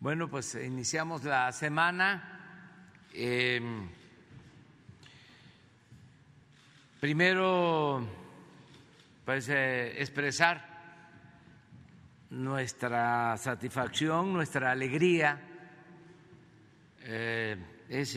Bueno, 0.00 0.28
pues 0.28 0.54
iniciamos 0.54 1.24
la 1.24 1.50
semana. 1.50 2.68
Eh, 3.12 3.60
primero, 7.00 8.06
pues 9.24 9.48
eh, 9.48 10.00
expresar 10.00 10.64
nuestra 12.30 13.36
satisfacción, 13.38 14.32
nuestra 14.32 14.70
alegría. 14.70 15.40
Eh, 17.00 17.56
es 17.88 18.16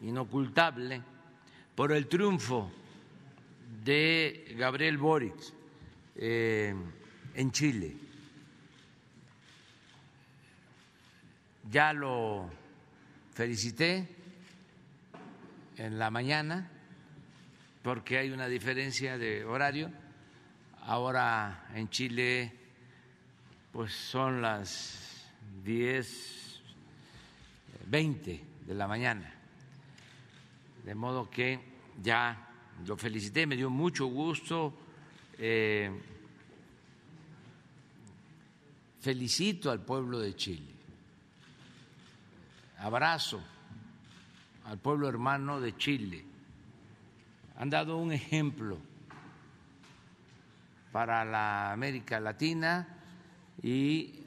inocultable 0.00 1.02
por 1.74 1.92
el 1.92 2.06
triunfo 2.06 2.72
de 3.84 4.54
Gabriel 4.56 4.96
Boric 4.96 5.36
en 6.16 7.52
Chile 7.52 8.05
ya 11.70 11.92
lo 11.92 12.48
felicité 13.32 14.08
en 15.76 15.98
la 15.98 16.10
mañana 16.10 16.70
porque 17.82 18.18
hay 18.18 18.30
una 18.30 18.48
diferencia 18.48 19.18
de 19.18 19.44
horario. 19.44 19.90
Ahora 20.82 21.68
en 21.74 21.88
Chile 21.88 22.52
pues 23.72 23.92
son 23.92 24.40
las 24.40 25.28
10, 25.64 26.62
20 27.86 28.44
de 28.66 28.74
la 28.74 28.86
mañana. 28.86 29.32
De 30.84 30.94
modo 30.94 31.28
que 31.28 31.60
ya 32.02 32.48
lo 32.86 32.96
felicité, 32.96 33.46
me 33.46 33.56
dio 33.56 33.70
mucho 33.70 34.06
gusto. 34.06 34.72
Eh, 35.38 35.90
felicito 39.00 39.70
al 39.70 39.84
pueblo 39.84 40.18
de 40.20 40.34
Chile 40.34 40.75
abrazo 42.78 43.42
al 44.64 44.78
pueblo 44.78 45.08
hermano 45.08 45.60
de 45.60 45.76
Chile. 45.76 46.24
Han 47.58 47.70
dado 47.70 47.96
un 47.96 48.12
ejemplo 48.12 48.78
para 50.92 51.24
la 51.24 51.72
América 51.72 52.20
Latina 52.20 52.88
y 53.62 54.20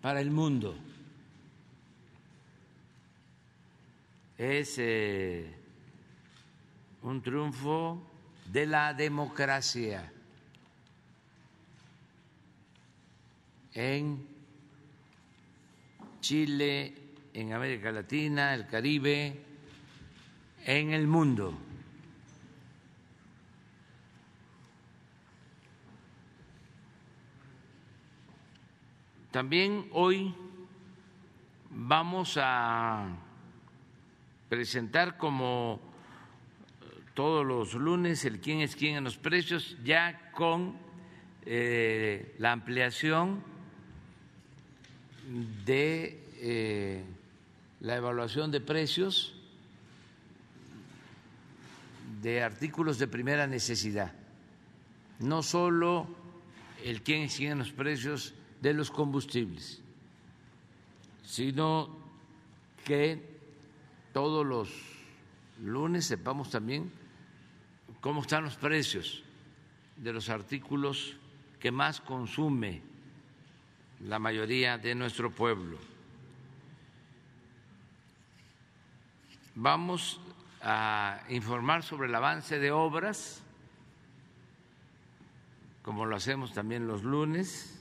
para 0.00 0.20
el 0.20 0.30
mundo. 0.30 0.76
Es 4.36 4.76
eh, 4.78 5.54
un 7.02 7.22
triunfo 7.22 8.10
de 8.50 8.66
la 8.66 8.94
democracia 8.94 10.12
en 13.72 14.26
Chile 16.20 17.03
en 17.34 17.52
América 17.52 17.90
Latina, 17.90 18.54
el 18.54 18.66
Caribe, 18.68 19.36
en 20.64 20.92
el 20.92 21.06
mundo. 21.08 21.52
También 29.32 29.88
hoy 29.90 30.32
vamos 31.70 32.38
a 32.40 33.08
presentar 34.48 35.16
como 35.16 35.80
todos 37.14 37.44
los 37.44 37.74
lunes 37.74 38.24
el 38.24 38.40
quién 38.40 38.60
es 38.60 38.76
quién 38.76 38.94
en 38.94 39.04
los 39.04 39.18
precios, 39.18 39.76
ya 39.82 40.30
con 40.30 40.76
eh, 41.44 42.36
la 42.38 42.52
ampliación 42.52 43.42
de 45.64 46.22
eh, 46.36 47.02
la 47.84 47.96
evaluación 47.96 48.50
de 48.50 48.62
precios 48.62 49.34
de 52.22 52.42
artículos 52.42 52.98
de 52.98 53.06
primera 53.06 53.46
necesidad, 53.46 54.14
no 55.18 55.42
solo 55.42 56.06
el 56.82 57.02
quién 57.02 57.28
siguen 57.28 57.58
los 57.58 57.72
precios 57.72 58.32
de 58.62 58.72
los 58.72 58.90
combustibles, 58.90 59.82
sino 61.26 61.94
que 62.86 63.20
todos 64.14 64.46
los 64.46 64.70
lunes 65.62 66.06
sepamos 66.06 66.48
también 66.48 66.90
cómo 68.00 68.22
están 68.22 68.44
los 68.44 68.56
precios 68.56 69.22
de 69.98 70.12
los 70.14 70.30
artículos 70.30 71.16
que 71.60 71.70
más 71.70 72.00
consume 72.00 72.80
la 74.06 74.18
mayoría 74.18 74.78
de 74.78 74.94
nuestro 74.94 75.30
pueblo. 75.30 75.93
Vamos 79.56 80.20
a 80.62 81.20
informar 81.28 81.84
sobre 81.84 82.08
el 82.08 82.14
avance 82.16 82.58
de 82.58 82.72
obras, 82.72 83.40
como 85.82 86.06
lo 86.06 86.16
hacemos 86.16 86.52
también 86.52 86.88
los 86.88 87.04
lunes. 87.04 87.80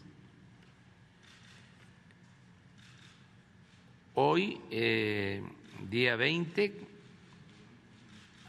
Hoy, 4.13 4.61
eh, 4.69 5.41
día 5.89 6.15
20, 6.15 6.79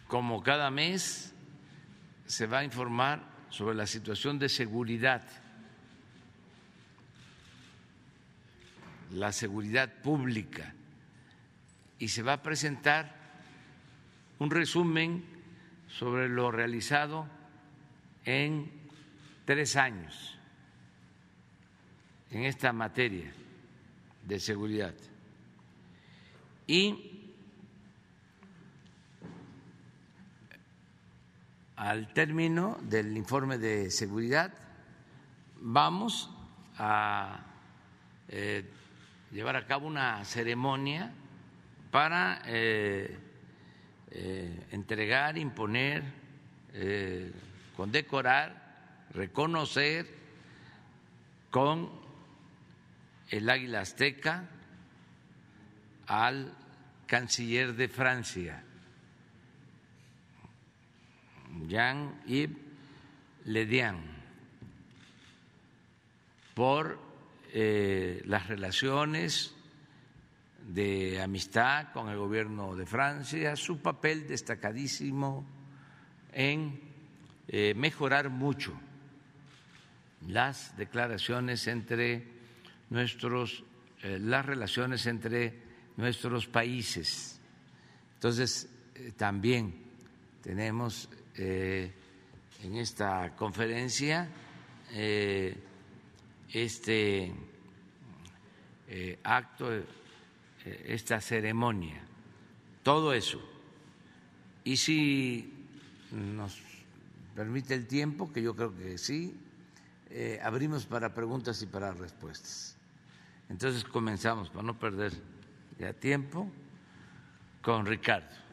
como 0.06 0.42
cada 0.42 0.70
mes, 0.70 1.32
se 2.26 2.46
va 2.46 2.58
a 2.58 2.64
informar 2.64 3.22
sobre 3.48 3.74
la 3.74 3.86
situación 3.86 4.38
de 4.38 4.50
seguridad, 4.50 5.22
la 9.12 9.32
seguridad 9.32 9.90
pública 10.02 10.74
y 11.98 12.08
se 12.08 12.22
va 12.22 12.34
a 12.34 12.42
presentar 12.42 13.23
un 14.38 14.50
resumen 14.50 15.24
sobre 15.88 16.28
lo 16.28 16.50
realizado 16.50 17.26
en 18.24 18.70
tres 19.44 19.76
años 19.76 20.38
en 22.30 22.44
esta 22.44 22.72
materia 22.72 23.32
de 24.26 24.40
seguridad. 24.40 24.94
Y 26.66 27.32
al 31.76 32.12
término 32.12 32.78
del 32.82 33.16
informe 33.16 33.58
de 33.58 33.90
seguridad 33.90 34.52
vamos 35.60 36.30
a 36.78 37.44
eh, 38.28 38.64
llevar 39.30 39.56
a 39.56 39.66
cabo 39.66 39.86
una 39.86 40.24
ceremonia 40.24 41.12
para 41.90 42.42
eh, 42.46 43.16
eh, 44.16 44.66
entregar, 44.70 45.36
imponer, 45.36 46.04
eh, 46.72 47.32
condecorar, 47.76 49.08
reconocer 49.12 50.06
con 51.50 51.90
el 53.30 53.50
águila 53.50 53.80
azteca 53.80 54.48
al 56.06 56.54
canciller 57.06 57.74
de 57.74 57.88
Francia, 57.88 58.62
Jean-Yves 61.66 62.56
Le 63.46 63.66
Drian, 63.66 64.00
por 66.54 67.00
las 67.52 68.46
relaciones 68.48 69.53
de 70.68 71.20
amistad 71.20 71.92
con 71.92 72.08
el 72.08 72.16
gobierno 72.16 72.74
de 72.74 72.86
Francia, 72.86 73.54
su 73.56 73.78
papel 73.78 74.26
destacadísimo 74.26 75.44
en 76.32 76.80
eh, 77.48 77.74
mejorar 77.76 78.30
mucho 78.30 78.72
las 80.26 80.74
declaraciones 80.76 81.66
entre 81.66 82.24
nuestros, 82.88 83.62
eh, 84.02 84.18
las 84.18 84.46
relaciones 84.46 85.06
entre 85.06 85.62
nuestros 85.96 86.46
países. 86.46 87.38
Entonces, 88.14 88.68
eh, 88.94 89.12
también 89.16 89.84
tenemos 90.42 91.08
en 91.36 92.76
esta 92.76 93.34
conferencia 93.34 94.28
este 96.52 97.32
acto 99.24 99.82
esta 100.64 101.20
ceremonia, 101.20 102.02
todo 102.82 103.12
eso. 103.12 103.40
Y 104.64 104.76
si 104.76 105.52
nos 106.10 106.60
permite 107.34 107.74
el 107.74 107.86
tiempo, 107.86 108.32
que 108.32 108.42
yo 108.42 108.54
creo 108.54 108.74
que 108.74 108.96
sí, 108.98 109.36
eh, 110.10 110.40
abrimos 110.42 110.86
para 110.86 111.12
preguntas 111.14 111.60
y 111.62 111.66
para 111.66 111.92
respuestas. 111.92 112.76
Entonces 113.48 113.84
comenzamos, 113.84 114.48
para 114.48 114.62
no 114.62 114.78
perder 114.78 115.12
ya 115.78 115.92
tiempo, 115.92 116.50
con 117.62 117.84
Ricardo. 117.84 118.43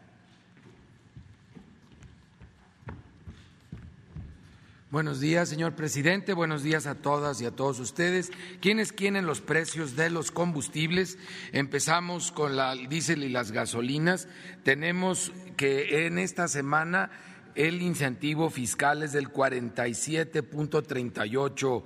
Buenos 4.91 5.19
días, 5.21 5.47
señor 5.47 5.73
presidente. 5.73 6.33
Buenos 6.33 6.63
días 6.63 6.85
a 6.85 6.95
todas 6.95 7.39
y 7.39 7.45
a 7.45 7.51
todos 7.51 7.79
ustedes. 7.79 8.29
¿Quiénes 8.59 8.91
quieren 8.91 9.25
los 9.25 9.39
precios 9.39 9.95
de 9.95 10.09
los 10.09 10.31
combustibles? 10.31 11.17
Empezamos 11.53 12.33
con 12.33 12.57
la 12.57 12.75
diésel 12.75 13.23
y 13.23 13.29
las 13.29 13.53
gasolinas. 13.53 14.27
Tenemos 14.63 15.31
que 15.55 16.07
en 16.07 16.19
esta 16.19 16.49
semana 16.49 17.09
el 17.55 17.81
incentivo 17.81 18.49
fiscal 18.49 19.01
es 19.01 19.13
del 19.13 19.31
47.38 19.31 21.83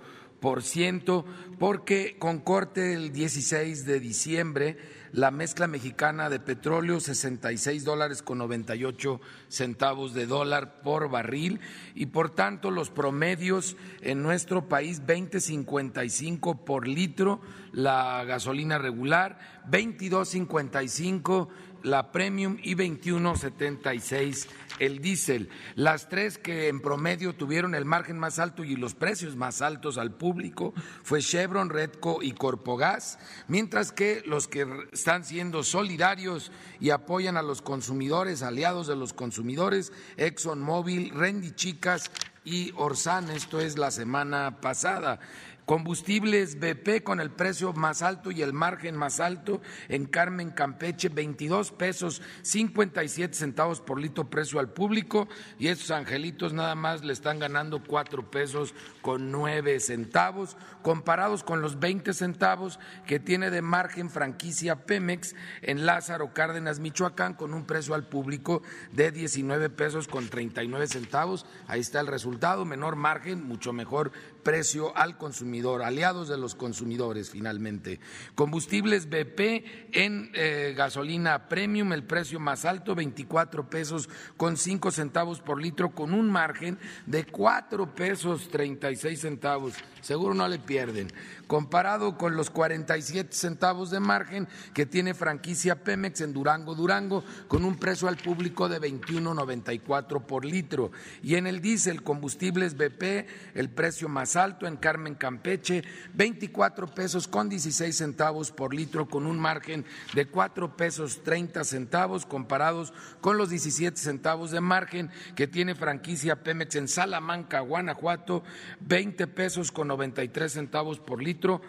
porque 1.60 2.18
con 2.20 2.40
corte 2.40 2.94
el 2.94 3.12
16 3.12 3.86
de 3.86 4.00
diciembre 4.00 4.78
la 5.12 5.32
mezcla 5.32 5.66
mexicana 5.68 6.30
de 6.30 6.42
petróleo 6.42 7.00
66 7.00 7.86
dólares 7.86 8.22
con 8.22 8.38
98 8.40 9.22
centavos 9.48 10.14
de 10.14 10.26
dólar 10.26 10.82
por 10.82 11.10
barril 11.10 11.62
y 11.96 12.08
por 12.08 12.32
tanto 12.32 12.70
los 12.70 12.90
promedios 12.90 13.78
en 14.02 14.22
nuestro 14.22 14.68
país 14.68 15.02
20.55 15.04 16.66
por 16.66 16.88
litro 16.88 17.40
la 17.72 18.24
gasolina 18.26 18.78
regular, 18.78 19.40
22.55 19.72 21.48
la 21.84 22.12
premium 22.12 22.58
y 22.62 22.76
21.76 22.76 24.48
el 24.80 25.00
diésel. 25.00 25.50
Las 25.76 26.10
tres 26.10 26.38
que 26.38 26.68
en 26.68 26.82
promedio 26.82 27.36
tuvieron 27.36 27.76
el 27.76 27.86
margen 27.86 28.18
más 28.18 28.40
alto 28.40 28.64
y 28.64 28.76
los 28.76 28.94
precios 28.94 29.36
más 29.36 29.62
altos 29.62 29.98
al 29.98 30.12
público 30.12 30.74
fue 31.04 31.22
Chevron, 31.22 31.70
Redco 31.70 32.22
y 32.22 32.34
Corpogas, 32.34 33.20
mientras 33.48 33.92
que 33.92 34.22
los 34.26 34.48
que 34.48 34.68
están 34.92 35.24
siendo 35.24 35.64
solidarios 35.64 36.52
y 36.80 36.90
apoyan 36.90 37.38
a 37.38 37.42
los 37.42 37.62
consumidores, 37.62 38.44
aliados 38.44 38.88
de 38.88 38.96
los 38.96 39.14
consumidores, 39.14 39.92
ExxonMobil, 40.18 41.12
Rendy 41.12 41.52
Chicas 41.52 42.12
y 42.44 42.72
Orsan, 42.76 43.32
esto 43.32 43.60
es 43.60 43.78
la 43.78 43.92
semana 43.92 44.62
pasada. 44.62 45.20
Combustibles 45.66 46.60
BP 46.60 47.04
con 47.04 47.20
el 47.20 47.32
precio 47.32 47.74
más 47.74 48.04
alto 48.04 48.30
y 48.30 48.44
el 48.44 48.54
margen 48.54 48.96
más 48.96 49.20
alto 49.20 49.62
en 49.90 50.06
Carmen 50.06 50.52
Campeche, 50.52 51.10
22 51.10 51.72
pesos 51.72 52.22
57 52.44 53.34
centavos 53.34 53.82
por 53.82 54.00
litro 54.00 54.30
precio 54.30 54.60
al 54.60 54.70
público 54.70 55.28
y 55.58 55.70
esos 55.70 55.90
angelitos 55.90 56.54
nada 56.54 56.76
más 56.76 57.04
le 57.04 57.14
están 57.14 57.40
ganando 57.40 57.84
cuatro 57.84 58.30
pesos 58.30 58.76
con 59.02 59.32
nueve 59.32 59.80
centavos, 59.80 60.56
comparados 60.84 61.44
con 61.44 61.62
los 61.62 61.80
20 61.80 62.14
centavos 62.14 62.80
que 63.08 63.20
tiene 63.20 63.50
de 63.50 63.64
margen 63.64 64.12
franquicia 64.12 64.86
Pemex 64.86 65.36
en 65.64 65.88
Lázaro 65.88 66.32
Cárdenas, 66.32 66.80
Michoacán, 66.80 67.34
con 67.34 67.56
un 67.56 67.66
precio 67.66 67.96
al 67.96 68.08
público 68.08 68.62
de 68.92 69.12
19 69.12 69.72
pesos 69.72 70.08
con 70.08 70.30
39 70.30 70.86
centavos. 70.88 71.48
Ahí 71.68 71.80
está 71.80 72.02
el 72.02 72.08
resultado, 72.08 72.66
menor 72.66 72.96
margen, 72.96 73.44
mucho 73.44 73.74
mejor 73.74 74.12
precio 74.46 74.96
al 74.96 75.18
consumidor, 75.18 75.82
aliados 75.82 76.30
de 76.30 76.38
los 76.38 76.54
consumidores 76.54 77.32
finalmente. 77.32 78.00
Combustibles 78.36 79.10
BP 79.10 79.66
en 79.92 80.30
eh, 80.36 80.76
gasolina 80.78 81.50
premium, 81.50 81.92
el 81.94 82.04
precio 82.04 82.40
más 82.40 82.64
alto, 82.64 82.94
24 82.94 83.68
pesos 83.72 84.08
con 84.38 84.56
5 84.56 84.92
centavos 84.92 85.42
por 85.42 85.60
litro, 85.60 85.96
con 85.96 86.14
un 86.14 86.30
margen 86.30 86.78
de 87.08 87.26
4 87.26 87.96
pesos 87.96 88.48
36 88.52 89.20
centavos. 89.20 89.74
Seguro 90.02 90.36
no 90.36 90.48
le 90.48 90.60
pierden 90.60 91.08
comparado 91.48 92.18
con 92.18 92.36
los 92.36 92.50
47 92.50 93.36
centavos 93.36 93.92
de 93.92 94.00
margen 94.00 94.48
que 94.74 94.86
tiene 94.86 95.14
franquicia 95.14 95.84
Pemex 95.84 96.22
en 96.22 96.34
Durango, 96.34 96.76
Durango, 96.76 97.24
con 97.48 97.66
un 97.66 97.76
precio 97.78 98.08
al 98.08 98.18
público 98.18 98.70
de 98.70 98.82
21.94 98.82 100.26
por 100.26 100.46
litro. 100.46 100.92
Y 101.22 101.36
en 101.36 101.48
el 101.48 101.62
diésel, 101.62 102.04
combustibles 102.04 102.76
BP, 102.76 103.28
el 103.56 103.70
precio 103.70 104.10
más 104.10 104.35
alto 104.36 104.68
en 104.68 104.78
Carmen 104.78 105.16
Campeche, 105.16 105.84
24 106.14 106.88
pesos 106.94 107.28
con 107.28 107.50
16 107.50 107.96
centavos 107.96 108.52
por 108.52 108.74
litro, 108.74 109.08
con 109.08 109.26
un 109.26 109.40
margen 109.40 109.86
de 110.14 110.28
4 110.28 110.76
pesos 110.76 111.24
30 111.24 111.64
centavos, 111.64 112.26
comparados 112.26 112.94
con 113.22 113.38
los 113.38 113.50
17 113.50 113.98
centavos 113.98 114.52
de 114.52 114.62
margen 114.62 115.10
que 115.36 115.48
tiene 115.48 115.76
franquicia 115.76 116.44
Pemex 116.44 116.76
en 116.76 116.88
Salamanca, 116.88 117.60
Guanajuato, 117.60 118.44
20 118.82 119.28
pesos 119.28 119.72
con 119.72 119.88
93 119.88 120.52
centavos 120.52 121.00
por 121.00 121.22
litro. 121.22 121.62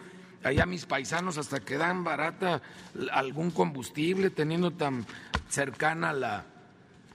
Allá 0.43 0.65
mis 0.65 0.85
paisanos 0.85 1.37
hasta 1.37 1.59
que 1.59 1.77
dan 1.77 2.03
barata 2.03 2.61
algún 3.11 3.51
combustible, 3.51 4.29
teniendo 4.29 4.71
tan 4.71 5.05
cercana 5.49 6.13
la, 6.13 6.45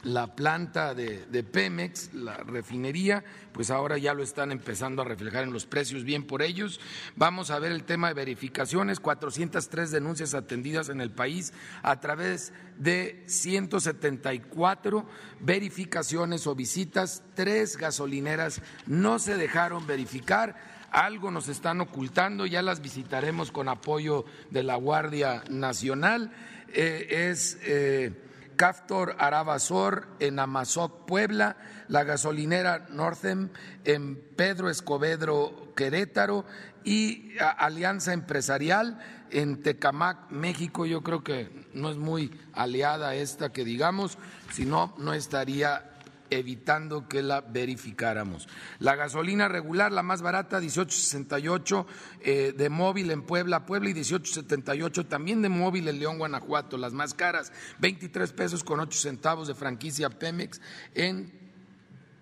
la 0.03 0.35
planta 0.35 0.95
de, 0.95 1.27
de, 1.27 1.45
Pemex, 1.45 2.13
la 2.15 2.37
refinería, 2.39 3.25
pues 3.53 3.71
ahora 3.71 3.99
ya 3.99 4.15
lo 4.15 4.23
están 4.23 4.51
empezando 4.51 5.03
a 5.03 5.05
reflejar 5.05 5.45
en 5.45 5.53
los 5.53 5.67
precios, 5.67 6.05
bien 6.05 6.25
por 6.25 6.43
ellos. 6.43 6.81
Vamos 7.17 7.51
a 7.51 7.59
ver 7.59 7.73
el 7.73 7.85
tema 7.85 8.09
de 8.09 8.15
verificaciones, 8.15 9.01
403 9.01 9.91
denuncias 9.91 10.35
atendidas 10.35 10.89
en 10.89 11.01
el 11.01 11.11
país 11.11 11.53
a 11.83 12.01
través 12.01 12.53
de 12.79 13.23
174 13.27 15.07
verificaciones 15.41 16.47
o 16.47 16.55
visitas, 16.55 17.23
tres 17.35 17.77
gasolineras 17.77 18.61
no 18.87 19.19
se 19.19 19.37
dejaron 19.37 19.87
verificar 19.87 20.73
algo 20.93 21.31
nos 21.31 21.49
están 21.49 21.81
ocultando, 21.81 22.45
ya 22.45 22.61
las 22.61 22.83
visitaremos 22.83 23.51
con 23.51 23.69
apoyo 23.69 24.27
de 24.51 24.63
la 24.63 24.77
Guardia 24.77 25.43
Nacional. 25.49 26.33
Eh, 26.69 27.31
es 27.31 27.59
eh, 27.63 28.13
Caftor 28.57 29.17
Arabazor 29.19 30.09
en 30.21 30.39
Amazoc, 30.39 31.07
Puebla, 31.07 31.57
la 31.89 32.05
gasolinera 32.05 32.87
Northern 32.91 33.51
en 33.85 34.17
Pedro 34.37 34.71
Escobedo, 34.71 35.73
Querétaro 35.75 36.45
y 36.85 37.33
Alianza 37.39 38.13
Empresarial 38.13 38.99
en 39.31 39.63
Tecamac, 39.63 40.31
México. 40.31 40.87
Yo 40.87 41.03
creo 41.03 41.23
que 41.25 41.69
no 41.75 41.91
es 41.91 41.97
muy 41.97 42.39
aliada 42.53 43.15
esta 43.15 43.53
que 43.53 43.65
digamos, 43.65 44.19
si 44.53 44.65
no, 44.65 44.95
no 44.99 45.15
estaría 45.15 45.92
evitando 46.39 47.09
que 47.09 47.23
la 47.23 47.41
verificáramos. 47.41 48.49
La 48.79 48.97
gasolina 48.97 49.49
regular, 49.49 49.93
la 49.93 50.03
más 50.03 50.23
barata, 50.23 50.61
18.68 50.61 51.87
eh, 52.21 52.55
de 52.57 52.69
móvil 52.69 53.11
en 53.11 53.23
Puebla, 53.23 53.67
Puebla 53.67 53.91
y 53.91 53.95
18.78 53.95 55.09
también 55.09 55.43
de 55.43 55.49
móvil 55.49 55.89
en 55.89 55.99
León, 55.99 56.19
Guanajuato. 56.19 56.77
Las 56.77 56.93
más 56.93 57.15
caras, 57.15 57.53
23 57.81 58.33
pesos 58.33 58.65
con 58.65 58.81
8 58.81 58.99
centavos 58.99 59.49
de 59.49 59.55
franquicia 59.55 60.11
Pemex 60.11 60.61
en 60.95 61.33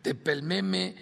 Tepelmeme, 0.02 0.96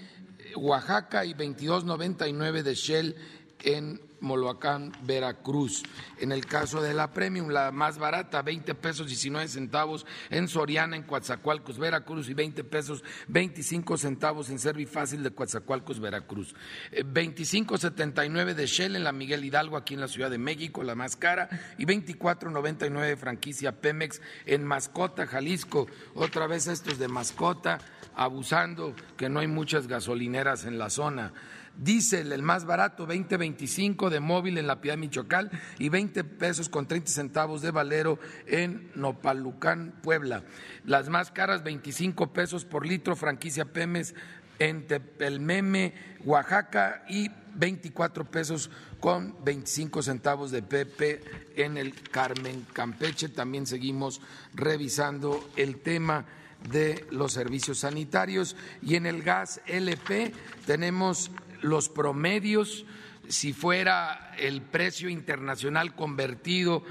Oaxaca 0.57 1.25
y 1.25 1.35
22.99 1.35 2.63
de 2.63 2.75
Shell 2.75 3.17
en 3.61 4.08
Moloacán, 4.21 4.93
Veracruz. 5.03 5.83
En 6.19 6.33
el 6.33 6.47
caso 6.47 6.81
de 6.83 6.95
la 6.95 7.13
Premium, 7.13 7.49
la 7.49 7.71
más 7.73 7.99
barata, 7.99 8.43
20 8.43 8.75
pesos 8.75 9.07
19 9.07 9.49
centavos 9.49 10.07
en 10.31 10.49
Soriana, 10.49 10.97
en 10.97 11.03
Coatzacoalcos, 11.03 11.79
Veracruz, 11.79 12.29
y 12.29 12.35
20 12.35 12.65
pesos 12.65 13.05
25 13.29 13.97
centavos 13.97 14.51
en 14.51 14.59
Servifácil 14.59 15.23
de 15.23 15.31
Coatzacoalcos, 15.31 16.01
Veracruz. 16.01 16.55
25.79 16.93 18.51
eh, 18.51 18.55
de 18.55 18.67
Shell 18.67 18.97
en 18.97 19.05
la 19.05 19.13
Miguel 19.13 19.45
Hidalgo, 19.45 19.77
aquí 19.77 19.95
en 19.95 20.01
la 20.01 20.09
Ciudad 20.09 20.31
de 20.31 20.39
México, 20.39 20.83
la 20.83 20.95
más 20.95 21.17
cara, 21.17 21.49
y 21.79 21.85
24.99 21.87 23.01
de 23.01 23.17
franquicia 23.17 23.81
Pemex 23.81 24.21
en 24.47 24.65
Mascota, 24.65 25.27
Jalisco. 25.27 25.87
Otra 26.15 26.47
vez 26.47 26.67
estos 26.67 26.99
de 26.99 27.09
Mascota, 27.09 27.79
abusando 28.15 28.95
que 29.17 29.29
no 29.29 29.41
hay 29.41 29.47
muchas 29.47 29.87
gasolineras 29.87 30.65
en 30.65 30.79
la 30.79 30.91
zona. 30.91 31.33
Diesel, 31.79 32.33
el 32.33 32.43
más 32.43 32.65
barato, 32.65 33.07
20.25 33.07 34.11
de 34.11 34.21
móvil 34.21 34.59
en 34.59 34.67
La 34.67 34.81
Piedad 34.81 34.99
Michoacán 34.99 35.51
y 35.79 35.89
20 35.89 36.25
pesos 36.25 36.69
con 36.69 36.87
30 36.87 37.11
centavos 37.11 37.63
de 37.63 37.71
valero 37.71 38.19
en 38.47 38.91
Nopalucán, 38.97 39.95
Puebla. 40.03 40.43
Las 40.85 41.09
más 41.09 41.31
caras, 41.31 41.63
25 41.63 42.33
pesos 42.33 42.65
por 42.65 42.85
litro, 42.85 43.15
franquicia 43.15 43.65
Pemes 43.65 44.15
en 44.59 44.89
Tepelmeme, 44.89 45.95
Oaxaca 46.25 47.05
y 47.09 47.31
24 47.55 48.25
pesos 48.25 48.71
con 48.99 49.37
25 49.45 50.03
centavos 50.03 50.51
de 50.51 50.63
PP 50.63 51.23
en 51.57 51.77
el 51.77 51.95
Carmen 52.03 52.67
Campeche. 52.73 53.29
También 53.29 53.67
seguimos 53.67 54.21
revisando 54.55 55.49
el 55.57 55.79
tema 55.79 56.27
de 56.73 57.07
los 57.11 57.33
servicios 57.33 57.79
sanitarios 57.79 58.57
y 58.83 58.97
en 58.97 59.07
el 59.07 59.23
gas 59.23 59.61
LP 59.67 60.33
tenemos 60.67 61.31
los 61.61 61.89
promedios, 61.89 62.85
si 63.29 63.53
fuera 63.53 64.33
el 64.39 64.63
precio 64.63 65.09
internacional 65.09 65.95
convertido 65.95 66.83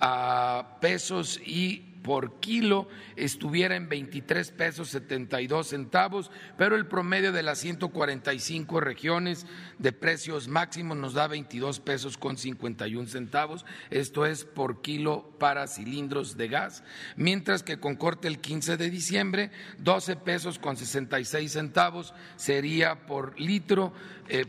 a 0.00 0.78
pesos 0.80 1.40
y 1.44 1.96
por 2.06 2.38
kilo 2.38 2.86
estuviera 3.16 3.74
en 3.74 3.88
23 3.88 4.52
pesos 4.52 4.90
72 4.90 5.66
centavos, 5.66 6.30
pero 6.56 6.76
el 6.76 6.86
promedio 6.86 7.32
de 7.32 7.42
las 7.42 7.58
145 7.58 8.78
regiones 8.78 9.44
de 9.80 9.90
precios 9.90 10.46
máximos 10.46 10.96
nos 10.96 11.14
da 11.14 11.26
22 11.26 11.80
pesos 11.80 12.16
con 12.16 12.36
51 12.36 13.08
centavos, 13.08 13.66
esto 13.90 14.24
es 14.24 14.44
por 14.44 14.82
kilo 14.82 15.32
para 15.40 15.66
cilindros 15.66 16.36
de 16.36 16.46
gas, 16.46 16.84
mientras 17.16 17.64
que 17.64 17.80
con 17.80 17.96
corte 17.96 18.28
el 18.28 18.38
15 18.38 18.76
de 18.76 18.88
diciembre, 18.88 19.50
12 19.78 20.14
pesos 20.14 20.60
con 20.60 20.76
66 20.76 21.50
centavos 21.50 22.14
sería 22.36 23.06
por 23.06 23.38
litro 23.40 23.92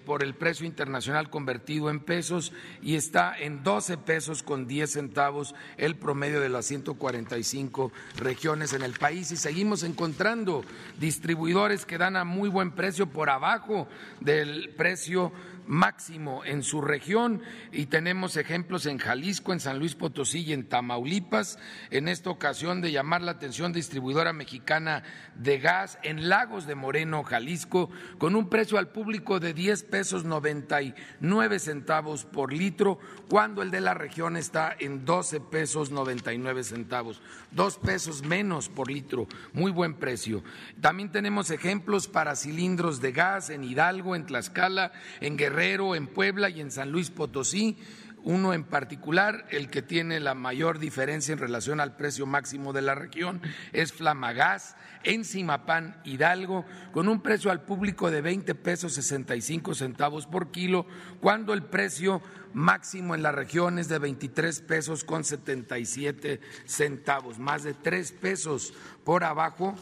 por 0.06 0.24
el 0.24 0.34
precio 0.34 0.66
internacional 0.66 1.30
convertido 1.30 1.90
en 1.90 2.00
pesos 2.00 2.54
y 2.82 2.96
está 2.96 3.38
en 3.38 3.64
12 3.64 3.98
pesos 3.98 4.44
con 4.44 4.68
10 4.68 4.92
centavos 4.92 5.56
el 5.78 5.96
promedio 5.96 6.40
de 6.40 6.50
las 6.50 6.66
145 6.66 7.92
regiones 8.18 8.74
en 8.74 8.82
el 8.82 8.94
país. 8.94 9.32
Y 9.32 9.38
seguimos 9.38 9.84
encontrando 9.84 10.64
distribuidores 11.00 11.86
que 11.86 11.98
dan 11.98 12.16
a 12.16 12.24
muy 12.24 12.50
buen 12.50 12.72
precio 12.72 13.08
por 13.08 13.30
abajo 13.30 13.88
del 14.20 14.70
precio 14.78 15.32
máximo 15.68 16.44
en 16.46 16.64
su 16.64 16.82
región 16.82 17.42
y 17.72 17.88
tenemos 17.88 18.38
ejemplos 18.38 18.86
en 18.86 18.98
Jalisco, 18.98 19.54
en 19.54 19.60
San 19.60 19.80
Luis 19.80 19.96
Potosí 19.96 20.40
y 20.40 20.54
en 20.54 20.68
Tamaulipas. 20.68 21.60
En 21.92 22.08
esta 22.08 22.30
ocasión 22.30 22.82
de 22.82 22.92
llamar 22.92 23.22
la 23.22 23.34
atención 23.34 23.74
distribuidora 23.74 24.34
mexicana 24.34 25.04
de 25.36 25.60
gas 25.60 26.00
en 26.04 26.30
Lagos 26.30 26.66
de 26.66 26.76
Moreno, 26.76 27.24
Jalisco, 27.24 27.90
con 28.18 28.36
un 28.36 28.50
precio 28.50 28.78
al 28.78 28.90
público 28.90 29.40
de 29.40 29.54
10 29.54 29.84
pesos 29.84 30.24
99 30.24 31.60
centavos 31.60 32.26
por 32.26 32.54
litro, 32.54 33.00
cuando 33.30 33.62
el 33.62 33.72
de 33.72 33.82
la 33.82 33.94
región 33.94 34.38
está 34.38 34.76
en 34.80 35.06
12 35.06 35.42
pesos 35.42 35.92
99 35.92 36.64
centavos, 36.64 37.22
dos 37.52 37.78
pesos 37.78 38.24
menos 38.24 38.70
por 38.70 38.90
litro, 38.90 39.28
muy 39.54 39.72
buen 39.72 39.96
precio. 39.96 40.44
También 40.82 41.12
tenemos 41.12 41.52
ejemplos 41.52 42.08
para 42.08 42.36
cilindros 42.36 43.02
de 43.02 43.12
gas 43.12 43.50
en 43.50 43.64
Hidalgo, 43.64 44.16
en 44.16 44.26
Tlaxcala, 44.26 44.94
en 45.20 45.38
Guerrero 45.38 45.57
en 45.60 46.06
Puebla 46.06 46.52
y 46.52 46.62
en 46.62 46.70
San 46.70 46.92
Luis 46.92 47.10
Potosí. 47.10 47.78
Uno 48.24 48.54
en 48.54 48.64
particular, 48.64 49.48
el 49.50 49.72
que 49.72 49.82
tiene 49.82 50.20
la 50.20 50.36
mayor 50.36 50.78
diferencia 50.78 51.34
en 51.34 51.40
relación 51.40 51.80
al 51.80 51.96
precio 51.96 52.28
máximo 52.28 52.74
de 52.74 52.84
la 52.84 52.94
región, 52.94 53.42
es 53.74 53.92
Flamagás 53.92 54.76
en 55.04 55.26
Simapán, 55.26 56.00
Hidalgo, 56.04 56.64
con 56.92 57.08
un 57.08 57.22
precio 57.22 57.50
al 57.50 57.64
público 57.64 58.12
de 58.12 58.22
20 58.22 58.54
pesos 58.54 58.94
65 58.94 59.74
centavos 59.74 60.28
por 60.28 60.52
kilo, 60.52 60.86
cuando 61.22 61.54
el 61.54 61.64
precio 61.64 62.22
máximo 62.54 63.16
en 63.16 63.24
la 63.24 63.32
región 63.32 63.80
es 63.80 63.88
de 63.88 63.98
23 63.98 64.62
pesos 64.62 65.04
con 65.04 65.24
77 65.24 66.40
centavos, 66.66 67.40
más 67.40 67.64
de 67.64 67.74
tres 67.74 68.12
pesos 68.12 68.74
por 69.04 69.24
abajo 69.24 69.76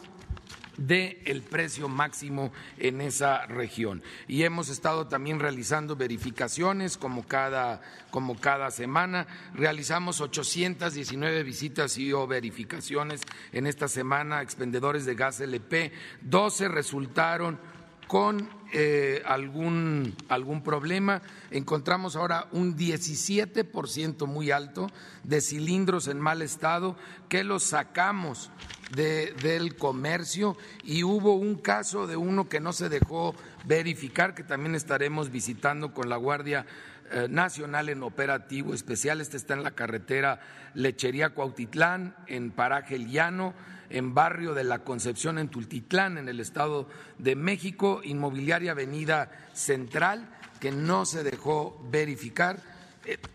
del 0.76 1.18
el 1.24 1.42
precio 1.42 1.88
máximo 1.88 2.52
en 2.78 3.00
esa 3.00 3.46
región. 3.46 4.02
Y 4.28 4.42
hemos 4.42 4.68
estado 4.68 5.06
también 5.06 5.40
realizando 5.40 5.96
verificaciones 5.96 6.96
como 6.96 7.26
cada, 7.26 7.80
como 8.10 8.38
cada 8.38 8.70
semana. 8.70 9.26
Realizamos 9.54 10.20
819 10.20 11.42
visitas 11.42 11.96
y 11.98 12.12
o 12.12 12.26
verificaciones 12.26 13.22
en 13.52 13.66
esta 13.66 13.88
semana 13.88 14.42
expendedores 14.42 15.04
de 15.04 15.14
gas 15.14 15.40
LP. 15.40 15.92
12 16.22 16.68
resultaron 16.68 17.58
con 18.06 18.48
eh, 18.72 19.22
algún, 19.24 20.14
algún 20.28 20.62
problema. 20.62 21.22
Encontramos 21.50 22.16
ahora 22.16 22.46
un 22.52 22.76
17% 22.76 24.26
muy 24.26 24.50
alto 24.50 24.90
de 25.24 25.40
cilindros 25.40 26.08
en 26.08 26.20
mal 26.20 26.42
estado 26.42 26.96
que 27.28 27.44
los 27.44 27.62
sacamos 27.62 28.50
del 28.94 29.76
comercio 29.76 30.56
y 30.84 31.02
hubo 31.02 31.34
un 31.34 31.56
caso 31.56 32.06
de 32.06 32.16
uno 32.16 32.48
que 32.48 32.60
no 32.60 32.72
se 32.72 32.88
dejó 32.88 33.34
verificar, 33.64 34.34
que 34.34 34.44
también 34.44 34.74
estaremos 34.74 35.30
visitando 35.30 35.92
con 35.92 36.08
la 36.08 36.16
Guardia 36.16 36.66
eh, 37.10 37.26
Nacional 37.28 37.88
en 37.88 38.02
operativo 38.02 38.74
especial. 38.74 39.20
Este 39.20 39.36
está 39.36 39.54
en 39.54 39.62
la 39.62 39.72
carretera 39.72 40.40
Lechería 40.74 41.30
Cuautitlán, 41.30 42.14
en 42.26 42.50
Paraje 42.50 42.96
El 42.96 43.10
Llano, 43.10 43.54
en 43.90 44.14
barrio 44.14 44.54
de 44.54 44.64
la 44.64 44.80
Concepción, 44.80 45.38
en 45.38 45.48
Tultitlán, 45.48 46.18
en 46.18 46.28
el 46.28 46.40
Estado 46.40 46.88
de 47.18 47.36
México, 47.36 48.00
Inmobiliaria 48.02 48.72
Avenida 48.72 49.30
Central, 49.52 50.28
que 50.60 50.72
no 50.72 51.06
se 51.06 51.22
dejó 51.22 51.80
verificar 51.90 52.60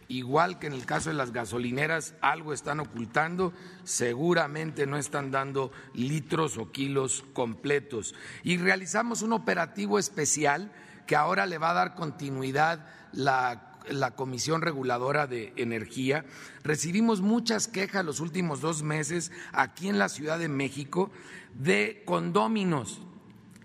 igual 0.07 0.59
que 0.59 0.67
en 0.67 0.73
el 0.73 0.85
caso 0.85 1.09
de 1.09 1.15
las 1.15 1.31
gasolineras, 1.31 2.15
algo 2.21 2.53
están 2.53 2.79
ocultando, 2.79 3.53
seguramente 3.83 4.85
no 4.87 4.97
están 4.97 5.31
dando 5.31 5.71
litros 5.93 6.57
o 6.57 6.71
kilos 6.71 7.23
completos. 7.33 8.15
Y 8.43 8.57
realizamos 8.57 9.21
un 9.21 9.33
operativo 9.33 9.99
especial 9.99 10.71
que 11.07 11.15
ahora 11.15 11.45
le 11.45 11.57
va 11.57 11.71
a 11.71 11.75
dar 11.75 11.95
continuidad 11.95 12.87
la 13.11 13.67
la 13.89 14.11
Comisión 14.11 14.61
Reguladora 14.61 15.27
de 15.27 15.53
Energía. 15.55 16.25
Recibimos 16.63 17.21
muchas 17.21 17.67
quejas 17.67 18.05
los 18.05 18.19
últimos 18.19 18.61
dos 18.61 18.83
meses 18.83 19.31
aquí 19.53 19.87
en 19.87 19.97
la 19.97 20.09
Ciudad 20.09 20.39
de 20.39 20.49
México 20.49 21.11
de 21.53 22.03
condóminos, 22.05 23.01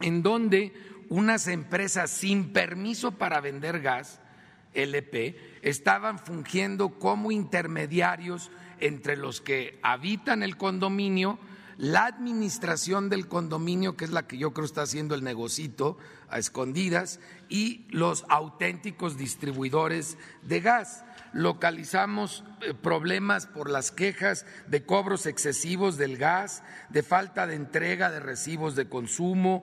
en 0.00 0.22
donde 0.22 0.72
unas 1.08 1.46
empresas 1.46 2.10
sin 2.10 2.52
permiso 2.52 3.12
para 3.12 3.40
vender 3.40 3.80
gas, 3.80 4.20
LP, 4.76 5.58
estaban 5.62 6.18
fungiendo 6.18 6.98
como 6.98 7.32
intermediarios 7.32 8.50
entre 8.78 9.16
los 9.16 9.40
que 9.40 9.78
habitan 9.82 10.42
el 10.42 10.56
condominio, 10.56 11.38
la 11.78 12.06
administración 12.06 13.10
del 13.10 13.28
condominio, 13.28 13.96
que 13.96 14.04
es 14.04 14.10
la 14.10 14.26
que 14.26 14.38
yo 14.38 14.52
creo 14.52 14.64
está 14.64 14.82
haciendo 14.82 15.14
el 15.14 15.24
negocito 15.24 15.98
a 16.28 16.38
escondidas, 16.38 17.20
y 17.48 17.86
los 17.90 18.24
auténticos 18.28 19.18
distribuidores 19.18 20.16
de 20.42 20.60
gas. 20.60 21.04
Localizamos 21.32 22.44
eh, 22.62 22.72
problemas 22.72 23.46
por 23.46 23.68
las 23.68 23.90
quejas 23.90 24.46
de 24.68 24.86
cobros 24.86 25.26
excesivos 25.26 25.98
del 25.98 26.16
gas, 26.16 26.62
de 26.88 27.02
falta 27.02 27.46
de 27.46 27.56
entrega 27.56 28.10
de 28.10 28.20
recibos 28.20 28.74
de 28.74 28.88
consumo, 28.88 29.62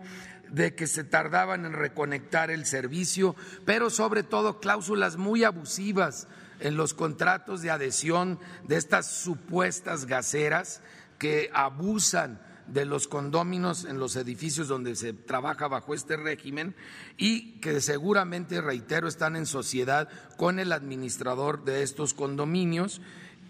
de 0.54 0.76
que 0.76 0.86
se 0.86 1.04
tardaban 1.04 1.66
en 1.66 1.74
reconectar 1.74 2.52
el 2.52 2.66
servicio, 2.66 3.36
pero 3.66 3.90
sobre 3.90 4.22
todo 4.22 4.60
cláusulas 4.60 5.18
muy 5.18 5.44
abusivas 5.44 6.28
en 6.60 6.78
los 6.78 6.94
contratos 6.94 7.64
de 7.64 7.72
adhesión 7.72 8.40
de 8.68 8.78
estas 8.78 9.08
supuestas 9.12 10.06
gaseras 10.06 10.82
que 11.18 11.50
abusan 11.54 12.40
de 12.68 12.86
los 12.86 13.08
condóminos 13.08 13.84
en 13.84 13.98
los 13.98 14.16
edificios 14.16 14.68
donde 14.68 14.96
se 14.96 15.12
trabaja 15.12 15.68
bajo 15.68 15.96
este 15.96 16.18
régimen 16.18 16.76
y 17.18 17.60
que 17.60 17.82
seguramente, 17.82 18.62
reitero, 18.62 19.08
están 19.08 19.36
en 19.36 19.48
sociedad 19.48 20.08
con 20.38 20.60
el 20.60 20.72
administrador 20.72 21.66
de 21.66 21.82
estos 21.82 22.14
condominios 22.14 23.02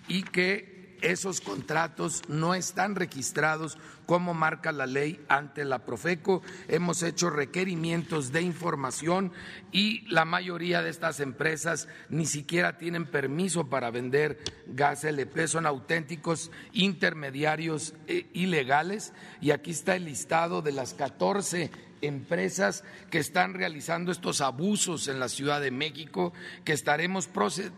y 0.07 0.23
que 0.23 0.72
esos 1.03 1.41
contratos 1.41 2.23
no 2.27 2.55
están 2.55 2.95
registrados 2.95 3.77
como 4.05 4.33
marca 4.33 4.71
la 4.71 4.85
ley 4.85 5.23
ante 5.27 5.65
la 5.65 5.79
Profeco. 5.79 6.41
Hemos 6.67 7.03
hecho 7.03 7.29
requerimientos 7.29 8.31
de 8.31 8.41
información 8.41 9.31
y 9.71 10.01
la 10.09 10.25
mayoría 10.25 10.81
de 10.81 10.89
estas 10.89 11.19
empresas 11.19 11.87
ni 12.09 12.25
siquiera 12.25 12.77
tienen 12.77 13.05
permiso 13.05 13.69
para 13.69 13.91
vender 13.91 14.39
gas 14.67 15.03
LP, 15.03 15.47
son 15.47 15.65
auténticos 15.65 16.51
intermediarios 16.71 17.93
eh, 18.07 18.29
ilegales. 18.33 19.13
Y 19.41 19.51
aquí 19.51 19.71
está 19.71 19.95
el 19.95 20.05
listado 20.05 20.61
de 20.61 20.71
las 20.71 20.93
14 20.93 21.92
empresas 22.03 22.83
que 23.09 23.19
están 23.19 23.53
realizando 23.53 24.11
estos 24.11 24.41
abusos 24.41 25.07
en 25.07 25.19
la 25.19 25.29
Ciudad 25.29 25.61
de 25.61 25.71
México, 25.71 26.33
que 26.63 26.73
estaremos 26.73 27.27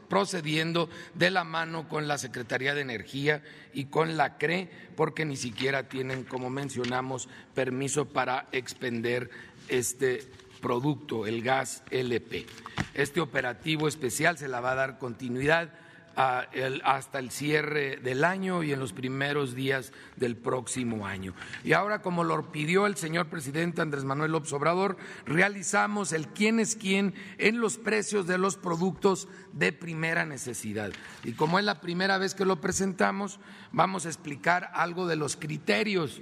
procediendo 0.10 0.90
de 1.14 1.32
la 1.32 1.44
mano 1.44 1.88
con 1.88 2.08
la 2.08 2.18
Secretaría 2.18 2.74
de 2.74 2.82
Energía 2.82 3.44
y 3.74 3.86
con 3.86 4.18
la 4.18 4.38
CRE, 4.38 4.70
porque 4.96 5.26
ni 5.26 5.38
siquiera 5.38 5.88
tienen, 5.88 6.24
como 6.24 6.50
mencionamos, 6.50 7.30
permiso 7.54 8.06
para 8.06 8.48
expender 8.52 9.30
este 9.68 10.24
producto, 10.62 11.28
el 11.28 11.42
gas 11.44 11.84
LP. 11.92 12.46
Este 12.94 13.22
operativo 13.22 13.88
especial 13.88 14.38
se 14.38 14.48
la 14.48 14.62
va 14.62 14.72
a 14.72 14.76
dar 14.76 14.98
continuidad 14.98 15.72
hasta 16.16 17.20
el 17.20 17.32
cierre 17.32 17.98
del 17.98 18.24
año 18.24 18.64
y 18.64 18.72
en 18.72 18.80
los 18.80 18.94
primeros 18.94 19.56
días 19.56 19.92
del 20.16 20.36
próximo 20.36 21.06
año. 21.06 21.34
Y 21.64 21.74
ahora, 21.74 22.02
como 22.02 22.24
lo 22.24 22.52
pidió 22.52 22.86
el 22.86 22.96
señor 22.96 23.28
presidente 23.28 23.82
Andrés 23.82 24.04
Manuel 24.04 24.32
López 24.32 24.54
Obrador, 24.54 24.98
realizamos 25.26 26.14
el 26.14 26.28
quién 26.28 26.60
es 26.60 26.76
quién 26.76 27.14
en 27.38 27.60
los 27.60 27.78
precios 27.78 28.28
de 28.28 28.38
los 28.38 28.56
productos 28.56 29.28
de 29.54 29.74
primera 29.74 30.26
necesidad. 30.26 30.92
Y 31.24 31.34
como 31.34 31.60
es 31.60 31.66
la 31.66 31.82
primera 31.82 32.18
vez 32.18 32.36
que 32.36 32.46
lo 32.46 32.62
presentamos, 32.62 33.40
vamos 33.72 34.06
a 34.06 34.10
explicar 34.10 34.70
algo 34.74 35.08
de 35.08 35.16
los 35.16 35.36
criterios 35.36 36.22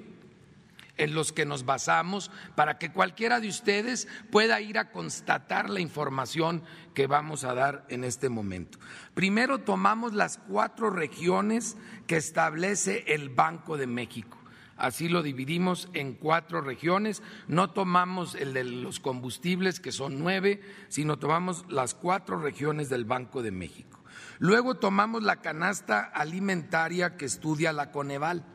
en 0.98 1.16
los 1.16 1.32
que 1.32 1.46
nos 1.46 1.66
basamos 1.66 2.32
para 2.56 2.78
que 2.78 2.92
cualquiera 2.92 3.40
de 3.40 3.48
ustedes 3.48 4.08
pueda 4.32 4.62
ir 4.62 4.78
a 4.78 4.92
constatar 4.92 5.70
la 5.70 5.80
información 5.80 6.64
que 6.94 7.08
vamos 7.08 7.44
a 7.44 7.54
dar 7.54 7.86
en 7.90 8.04
este 8.04 8.30
momento. 8.30 8.78
Primero 9.14 9.60
tomamos 9.60 10.14
las 10.14 10.38
cuatro 10.38 10.90
regiones 10.90 11.78
que 12.08 12.18
establece 12.18 13.04
el 13.08 13.30
Banco 13.30 13.78
de 13.78 13.88
México. 13.88 14.38
Así 14.76 15.08
lo 15.08 15.22
dividimos 15.22 15.90
en 15.94 16.14
cuatro 16.14 16.62
regiones. 16.62 17.22
No 17.48 17.72
tomamos 17.72 18.36
el 18.36 18.54
de 18.54 18.64
los 18.64 19.00
combustibles, 19.00 19.80
que 19.80 19.92
son 19.92 20.20
nueve, 20.20 20.62
sino 20.90 21.18
tomamos 21.18 21.66
las 21.70 21.94
cuatro 21.94 22.40
regiones 22.40 22.90
del 22.90 23.06
Banco 23.06 23.44
de 23.44 23.52
México. 23.52 24.00
Luego 24.40 24.76
tomamos 24.76 25.24
la 25.24 25.38
canasta 25.38 26.02
alimentaria 26.02 27.18
que 27.18 27.26
estudia 27.26 27.72
la 27.72 27.92
Coneval 27.92 28.46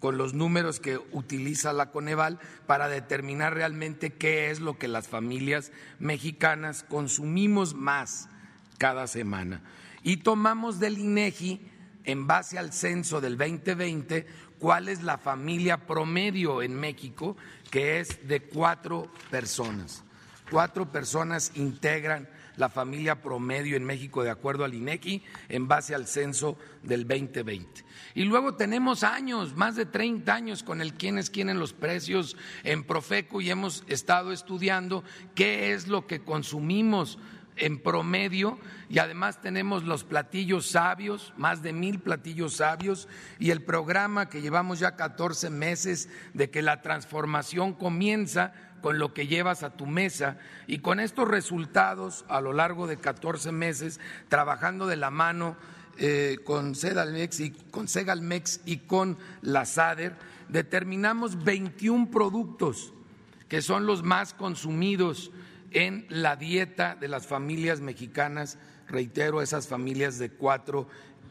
con 0.00 0.16
los 0.16 0.34
números 0.34 0.80
que 0.80 0.98
utiliza 1.12 1.72
la 1.72 1.90
Coneval 1.90 2.38
para 2.66 2.88
determinar 2.88 3.54
realmente 3.54 4.12
qué 4.12 4.50
es 4.50 4.60
lo 4.60 4.78
que 4.78 4.88
las 4.88 5.08
familias 5.08 5.72
mexicanas 5.98 6.84
consumimos 6.88 7.74
más 7.74 8.28
cada 8.78 9.06
semana. 9.06 9.62
Y 10.02 10.18
tomamos 10.18 10.78
del 10.78 10.98
INEGI, 10.98 11.60
en 12.04 12.26
base 12.26 12.58
al 12.58 12.72
censo 12.72 13.20
del 13.20 13.36
2020, 13.36 14.26
cuál 14.58 14.88
es 14.88 15.02
la 15.02 15.18
familia 15.18 15.86
promedio 15.86 16.62
en 16.62 16.74
México, 16.74 17.36
que 17.70 18.00
es 18.00 18.26
de 18.28 18.40
cuatro 18.40 19.12
personas. 19.30 20.04
Cuatro 20.50 20.90
personas 20.90 21.52
integran 21.54 22.28
la 22.58 22.68
familia 22.68 23.22
promedio 23.22 23.76
en 23.76 23.84
México 23.84 24.22
de 24.22 24.30
acuerdo 24.30 24.64
al 24.64 24.74
INEGI 24.74 25.22
en 25.48 25.68
base 25.68 25.94
al 25.94 26.06
censo 26.06 26.58
del 26.82 27.06
2020. 27.06 27.84
Y 28.14 28.24
luego 28.24 28.54
tenemos 28.56 29.04
años, 29.04 29.54
más 29.54 29.76
de 29.76 29.86
30 29.86 30.34
años 30.34 30.62
con 30.62 30.80
el 30.80 30.94
quiénes 30.94 31.30
quieren 31.30 31.58
los 31.58 31.72
precios 31.72 32.36
en 32.64 32.84
Profeco 32.84 33.40
y 33.40 33.50
hemos 33.50 33.84
estado 33.86 34.32
estudiando 34.32 35.04
qué 35.34 35.72
es 35.72 35.86
lo 35.86 36.06
que 36.06 36.20
consumimos 36.20 37.18
en 37.58 37.80
promedio 37.80 38.58
y 38.88 38.98
además 38.98 39.40
tenemos 39.40 39.84
los 39.84 40.04
platillos 40.04 40.70
sabios, 40.70 41.32
más 41.36 41.62
de 41.62 41.72
mil 41.72 42.00
platillos 42.00 42.56
sabios 42.56 43.08
y 43.38 43.50
el 43.50 43.62
programa 43.62 44.28
que 44.28 44.40
llevamos 44.40 44.78
ya 44.78 44.96
14 44.96 45.50
meses 45.50 46.08
de 46.34 46.50
que 46.50 46.62
la 46.62 46.82
transformación 46.82 47.74
comienza 47.74 48.52
con 48.80 48.98
lo 48.98 49.12
que 49.14 49.26
llevas 49.26 49.62
a 49.62 49.76
tu 49.76 49.86
mesa 49.86 50.38
y 50.66 50.78
con 50.78 51.00
estos 51.00 51.28
resultados 51.28 52.24
a 52.28 52.40
lo 52.40 52.52
largo 52.52 52.86
de 52.86 52.98
14 52.98 53.52
meses 53.52 54.00
trabajando 54.28 54.86
de 54.86 54.96
la 54.96 55.10
mano 55.10 55.56
eh, 55.98 56.38
con, 56.44 56.74
Sedalmex 56.74 57.40
y, 57.40 57.50
con 57.50 57.88
Segalmex 57.88 58.60
y 58.64 58.78
con 58.78 59.18
la 59.42 59.64
SADER, 59.64 60.14
determinamos 60.48 61.42
21 61.42 62.10
productos 62.10 62.92
que 63.48 63.62
son 63.62 63.86
los 63.86 64.02
más 64.02 64.34
consumidos 64.34 65.32
en 65.70 66.06
la 66.08 66.36
dieta 66.36 66.94
de 66.94 67.08
las 67.08 67.26
familias 67.26 67.80
mexicanas, 67.80 68.58
reitero, 68.88 69.42
esas 69.42 69.68
familias 69.68 70.18
de 70.18 70.30
cuatro 70.30 70.88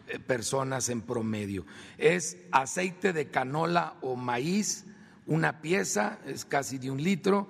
eh, 0.08 0.20
personas 0.20 0.90
en 0.90 1.02
promedio. 1.02 1.66
Es 1.98 2.38
aceite 2.52 3.14
de 3.14 3.28
canola 3.28 3.96
o 4.02 4.16
maíz, 4.16 4.86
una 5.28 5.62
pieza, 5.62 6.20
es 6.26 6.46
casi 6.46 6.78
de 6.78 6.90
un 6.90 7.02
litro, 7.04 7.50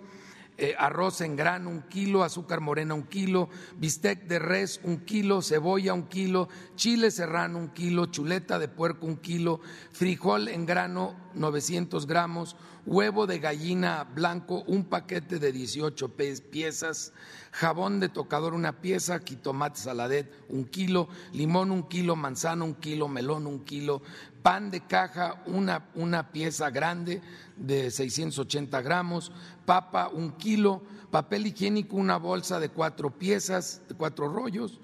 eh, 0.59 0.73
arroz 0.77 1.21
en 1.21 1.35
grano 1.35 1.69
un 1.69 1.83
kilo, 1.83 2.23
azúcar 2.23 2.61
morena 2.61 2.95
un 2.95 3.03
kilo, 3.03 3.47
bistec 3.77 4.23
de 4.23 4.39
res 4.39 4.81
un 4.83 5.05
kilo, 5.05 5.43
cebolla 5.43 5.93
un 5.93 6.07
kilo, 6.07 6.49
chile 6.75 7.11
serrano 7.11 7.59
un 7.59 7.69
kilo, 7.69 8.07
chuleta 8.07 8.57
de 8.57 8.67
puerco 8.67 9.05
un 9.05 9.17
kilo, 9.17 9.59
frijol 9.91 10.47
en 10.47 10.65
grano 10.65 11.15
900 11.35 12.07
gramos, 12.07 12.55
huevo 12.87 13.27
de 13.27 13.39
gallina 13.39 14.05
blanco 14.05 14.63
un 14.65 14.85
paquete 14.85 15.39
de 15.39 15.51
18 15.51 16.09
piezas, 16.49 17.11
jabón 17.51 17.99
de 17.99 18.07
tocador 18.07 18.53
una 18.53 18.79
pieza, 18.79 19.19
quitomate 19.19 19.77
saladet 19.77 20.33
un 20.47 20.63
kilo, 20.63 21.09
limón 21.33 21.71
un 21.71 21.83
kilo, 21.83 22.15
manzana 22.15 22.63
un 22.63 22.75
kilo, 22.75 23.09
melón 23.09 23.45
un 23.45 23.65
kilo, 23.65 24.01
pan 24.41 24.71
de 24.71 24.79
caja 24.79 25.43
una, 25.47 25.89
una 25.95 26.31
pieza 26.31 26.69
grande 26.69 27.21
de 27.57 27.91
680 27.91 28.81
gramos, 28.81 29.33
papa 29.65 30.07
un 30.07 30.31
kilo, 30.31 30.81
papel 31.11 31.47
higiénico 31.47 31.97
una 31.97 32.15
bolsa 32.15 32.57
de 32.61 32.69
cuatro 32.69 33.09
piezas, 33.09 33.81
de 33.89 33.95
cuatro 33.95 34.29
rollos, 34.29 34.79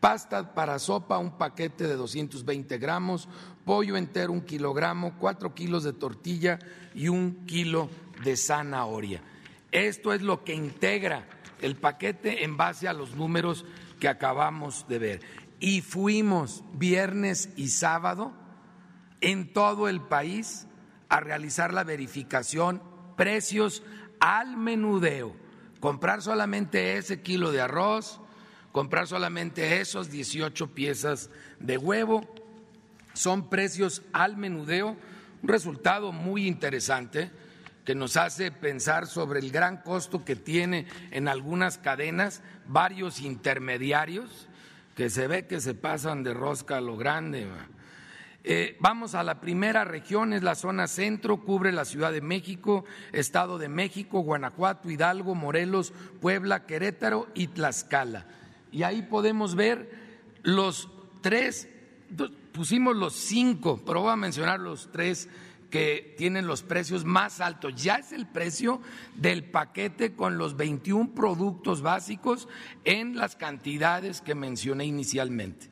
pasta 0.00 0.54
para 0.54 0.78
sopa 0.78 1.18
un 1.18 1.38
paquete 1.38 1.86
de 1.86 1.96
220 1.96 2.78
gramos, 2.78 3.28
pollo 3.64 3.96
entero 3.96 4.32
un 4.32 4.42
kilogramo, 4.42 5.14
cuatro 5.18 5.54
kilos 5.54 5.84
de 5.84 5.92
tortilla 5.92 6.58
y 6.94 7.08
un 7.08 7.46
kilo 7.46 7.88
de 8.24 8.36
zanahoria. 8.36 9.22
Esto 9.72 10.12
es 10.12 10.22
lo 10.22 10.44
que 10.44 10.54
integra 10.54 11.26
el 11.60 11.76
paquete 11.76 12.44
en 12.44 12.56
base 12.56 12.88
a 12.88 12.92
los 12.92 13.14
números 13.14 13.64
que 14.00 14.08
acabamos 14.08 14.86
de 14.88 14.98
ver. 14.98 15.20
Y 15.60 15.80
fuimos 15.80 16.62
viernes 16.72 17.50
y 17.56 17.68
sábado 17.68 18.32
en 19.20 19.52
todo 19.52 19.88
el 19.88 20.00
país 20.00 20.66
a 21.08 21.20
realizar 21.20 21.74
la 21.74 21.84
verificación 21.84 22.82
precios 23.16 23.82
al 24.20 24.56
menudeo, 24.56 25.34
comprar 25.80 26.22
solamente 26.22 26.96
ese 26.96 27.22
kilo 27.22 27.50
de 27.50 27.60
arroz, 27.60 28.20
comprar 28.78 29.08
solamente 29.08 29.80
esos 29.80 30.08
18 30.08 30.68
piezas 30.68 31.30
de 31.58 31.78
huevo, 31.78 32.22
son 33.12 33.50
precios 33.50 34.02
al 34.12 34.36
menudeo, 34.36 34.96
un 35.42 35.48
resultado 35.48 36.12
muy 36.12 36.46
interesante 36.46 37.32
que 37.84 37.96
nos 37.96 38.16
hace 38.16 38.52
pensar 38.52 39.08
sobre 39.08 39.40
el 39.40 39.50
gran 39.50 39.78
costo 39.78 40.24
que 40.24 40.36
tiene 40.36 40.86
en 41.10 41.26
algunas 41.26 41.76
cadenas 41.76 42.40
varios 42.68 43.20
intermediarios 43.20 44.46
que 44.94 45.10
se 45.10 45.26
ve 45.26 45.48
que 45.48 45.60
se 45.60 45.74
pasan 45.74 46.22
de 46.22 46.32
rosca 46.32 46.76
a 46.76 46.80
lo 46.80 46.96
grande. 46.96 47.48
Eh, 48.44 48.76
vamos 48.78 49.16
a 49.16 49.24
la 49.24 49.40
primera 49.40 49.84
región, 49.84 50.32
es 50.32 50.44
la 50.44 50.54
zona 50.54 50.86
centro, 50.86 51.38
cubre 51.38 51.72
la 51.72 51.84
Ciudad 51.84 52.12
de 52.12 52.20
México, 52.20 52.84
Estado 53.10 53.58
de 53.58 53.68
México, 53.68 54.20
Guanajuato, 54.20 54.88
Hidalgo, 54.88 55.34
Morelos, 55.34 55.92
Puebla, 56.20 56.64
Querétaro 56.64 57.26
y 57.34 57.48
Tlaxcala. 57.48 58.37
Y 58.72 58.82
ahí 58.82 59.02
podemos 59.02 59.54
ver 59.54 59.90
los 60.42 60.88
tres, 61.20 61.68
pusimos 62.52 62.96
los 62.96 63.14
cinco, 63.14 63.80
pero 63.84 64.02
voy 64.02 64.12
a 64.12 64.16
mencionar 64.16 64.60
los 64.60 64.90
tres 64.92 65.28
que 65.70 66.14
tienen 66.16 66.46
los 66.46 66.62
precios 66.62 67.04
más 67.04 67.40
altos. 67.40 67.74
Ya 67.82 67.96
es 67.96 68.12
el 68.12 68.26
precio 68.26 68.80
del 69.14 69.44
paquete 69.44 70.14
con 70.14 70.38
los 70.38 70.56
21 70.56 71.14
productos 71.14 71.82
básicos 71.82 72.48
en 72.84 73.16
las 73.16 73.36
cantidades 73.36 74.20
que 74.20 74.34
mencioné 74.34 74.86
inicialmente 74.86 75.70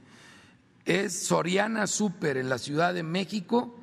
es 0.87 1.27
Soriana 1.27 1.89
Super 1.89 2.37
en 2.37 2.49
la 2.49 2.59
Ciudad 2.59 2.95
de 2.95 3.03
México, 3.03 3.75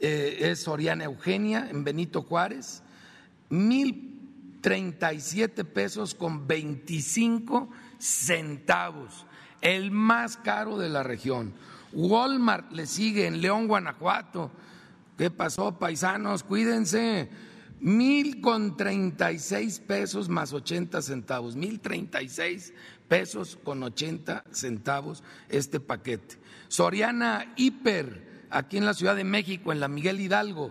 eh, 0.00 0.38
es 0.40 0.62
Soriana 0.62 1.04
Eugenia 1.04 1.68
en 1.70 1.84
Benito 1.84 2.22
Juárez, 2.22 2.82
mil 3.50 4.16
treinta 4.62 5.12
y 5.12 5.20
siete 5.20 5.64
pesos 5.64 6.14
con 6.14 6.48
veinticinco 6.48 7.68
centavos, 7.98 9.26
el 9.60 9.90
más 9.90 10.36
caro 10.36 10.78
de 10.78 10.88
la 10.88 11.02
región. 11.02 11.54
Walmart 11.92 12.72
le 12.72 12.86
sigue 12.86 13.26
en 13.26 13.40
León, 13.40 13.66
Guanajuato. 13.66 14.50
¿Qué 15.16 15.30
pasó, 15.30 15.78
paisanos? 15.78 16.42
Cuídense. 16.42 17.30
Mil 17.80 18.40
con 18.40 18.76
treinta 18.76 19.30
y 19.30 19.38
seis 19.38 19.78
pesos 19.78 20.28
más 20.28 20.52
ochenta 20.52 21.00
centavos, 21.00 21.54
mil 21.54 21.80
treinta 21.80 22.20
y 22.22 22.28
seis 22.28 22.72
pesos 23.08 23.58
con 23.64 23.82
80 23.82 24.44
centavos 24.52 25.24
este 25.48 25.80
paquete. 25.80 26.38
Soriana 26.68 27.52
Hiper, 27.56 28.46
aquí 28.50 28.76
en 28.76 28.84
la 28.84 28.94
Ciudad 28.94 29.16
de 29.16 29.24
México, 29.24 29.72
en 29.72 29.80
la 29.80 29.88
Miguel 29.88 30.20
Hidalgo, 30.20 30.70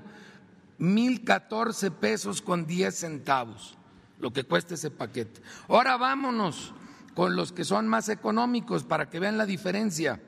1.014 0.80 1.92
pesos 1.92 2.42
con 2.42 2.68
10 2.68 2.96
centavos, 2.96 3.78
lo 4.20 4.32
que 4.32 4.44
cuesta 4.44 4.76
ese 4.76 4.92
paquete. 4.92 5.42
Ahora 5.68 5.98
vámonos 5.98 6.74
con 7.18 7.36
los 7.36 7.52
que 7.52 7.66
son 7.66 7.88
más 7.88 8.10
económicos 8.10 8.84
para 8.84 9.10
que 9.10 9.20
vean 9.20 9.40
la 9.40 9.48
diferencia. 9.48 10.22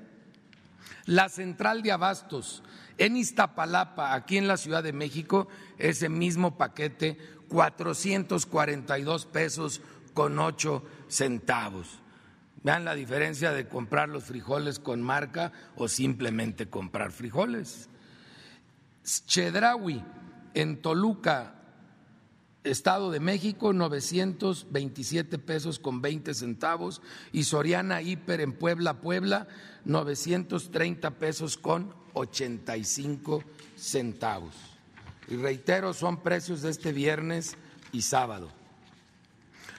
La 1.06 1.30
central 1.30 1.84
de 1.84 1.92
abastos 1.92 2.64
en 2.98 3.16
Iztapalapa, 3.16 4.16
aquí 4.16 4.40
en 4.40 4.48
la 4.48 4.58
Ciudad 4.58 4.82
de 4.82 4.92
México, 4.92 5.48
ese 5.78 6.10
mismo 6.10 6.58
paquete, 6.58 7.20
442 7.48 9.28
pesos 9.28 9.82
con 10.16 10.40
8 10.40 10.84
centavos. 11.10 12.00
Vean 12.64 12.86
la 12.86 12.96
diferencia 12.96 13.52
de 13.52 13.68
comprar 13.68 14.10
los 14.10 14.24
frijoles 14.24 14.80
con 14.80 15.04
marca 15.04 15.52
o 15.76 15.88
simplemente 15.88 16.72
comprar 16.72 17.12
frijoles. 17.12 17.88
Chedraui 19.04 20.04
en 20.56 20.82
Toluca, 20.82 21.54
Estado 22.64 23.10
de 23.12 23.20
México, 23.20 23.74
927 23.74 25.40
pesos 25.40 25.80
con 25.80 26.02
20 26.02 26.34
centavos. 26.34 27.02
Y 27.32 27.44
Soriana 27.44 28.02
Hiper 28.02 28.42
en 28.42 28.54
Puebla, 28.54 29.02
Puebla, 29.02 29.48
930 29.86 31.12
pesos 31.12 31.58
con 31.58 31.94
85 32.14 33.44
centavos. 33.76 34.56
Y 35.28 35.36
reitero, 35.36 35.94
son 35.94 36.22
precios 36.22 36.62
de 36.62 36.72
este 36.72 36.92
viernes 36.92 37.56
y 37.92 38.02
sábado. 38.02 38.50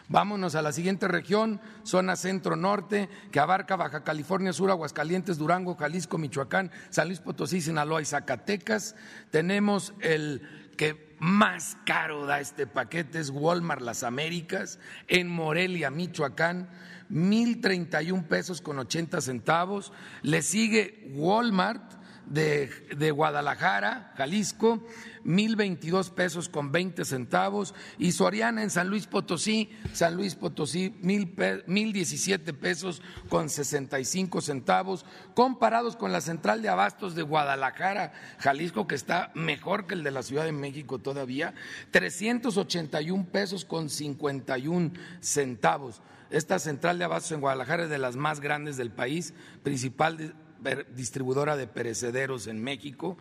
Vámonos 0.09 0.57
a 0.57 0.63
la 0.63 0.73
siguiente 0.73 1.07
región, 1.07 1.61
zona 1.85 2.17
centro-norte, 2.17 3.09
que 3.31 3.39
abarca 3.39 3.77
Baja 3.77 4.03
California 4.03 4.53
Sur, 4.53 4.71
Aguascalientes, 4.71 5.39
Durango, 5.39 5.77
Jalisco, 5.77 6.19
Michoacán, 6.19 6.73
San 6.89 7.07
Luis 7.07 7.21
Potosí, 7.21 7.61
Sinaloa 7.61 8.03
y 8.03 8.07
Zacatecas. 8.07 8.97
Tenemos 9.31 9.95
el 10.01 10.43
que 10.81 11.15
más 11.19 11.77
caro 11.85 12.25
da 12.25 12.41
este 12.41 12.67
paquete, 12.67 13.21
es 13.21 13.29
Walmart 13.29 13.83
Las 13.83 14.03
Américas, 14.03 14.79
en 15.09 15.29
Morelia, 15.29 15.91
Michoacán, 15.91 16.71
mil 17.11 17.61
treinta 17.61 18.01
y 18.03 18.11
un 18.13 18.25
pesos 18.25 18.63
con 18.63 18.79
ochenta 18.79 19.21
centavos. 19.21 19.93
Le 20.23 20.41
sigue 20.41 21.07
Walmart 21.13 22.00
de, 22.31 23.11
Guadalajara, 23.11 24.15
Jalisco, 24.17 24.83
mil 25.25 25.57
veintidós 25.57 26.11
pesos 26.11 26.49
con 26.49 26.73
veinte 26.73 27.05
centavos, 27.05 27.75
y 27.99 28.13
Soriana 28.13 28.63
en 28.63 28.71
San 28.71 28.89
Luis 28.89 29.07
Potosí, 29.07 29.69
San 29.93 30.15
Luis 30.15 30.37
Potosí, 30.37 30.97
mil, 31.03 31.35
mil 31.67 31.93
diecisiete 31.93 32.55
pesos 32.55 33.03
con 33.29 33.51
sesenta 33.51 34.01
y 34.01 34.05
cinco 34.05 34.41
centavos, 34.41 35.05
comparados 35.35 35.97
con 35.97 36.13
la 36.13 36.21
central 36.21 36.63
de 36.63 36.69
abastos 36.69 37.15
de 37.15 37.23
Guadalajara, 37.23 38.13
Jalisco, 38.39 38.87
que 38.87 38.95
está 38.95 39.33
mejor 39.35 39.87
que 39.87 39.95
el 39.95 40.05
de 40.05 40.13
la 40.13 40.23
Ciudad 40.23 40.45
de 40.45 40.53
México 40.53 41.01
todavía, 41.01 41.53
trescientos 41.91 42.57
ochenta 42.57 43.03
y 43.03 43.11
un 43.11 43.27
pesos 43.27 43.65
con 43.65 43.91
cincuenta 43.91 44.57
y 44.57 44.69
un 44.69 44.97
centavos. 45.21 46.01
Esta 46.31 46.61
central 46.61 46.97
de 46.97 47.05
abastos 47.05 47.33
en 47.33 47.41
Guadalajara 47.41 47.83
es 47.83 47.91
de 47.91 47.99
las 47.99 48.15
más 48.15 48.39
grandes 48.39 48.77
del 48.77 48.93
país, 48.93 49.35
principal 49.65 50.17
de 50.17 50.33
distribuidora 50.95 51.57
de 51.57 51.67
perecederos 51.67 52.47
en 52.47 52.63
México. 52.63 53.17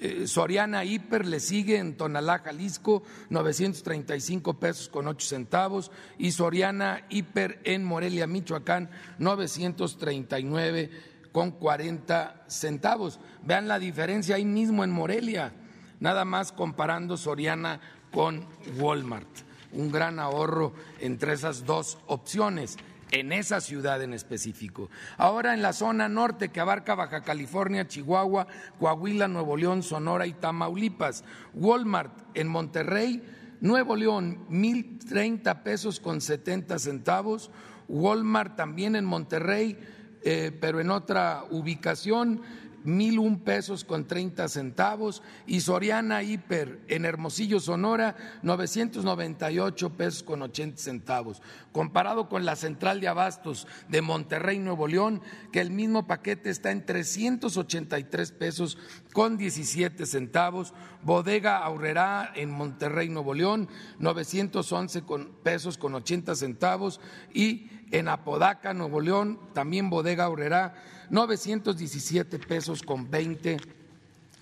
Eh, 0.00 0.26
Soriana 0.26 0.84
Hiper 0.84 1.26
le 1.26 1.38
sigue 1.40 1.78
en 1.78 1.96
Tonalá, 1.96 2.40
Jalisco, 2.40 3.02
935 3.30 4.54
pesos 4.54 4.88
con 4.88 5.06
8 5.06 5.26
centavos. 5.26 5.90
Y 6.18 6.32
Soriana 6.32 7.06
Hiper 7.08 7.60
en 7.64 7.84
Morelia, 7.84 8.26
Michoacán, 8.26 8.90
939 9.18 10.90
con 11.32 11.52
40 11.52 12.44
centavos. 12.46 13.18
Vean 13.42 13.68
la 13.68 13.78
diferencia 13.78 14.36
ahí 14.36 14.44
mismo 14.44 14.84
en 14.84 14.90
Morelia, 14.90 15.52
nada 16.00 16.24
más 16.24 16.52
comparando 16.52 17.16
Soriana 17.16 17.80
con 18.12 18.46
Walmart. 18.78 19.28
Un 19.72 19.90
gran 19.90 20.18
ahorro 20.18 20.74
entre 21.00 21.32
esas 21.32 21.64
dos 21.64 21.98
opciones 22.06 22.76
en 23.12 23.30
esa 23.30 23.60
ciudad 23.60 24.02
en 24.02 24.14
específico. 24.14 24.90
Ahora 25.18 25.54
en 25.54 25.62
la 25.62 25.72
zona 25.72 26.08
norte 26.08 26.48
que 26.48 26.60
abarca 26.60 26.94
Baja 26.94 27.22
California, 27.22 27.86
Chihuahua, 27.86 28.46
Coahuila, 28.80 29.28
Nuevo 29.28 29.56
León, 29.56 29.82
Sonora 29.82 30.26
y 30.26 30.32
Tamaulipas. 30.32 31.22
Walmart 31.54 32.12
en 32.34 32.48
Monterrey, 32.48 33.22
Nuevo 33.60 33.94
León, 33.96 34.46
mil 34.48 34.98
treinta 34.98 35.62
pesos 35.62 36.00
con 36.00 36.20
setenta 36.20 36.78
centavos. 36.78 37.50
Walmart 37.86 38.56
también 38.56 38.96
en 38.96 39.04
Monterrey, 39.04 39.78
eh, 40.24 40.56
pero 40.58 40.80
en 40.80 40.90
otra 40.90 41.44
ubicación, 41.50 42.40
mil 42.84 43.18
un 43.18 43.40
pesos 43.40 43.84
con 43.84 44.06
treinta 44.06 44.48
centavos 44.48 45.22
y 45.46 45.60
Soriana 45.60 46.22
Hiper 46.22 46.80
en 46.88 47.04
Hermosillo, 47.04 47.60
Sonora, 47.60 48.16
998 48.42 49.90
pesos 49.90 50.22
con 50.22 50.42
ochenta 50.42 50.78
centavos. 50.78 51.42
Comparado 51.72 52.28
con 52.28 52.44
la 52.44 52.56
central 52.56 53.00
de 53.00 53.08
abastos 53.08 53.66
de 53.88 54.02
Monterrey, 54.02 54.58
Nuevo 54.58 54.86
León, 54.86 55.22
que 55.52 55.60
el 55.60 55.70
mismo 55.70 56.06
paquete 56.06 56.50
está 56.50 56.70
en 56.70 56.84
383 56.84 58.32
pesos 58.32 58.78
con 59.12 59.36
17 59.36 60.06
centavos. 60.06 60.74
Bodega 61.02 61.58
Aurrera 61.58 62.32
en 62.34 62.50
Monterrey, 62.50 63.08
Nuevo 63.08 63.34
León, 63.34 63.68
911 63.98 65.02
pesos 65.42 65.78
con 65.78 65.94
80 65.94 66.34
centavos 66.36 67.00
y 67.34 67.68
en 67.92 68.08
Apodaca, 68.08 68.74
Nuevo 68.74 69.00
León, 69.00 69.38
también 69.52 69.90
Bodega 69.90 70.24
Aurrera 70.24 70.74
917 71.10 72.38
pesos 72.38 72.82
con 72.82 73.10
20 73.10 73.58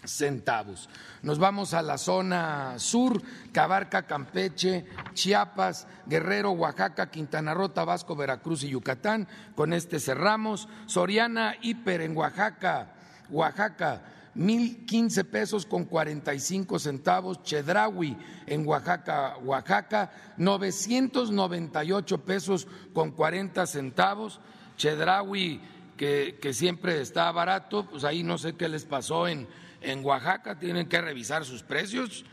centavos. 0.05 0.89
Nos 1.23 1.39
vamos 1.39 1.75
a 1.75 1.83
la 1.83 1.99
zona 1.99 2.79
sur, 2.79 3.21
que 3.53 3.61
abarca 3.61 4.07
Campeche, 4.07 4.87
Chiapas, 5.13 5.87
Guerrero, 6.07 6.53
Oaxaca, 6.53 7.11
Quintana 7.11 7.55
Roo, 7.55 7.71
Tabasco, 7.71 8.17
Veracruz 8.17 8.63
y 8.65 8.69
Yucatán. 8.69 9.29
Con 9.55 9.73
este 9.73 10.01
cerramos. 10.01 10.69
Soriana 10.87 11.57
Hiper 11.61 12.01
en 12.03 12.17
Oaxaca, 12.17 12.93
Oaxaca. 13.29 14.01
Mil 14.35 14.87
quince 14.87 15.25
pesos 15.25 15.67
con 15.67 15.85
cuarenta 15.85 16.33
y 16.33 16.41
cinco 16.41 16.79
centavos, 16.79 17.43
Chedraui 17.43 18.17
en 18.47 18.67
Oaxaca, 18.67 19.37
Oaxaca, 19.39 20.13
novecientos 20.37 21.33
noventa 21.33 21.83
y 21.83 21.91
ocho 21.91 22.19
pesos 22.25 22.69
con 22.93 23.11
cuarenta 23.11 23.67
centavos, 23.67 24.41
Chedraui 24.77 25.61
que, 26.01 26.53
siempre 26.55 27.01
está 27.03 27.31
barato, 27.31 27.85
pues 27.85 28.05
ahí 28.05 28.23
no 28.23 28.39
sé 28.39 28.55
qué 28.55 28.71
les 28.71 28.87
pasó 28.87 29.29
en, 29.29 29.47
en 29.83 30.03
Oaxaca, 30.03 30.59
tienen 30.59 30.89
que 30.89 31.01
revisar 31.01 31.45
sus 31.45 31.63
precios. 31.63 32.25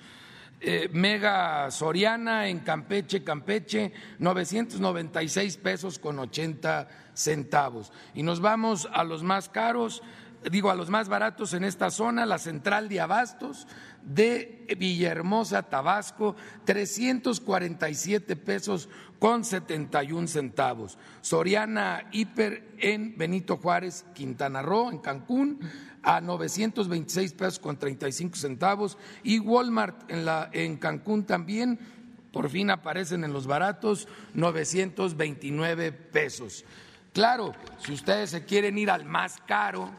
Eh, 0.61 0.89
Mega 0.91 1.69
Soriana 1.69 2.47
en 2.47 2.59
Campeche, 2.59 3.23
Campeche, 3.23 3.91
996 4.19 5.57
pesos 5.57 5.99
con 5.99 6.17
80 6.17 6.87
centavos. 7.13 7.91
Y 8.15 8.23
nos 8.23 8.39
vamos 8.39 8.87
a 8.93 9.03
los 9.03 9.21
más 9.21 9.49
caros, 9.49 10.01
digo 10.49 10.69
a 10.69 10.75
los 10.75 10.89
más 10.89 11.09
baratos 11.09 11.53
en 11.53 11.63
esta 11.63 11.91
zona, 11.91 12.25
la 12.25 12.37
central 12.37 12.89
de 12.89 13.01
abastos 13.01 13.67
de 14.03 14.65
Villahermosa, 14.77 15.63
Tabasco, 15.63 16.35
347 16.65 18.35
pesos 18.35 18.89
con 19.19 19.43
71 19.43 20.27
centavos. 20.27 20.97
Soriana 21.21 22.07
Hiper 22.11 22.75
en 22.77 23.17
Benito 23.17 23.57
Juárez, 23.57 24.05
Quintana 24.13 24.61
Roo, 24.61 24.91
en 24.91 24.99
Cancún, 24.99 25.59
a 26.03 26.21
926 26.21 27.33
pesos 27.33 27.59
con 27.59 27.77
35 27.77 28.35
centavos. 28.35 28.97
Y 29.23 29.39
Walmart 29.39 30.09
en, 30.09 30.25
la, 30.25 30.49
en 30.53 30.77
Cancún 30.77 31.25
también, 31.25 31.79
por 32.31 32.49
fin 32.49 32.69
aparecen 32.69 33.23
en 33.23 33.33
los 33.33 33.47
baratos, 33.47 34.07
929 34.33 35.91
pesos. 35.91 36.63
Claro, 37.13 37.53
si 37.79 37.93
ustedes 37.93 38.29
se 38.29 38.45
quieren 38.45 38.77
ir 38.77 38.91
al 38.91 39.05
más 39.05 39.41
caro, 39.47 39.89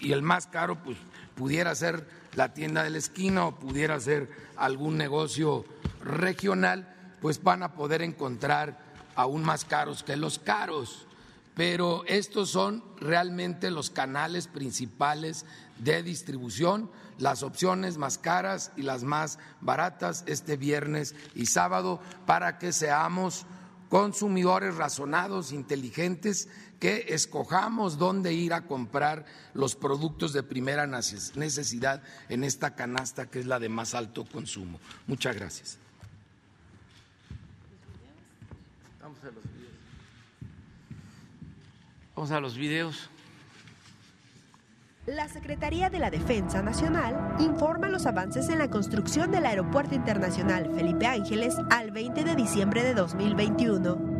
y 0.00 0.12
el 0.12 0.22
más 0.22 0.46
caro 0.46 0.82
pues 0.82 0.96
pudiera 1.34 1.74
ser 1.74 2.06
la 2.34 2.52
tienda 2.52 2.82
de 2.82 2.90
la 2.90 2.98
esquina 2.98 3.46
o 3.46 3.56
pudiera 3.56 3.98
ser 4.00 4.30
algún 4.56 4.96
negocio 4.96 5.64
regional, 6.02 7.16
pues 7.20 7.42
van 7.42 7.62
a 7.62 7.74
poder 7.74 8.02
encontrar 8.02 8.78
aún 9.14 9.44
más 9.44 9.64
caros 9.64 10.02
que 10.02 10.16
los 10.16 10.38
caros. 10.38 11.06
Pero 11.54 12.04
estos 12.06 12.50
son 12.50 12.82
realmente 12.98 13.70
los 13.70 13.90
canales 13.90 14.48
principales 14.48 15.46
de 15.78 16.02
distribución, 16.02 16.90
las 17.18 17.44
opciones 17.44 17.96
más 17.96 18.18
caras 18.18 18.72
y 18.76 18.82
las 18.82 19.04
más 19.04 19.38
baratas 19.60 20.24
este 20.26 20.56
viernes 20.56 21.14
y 21.34 21.46
sábado 21.46 22.00
para 22.26 22.58
que 22.58 22.72
seamos 22.72 23.46
consumidores 23.88 24.74
razonados, 24.74 25.52
inteligentes, 25.52 26.48
que 26.84 27.14
escojamos 27.14 27.96
dónde 27.96 28.34
ir 28.34 28.52
a 28.52 28.66
comprar 28.66 29.24
los 29.54 29.74
productos 29.74 30.34
de 30.34 30.42
primera 30.42 30.86
necesidad 30.86 32.02
en 32.28 32.44
esta 32.44 32.74
canasta 32.74 33.24
que 33.24 33.38
es 33.38 33.46
la 33.46 33.58
de 33.58 33.70
más 33.70 33.94
alto 33.94 34.26
consumo. 34.26 34.78
Muchas 35.06 35.34
gracias. 35.34 35.78
Vamos 42.14 42.30
a 42.30 42.40
los 42.40 42.54
videos. 42.54 43.08
La 45.06 45.30
Secretaría 45.30 45.88
de 45.88 46.00
la 46.00 46.10
Defensa 46.10 46.60
Nacional 46.60 47.36
informa 47.38 47.88
los 47.88 48.04
avances 48.04 48.50
en 48.50 48.58
la 48.58 48.68
construcción 48.68 49.30
del 49.30 49.46
Aeropuerto 49.46 49.94
Internacional 49.94 50.70
Felipe 50.74 51.06
Ángeles 51.06 51.56
al 51.70 51.92
20 51.92 52.24
de 52.24 52.36
diciembre 52.36 52.82
de 52.82 52.92
2021. 52.92 54.13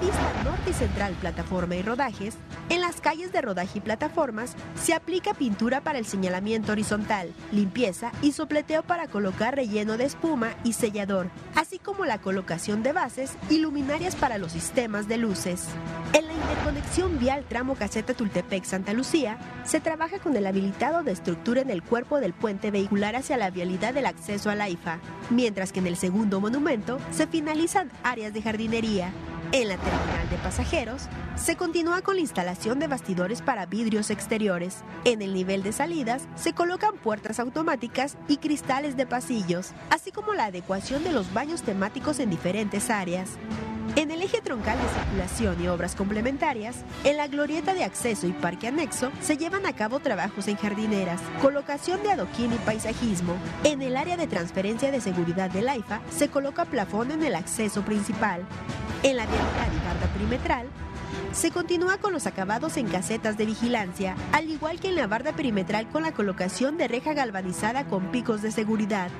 Pista 0.00 0.32
norte 0.44 0.70
y 0.70 0.72
central 0.74 1.14
plataforma 1.14 1.74
y 1.74 1.82
rodajes, 1.82 2.36
en 2.68 2.80
las 2.80 3.00
calles 3.00 3.32
de 3.32 3.40
rodaje 3.40 3.78
y 3.78 3.80
plataformas, 3.80 4.54
se 4.80 4.94
aplica 4.94 5.34
pintura 5.34 5.80
para 5.80 5.98
el 5.98 6.06
señalamiento 6.06 6.70
horizontal, 6.70 7.32
limpieza 7.50 8.12
y 8.22 8.30
sopleteo 8.30 8.84
para 8.84 9.08
colocar 9.08 9.56
relleno 9.56 9.96
de 9.96 10.04
espuma 10.04 10.50
y 10.62 10.74
sellador, 10.74 11.30
así 11.56 11.80
como 11.80 12.04
la 12.04 12.18
colocación 12.18 12.84
de 12.84 12.92
bases 12.92 13.32
y 13.50 13.58
luminarias 13.58 14.14
para 14.14 14.38
los 14.38 14.52
sistemas 14.52 15.08
de 15.08 15.18
luces. 15.18 15.64
En 16.12 16.28
la 16.28 16.32
interconexión 16.32 17.18
vial 17.18 17.44
tramo 17.48 17.74
caseta 17.74 18.14
Tultepec-Santa 18.14 18.92
Lucía, 18.92 19.36
se 19.64 19.80
trabaja 19.80 20.20
con 20.20 20.36
el 20.36 20.46
habilitado 20.46 21.02
de 21.02 21.10
estructura 21.10 21.60
en 21.60 21.70
el 21.70 21.82
cuerpo 21.82 22.20
del 22.20 22.34
puente 22.34 22.70
vehicular 22.70 23.16
hacia 23.16 23.36
la 23.36 23.50
vialidad 23.50 23.94
del 23.94 24.06
acceso 24.06 24.48
a 24.48 24.54
la 24.54 24.68
IFA, 24.68 25.00
mientras 25.30 25.72
que 25.72 25.80
en 25.80 25.88
el 25.88 25.96
segundo 25.96 26.40
monumento 26.40 27.00
se 27.10 27.26
finalizan 27.26 27.90
áreas 28.04 28.32
de 28.32 28.42
jardinería. 28.42 29.12
En 29.50 29.68
la 29.68 29.78
terminal 29.78 30.28
de 30.28 30.36
pasajeros, 30.36 31.08
se 31.34 31.56
continúa 31.56 32.02
con 32.02 32.16
la 32.16 32.20
instalación 32.20 32.78
de 32.78 32.86
bastidores 32.86 33.40
para 33.40 33.64
vidrios 33.64 34.10
exteriores. 34.10 34.82
En 35.04 35.22
el 35.22 35.32
nivel 35.32 35.62
de 35.62 35.72
salidas, 35.72 36.28
se 36.34 36.52
colocan 36.52 36.96
puertas 36.98 37.40
automáticas 37.40 38.18
y 38.28 38.36
cristales 38.36 38.94
de 38.98 39.06
pasillos, 39.06 39.72
así 39.88 40.12
como 40.12 40.34
la 40.34 40.46
adecuación 40.46 41.02
de 41.02 41.12
los 41.12 41.32
baños 41.32 41.62
temáticos 41.62 42.18
en 42.20 42.28
diferentes 42.28 42.90
áreas. 42.90 43.38
En 43.96 44.10
el 44.10 44.22
eje 44.22 44.40
troncal 44.42 44.78
de 44.78 44.88
circulación 44.88 45.64
y 45.64 45.68
obras 45.68 45.96
complementarias, 45.96 46.76
en 47.04 47.16
la 47.16 47.26
glorieta 47.26 47.72
de 47.72 47.84
acceso 47.84 48.26
y 48.26 48.32
parque 48.32 48.68
anexo 48.68 49.10
se 49.20 49.38
llevan 49.38 49.66
a 49.66 49.72
cabo 49.72 49.98
trabajos 49.98 50.46
en 50.46 50.56
jardineras, 50.56 51.20
colocación 51.40 52.02
de 52.02 52.12
adoquín 52.12 52.52
y 52.52 52.58
paisajismo. 52.58 53.34
En 53.64 53.80
el 53.80 53.96
área 53.96 54.16
de 54.16 54.26
transferencia 54.26 54.92
de 54.92 55.00
seguridad 55.00 55.50
del 55.50 55.68
AIFA 55.68 56.00
se 56.10 56.28
coloca 56.28 56.66
plafón 56.66 57.10
en 57.10 57.24
el 57.24 57.34
acceso 57.34 57.82
principal. 57.82 58.46
En 59.02 59.16
la 59.16 59.26
y 59.38 60.18
perimetral 60.18 60.66
se 61.32 61.50
continúa 61.50 61.96
con 61.98 62.12
los 62.12 62.26
acabados 62.26 62.76
en 62.76 62.86
casetas 62.88 63.36
de 63.36 63.46
vigilancia, 63.46 64.14
al 64.32 64.48
igual 64.50 64.80
que 64.80 64.88
en 64.88 64.96
la 64.96 65.06
barda 65.06 65.32
perimetral 65.32 65.88
con 65.88 66.02
la 66.02 66.10
colocación 66.12 66.76
de 66.76 66.88
reja 66.88 67.12
galvanizada 67.12 67.84
con 67.84 68.10
picos 68.10 68.42
de 68.42 68.50
seguridad. 68.50 69.10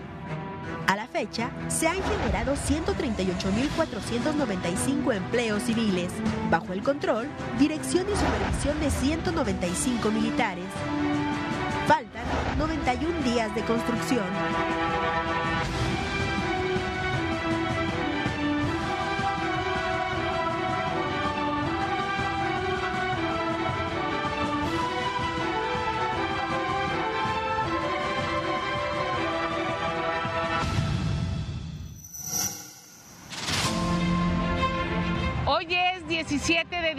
A 0.86 0.96
la 0.96 1.06
fecha, 1.06 1.50
se 1.68 1.86
han 1.86 2.02
generado 2.02 2.56
138.495 2.56 5.14
empleos 5.14 5.62
civiles, 5.64 6.10
bajo 6.50 6.72
el 6.72 6.82
control, 6.82 7.28
dirección 7.58 8.06
y 8.08 8.16
supervisión 8.16 8.80
de 8.80 8.90
195 8.90 10.10
militares. 10.10 10.64
Faltan 11.86 12.24
91 12.58 13.20
días 13.22 13.54
de 13.54 13.60
construcción. 13.62 14.24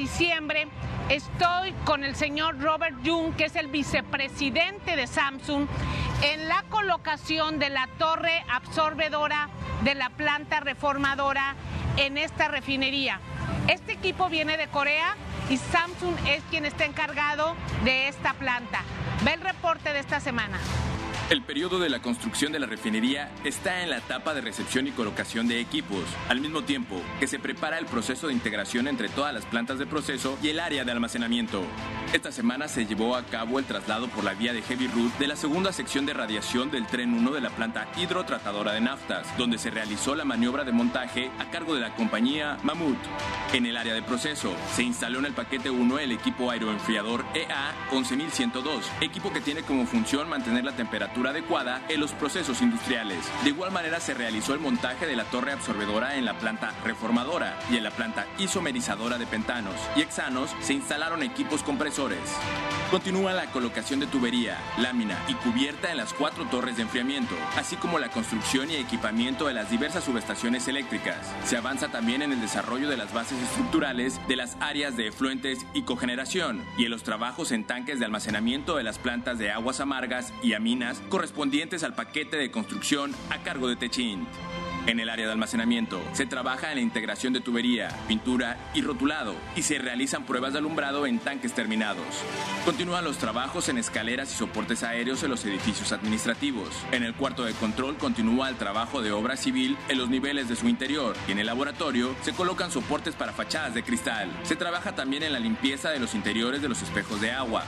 Diciembre. 0.10 0.68
Estoy 1.10 1.74
con 1.86 2.04
el 2.04 2.16
señor 2.16 2.60
Robert 2.60 2.96
Jung, 3.06 3.36
que 3.36 3.46
es 3.46 3.56
el 3.56 3.68
vicepresidente 3.68 4.96
de 4.96 5.08
Samsung, 5.08 5.68
en 6.24 6.48
la 6.48 6.64
colocación 6.70 7.60
de 7.60 7.70
la 7.70 7.88
torre 7.98 8.44
absorbedora 8.50 9.50
de 9.84 9.96
la 9.96 10.10
planta 10.10 10.60
reformadora 10.62 11.56
en 11.98 12.18
esta 12.18 12.48
refinería. 12.48 13.20
Este 13.68 13.94
equipo 13.94 14.30
viene 14.30 14.58
de 14.58 14.68
Corea 14.68 15.16
y 15.50 15.58
Samsung 15.58 16.16
es 16.28 16.44
quien 16.50 16.66
está 16.66 16.86
encargado 16.86 17.56
de 17.84 18.08
esta 18.08 18.34
planta. 18.34 18.82
Ve 19.24 19.34
el 19.34 19.42
reporte 19.42 19.94
de 19.94 20.00
esta 20.00 20.20
semana. 20.20 20.58
El 21.30 21.44
periodo 21.44 21.78
de 21.78 21.90
la 21.90 22.02
construcción 22.02 22.52
de 22.52 22.58
la 22.58 22.66
refinería 22.66 23.32
está 23.44 23.84
en 23.84 23.92
la 23.92 23.98
etapa 23.98 24.34
de 24.34 24.42
recepción 24.42 24.88
y 24.88 24.92
colocación 24.92 25.48
de 25.48 25.60
equipos, 25.60 26.02
al 26.28 26.42
mismo 26.42 26.64
tiempo 26.64 27.00
que 27.20 27.28
se 27.28 27.38
prepara 27.38 27.78
el 27.78 27.86
proceso 27.86 28.26
de 28.26 28.34
integración 28.34 28.88
entre 28.88 29.10
todas 29.10 29.32
las 29.32 29.46
plantas 29.46 29.78
de 29.78 29.86
proceso 29.86 30.40
y 30.42 30.50
el 30.50 30.60
área 30.60 30.84
de 30.84 30.92
almacenamiento. 30.92 31.62
Esta 32.14 32.32
semana 32.32 32.68
se 32.68 32.88
llevó 32.88 33.16
a 33.16 33.22
cabo 33.26 33.60
el 33.60 33.66
traslado 33.66 34.08
por 34.08 34.24
la 34.24 34.34
vía 34.34 34.54
de 34.54 34.64
Heavy 34.64 34.88
Route 34.88 35.20
de 35.20 35.28
la 35.28 35.36
segunda 35.36 35.72
sección 35.72 36.08
de 36.08 36.16
radiación 36.16 36.72
del 36.72 36.88
tren 36.88 37.14
1 37.14 37.30
de 37.30 37.42
la 37.42 37.52
planta 37.52 37.88
hidrotratadora 37.96 38.74
de 38.74 38.82
naftas, 38.82 39.28
donde 39.38 39.60
se 39.60 39.70
realizó 39.70 40.16
la 40.16 40.26
maniobra 40.26 40.64
de 40.64 40.72
montaje 40.72 41.30
a 41.38 41.52
cargo 41.52 41.76
de 41.76 41.82
la 41.82 41.94
compañía 41.94 42.58
Mammoth. 42.64 42.98
En 43.54 43.68
el 43.68 43.78
área 43.78 43.94
de 43.94 44.02
proceso 44.02 44.56
se 44.74 44.82
instaló 44.82 45.20
en 45.20 45.26
el 45.26 45.34
paquete 45.34 45.70
1 45.70 46.00
el 46.00 46.12
equipo 46.12 46.50
aeroenfriador 46.50 47.24
EA 47.36 47.76
11102, 47.92 48.84
equipo 49.02 49.32
que 49.32 49.42
tiene 49.42 49.62
como 49.62 49.86
función 49.86 50.28
mantener 50.28 50.66
la 50.66 50.76
temperatura 50.76 51.19
adecuada 51.28 51.82
en 51.90 52.00
los 52.00 52.14
procesos 52.14 52.62
industriales. 52.62 53.20
De 53.44 53.50
igual 53.50 53.72
manera 53.72 54.00
se 54.00 54.14
realizó 54.14 54.54
el 54.54 54.60
montaje 54.60 55.06
de 55.06 55.16
la 55.16 55.26
torre 55.26 55.52
absorbedora 55.52 56.16
en 56.16 56.26
la 56.26 56.38
planta 56.38 56.74
reformadora 56.84 57.60
y 57.70 57.78
en 57.78 57.84
la 57.84 57.92
planta 57.92 58.28
isomerizadora 58.38 59.18
de 59.18 59.28
pentanos 59.28 59.76
y 59.96 60.02
hexanos 60.02 60.56
se 60.62 60.74
instalaron 60.74 61.24
equipos 61.24 61.64
compresores. 61.64 62.20
Continúa 62.92 63.34
la 63.34 63.52
colocación 63.52 64.00
de 64.00 64.08
tubería, 64.08 64.58
lámina 64.80 65.16
y 65.28 65.34
cubierta 65.36 65.92
en 65.92 65.98
las 65.98 66.14
cuatro 66.14 66.46
torres 66.46 66.78
de 66.78 66.84
enfriamiento, 66.84 67.36
así 67.56 67.76
como 67.76 68.00
la 68.00 68.10
construcción 68.10 68.72
y 68.72 68.76
equipamiento 68.76 69.46
de 69.46 69.54
las 69.54 69.70
diversas 69.70 70.04
subestaciones 70.04 70.68
eléctricas. 70.68 71.32
Se 71.46 71.58
avanza 71.58 71.90
también 71.90 72.24
en 72.24 72.32
el 72.32 72.42
desarrollo 72.42 72.90
de 72.90 72.98
las 72.98 73.14
bases 73.14 73.40
estructurales 73.44 74.20
de 74.28 74.36
las 74.36 74.58
áreas 74.60 74.98
de 74.98 75.08
efluentes 75.08 75.68
y 75.74 75.84
cogeneración 75.84 76.64
y 76.78 76.86
en 76.86 76.92
los 76.92 77.04
trabajos 77.04 77.52
en 77.52 77.64
tanques 77.64 78.00
de 78.00 78.06
almacenamiento 78.06 78.76
de 78.76 78.84
las 78.84 78.98
plantas 78.98 79.38
de 79.38 79.52
aguas 79.52 79.80
amargas 79.80 80.34
y 80.42 80.54
aminas 80.54 81.02
correspondientes 81.10 81.84
al 81.84 81.96
paquete 81.96 82.38
de 82.38 82.52
construcción 82.52 83.14
a 83.30 83.44
cargo 83.44 83.68
de 83.68 83.76
Techint. 83.76 84.28
En 84.88 85.00
el 85.00 85.10
área 85.10 85.26
de 85.26 85.32
almacenamiento 85.32 86.02
se 86.14 86.26
trabaja 86.26 86.70
en 86.70 86.76
la 86.76 86.82
integración 86.82 87.34
de 87.34 87.42
tubería, 87.42 87.90
pintura 88.08 88.58
y 88.74 88.82
rotulado 88.82 89.36
y 89.56 89.62
se 89.62 89.78
realizan 89.78 90.26
pruebas 90.26 90.54
de 90.54 90.60
alumbrado 90.60 91.06
en 91.06 91.20
tanques 91.20 91.54
terminados. 91.54 92.06
Continúan 92.66 93.04
los 93.04 93.18
trabajos 93.18 93.70
en 93.70 93.78
escaleras 93.78 94.32
y 94.34 94.38
soportes 94.38 94.84
aéreos 94.84 95.22
en 95.24 95.32
los 95.32 95.46
edificios 95.46 95.92
administrativos. 95.92 96.70
En 96.92 97.04
el 97.04 97.14
cuarto 97.14 97.44
de 97.44 97.54
control 97.54 97.98
continúa 97.98 98.50
el 98.50 98.56
trabajo 98.56 99.02
de 99.02 99.12
obra 99.12 99.38
civil 99.38 99.78
en 99.90 99.98
los 99.98 100.10
niveles 100.10 100.50
de 100.50 100.56
su 100.56 100.68
interior 100.68 101.16
y 101.28 101.34
en 101.34 101.40
el 101.40 101.48
laboratorio 101.48 102.16
se 102.22 102.34
colocan 102.34 102.72
soportes 102.72 103.16
para 103.16 103.34
fachadas 103.34 103.74
de 103.74 103.84
cristal. 103.84 104.30
Se 104.44 104.56
trabaja 104.56 104.96
también 104.96 105.24
en 105.24 105.34
la 105.34 105.40
limpieza 105.40 105.92
de 105.92 106.00
los 106.00 106.16
interiores 106.16 106.62
de 106.62 106.70
los 106.70 106.82
espejos 106.82 107.22
de 107.22 107.32
agua. 107.32 107.64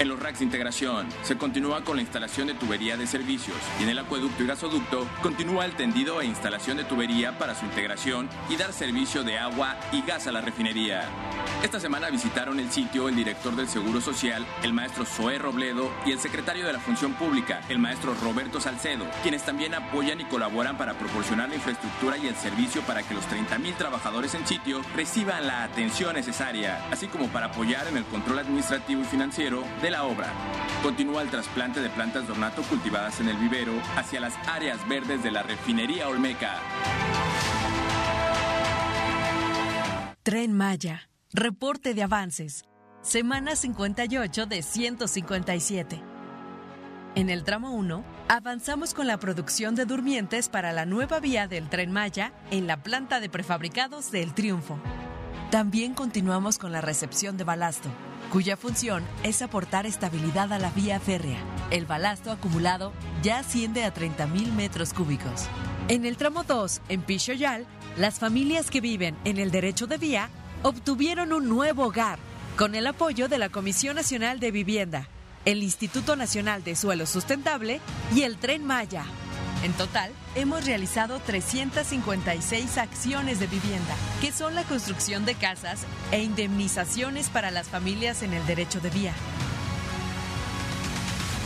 En 0.00 0.08
los 0.08 0.18
racks 0.18 0.40
de 0.40 0.46
integración 0.46 1.06
se 1.22 1.36
continúa 1.36 1.84
con 1.84 1.96
la 1.96 2.02
instalación 2.02 2.48
de 2.48 2.54
tubería 2.54 2.96
de 2.96 3.06
servicios 3.06 3.56
y 3.78 3.84
en 3.84 3.90
el 3.90 3.98
acueducto 3.98 4.42
y 4.42 4.46
gasoducto 4.46 5.06
continúa 5.22 5.66
el 5.66 5.76
tendido 5.76 6.20
e 6.20 6.26
instalación 6.26 6.53
de 6.54 6.84
tubería 6.84 7.36
para 7.36 7.52
su 7.56 7.64
integración 7.64 8.28
y 8.48 8.56
dar 8.56 8.72
servicio 8.72 9.24
de 9.24 9.38
agua 9.38 9.76
y 9.90 10.02
gas 10.02 10.28
a 10.28 10.32
la 10.32 10.40
refinería. 10.40 11.02
Esta 11.64 11.80
semana 11.80 12.10
visitaron 12.10 12.60
el 12.60 12.70
sitio 12.70 13.08
el 13.08 13.16
director 13.16 13.56
del 13.56 13.66
Seguro 13.66 14.00
Social, 14.00 14.46
el 14.62 14.72
maestro 14.72 15.04
Zoé 15.04 15.38
Robledo, 15.38 15.90
y 16.06 16.12
el 16.12 16.20
secretario 16.20 16.64
de 16.64 16.72
la 16.72 16.78
Función 16.78 17.14
Pública, 17.14 17.60
el 17.68 17.80
maestro 17.80 18.14
Roberto 18.22 18.60
Salcedo, 18.60 19.04
quienes 19.22 19.42
también 19.42 19.74
apoyan 19.74 20.20
y 20.20 20.26
colaboran 20.26 20.78
para 20.78 20.94
proporcionar 20.94 21.48
la 21.48 21.56
infraestructura 21.56 22.18
y 22.18 22.28
el 22.28 22.36
servicio 22.36 22.82
para 22.82 23.02
que 23.02 23.14
los 23.14 23.24
30.000 23.28 23.74
trabajadores 23.76 24.34
en 24.34 24.46
sitio 24.46 24.80
reciban 24.94 25.48
la 25.48 25.64
atención 25.64 26.14
necesaria, 26.14 26.86
así 26.92 27.08
como 27.08 27.26
para 27.28 27.46
apoyar 27.46 27.88
en 27.88 27.96
el 27.96 28.04
control 28.04 28.38
administrativo 28.38 29.02
y 29.02 29.06
financiero 29.06 29.64
de 29.82 29.90
la 29.90 30.04
obra. 30.04 30.28
Continúa 30.84 31.22
el 31.22 31.30
trasplante 31.30 31.80
de 31.80 31.90
plantas 31.90 32.26
de 32.26 32.32
ornato 32.32 32.62
cultivadas 32.62 33.18
en 33.18 33.28
el 33.28 33.36
vivero 33.38 33.72
hacia 33.96 34.20
las 34.20 34.34
áreas 34.46 34.86
verdes 34.86 35.22
de 35.22 35.32
la 35.32 35.42
refinería 35.42 36.08
Olmeca. 36.08 36.43
Tren 40.22 40.52
Maya. 40.52 41.10
Reporte 41.32 41.94
de 41.94 42.02
avances. 42.02 42.64
Semana 43.02 43.56
58 43.56 44.46
de 44.46 44.62
157. 44.62 46.02
En 47.16 47.28
el 47.28 47.44
tramo 47.44 47.72
1, 47.72 48.02
avanzamos 48.28 48.94
con 48.94 49.06
la 49.06 49.18
producción 49.18 49.74
de 49.74 49.84
durmientes 49.84 50.48
para 50.48 50.72
la 50.72 50.86
nueva 50.86 51.20
vía 51.20 51.46
del 51.46 51.68
Tren 51.68 51.92
Maya 51.92 52.32
en 52.50 52.66
la 52.66 52.82
planta 52.82 53.20
de 53.20 53.28
prefabricados 53.28 54.10
del 54.10 54.32
Triunfo. 54.34 54.80
También 55.50 55.94
continuamos 55.94 56.58
con 56.58 56.72
la 56.72 56.80
recepción 56.80 57.36
de 57.36 57.44
balasto, 57.44 57.88
cuya 58.32 58.56
función 58.56 59.04
es 59.22 59.42
aportar 59.42 59.86
estabilidad 59.86 60.52
a 60.52 60.58
la 60.58 60.70
vía 60.70 60.98
férrea. 60.98 61.38
El 61.70 61.86
balasto 61.86 62.32
acumulado 62.32 62.92
ya 63.22 63.40
asciende 63.40 63.84
a 63.84 63.94
30.000 63.94 64.52
metros 64.52 64.92
cúbicos. 64.92 65.48
En 65.86 66.06
el 66.06 66.16
tramo 66.16 66.44
2, 66.44 66.80
en 66.88 67.02
Pichoyal, 67.02 67.66
las 67.98 68.18
familias 68.18 68.70
que 68.70 68.80
viven 68.80 69.14
en 69.26 69.36
el 69.36 69.50
derecho 69.50 69.86
de 69.86 69.98
vía 69.98 70.30
obtuvieron 70.62 71.30
un 71.34 71.46
nuevo 71.46 71.84
hogar 71.84 72.18
con 72.56 72.74
el 72.74 72.86
apoyo 72.86 73.28
de 73.28 73.36
la 73.36 73.50
Comisión 73.50 73.96
Nacional 73.96 74.40
de 74.40 74.50
Vivienda, 74.50 75.08
el 75.44 75.62
Instituto 75.62 76.16
Nacional 76.16 76.64
de 76.64 76.74
Suelo 76.74 77.04
Sustentable 77.04 77.82
y 78.14 78.22
el 78.22 78.38
Tren 78.38 78.64
Maya. 78.64 79.04
En 79.62 79.74
total, 79.74 80.10
hemos 80.34 80.64
realizado 80.64 81.20
356 81.20 82.78
acciones 82.78 83.38
de 83.38 83.46
vivienda, 83.46 83.94
que 84.22 84.32
son 84.32 84.54
la 84.54 84.62
construcción 84.62 85.26
de 85.26 85.34
casas 85.34 85.84
e 86.12 86.22
indemnizaciones 86.22 87.28
para 87.28 87.50
las 87.50 87.68
familias 87.68 88.22
en 88.22 88.32
el 88.32 88.46
derecho 88.46 88.80
de 88.80 88.88
vía. 88.88 89.12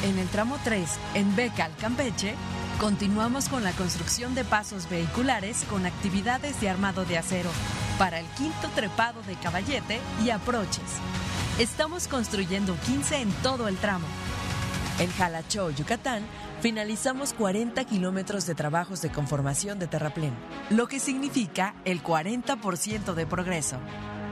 En 0.04 0.16
el 0.16 0.28
tramo 0.28 0.58
3, 0.62 0.88
en 1.14 1.34
Becal, 1.34 1.72
Campeche, 1.80 2.36
continuamos 2.78 3.48
con 3.48 3.64
la 3.64 3.72
construcción 3.72 4.36
de 4.36 4.44
pasos 4.44 4.88
vehiculares 4.88 5.64
con 5.68 5.84
actividades 5.84 6.60
de 6.60 6.70
armado 6.70 7.04
de 7.04 7.18
acero 7.18 7.50
para 7.98 8.20
el 8.20 8.26
quinto 8.36 8.68
trepado 8.74 9.20
de 9.22 9.34
caballete 9.34 9.98
y 10.24 10.30
aproches. 10.30 10.84
Estamos 11.58 12.06
construyendo 12.06 12.76
15 12.86 13.20
en 13.20 13.32
todo 13.42 13.66
el 13.66 13.76
tramo. 13.78 14.06
En 15.00 15.10
Jalachó, 15.10 15.70
Yucatán, 15.70 16.24
finalizamos 16.60 17.32
40 17.32 17.84
kilómetros 17.84 18.46
de 18.46 18.54
trabajos 18.54 19.02
de 19.02 19.10
conformación 19.10 19.80
de 19.80 19.88
terraplén, 19.88 20.34
lo 20.70 20.86
que 20.86 21.00
significa 21.00 21.74
el 21.84 22.02
40% 22.02 23.14
de 23.14 23.26
progreso. 23.26 23.78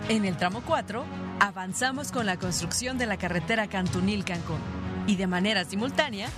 En 0.08 0.24
el 0.24 0.36
tramo 0.36 0.62
4, 0.64 1.04
avanzamos 1.40 2.12
con 2.12 2.26
la 2.26 2.36
construcción 2.36 2.96
de 2.96 3.06
la 3.06 3.16
carretera 3.16 3.66
Cantunil-Cancún 3.66 4.60
y 5.08 5.16
de 5.16 5.26
manera 5.26 5.64
simultánea 5.64 6.28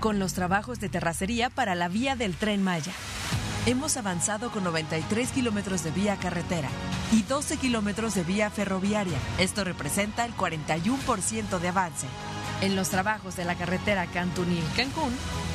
con 0.00 0.18
los 0.18 0.32
trabajos 0.32 0.80
de 0.80 0.88
terracería 0.88 1.50
para 1.50 1.74
la 1.74 1.88
vía 1.88 2.16
del 2.16 2.34
tren 2.34 2.62
Maya. 2.62 2.92
Hemos 3.66 3.96
avanzado 3.96 4.50
con 4.50 4.64
93 4.64 5.30
kilómetros 5.30 5.84
de 5.84 5.90
vía 5.90 6.16
carretera 6.16 6.68
y 7.12 7.22
12 7.22 7.58
kilómetros 7.58 8.14
de 8.14 8.22
vía 8.22 8.50
ferroviaria. 8.50 9.18
Esto 9.38 9.64
representa 9.64 10.24
el 10.24 10.34
41% 10.34 11.58
de 11.58 11.68
avance. 11.68 12.06
En 12.60 12.76
los 12.76 12.88
trabajos 12.88 13.36
de 13.36 13.44
la 13.44 13.56
carretera 13.56 14.06
Cantunil-Cancún, 14.06 15.12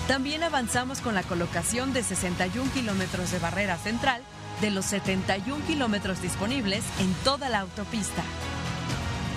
también 0.07 0.43
avanzamos 0.43 1.01
con 1.01 1.15
la 1.15 1.23
colocación 1.23 1.91
de 1.93 2.03
61 2.03 2.71
kilómetros 2.71 3.31
de 3.31 3.39
barrera 3.39 3.77
central 3.77 4.21
de 4.61 4.71
los 4.71 4.85
71 4.85 5.65
kilómetros 5.65 6.21
disponibles 6.21 6.83
en 6.99 7.13
toda 7.23 7.49
la 7.49 7.59
autopista. 7.59 8.23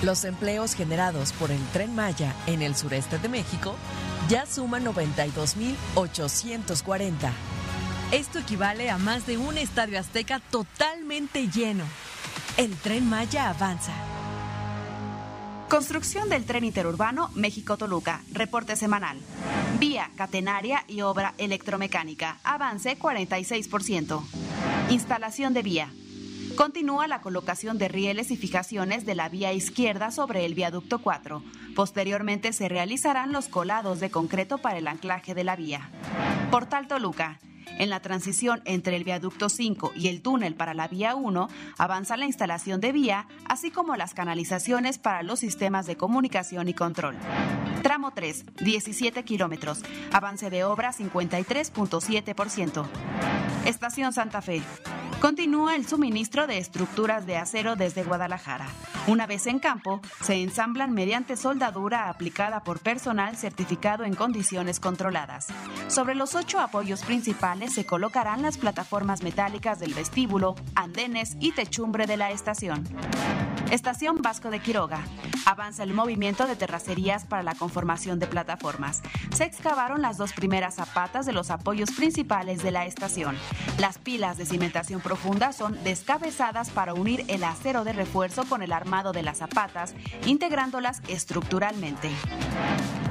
Los 0.02 0.24
empleos 0.24 0.74
generados 0.74 1.32
por 1.32 1.50
el 1.50 1.64
tren 1.72 1.94
Maya 1.94 2.34
en 2.46 2.60
el 2.60 2.76
sureste 2.76 3.18
de 3.18 3.28
México 3.28 3.74
ya 4.28 4.46
suman 4.46 4.84
92.840. 4.84 7.32
Esto 8.12 8.38
equivale 8.38 8.88
a 8.90 8.98
más 8.98 9.26
de 9.26 9.36
un 9.36 9.58
estadio 9.58 9.98
azteca 9.98 10.38
totalmente 10.38 11.48
lleno. 11.48 11.82
El 12.56 12.76
tren 12.76 13.08
Maya 13.08 13.50
avanza. 13.50 13.92
Construcción 15.68 16.28
del 16.28 16.44
tren 16.44 16.62
interurbano 16.64 17.30
México-Toluca. 17.34 18.22
Reporte 18.32 18.76
semanal. 18.76 19.18
Vía 19.80 20.12
catenaria 20.16 20.84
y 20.86 21.00
obra 21.00 21.34
electromecánica. 21.38 22.38
Avance 22.44 22.96
46%. 22.96 24.22
Instalación 24.90 25.54
de 25.54 25.62
vía. 25.62 25.90
Continúa 26.56 27.06
la 27.06 27.20
colocación 27.20 27.76
de 27.76 27.88
rieles 27.88 28.30
y 28.30 28.36
fijaciones 28.36 29.04
de 29.04 29.14
la 29.14 29.28
vía 29.28 29.52
izquierda 29.52 30.10
sobre 30.10 30.46
el 30.46 30.54
viaducto 30.54 31.00
4. 31.00 31.42
Posteriormente 31.74 32.54
se 32.54 32.70
realizarán 32.70 33.30
los 33.30 33.48
colados 33.48 34.00
de 34.00 34.10
concreto 34.10 34.56
para 34.56 34.78
el 34.78 34.88
anclaje 34.88 35.34
de 35.34 35.44
la 35.44 35.54
vía. 35.54 35.90
Portal 36.50 36.88
Toluca. 36.88 37.40
En 37.78 37.90
la 37.90 38.00
transición 38.00 38.62
entre 38.64 38.96
el 38.96 39.04
viaducto 39.04 39.48
5 39.48 39.92
y 39.94 40.08
el 40.08 40.22
túnel 40.22 40.54
para 40.54 40.74
la 40.74 40.88
vía 40.88 41.14
1, 41.14 41.48
avanza 41.78 42.16
la 42.16 42.26
instalación 42.26 42.80
de 42.80 42.92
vía, 42.92 43.26
así 43.48 43.70
como 43.70 43.96
las 43.96 44.14
canalizaciones 44.14 44.98
para 44.98 45.22
los 45.22 45.40
sistemas 45.40 45.86
de 45.86 45.96
comunicación 45.96 46.68
y 46.68 46.74
control. 46.74 47.16
Tramo 47.82 48.12
3, 48.12 48.44
17 48.56 49.24
kilómetros. 49.24 49.82
Avance 50.12 50.50
de 50.50 50.64
obra 50.64 50.92
53.7%. 50.92 52.86
Estación 53.64 54.12
Santa 54.12 54.42
Fe. 54.42 54.62
Continúa 55.20 55.74
el 55.76 55.86
suministro 55.86 56.46
de 56.46 56.58
estructuras 56.58 57.26
de 57.26 57.36
acero 57.38 57.74
desde 57.74 58.04
Guadalajara. 58.04 58.66
Una 59.06 59.26
vez 59.26 59.46
en 59.46 59.58
campo, 59.60 60.00
se 60.20 60.34
ensamblan 60.34 60.92
mediante 60.92 61.36
soldadura 61.36 62.10
aplicada 62.10 62.62
por 62.62 62.80
personal 62.80 63.36
certificado 63.36 64.04
en 64.04 64.14
condiciones 64.14 64.78
controladas. 64.78 65.46
Sobre 65.88 66.14
los 66.14 66.34
ocho 66.34 66.60
apoyos 66.60 67.02
principales 67.02 67.55
se 67.64 67.86
colocarán 67.86 68.42
las 68.42 68.58
plataformas 68.58 69.22
metálicas 69.22 69.80
del 69.80 69.94
vestíbulo, 69.94 70.54
andenes 70.74 71.36
y 71.40 71.52
techumbre 71.52 72.06
de 72.06 72.16
la 72.16 72.30
estación. 72.30 72.84
Estación 73.70 74.22
Vasco 74.22 74.50
de 74.50 74.60
Quiroga. 74.60 75.00
Avanza 75.44 75.82
el 75.82 75.94
movimiento 75.94 76.46
de 76.46 76.54
terracerías 76.54 77.24
para 77.24 77.42
la 77.42 77.54
conformación 77.54 78.18
de 78.18 78.26
plataformas. 78.26 79.02
Se 79.34 79.44
excavaron 79.44 80.02
las 80.02 80.18
dos 80.18 80.32
primeras 80.32 80.74
zapatas 80.74 81.24
de 81.26 81.32
los 81.32 81.50
apoyos 81.50 81.90
principales 81.92 82.62
de 82.62 82.70
la 82.70 82.84
estación. 82.84 83.36
Las 83.78 83.98
pilas 83.98 84.36
de 84.36 84.46
cimentación 84.46 85.00
profunda 85.00 85.52
son 85.52 85.82
descabezadas 85.82 86.70
para 86.70 86.94
unir 86.94 87.24
el 87.28 87.42
acero 87.42 87.84
de 87.84 87.92
refuerzo 87.92 88.44
con 88.48 88.62
el 88.62 88.72
armado 88.72 89.12
de 89.12 89.22
las 89.22 89.38
zapatas, 89.38 89.94
integrándolas 90.26 91.00
estructuralmente. 91.08 92.10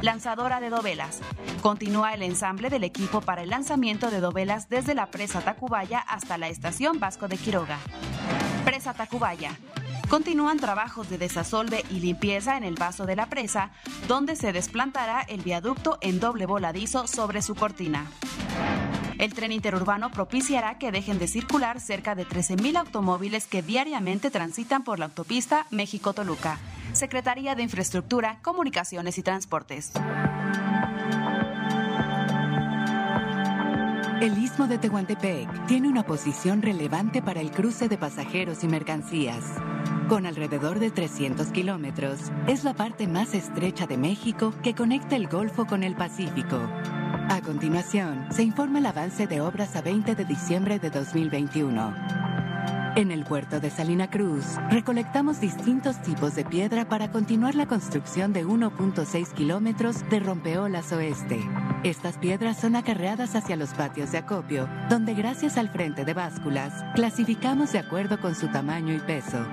Lanzadora 0.01 0.59
de 0.59 0.69
dovelas. 0.69 1.21
Continúa 1.61 2.13
el 2.13 2.21
ensamble 2.21 2.69
del 2.69 2.83
equipo 2.83 3.21
para 3.21 3.43
el 3.43 3.49
lanzamiento 3.49 4.11
de 4.11 4.19
dovelas 4.19 4.34
desde 4.35 4.95
la 4.95 5.05
presa 5.05 5.39
Tacubaya 5.39 5.99
hasta 5.99 6.37
la 6.37 6.49
estación 6.49 6.99
Vasco 6.99 7.29
de 7.29 7.37
Quiroga. 7.37 7.77
Presa 8.65 8.93
Tacubaya. 8.93 9.57
Continúan 10.09 10.59
trabajos 10.59 11.09
de 11.09 11.17
desasolve 11.17 11.85
y 11.89 12.01
limpieza 12.01 12.57
en 12.57 12.65
el 12.65 12.75
vaso 12.75 13.05
de 13.05 13.15
la 13.15 13.27
presa, 13.27 13.71
donde 14.09 14.35
se 14.35 14.51
desplantará 14.51 15.21
el 15.21 15.41
viaducto 15.41 15.97
en 16.01 16.19
doble 16.19 16.45
voladizo 16.45 17.07
sobre 17.07 17.41
su 17.41 17.55
cortina. 17.55 18.07
El 19.19 19.33
tren 19.33 19.53
interurbano 19.53 20.11
propiciará 20.11 20.77
que 20.77 20.91
dejen 20.91 21.17
de 21.17 21.29
circular 21.29 21.79
cerca 21.79 22.13
de 22.13 22.27
13.000 22.27 22.77
automóviles 22.77 23.47
que 23.47 23.61
diariamente 23.61 24.31
transitan 24.31 24.83
por 24.83 24.99
la 24.99 25.05
autopista 25.05 25.65
México-Toluca. 25.71 26.59
Secretaría 26.91 27.55
de 27.55 27.63
Infraestructura, 27.63 28.39
Comunicaciones 28.41 29.17
y 29.17 29.23
Transportes. 29.23 29.93
El 34.21 34.37
istmo 34.37 34.67
de 34.67 34.77
Tehuantepec 34.77 35.67
tiene 35.67 35.89
una 35.89 36.03
posición 36.03 36.61
relevante 36.61 37.21
para 37.21 37.41
el 37.41 37.51
cruce 37.51 37.89
de 37.89 37.97
pasajeros 37.97 38.63
y 38.63 38.67
mercancías. 38.69 39.43
Con 40.07 40.25
alrededor 40.25 40.79
de 40.79 40.89
300 40.89 41.47
kilómetros, 41.47 42.31
es 42.47 42.63
la 42.63 42.73
parte 42.73 43.07
más 43.07 43.33
estrecha 43.33 43.87
de 43.87 43.97
México 43.97 44.53
que 44.63 44.73
conecta 44.73 45.17
el 45.17 45.27
Golfo 45.27 45.65
con 45.65 45.83
el 45.83 45.95
Pacífico. 45.95 46.57
A 47.29 47.41
continuación, 47.43 48.25
se 48.31 48.43
informa 48.43 48.79
el 48.79 48.85
avance 48.85 49.27
de 49.27 49.41
obras 49.41 49.75
a 49.75 49.81
20 49.81 50.15
de 50.15 50.23
diciembre 50.23 50.79
de 50.79 50.91
2021. 50.91 52.54
En 52.95 53.11
el 53.11 53.25
puerto 53.25 53.59
de 53.59 53.69
Salina 53.69 54.09
Cruz, 54.09 54.45
recolectamos 54.69 55.41
distintos 55.41 56.01
tipos 56.01 56.33
de 56.33 56.45
piedra 56.45 56.87
para 56.87 57.11
continuar 57.11 57.53
la 57.53 57.67
construcción 57.67 58.31
de 58.31 58.45
1.6 58.45 59.33
kilómetros 59.33 60.09
de 60.09 60.21
rompeolas 60.21 60.93
oeste. 60.93 61.41
Estas 61.83 62.17
piedras 62.17 62.57
son 62.57 62.77
acarreadas 62.77 63.35
hacia 63.35 63.57
los 63.57 63.73
patios 63.73 64.13
de 64.13 64.19
acopio, 64.19 64.69
donde 64.89 65.13
gracias 65.13 65.57
al 65.57 65.67
frente 65.67 66.05
de 66.05 66.13
básculas, 66.13 66.71
clasificamos 66.95 67.73
de 67.73 67.79
acuerdo 67.79 68.17
con 68.21 68.33
su 68.33 68.47
tamaño 68.47 68.93
y 68.93 68.99
peso. 68.99 69.45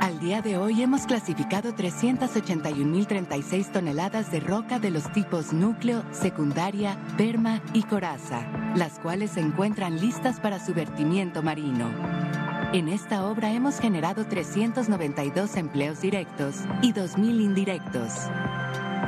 Al 0.00 0.18
día 0.18 0.42
de 0.42 0.56
hoy 0.56 0.82
hemos 0.82 1.06
clasificado 1.06 1.72
381.036 1.72 3.70
toneladas 3.70 4.32
de 4.32 4.40
roca 4.40 4.80
de 4.80 4.90
los 4.90 5.12
tipos 5.12 5.52
núcleo, 5.52 6.02
secundaria, 6.10 6.98
perma 7.16 7.62
y 7.72 7.84
coraza, 7.84 8.44
las 8.74 8.98
cuales 8.98 9.30
se 9.30 9.40
encuentran 9.40 10.00
listas 10.00 10.40
para 10.40 10.58
su 10.58 10.74
vertimiento 10.74 11.40
marino. 11.40 12.49
En 12.72 12.88
esta 12.88 13.26
obra 13.26 13.50
hemos 13.50 13.80
generado 13.80 14.26
392 14.26 15.56
empleos 15.56 16.00
directos 16.00 16.54
y 16.82 16.92
2.000 16.92 17.40
indirectos. 17.40 18.12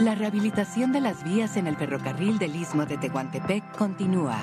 La 0.01 0.17
rehabilitación 0.17 0.91
de 0.91 1.01
las 1.01 1.23
vías 1.23 1.57
en 1.57 1.69
el 1.69 1.77
ferrocarril 1.77 2.41
del 2.41 2.57
Istmo 2.57 2.87
de 2.87 2.99
Tehuantepec 2.99 3.63
continúa. 3.77 4.37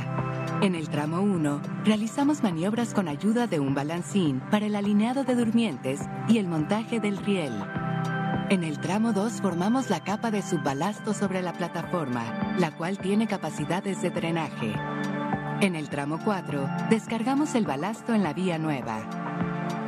En 0.61 0.73
el 0.73 0.87
tramo 0.87 1.19
1, 1.19 1.61
realizamos 1.83 2.43
maniobras 2.43 2.93
con 2.93 3.09
ayuda 3.09 3.45
de 3.45 3.59
un 3.59 3.75
balancín 3.75 4.41
para 4.49 4.67
el 4.67 4.75
alineado 4.77 5.25
de 5.25 5.35
durmientes 5.35 5.99
y 6.29 6.37
el 6.37 6.47
montaje 6.47 7.01
del 7.01 7.17
riel. 7.17 7.51
En 8.49 8.63
el 8.63 8.79
tramo 8.79 9.11
2 9.11 9.41
formamos 9.41 9.89
la 9.89 9.99
capa 9.99 10.31
de 10.31 10.41
subbalasto 10.41 11.13
sobre 11.13 11.41
la 11.41 11.51
plataforma, 11.51 12.55
la 12.57 12.71
cual 12.71 12.97
tiene 12.97 13.27
capacidades 13.27 14.01
de 14.01 14.11
drenaje. 14.11 14.73
En 15.61 15.75
el 15.75 15.89
tramo 15.89 16.19
4, 16.23 16.69
descargamos 16.89 17.53
el 17.53 17.65
balasto 17.65 18.13
en 18.13 18.23
la 18.23 18.31
vía 18.31 18.57
nueva. 18.57 19.01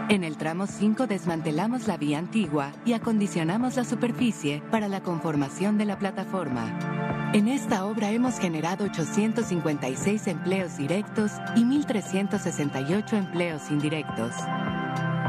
En 0.10 0.26
el 0.26 0.36
tramo 0.36 0.68
5 0.68 1.08
desmantelamos 1.08 1.88
la 1.88 1.96
vía 1.96 2.20
antigua 2.20 2.74
y 2.84 2.92
acondicionamos 2.92 3.78
la 3.78 3.86
superficie 3.86 4.62
para 4.70 4.90
la 4.90 5.00
conformación 5.02 5.78
de 5.78 5.86
la 5.86 5.98
plataforma. 5.98 7.32
En 7.34 7.48
esta 7.48 7.86
obra 7.86 8.12
hemos 8.12 8.38
generado 8.38 8.84
856 8.84 10.28
empleos 10.28 10.76
directos 10.76 11.32
y 11.56 11.62
1.368 11.62 13.14
empleos 13.14 13.72
indirectos. 13.72 14.36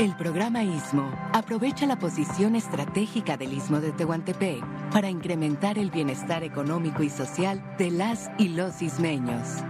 El 0.01 0.16
programa 0.16 0.64
ISMO 0.64 1.09
aprovecha 1.32 1.86
la 1.86 2.01
posición 2.01 2.57
estratégica 2.57 3.36
del 3.36 3.53
Istmo 3.53 3.80
de 3.80 3.93
Tehuantepec 3.93 4.64
para 4.90 5.09
incrementar 5.09 5.78
el 5.78 5.93
bienestar 5.93 6.43
económico 6.43 7.05
y 7.05 7.11
social 7.11 7.62
de 7.78 7.93
las 7.93 8.28
y 8.38 8.49
los 8.49 8.82
ismeños. 8.82 9.62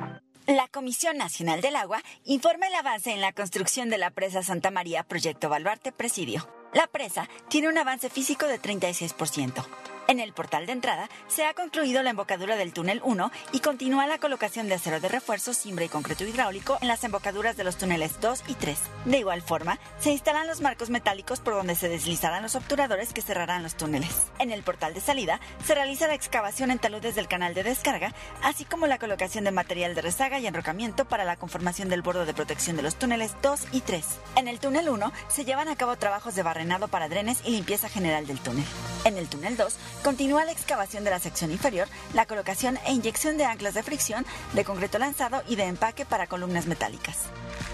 La 0.57 0.69
Comisión 0.69 1.17
Nacional 1.17 1.63
del 1.63 1.77
Agua 1.77 2.03
informa 2.25 2.67
el 2.67 2.75
avance 2.75 3.11
en 3.11 3.23
la 3.23 3.33
construcción 3.33 3.89
de 3.89 3.97
la 3.97 4.11
presa 4.11 4.43
Santa 4.43 4.71
María 4.71 5.03
Proyecto 5.03 5.49
Baluarte 5.49 5.93
Presidio. 5.93 6.47
La 6.75 6.87
presa 6.87 7.27
tiene 7.49 7.69
un 7.69 7.79
avance 7.79 8.11
físico 8.11 8.47
de 8.47 8.61
36%. 8.61 9.65
En 10.13 10.21
el 10.21 10.35
portal 10.35 10.67
de 10.67 10.73
entrada 10.73 11.09
se 11.27 11.47
ha 11.47 11.55
concluido 11.55 12.03
la 12.03 12.11
embocadura 12.11 12.57
del 12.57 12.75
túnel 12.75 13.01
1 13.03 13.33
y 13.53 13.61
continúa 13.61 14.07
la 14.07 14.19
colocación 14.19 14.69
de 14.69 14.75
acero 14.75 15.01
de 15.01 15.09
refuerzo, 15.09 15.55
cimbra 15.55 15.87
y 15.87 15.89
concreto 15.89 16.25
hidráulico 16.25 16.77
en 16.83 16.89
las 16.89 17.03
embocaduras 17.03 17.57
de 17.57 17.65
los 17.65 17.79
túneles 17.79 18.21
2 18.21 18.43
y 18.47 18.53
3. 18.53 18.79
De 19.07 19.21
igual 19.21 19.41
forma, 19.41 19.79
se 19.99 20.11
instalan 20.11 20.47
los 20.47 20.61
marcos 20.61 20.91
metálicos 20.91 21.41
por 21.41 21.55
donde 21.55 21.77
se 21.77 21.89
deslizarán 21.89 22.43
los 22.43 22.57
obturadores 22.57 23.15
que 23.15 23.23
cerrarán 23.23 23.63
los 23.63 23.75
túneles. 23.75 24.27
En 24.39 24.51
el 24.51 24.63
portal 24.63 24.93
de 24.93 25.01
salida 25.01 25.41
se 25.65 25.75
realiza 25.75 26.09
la 26.09 26.15
excavación 26.15 26.71
en 26.71 26.79
taludes 26.79 27.15
del 27.15 27.27
canal 27.27 27.55
de 27.55 27.63
descarga, 27.63 28.13
así 28.43 28.67
como 28.67 28.87
la 28.87 28.99
colocación 28.99 29.45
de 29.45 29.51
material 29.51 29.95
de 29.95 30.03
rezaga 30.03 30.39
y 30.39 30.47
enrocamiento 30.47 31.07
para 31.07 31.25
la 31.25 31.37
conformación 31.37 31.89
del 31.89 32.03
bordo 32.03 32.27
de 32.27 32.35
protección 32.35 32.77
de 32.77 32.83
los 32.83 32.97
túneles 32.97 33.35
2 33.41 33.69
y 33.73 33.81
3. 33.81 34.05
En 34.37 34.47
el 34.47 34.61
túnel 34.61 34.91
1 34.91 35.11
se 35.29 35.47
llevan 35.47 35.69
a 35.69 35.77
cabo 35.77 35.97
trabajos 35.97 36.35
de 36.35 36.43
barrenado 36.43 36.89
para 36.89 37.09
drenes 37.09 37.41
y 37.47 37.53
limpieza 37.53 37.89
general 37.89 38.27
del 38.27 38.41
túnel. 38.41 38.67
En 39.07 39.17
el 39.17 39.27
túnel 39.27 39.57
2 39.57 39.75
Continúa 40.03 40.45
la 40.45 40.51
excavación 40.51 41.05
de 41.05 41.11
la 41.11 41.21
sección 41.21 41.53
inferior, 41.53 41.87
la 42.13 42.27
colocación 42.27 42.77
e 42.85 42.93
inyección 42.93 43.39
de 43.39 43.45
anclas 43.45 43.75
de 43.75 43.85
fricción, 43.85 44.27
de 44.53 44.65
concreto 44.65 44.99
lanzado 44.99 45.45
y 45.47 45.55
de 45.55 45.63
empaque 45.63 46.05
para 46.05 46.27
columnas 46.27 46.67
metálicas. 46.67 47.19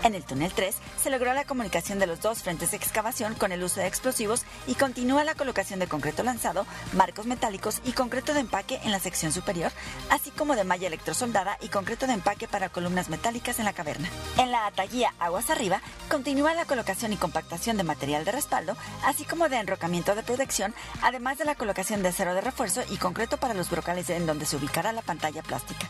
En 0.05 0.15
el 0.15 0.25
túnel 0.25 0.53
3 0.53 0.77
se 1.03 1.11
logró 1.11 1.33
la 1.33 1.47
comunicación 1.47 1.99
de 1.99 2.07
los 2.07 2.21
dos 2.21 2.43
frentes 2.43 2.71
de 2.71 2.77
excavación 2.77 3.35
con 3.35 3.51
el 3.51 3.65
uso 3.65 3.81
de 3.81 3.87
explosivos 3.87 4.43
y 4.67 4.75
continúa 4.75 5.25
la 5.25 5.35
colocación 5.35 5.81
de 5.81 5.89
concreto 5.89 6.23
lanzado, 6.23 6.67
marcos 6.93 7.25
metálicos 7.25 7.81
y 7.85 7.93
concreto 7.93 8.35
de 8.35 8.41
empaque 8.41 8.79
en 8.85 8.93
la 8.93 9.01
sección 9.01 9.33
superior, 9.33 9.73
así 10.11 10.31
como 10.31 10.55
de 10.55 10.65
malla 10.65 10.87
electrosoldada 10.87 11.57
y 11.63 11.69
concreto 11.69 12.07
de 12.07 12.13
empaque 12.13 12.47
para 12.47 12.69
columnas 12.69 13.09
metálicas 13.09 13.59
en 13.59 13.65
la 13.65 13.73
caverna. 13.73 14.09
En 14.37 14.53
la 14.53 14.67
ataguía 14.67 15.15
aguas 15.19 15.49
arriba 15.49 15.81
continúa 16.11 16.53
la 16.53 16.67
colocación 16.67 17.13
y 17.13 17.17
compactación 17.17 17.79
de 17.79 17.85
material 17.85 18.27
de 18.27 18.33
respaldo, 18.33 18.77
así 19.05 19.25
como 19.25 19.49
de 19.49 19.57
enrocamiento 19.57 20.15
de 20.15 20.23
protección, 20.23 20.75
además 21.03 21.39
de 21.39 21.47
la 21.47 21.55
colocación 21.55 22.03
de 22.03 22.08
acero 22.09 22.35
de 22.35 22.41
refuerzo 22.41 22.83
y 22.91 22.97
concreto 22.97 23.37
para 23.37 23.55
los 23.55 23.71
brocales 23.71 24.11
en 24.11 24.27
donde 24.27 24.47
se 24.47 24.57
ubicará 24.57 24.93
la 24.93 25.03
pantalla 25.03 25.43
plástica. 25.43 25.89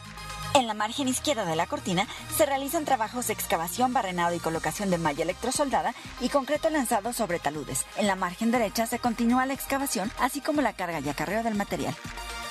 En 0.54 0.66
la 0.66 0.74
margen 0.74 1.08
izquierda 1.08 1.44
de 1.44 1.56
la 1.56 1.66
cortina 1.66 2.06
se 2.36 2.46
realizan 2.46 2.84
trabajos 2.84 3.26
de 3.26 3.32
excavación, 3.32 3.92
barrenado 3.92 4.34
y 4.34 4.40
colocación 4.40 4.90
de 4.90 4.98
malla 4.98 5.22
electrosoldada 5.22 5.94
y 6.20 6.30
concreto 6.30 6.70
lanzado 6.70 7.12
sobre 7.12 7.38
taludes. 7.38 7.84
En 7.96 8.06
la 8.06 8.16
margen 8.16 8.50
derecha 8.50 8.86
se 8.86 8.98
continúa 8.98 9.46
la 9.46 9.54
excavación, 9.54 10.10
así 10.18 10.40
como 10.40 10.62
la 10.62 10.72
carga 10.72 11.00
y 11.00 11.08
acarreo 11.08 11.42
del 11.42 11.54
material. 11.54 11.94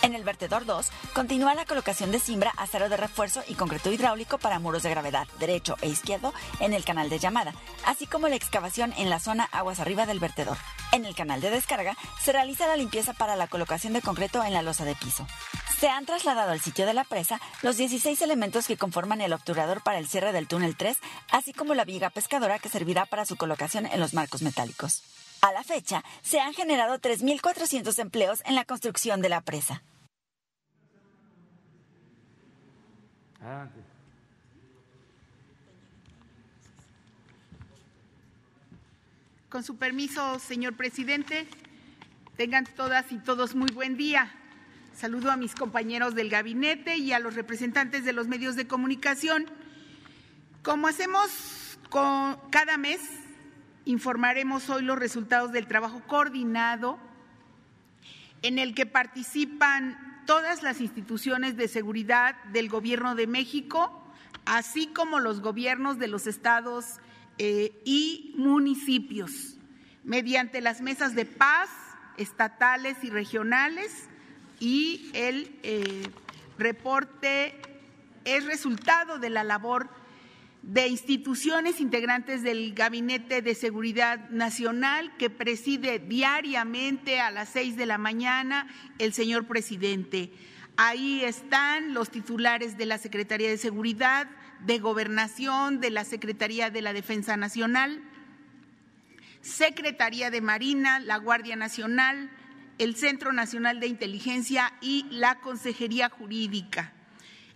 En 0.04 0.14
el 0.14 0.24
vertedor 0.24 0.66
2 0.66 0.90
continúa 1.14 1.56
la 1.56 1.66
colocación 1.66 2.12
de 2.12 2.20
cimbra, 2.20 2.54
acero 2.56 2.88
de 2.88 2.98
refuerzo 2.98 3.44
y 3.48 3.56
concreto 3.56 3.92
hidráulico 3.92 4.38
para 4.38 4.60
muros 4.60 4.84
de 4.84 4.92
gravedad 4.92 5.28
derecho 5.40 5.76
e 5.82 5.90
izquierdo 5.90 6.34
en 6.60 6.74
el 6.74 6.86
canal 6.86 7.10
de 7.10 7.20
llamada, 7.20 7.54
así 7.84 8.06
como 8.06 8.28
la 8.28 8.36
excavación 8.36 8.94
en 8.98 9.10
la 9.10 9.20
zona 9.20 9.50
aguas 9.52 9.80
arriba 9.80 10.06
del 10.06 10.20
vertedor. 10.20 10.58
En 10.92 11.06
el 11.06 11.16
canal 11.16 11.42
de 11.42 11.50
descarga 11.50 11.98
se 12.22 12.32
realiza 12.32 12.68
la 12.68 12.78
limpieza 12.78 13.14
para 13.14 13.36
la 13.36 13.48
colocación 13.48 13.94
de 13.94 14.02
concreto 14.02 14.44
en 14.44 14.54
la 14.54 14.62
losa 14.62 14.86
de 14.86 14.96
piso. 14.96 15.26
Se 15.80 15.90
han 15.90 16.08
trasladado 16.08 16.52
al 16.52 16.60
sitio 16.60 16.88
de 16.88 16.96
la 16.96 17.04
presa 17.04 17.40
los 17.62 17.78
16 17.78 18.20
elementos 18.24 18.66
que 18.66 18.78
conforman 18.78 19.22
el 19.22 19.32
obturador 19.32 19.84
para 19.84 20.00
el 20.00 20.08
cierre 20.08 20.32
del 20.32 20.48
túnel 20.48 20.76
3, 20.76 20.98
así 21.32 21.54
como 21.54 21.76
la 21.76 21.86
viga 21.86 22.10
pescadora 22.10 22.58
que 22.58 22.68
servirá 22.68 23.06
para 23.06 23.26
su 23.26 23.36
colocación 23.36 23.86
en 23.86 24.00
los 24.00 24.16
marcos 24.16 24.42
metálicos. 24.42 25.04
A 25.42 25.52
la 25.52 25.64
fecha, 25.64 26.04
se 26.24 26.40
han 26.40 26.56
generado 26.56 27.00
3.400 27.00 28.00
empleos 28.00 28.42
en 28.46 28.56
la 28.56 28.66
construcción 28.66 29.22
de 29.22 29.30
la 29.30 29.42
presa. 29.42 29.84
Con 39.50 39.64
su 39.64 39.78
permiso, 39.78 40.40
señor 40.40 40.76
presidente, 40.76 41.48
tengan 42.36 42.66
todas 42.66 43.12
y 43.12 43.20
todos 43.20 43.54
muy 43.54 43.70
buen 43.72 43.96
día. 43.96 44.34
Saludo 44.98 45.30
a 45.30 45.38
mis 45.38 45.54
compañeros 45.54 46.16
del 46.16 46.28
gabinete 46.28 46.98
y 46.98 47.14
a 47.14 47.20
los 47.20 47.36
representantes 47.36 48.04
de 48.04 48.14
los 48.14 48.28
medios 48.28 48.56
de 48.56 48.66
comunicación. 48.66 49.46
Como 50.64 50.88
hacemos 50.88 51.78
cada 52.50 52.80
mes, 52.80 53.00
informaremos 53.86 54.72
hoy 54.72 54.82
los 54.82 54.98
resultados 54.98 55.52
del 55.52 55.68
trabajo 55.68 56.02
coordinado 56.08 56.98
en 58.42 58.58
el 58.58 58.74
que 58.74 58.88
participan 58.88 60.24
todas 60.26 60.64
las 60.64 60.82
instituciones 60.82 61.58
de 61.58 61.68
seguridad 61.68 62.44
del 62.46 62.68
Gobierno 62.68 63.14
de 63.14 63.28
México, 63.28 64.04
así 64.46 64.88
como 64.88 65.20
los 65.20 65.42
gobiernos 65.42 66.00
de 66.00 66.08
los 66.08 66.26
estados 66.26 66.96
eh, 67.38 67.80
y 67.86 68.34
municipios, 68.36 69.60
mediante 70.04 70.60
las 70.60 70.82
mesas 70.82 71.14
de 71.14 71.26
paz 71.26 71.70
estatales 72.18 73.04
y 73.04 73.12
regionales 73.12 74.10
y 74.60 75.10
el 75.14 75.52
eh, 75.64 76.08
reporte 76.58 77.56
es 78.26 78.46
resultado 78.46 79.20
de 79.20 79.30
la 79.30 79.44
labor 79.44 79.90
de 80.64 80.88
instituciones 80.88 81.80
integrantes 81.80 82.44
del 82.44 82.74
Gabinete 82.74 83.42
de 83.42 83.56
Seguridad 83.56 84.30
Nacional 84.30 85.16
que 85.18 85.30
preside 85.30 86.00
diariamente 86.00 87.22
a 87.22 87.32
las 87.32 87.50
seis 87.50 87.78
de 87.78 87.86
la 87.86 87.98
mañana 87.98 88.68
el 89.00 89.14
señor 89.14 89.48
presidente. 89.48 90.32
Ahí 90.76 91.24
están 91.24 91.94
los 91.94 92.10
titulares 92.10 92.78
de 92.78 92.86
la 92.86 92.98
Secretaría 92.98 93.50
de 93.50 93.58
Seguridad, 93.58 94.28
de 94.66 94.80
Gobernación, 94.80 95.80
de 95.80 95.90
la 95.90 96.04
Secretaría 96.04 96.70
de 96.70 96.82
la 96.82 96.94
Defensa 96.94 97.38
Nacional, 97.38 98.04
Secretaría 99.42 100.30
de 100.30 100.42
Marina, 100.42 101.00
la 101.00 101.18
Guardia 101.18 101.56
Nacional, 101.56 102.30
el 102.78 102.96
Centro 102.96 103.34
Nacional 103.34 103.80
de 103.80 103.88
Inteligencia 103.88 104.74
y 104.82 105.06
la 105.10 105.40
Consejería 105.40 106.10
Jurídica. 106.10 106.94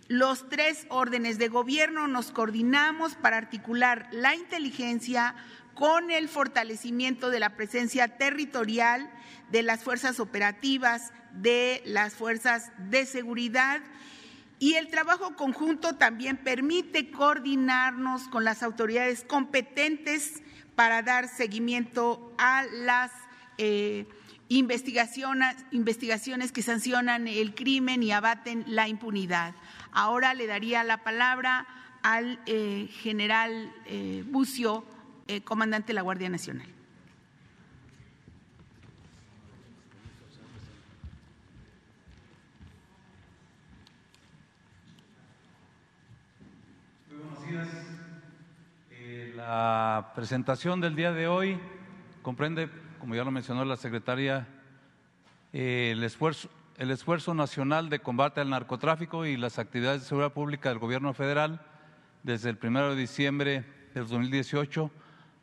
Los 0.08 0.48
tres 0.48 0.86
órdenes 0.88 1.38
de 1.38 1.48
gobierno 1.48 2.08
nos 2.08 2.32
coordinamos 2.32 3.14
para 3.14 3.38
articular 3.38 4.08
la 4.10 4.34
inteligencia 4.34 5.34
con 5.74 6.10
el 6.10 6.28
fortalecimiento 6.28 7.30
de 7.30 7.40
la 7.40 7.56
presencia 7.56 8.08
territorial 8.18 9.10
de 9.50 9.62
las 9.62 9.84
fuerzas 9.84 10.20
operativas, 10.20 11.12
de 11.32 11.82
las 11.86 12.14
fuerzas 12.14 12.72
de 12.90 13.06
seguridad 13.06 13.80
y 14.62 14.74
el 14.74 14.90
trabajo 14.90 15.34
conjunto 15.34 15.96
también 15.96 16.36
permite 16.36 17.10
coordinarnos 17.10 18.28
con 18.28 18.44
las 18.44 18.62
autoridades 18.62 19.24
competentes 19.24 20.40
para 20.76 21.02
dar 21.02 21.26
seguimiento 21.26 22.32
a 22.38 22.62
las 22.70 23.10
eh, 23.58 24.06
investigaciones, 24.48 25.56
investigaciones 25.70 26.52
que 26.52 26.62
sancionan 26.62 27.28
el 27.28 27.54
crimen 27.54 28.02
y 28.02 28.12
abaten 28.12 28.64
la 28.66 28.88
impunidad. 28.88 29.54
Ahora 29.92 30.34
le 30.34 30.46
daría 30.46 30.84
la 30.84 30.98
palabra 31.04 31.66
al 32.02 32.40
eh, 32.46 32.88
general 32.90 33.72
eh, 33.86 34.24
Bucio, 34.26 34.84
comandante 35.44 35.88
de 35.88 35.94
la 35.94 36.02
Guardia 36.02 36.28
Nacional. 36.28 36.66
La 49.36 50.12
presentación 50.14 50.80
del 50.80 50.94
día 50.94 51.12
de 51.12 51.26
hoy 51.26 51.58
comprende, 52.22 52.70
como 53.02 53.16
ya 53.16 53.24
lo 53.24 53.32
mencionó 53.32 53.64
la 53.64 53.76
secretaria, 53.76 54.46
eh, 55.52 55.90
el, 55.90 56.04
esfuerzo, 56.04 56.48
el 56.78 56.92
esfuerzo 56.92 57.34
nacional 57.34 57.88
de 57.88 57.98
combate 57.98 58.40
al 58.40 58.50
narcotráfico 58.50 59.26
y 59.26 59.36
las 59.36 59.58
actividades 59.58 60.02
de 60.02 60.06
seguridad 60.06 60.32
pública 60.32 60.68
del 60.68 60.78
Gobierno 60.78 61.12
federal 61.12 61.60
desde 62.22 62.50
el 62.50 62.60
1 62.62 62.90
de 62.90 62.94
diciembre 62.94 63.64
del 63.92 64.06
2018 64.06 64.88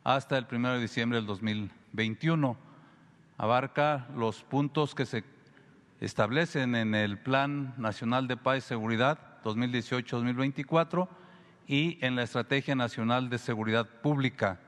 hasta 0.04 0.38
el 0.38 0.46
1 0.50 0.72
de 0.72 0.80
diciembre 0.80 1.18
del 1.18 1.26
2021. 1.26 2.56
Abarca 3.36 4.08
los 4.16 4.42
puntos 4.42 4.94
que 4.94 5.04
se 5.04 5.22
establecen 6.00 6.74
en 6.74 6.94
el 6.94 7.18
Plan 7.18 7.74
Nacional 7.76 8.26
de 8.26 8.38
Paz 8.38 8.56
y 8.56 8.60
Seguridad 8.62 9.18
2018-2024 9.44 11.08
y 11.66 11.98
en 12.00 12.16
la 12.16 12.22
Estrategia 12.22 12.74
Nacional 12.74 13.28
de 13.28 13.36
Seguridad 13.36 13.86
Pública. 13.86 14.58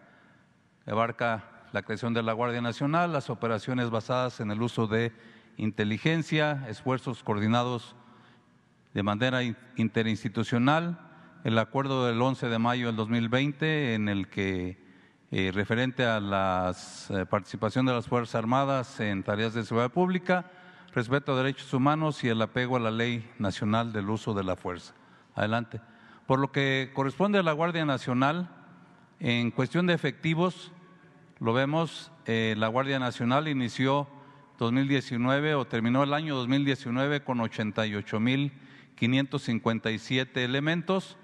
Abarca 0.85 1.52
la 1.73 1.83
creación 1.83 2.13
de 2.13 2.23
la 2.23 2.35
Guardia 2.35 2.61
Nacional, 2.61 3.13
las 3.13 3.31
operaciones 3.31 3.91
basadas 3.91 4.41
en 4.41 4.51
el 4.51 4.61
uso 4.61 4.87
de 4.87 5.13
inteligencia, 5.57 6.67
esfuerzos 6.69 7.23
coordinados 7.23 7.97
de 8.93 9.03
manera 9.03 9.41
interinstitucional, 9.77 10.99
el 11.45 11.59
acuerdo 11.59 12.07
del 12.07 12.21
11 12.21 12.49
de 12.49 12.59
mayo 12.59 12.87
del 12.89 12.97
2020 12.97 13.95
en 13.95 14.09
el 14.11 14.29
que 14.29 14.79
eh, 15.31 15.51
referente 15.53 16.05
a 16.05 16.21
la 16.21 16.77
eh, 17.09 17.25
participación 17.25 17.87
de 17.87 17.95
las 17.95 18.07
Fuerzas 18.07 18.35
Armadas 18.35 19.01
en 19.01 19.23
tareas 19.23 19.55
de 19.55 19.65
seguridad 19.65 19.91
pública, 19.91 20.51
respeto 20.95 21.33
a 21.33 21.37
derechos 21.39 21.73
humanos 21.73 22.23
y 22.23 22.29
el 22.29 22.43
apego 22.43 22.77
a 22.77 22.81
la 22.81 22.91
ley 22.91 23.31
nacional 23.39 23.95
del 23.95 24.11
uso 24.11 24.35
de 24.35 24.45
la 24.45 24.57
fuerza. 24.57 24.93
Adelante. 25.35 25.81
Por 26.27 26.39
lo 26.39 26.53
que 26.53 26.91
corresponde 26.95 27.39
a 27.39 27.43
la 27.43 27.53
Guardia 27.53 27.87
Nacional, 27.87 28.51
en 29.21 29.51
cuestión 29.51 29.87
de 29.87 29.95
efectivos, 29.95 30.71
lo 31.43 31.53
vemos, 31.53 32.11
eh, 32.27 32.55
la 32.57 32.69
Guardia 32.69 33.01
Nacional 33.01 33.49
inició 33.49 34.07
2019 34.61 35.57
o 35.57 35.65
terminó 35.65 36.05
el 36.05 36.15
año 36.15 36.37
2019 36.37 37.25
con 37.25 37.41
88.557 37.41 40.37
elementos. 40.37 41.17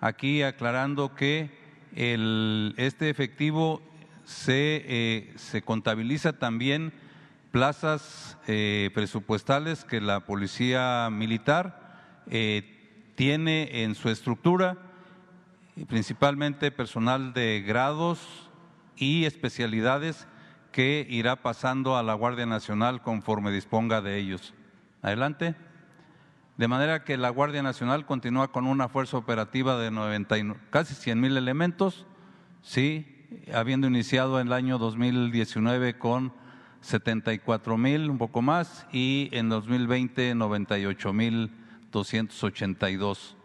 Aquí 0.00 0.42
aclarando 0.42 1.14
que 1.14 1.56
el, 1.94 2.74
este 2.78 3.10
efectivo 3.10 3.87
se, 4.28 4.84
eh, 4.86 5.32
se 5.36 5.62
contabiliza 5.62 6.34
también 6.34 6.92
plazas 7.50 8.36
eh, 8.46 8.90
presupuestales 8.92 9.86
que 9.86 10.02
la 10.02 10.20
Policía 10.20 11.08
Militar 11.10 12.22
eh, 12.26 13.10
tiene 13.14 13.84
en 13.84 13.94
su 13.94 14.10
estructura, 14.10 14.76
principalmente 15.88 16.70
personal 16.70 17.32
de 17.32 17.64
grados 17.66 18.50
y 18.96 19.24
especialidades 19.24 20.28
que 20.72 21.06
irá 21.08 21.36
pasando 21.36 21.96
a 21.96 22.02
la 22.02 22.12
Guardia 22.12 22.44
Nacional 22.44 23.00
conforme 23.00 23.50
disponga 23.50 24.02
de 24.02 24.18
ellos. 24.18 24.52
Adelante. 25.00 25.54
De 26.58 26.68
manera 26.68 27.02
que 27.04 27.16
la 27.16 27.30
Guardia 27.30 27.62
Nacional 27.62 28.04
continúa 28.04 28.52
con 28.52 28.66
una 28.66 28.88
fuerza 28.88 29.16
operativa 29.16 29.78
de 29.78 29.90
90, 29.90 30.36
casi 30.68 30.94
100 30.94 31.18
mil 31.18 31.36
elementos, 31.36 32.04
sí, 32.60 33.17
habiendo 33.52 33.86
iniciado 33.86 34.40
en 34.40 34.48
el 34.48 34.52
año 34.52 34.78
2019 34.78 35.98
con 35.98 36.32
74 36.80 37.76
mil, 37.76 38.10
un 38.10 38.18
poco 38.18 38.42
más, 38.42 38.86
y 38.92 39.28
en 39.32 39.48
2020 39.48 40.34
98 40.34 41.12
mil 41.12 41.50
282. 41.92 43.36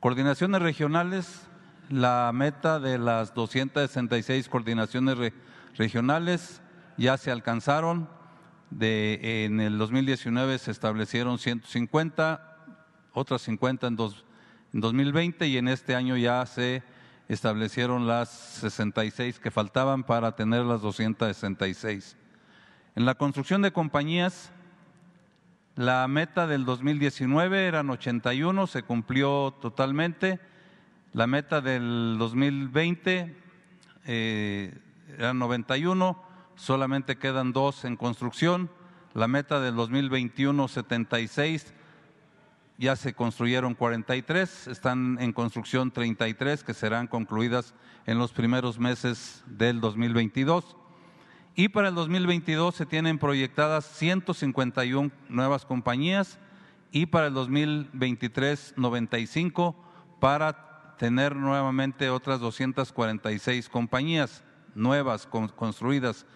Coordinaciones 0.00 0.62
regionales, 0.62 1.46
la 1.88 2.30
meta 2.34 2.80
de 2.80 2.98
las 2.98 3.34
266 3.34 4.48
coordinaciones 4.48 5.32
regionales 5.76 6.62
ya 6.96 7.16
se 7.16 7.30
alcanzaron. 7.30 8.08
De, 8.70 9.44
en 9.44 9.60
el 9.60 9.78
2019 9.78 10.58
se 10.58 10.72
establecieron 10.72 11.38
150, 11.38 12.56
otras 13.12 13.42
50 13.42 13.86
en, 13.86 13.96
dos, 13.96 14.24
en 14.72 14.80
2020 14.80 15.46
y 15.46 15.58
en 15.58 15.68
este 15.68 15.94
año 15.94 16.16
ya 16.16 16.44
se 16.46 16.82
establecieron 17.28 18.06
las 18.06 18.28
66 18.30 19.38
que 19.38 19.50
faltaban 19.50 20.04
para 20.04 20.36
tener 20.36 20.64
las 20.64 20.82
266. 20.82 22.16
En 22.96 23.06
la 23.06 23.14
construcción 23.14 23.62
de 23.62 23.72
compañías, 23.72 24.52
la 25.76 26.06
meta 26.06 26.46
del 26.46 26.64
2019 26.64 27.66
eran 27.66 27.90
81, 27.90 28.66
se 28.66 28.82
cumplió 28.82 29.52
totalmente. 29.60 30.38
La 31.12 31.26
meta 31.26 31.60
del 31.60 32.16
2020 32.18 33.36
eh, 34.06 34.78
eran 35.18 35.38
91, 35.38 36.22
solamente 36.54 37.16
quedan 37.16 37.52
dos 37.52 37.84
en 37.84 37.96
construcción. 37.96 38.70
La 39.14 39.26
meta 39.26 39.60
del 39.60 39.74
2021, 39.74 40.68
76, 40.68 41.74
ya 42.76 42.96
se 42.96 43.14
construyeron 43.14 43.74
43, 43.74 44.68
están 44.68 45.18
en 45.20 45.32
construcción 45.32 45.90
33 45.90 46.64
que 46.64 46.74
serán 46.74 47.06
concluidas 47.06 47.74
en 48.06 48.18
los 48.18 48.32
primeros 48.32 48.78
meses 48.78 49.44
del 49.46 49.80
2022 49.80 50.76
y 51.56 51.68
para 51.68 51.88
el 51.88 51.94
2022 51.94 52.74
se 52.74 52.86
tienen 52.86 53.18
proyectadas 53.18 53.84
151 53.84 55.12
nuevas 55.28 55.64
compañías 55.64 56.38
y 56.90 57.06
para 57.06 57.28
el 57.28 57.34
2023 57.34 58.74
95 58.76 59.76
para 60.18 60.96
tener 60.96 61.36
nuevamente 61.36 62.10
otras 62.10 62.40
246 62.40 63.68
compañías 63.68 64.42
nuevas 64.74 65.26
construidas. 65.26 66.26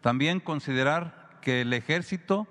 También 0.00 0.40
considerar 0.40 1.38
que 1.42 1.60
el 1.60 1.72
ejército 1.72 2.46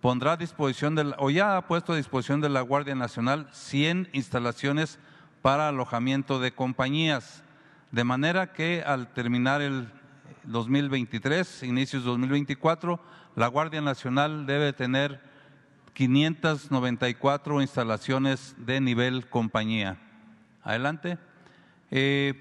pondrá 0.00 0.32
a 0.32 0.36
disposición 0.36 0.94
de 0.94 1.14
o 1.18 1.30
ya 1.30 1.56
ha 1.56 1.66
puesto 1.66 1.92
a 1.92 1.96
disposición 1.96 2.40
de 2.40 2.48
la 2.48 2.60
Guardia 2.60 2.94
Nacional 2.94 3.48
100 3.52 4.10
instalaciones 4.12 4.98
para 5.42 5.68
alojamiento 5.68 6.40
de 6.40 6.52
compañías, 6.52 7.42
de 7.90 8.04
manera 8.04 8.52
que 8.52 8.82
al 8.84 9.12
terminar 9.12 9.60
el 9.62 9.88
2023, 10.44 11.62
inicios 11.62 12.04
2024, 12.04 13.00
la 13.36 13.46
Guardia 13.46 13.80
Nacional 13.80 14.46
debe 14.46 14.72
tener 14.72 15.20
594 15.94 17.60
instalaciones 17.60 18.54
de 18.58 18.80
nivel 18.80 19.28
compañía. 19.28 19.98
Adelante. 20.62 21.18
Eh, 21.90 22.34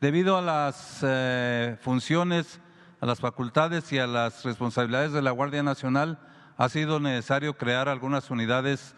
debido 0.00 0.36
a 0.36 0.42
las 0.42 1.00
eh, 1.02 1.76
funciones, 1.80 2.60
las 3.06 3.20
facultades 3.20 3.92
y 3.92 3.98
a 3.98 4.06
las 4.06 4.44
responsabilidades 4.44 5.12
de 5.12 5.22
la 5.22 5.30
Guardia 5.30 5.62
Nacional, 5.62 6.18
ha 6.56 6.68
sido 6.68 7.00
necesario 7.00 7.56
crear 7.56 7.88
algunas 7.88 8.30
unidades 8.30 8.94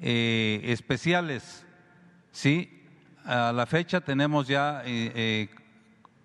eh, 0.00 0.60
especiales. 0.64 1.64
Sí, 2.32 2.84
a 3.24 3.52
la 3.52 3.66
fecha 3.66 4.00
tenemos 4.00 4.48
ya 4.48 4.82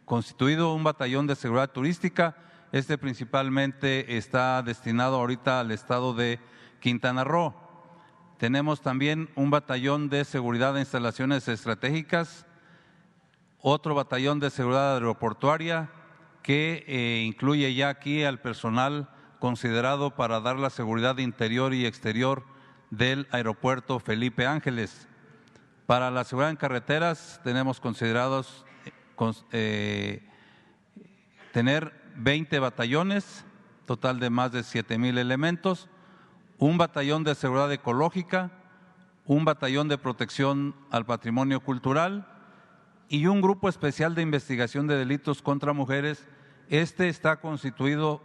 constituido 0.05 0.73
un 0.73 0.83
batallón 0.83 1.27
de 1.27 1.35
seguridad 1.35 1.71
turística. 1.71 2.35
Este 2.71 2.97
principalmente 2.97 4.17
está 4.17 4.61
destinado 4.61 5.15
ahorita 5.17 5.59
al 5.59 5.71
estado 5.71 6.13
de 6.13 6.39
Quintana 6.79 7.23
Roo. 7.23 7.53
Tenemos 8.37 8.81
también 8.81 9.29
un 9.35 9.51
batallón 9.51 10.09
de 10.09 10.25
seguridad 10.25 10.73
de 10.73 10.79
instalaciones 10.79 11.47
estratégicas, 11.47 12.45
otro 13.59 13.93
batallón 13.93 14.39
de 14.39 14.49
seguridad 14.49 14.95
aeroportuaria 14.95 15.91
que 16.41 16.83
eh, 16.87 17.23
incluye 17.25 17.73
ya 17.73 17.89
aquí 17.89 18.23
al 18.23 18.39
personal 18.39 19.09
considerado 19.39 20.15
para 20.15 20.39
dar 20.39 20.57
la 20.57 20.69
seguridad 20.69 21.17
interior 21.17 21.73
y 21.73 21.85
exterior 21.85 22.43
del 22.89 23.27
aeropuerto 23.31 23.99
Felipe 23.99 24.45
Ángeles. 24.45 25.07
Para 25.85 26.11
la 26.11 26.23
seguridad 26.23 26.51
en 26.51 26.57
carreteras 26.57 27.41
tenemos 27.43 27.79
considerados 27.79 28.65
eh, 29.51 30.27
tener 31.51 31.93
20 32.15 32.59
batallones, 32.59 33.45
total 33.85 34.19
de 34.19 34.29
más 34.29 34.51
de 34.51 34.63
7 34.63 34.97
mil 34.97 35.17
elementos, 35.17 35.89
un 36.57 36.77
batallón 36.77 37.23
de 37.23 37.35
seguridad 37.35 37.71
ecológica, 37.71 38.51
un 39.25 39.45
batallón 39.45 39.87
de 39.87 39.97
protección 39.97 40.75
al 40.91 41.05
patrimonio 41.05 41.59
cultural 41.61 42.27
y 43.11 43.27
un 43.27 43.41
grupo 43.41 43.67
especial 43.67 44.15
de 44.15 44.21
investigación 44.21 44.87
de 44.87 44.95
delitos 44.95 45.41
contra 45.41 45.73
mujeres. 45.73 46.25
Este 46.69 47.09
está 47.09 47.41
constituido 47.41 48.21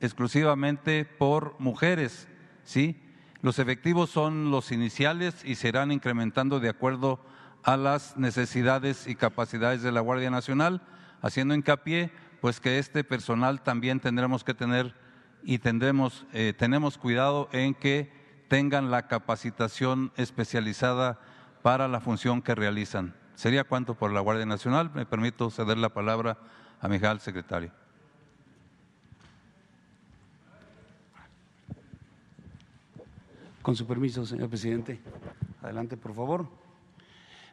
exclusivamente 0.00 1.04
por 1.04 1.56
mujeres, 1.58 2.26
¿sí? 2.64 2.98
Los 3.42 3.58
efectivos 3.58 4.08
son 4.08 4.50
los 4.50 4.72
iniciales 4.72 5.44
y 5.44 5.56
serán 5.56 5.92
incrementando 5.92 6.58
de 6.58 6.70
acuerdo 6.70 7.20
a 7.64 7.76
las 7.76 8.16
necesidades 8.16 9.06
y 9.06 9.14
capacidades 9.14 9.82
de 9.82 9.92
la 9.92 10.00
Guardia 10.00 10.30
Nacional, 10.30 10.80
haciendo 11.20 11.54
hincapié 11.54 12.10
pues 12.40 12.60
que 12.60 12.78
este 12.78 13.04
personal 13.04 13.60
también 13.60 14.00
tendremos 14.00 14.42
que 14.42 14.54
tener 14.54 14.94
y 15.42 15.58
tendremos, 15.58 16.24
eh, 16.32 16.54
tenemos 16.56 16.96
cuidado 16.96 17.50
en 17.52 17.74
que 17.74 18.10
tengan 18.48 18.90
la 18.90 19.06
capacitación 19.06 20.12
especializada 20.16 21.20
para 21.60 21.88
la 21.88 22.00
función 22.00 22.40
que 22.40 22.54
realizan. 22.54 23.20
Sería 23.40 23.64
cuanto 23.64 23.94
por 23.94 24.12
la 24.12 24.20
Guardia 24.20 24.44
Nacional. 24.44 24.90
Me 24.94 25.06
permito 25.06 25.48
ceder 25.48 25.78
la 25.78 25.88
palabra 25.88 26.36
a 26.78 26.88
mi 26.88 26.98
secretario. 27.20 27.70
Con 33.62 33.74
su 33.74 33.86
permiso, 33.86 34.26
señor 34.26 34.50
presidente. 34.50 35.00
Adelante, 35.62 35.96
por 35.96 36.14
favor. 36.14 36.48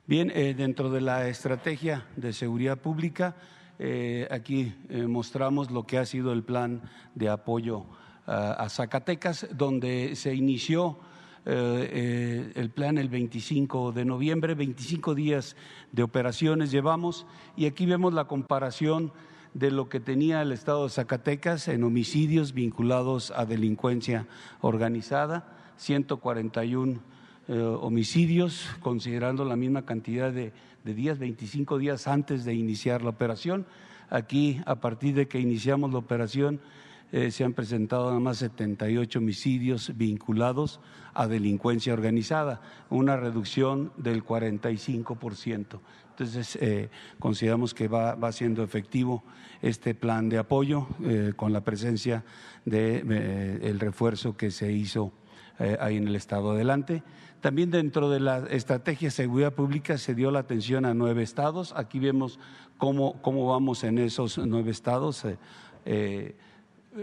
Bien, 0.05 0.29
eh, 0.35 0.53
dentro 0.57 0.89
de 0.89 0.99
la 0.99 1.29
estrategia 1.29 2.05
de 2.17 2.33
seguridad 2.33 2.77
pública, 2.77 3.37
eh, 3.79 4.27
aquí 4.29 4.75
eh, 4.89 5.07
mostramos 5.07 5.71
lo 5.71 5.83
que 5.83 5.99
ha 5.99 6.05
sido 6.05 6.33
el 6.33 6.43
plan 6.43 6.81
de 7.15 7.29
apoyo 7.29 7.85
a 8.25 8.67
Zacatecas, 8.67 9.47
donde 9.53 10.17
se 10.17 10.35
inició 10.35 10.99
el 11.47 12.69
plan 12.71 12.97
el 12.97 13.07
25 13.09 13.93
de 13.93 14.03
noviembre, 14.03 14.53
25 14.53 15.15
días 15.15 15.55
de 15.91 16.03
operaciones 16.03 16.71
llevamos 16.71 17.25
y 17.55 17.67
aquí 17.67 17.85
vemos 17.85 18.13
la 18.13 18.25
comparación 18.25 19.13
de 19.53 19.71
lo 19.71 19.89
que 19.89 19.99
tenía 19.99 20.41
el 20.41 20.51
estado 20.51 20.83
de 20.83 20.89
Zacatecas 20.91 21.67
en 21.67 21.83
homicidios 21.83 22.53
vinculados 22.53 23.31
a 23.31 23.45
delincuencia 23.45 24.27
organizada, 24.61 25.73
141 25.77 26.99
eh, 27.47 27.59
homicidios, 27.59 28.67
considerando 28.81 29.45
la 29.45 29.55
misma 29.55 29.83
cantidad 29.83 30.31
de, 30.31 30.53
días, 30.83 31.17
25 31.17 31.77
días 31.79 32.07
antes 32.07 32.45
de 32.45 32.53
iniciar 32.53 33.01
la 33.01 33.09
operación. 33.09 33.65
Aquí, 34.09 34.61
a 34.65 34.75
partir 34.75 35.15
de 35.15 35.27
que 35.27 35.39
iniciamos 35.39 35.91
la 35.91 35.97
operación, 35.97 36.61
eh, 37.13 37.31
se 37.31 37.45
han 37.45 37.53
presentado 37.53 38.07
nada 38.07 38.19
más 38.19 38.37
78 38.37 39.19
homicidios 39.19 39.93
vinculados 39.95 40.81
a 41.13 41.27
delincuencia 41.27 41.93
organizada, 41.93 42.61
una 42.89 43.15
reducción 43.15 43.93
del 43.95 44.25
45%. 44.25 45.79
Entonces, 46.09 46.57
eh, 46.59 46.89
consideramos 47.19 47.73
que 47.73 47.87
va, 47.87 48.15
va, 48.15 48.31
siendo 48.33 48.61
efectivo 48.61 49.23
este 49.61 49.95
plan 49.95 50.27
de 50.27 50.37
apoyo 50.37 50.87
eh, 51.03 51.31
con 51.35 51.53
la 51.53 51.61
presencia 51.61 52.25
del 52.65 53.07
de, 53.07 53.69
el 53.69 53.79
refuerzo 53.79 54.35
que 54.35 54.51
se 54.51 54.71
hizo 54.71 55.13
ahí 55.79 55.97
en 55.97 56.07
el 56.07 56.15
Estado. 56.15 56.51
Adelante. 56.51 57.01
También 57.41 57.71
dentro 57.71 58.11
de 58.11 58.19
la 58.19 58.45
estrategia 58.49 59.07
de 59.07 59.11
seguridad 59.11 59.53
pública 59.53 59.97
se 59.97 60.13
dio 60.13 60.29
la 60.29 60.39
atención 60.39 60.85
a 60.85 60.93
nueve 60.93 61.23
estados. 61.23 61.73
Aquí 61.75 61.97
vemos 61.97 62.39
cómo, 62.77 63.19
cómo 63.23 63.47
vamos 63.47 63.83
en 63.83 63.97
esos 63.97 64.37
nueve 64.37 64.69
estados. 64.69 65.25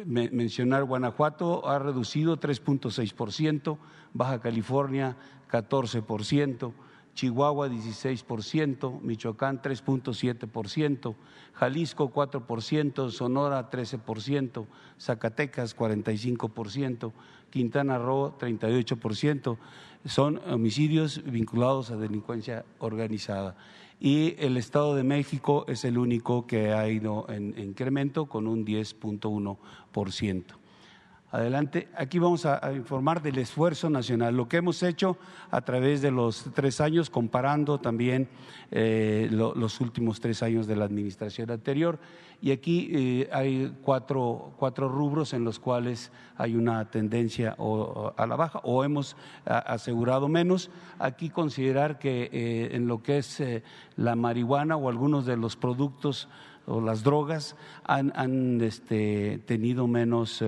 Mencionar 0.04 0.84
Guanajuato 0.84 1.68
ha 1.68 1.78
reducido 1.78 2.38
3.6%, 2.38 3.78
Baja 4.12 4.40
California 4.40 5.16
14%, 5.50 6.72
Chihuahua 7.14 7.68
16%, 7.68 9.00
Michoacán 9.00 9.62
3.7%, 9.62 11.14
Jalisco 11.54 12.12
4%, 12.12 13.10
Sonora 13.10 13.70
13%, 13.70 14.66
Zacatecas 14.98 15.76
45%, 15.76 17.12
Quintana 17.50 17.98
Roo 17.98 18.36
38%. 18.38 19.56
Son 20.06 20.40
homicidios 20.50 21.22
vinculados 21.24 21.90
a 21.90 21.96
delincuencia 21.96 22.64
organizada 22.78 23.56
y 24.00 24.34
el 24.38 24.56
Estado 24.56 24.94
de 24.94 25.04
México 25.04 25.64
es 25.68 25.84
el 25.84 25.98
único 25.98 26.46
que 26.46 26.72
ha 26.72 26.88
ido 26.88 27.26
en, 27.28 27.54
en 27.56 27.68
incremento 27.68 28.26
con 28.26 28.46
un 28.46 28.64
10.1%. 28.64 30.44
Adelante. 31.34 31.88
Aquí 31.96 32.20
vamos 32.20 32.46
a, 32.46 32.72
informar 32.72 33.20
del 33.20 33.38
esfuerzo 33.38 33.90
nacional, 33.90 34.36
lo 34.36 34.46
que 34.46 34.58
hemos 34.58 34.84
hecho 34.84 35.18
a 35.50 35.62
través 35.62 36.00
de 36.00 36.12
los 36.12 36.44
tres 36.54 36.80
años, 36.80 37.10
comparando 37.10 37.80
también 37.80 38.28
eh, 38.70 39.26
lo, 39.32 39.52
los 39.52 39.80
últimos 39.80 40.20
tres 40.20 40.44
años 40.44 40.68
de 40.68 40.76
la 40.76 40.84
administración 40.84 41.50
anterior. 41.50 41.98
Y 42.40 42.52
aquí 42.52 42.88
eh, 42.92 43.28
hay 43.32 43.76
cuatro, 43.82 44.52
cuatro, 44.58 44.88
rubros 44.88 45.32
en 45.32 45.42
los 45.42 45.58
cuales 45.58 46.12
hay 46.36 46.54
una 46.54 46.88
tendencia 46.88 47.56
a 48.16 48.26
la 48.28 48.36
baja 48.36 48.60
o 48.62 48.84
hemos 48.84 49.16
asegurado 49.44 50.28
menos. 50.28 50.70
Aquí 51.00 51.30
considerar 51.30 51.98
que 51.98 52.30
eh, 52.32 52.76
en 52.76 52.86
lo 52.86 53.02
que 53.02 53.18
es 53.18 53.42
la 53.96 54.14
marihuana 54.14 54.76
o 54.76 54.88
algunos 54.88 55.26
de 55.26 55.36
los 55.36 55.56
productos 55.56 56.28
o 56.66 56.80
las 56.80 57.02
drogas 57.02 57.56
han, 57.82 58.12
han 58.14 58.60
este, 58.60 59.38
tenido 59.46 59.88
menos 59.88 60.40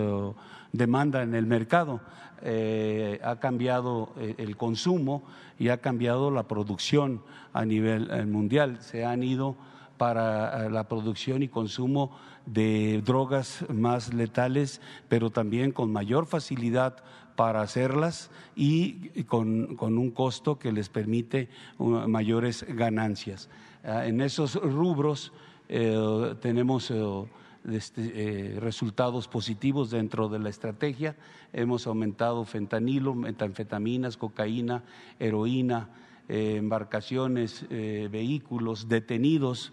demanda 0.76 1.22
en 1.22 1.34
el 1.34 1.46
mercado. 1.46 2.00
Eh, 2.42 3.18
ha 3.24 3.36
cambiado 3.36 4.12
el 4.18 4.56
consumo 4.56 5.24
y 5.58 5.68
ha 5.68 5.78
cambiado 5.78 6.30
la 6.30 6.44
producción 6.44 7.22
a 7.52 7.64
nivel 7.64 8.10
eh, 8.10 8.26
mundial. 8.26 8.78
Se 8.80 9.04
han 9.04 9.22
ido 9.22 9.56
para 9.96 10.68
la 10.68 10.88
producción 10.88 11.42
y 11.42 11.48
consumo 11.48 12.16
de 12.44 13.02
drogas 13.04 13.64
más 13.68 14.12
letales, 14.12 14.80
pero 15.08 15.30
también 15.30 15.72
con 15.72 15.90
mayor 15.90 16.26
facilidad 16.26 17.02
para 17.34 17.62
hacerlas 17.62 18.30
y 18.54 19.24
con, 19.24 19.76
con 19.76 19.98
un 19.98 20.10
costo 20.10 20.58
que 20.58 20.72
les 20.72 20.88
permite 20.88 21.48
uh, 21.78 22.08
mayores 22.08 22.64
ganancias. 22.68 23.48
Uh, 23.84 24.00
en 24.00 24.20
esos 24.20 24.54
rubros 24.54 25.32
eh, 25.68 26.34
tenemos 26.40 26.90
eh, 26.90 27.24
este, 27.70 28.12
eh, 28.56 28.60
resultados 28.60 29.28
positivos 29.28 29.90
dentro 29.90 30.28
de 30.28 30.38
la 30.38 30.48
estrategia. 30.48 31.16
Hemos 31.52 31.86
aumentado 31.86 32.44
fentanilo, 32.44 33.14
metanfetaminas, 33.14 34.16
cocaína, 34.16 34.84
heroína, 35.18 35.88
eh, 36.28 36.56
embarcaciones, 36.56 37.66
eh, 37.70 38.08
vehículos, 38.10 38.88
detenidos, 38.88 39.72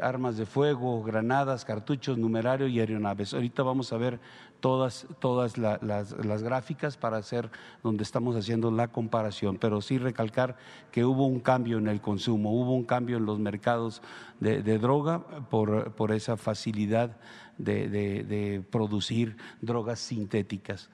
armas 0.00 0.36
de 0.36 0.46
fuego, 0.46 1.02
granadas, 1.02 1.64
cartuchos, 1.64 2.16
numerario 2.16 2.68
y 2.68 2.78
aeronaves. 2.78 3.34
Ahorita 3.34 3.64
vamos 3.64 3.92
a 3.92 3.96
ver 3.96 4.20
todas, 4.60 5.06
todas 5.18 5.58
la, 5.58 5.78
las, 5.82 6.12
las, 6.24 6.42
gráficas 6.42 6.96
para 6.96 7.16
hacer 7.16 7.50
donde 7.82 8.02
estamos 8.02 8.36
haciendo 8.36 8.70
la 8.70 8.88
comparación, 8.88 9.56
pero 9.58 9.80
sí 9.80 9.98
recalcar 9.98 10.56
que 10.92 11.04
hubo 11.04 11.26
un 11.26 11.40
cambio 11.40 11.78
en 11.78 11.88
el 11.88 12.00
consumo, 12.00 12.52
hubo 12.52 12.74
un 12.74 12.84
cambio 12.84 13.16
en 13.16 13.26
los 13.26 13.38
mercados 13.38 14.02
de, 14.38 14.62
de 14.62 14.78
droga 14.78 15.24
por, 15.50 15.92
por, 15.92 16.12
esa 16.12 16.36
facilidad 16.36 17.16
de, 17.58 17.88
de, 17.88 18.24
de, 18.24 18.62
producir 18.62 19.36
drogas 19.60 19.98
sintéticas. 19.98 20.90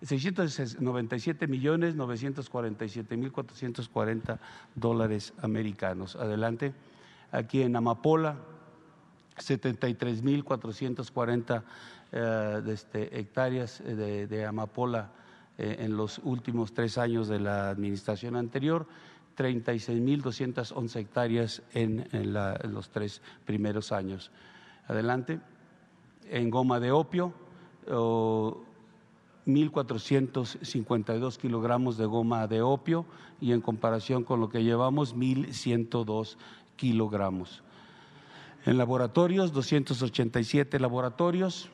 697 0.00 1.46
millones 1.46 1.94
947 1.94 3.14
mil 3.16 3.30
440 3.30 4.40
dólares 4.74 5.32
americanos. 5.42 6.16
Adelante. 6.16 6.74
Aquí 7.30 7.62
en 7.62 7.76
Amapola, 7.76 8.36
73 9.36 10.24
mil 10.24 10.42
440 10.42 11.62
eh, 12.10 12.62
este, 12.66 13.20
hectáreas 13.20 13.80
de, 13.84 14.26
de 14.26 14.44
amapola 14.44 15.04
eh, 15.04 15.21
en 15.58 15.96
los 15.96 16.18
últimos 16.24 16.72
tres 16.72 16.98
años 16.98 17.28
de 17.28 17.40
la 17.40 17.70
administración 17.70 18.36
anterior, 18.36 18.86
36.211 19.36 20.96
hectáreas 20.96 21.62
en, 21.72 22.08
en, 22.12 22.32
la, 22.32 22.58
en, 22.62 22.72
los 22.74 22.90
tres 22.90 23.22
primeros 23.44 23.92
años. 23.92 24.30
Adelante. 24.86 25.40
En 26.30 26.50
goma 26.50 26.80
de 26.80 26.92
opio, 26.92 27.32
oh, 27.90 28.62
1.452 29.46 31.36
kilogramos 31.36 31.96
de 31.96 32.06
goma 32.06 32.46
de 32.46 32.62
opio 32.62 33.06
y 33.40 33.52
en 33.52 33.60
comparación 33.60 34.24
con 34.24 34.40
lo 34.40 34.48
que 34.48 34.62
llevamos, 34.62 35.16
1.102 35.16 36.36
kilogramos. 36.76 37.62
En 38.64 38.78
laboratorios, 38.78 39.52
287 39.52 40.78
laboratorios, 40.78 41.70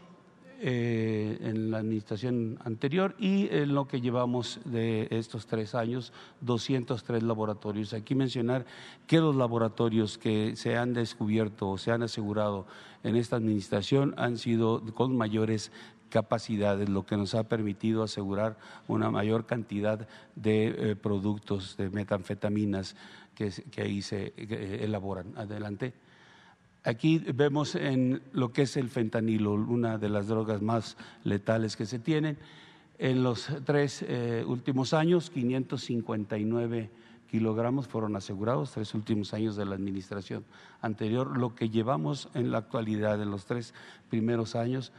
eh, 0.60 1.38
en 1.40 1.70
la 1.70 1.78
administración 1.78 2.58
anterior 2.64 3.14
y 3.18 3.48
en 3.50 3.74
lo 3.74 3.86
que 3.86 4.00
llevamos 4.00 4.58
de 4.64 5.06
estos 5.10 5.46
tres 5.46 5.76
años, 5.76 6.12
203 6.40 7.22
laboratorios. 7.22 7.92
Aquí 7.92 8.16
mencionar 8.16 8.66
que 9.06 9.18
los 9.18 9.36
laboratorios 9.36 10.18
que 10.18 10.56
se 10.56 10.76
han 10.76 10.94
descubierto 10.94 11.70
o 11.70 11.78
se 11.78 11.92
han 11.92 12.02
asegurado 12.02 12.66
en 13.04 13.14
esta 13.14 13.36
administración 13.36 14.14
han 14.16 14.36
sido 14.36 14.82
con 14.94 15.16
mayores 15.16 15.70
capacidades, 16.08 16.88
lo 16.88 17.06
que 17.06 17.16
nos 17.16 17.36
ha 17.36 17.44
permitido 17.44 18.02
asegurar 18.02 18.56
una 18.88 19.10
mayor 19.12 19.46
cantidad 19.46 20.08
de 20.34 20.66
eh, 20.66 20.96
productos 20.96 21.76
de 21.76 21.90
metanfetaminas 21.90 22.96
que, 23.34 23.52
ahí 23.80 24.02
se 24.02 24.32
que 24.32 24.82
elaboran. 24.82 25.34
Adelante. 25.36 26.07
Aquí 26.88 27.18
vemos 27.18 27.74
en 27.74 28.22
lo 28.32 28.50
que 28.50 28.62
es 28.62 28.78
el 28.78 28.88
fentanilo, 28.88 29.52
una 29.52 29.98
de 29.98 30.08
las 30.08 30.26
drogas 30.26 30.62
más 30.62 30.96
letales 31.22 31.76
que 31.76 31.84
se 31.84 31.98
tienen. 31.98 32.38
En 32.96 33.22
los 33.22 33.50
tres 33.66 34.02
eh, 34.08 34.42
últimos 34.46 34.94
años, 34.94 35.28
559 35.28 36.88
kilogramos 37.30 37.88
fueron 37.88 38.16
asegurados, 38.16 38.72
tres 38.72 38.94
últimos 38.94 39.34
años 39.34 39.54
de 39.54 39.66
la 39.66 39.74
administración 39.74 40.46
anterior. 40.80 41.36
Lo 41.36 41.54
que 41.54 41.68
llevamos 41.68 42.30
en 42.32 42.50
la 42.50 42.56
actualidad, 42.56 43.20
en 43.20 43.32
los 43.32 43.44
tres 43.44 43.74
primeros 44.08 44.56
años, 44.56 44.90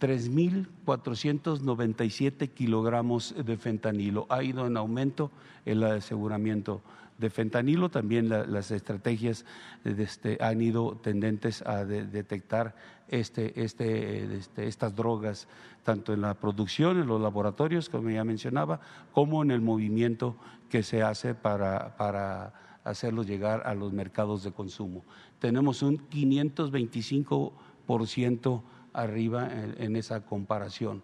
3.497 0.00 2.48
kilogramos 2.54 3.34
de 3.36 3.58
fentanilo. 3.58 4.24
Ha 4.30 4.42
ido 4.42 4.66
en 4.66 4.78
aumento 4.78 5.30
el 5.66 5.84
aseguramiento 5.84 6.80
de 7.18 7.30
fentanilo. 7.30 7.90
También 7.90 8.28
las 8.28 8.70
estrategias 8.70 9.44
este, 9.84 10.38
han 10.40 10.60
ido 10.60 10.96
tendentes 11.02 11.62
a 11.62 11.84
detectar 11.84 12.74
este, 13.08 13.62
este, 13.62 14.36
este, 14.36 14.66
estas 14.66 14.94
drogas, 14.94 15.48
tanto 15.82 16.12
en 16.12 16.22
la 16.22 16.34
producción, 16.34 17.00
en 17.00 17.06
los 17.06 17.20
laboratorios, 17.20 17.88
como 17.88 18.10
ya 18.10 18.24
mencionaba, 18.24 18.80
como 19.12 19.42
en 19.42 19.50
el 19.50 19.60
movimiento 19.60 20.36
que 20.68 20.82
se 20.82 21.02
hace 21.02 21.34
para, 21.34 21.96
para 21.96 22.80
hacerlos 22.84 23.26
llegar 23.26 23.66
a 23.66 23.74
los 23.74 23.92
mercados 23.92 24.44
de 24.44 24.52
consumo. 24.52 25.04
Tenemos 25.38 25.82
un 25.82 26.08
525% 26.10 28.62
arriba 28.92 29.48
en, 29.76 29.96
esa 29.96 30.24
comparación 30.24 31.02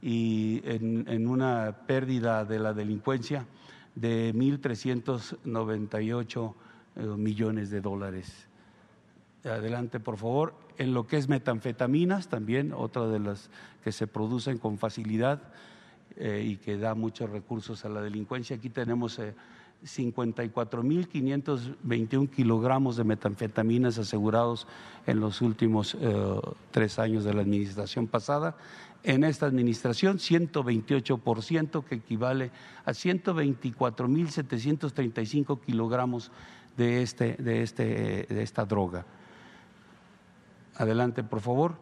y 0.00 0.62
en, 0.64 1.28
una 1.28 1.80
pérdida 1.86 2.44
de 2.44 2.58
la 2.58 2.72
delincuencia 2.72 3.46
de 3.96 4.32
1.398 4.32 6.54
eh, 6.94 7.02
millones 7.02 7.70
de 7.70 7.80
dólares. 7.80 8.46
Adelante, 9.44 9.98
por 9.98 10.16
favor. 10.16 10.54
En 10.78 10.94
lo 10.94 11.06
que 11.06 11.16
es 11.16 11.28
metanfetaminas, 11.28 12.28
también 12.28 12.72
otra 12.72 13.08
de 13.08 13.18
las 13.18 13.50
que 13.82 13.90
se 13.92 14.06
producen 14.06 14.58
con 14.58 14.78
facilidad 14.78 15.42
eh, 16.16 16.44
y 16.46 16.56
que 16.56 16.78
da 16.78 16.94
muchos 16.94 17.30
recursos 17.30 17.84
a 17.84 17.88
la 17.88 18.02
delincuencia. 18.02 18.56
Aquí 18.56 18.70
tenemos 18.70 19.18
eh, 19.18 19.34
54.521 19.84 22.30
kilogramos 22.30 22.96
de 22.96 23.04
metanfetaminas 23.04 23.98
asegurados 23.98 24.66
en 25.06 25.20
los 25.20 25.42
últimos 25.42 25.94
eh, 26.00 26.40
tres 26.70 26.98
años 26.98 27.24
de 27.24 27.34
la 27.34 27.42
administración 27.42 28.06
pasada. 28.06 28.56
En 29.06 29.22
esta 29.22 29.46
administración, 29.46 30.18
128%, 30.18 31.84
que 31.84 31.94
equivale 31.94 32.50
a 32.84 32.90
124.735 32.90 35.60
kilogramos 35.60 36.32
de, 36.76 37.02
este, 37.02 37.34
de, 37.34 37.62
este, 37.62 38.26
de 38.28 38.42
esta 38.42 38.64
droga. 38.64 39.06
Adelante, 40.74 41.22
por 41.22 41.40
favor. 41.40 41.76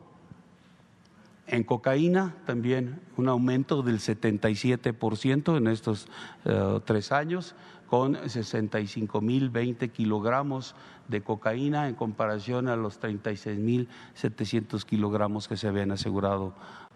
En 1.47 1.65
cocaína 1.65 2.35
también 2.45 3.01
un 3.17 3.31
aumento 3.31 3.83
del 3.83 4.01
77% 4.01 5.57
en 5.57 5.67
estos 5.67 6.09
eh, 6.45 6.79
tres 6.85 7.11
años 7.11 7.55
con 7.87 8.29
65 8.29 9.21
mil 9.21 9.51
20 9.51 9.91
kilogramos 9.91 10.75
de 11.09 11.23
cocaína 11.23 11.89
en 11.89 11.95
comparación 11.95 12.69
a 12.69 12.77
los 12.77 12.99
36 12.99 13.59
mil 13.59 13.89
700 14.15 14.85
kilogramos 14.85 15.49
que 15.49 15.57
se 15.57 15.69
habían 15.69 15.91
asegurado 15.91 16.55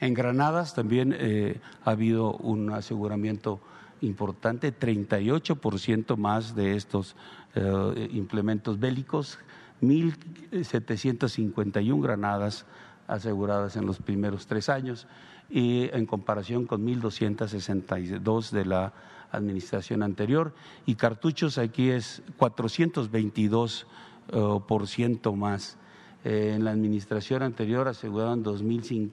En 0.00 0.14
Granadas 0.14 0.74
también 0.74 1.14
eh, 1.16 1.60
ha 1.84 1.90
habido 1.90 2.32
un 2.32 2.72
aseguramiento 2.72 3.60
importante, 4.00 4.76
38% 4.76 6.16
más 6.16 6.54
de 6.54 6.76
estos 6.76 7.16
eh, 7.54 8.08
implementos 8.12 8.78
bélicos, 8.78 9.38
1.751 9.82 12.02
granadas 12.02 12.66
aseguradas 13.06 13.76
en 13.76 13.86
los 13.86 13.98
primeros 13.98 14.46
tres 14.46 14.68
años 14.68 15.06
y 15.48 15.88
en 15.92 16.06
comparación 16.06 16.66
con 16.66 16.86
1.262 16.86 18.50
de 18.50 18.64
la 18.64 18.92
administración 19.32 20.02
anterior 20.02 20.54
y 20.86 20.94
cartuchos 20.94 21.58
aquí 21.58 21.90
es 21.90 22.22
422 22.36 23.86
eh, 24.32 24.60
por 24.66 24.86
ciento 24.86 25.34
más. 25.34 25.76
Eh, 26.24 26.52
en 26.54 26.64
la 26.64 26.70
administración 26.70 27.42
anterior 27.42 27.88
aseguraron 27.88 28.44
2.050 28.44 29.10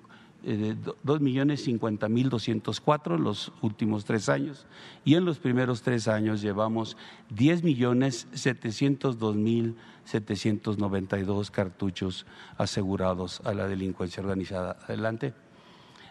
eh, 0.50 0.78
2 1.04 1.20
millones 1.20 1.66
50 1.66 2.08
mil 2.08 2.30
204 2.30 3.16
en 3.16 3.24
los 3.26 3.52
últimos 3.62 4.06
tres 4.06 4.30
años 4.30 4.66
y 5.04 5.16
en 5.16 5.26
los 5.26 5.40
primeros 5.40 5.82
tres 5.82 6.08
años 6.08 6.42
llevamos 6.42 6.96
10 7.32 7.64
millones 7.64 8.30
702 8.32 9.36
mil 9.36 9.76
792 10.06 11.52
cartuchos 11.52 12.26
asegurados 12.58 13.42
a 13.44 13.54
la 13.54 13.68
delincuencia 13.68 14.24
organizada. 14.24 14.78
Adelante. 14.88 15.34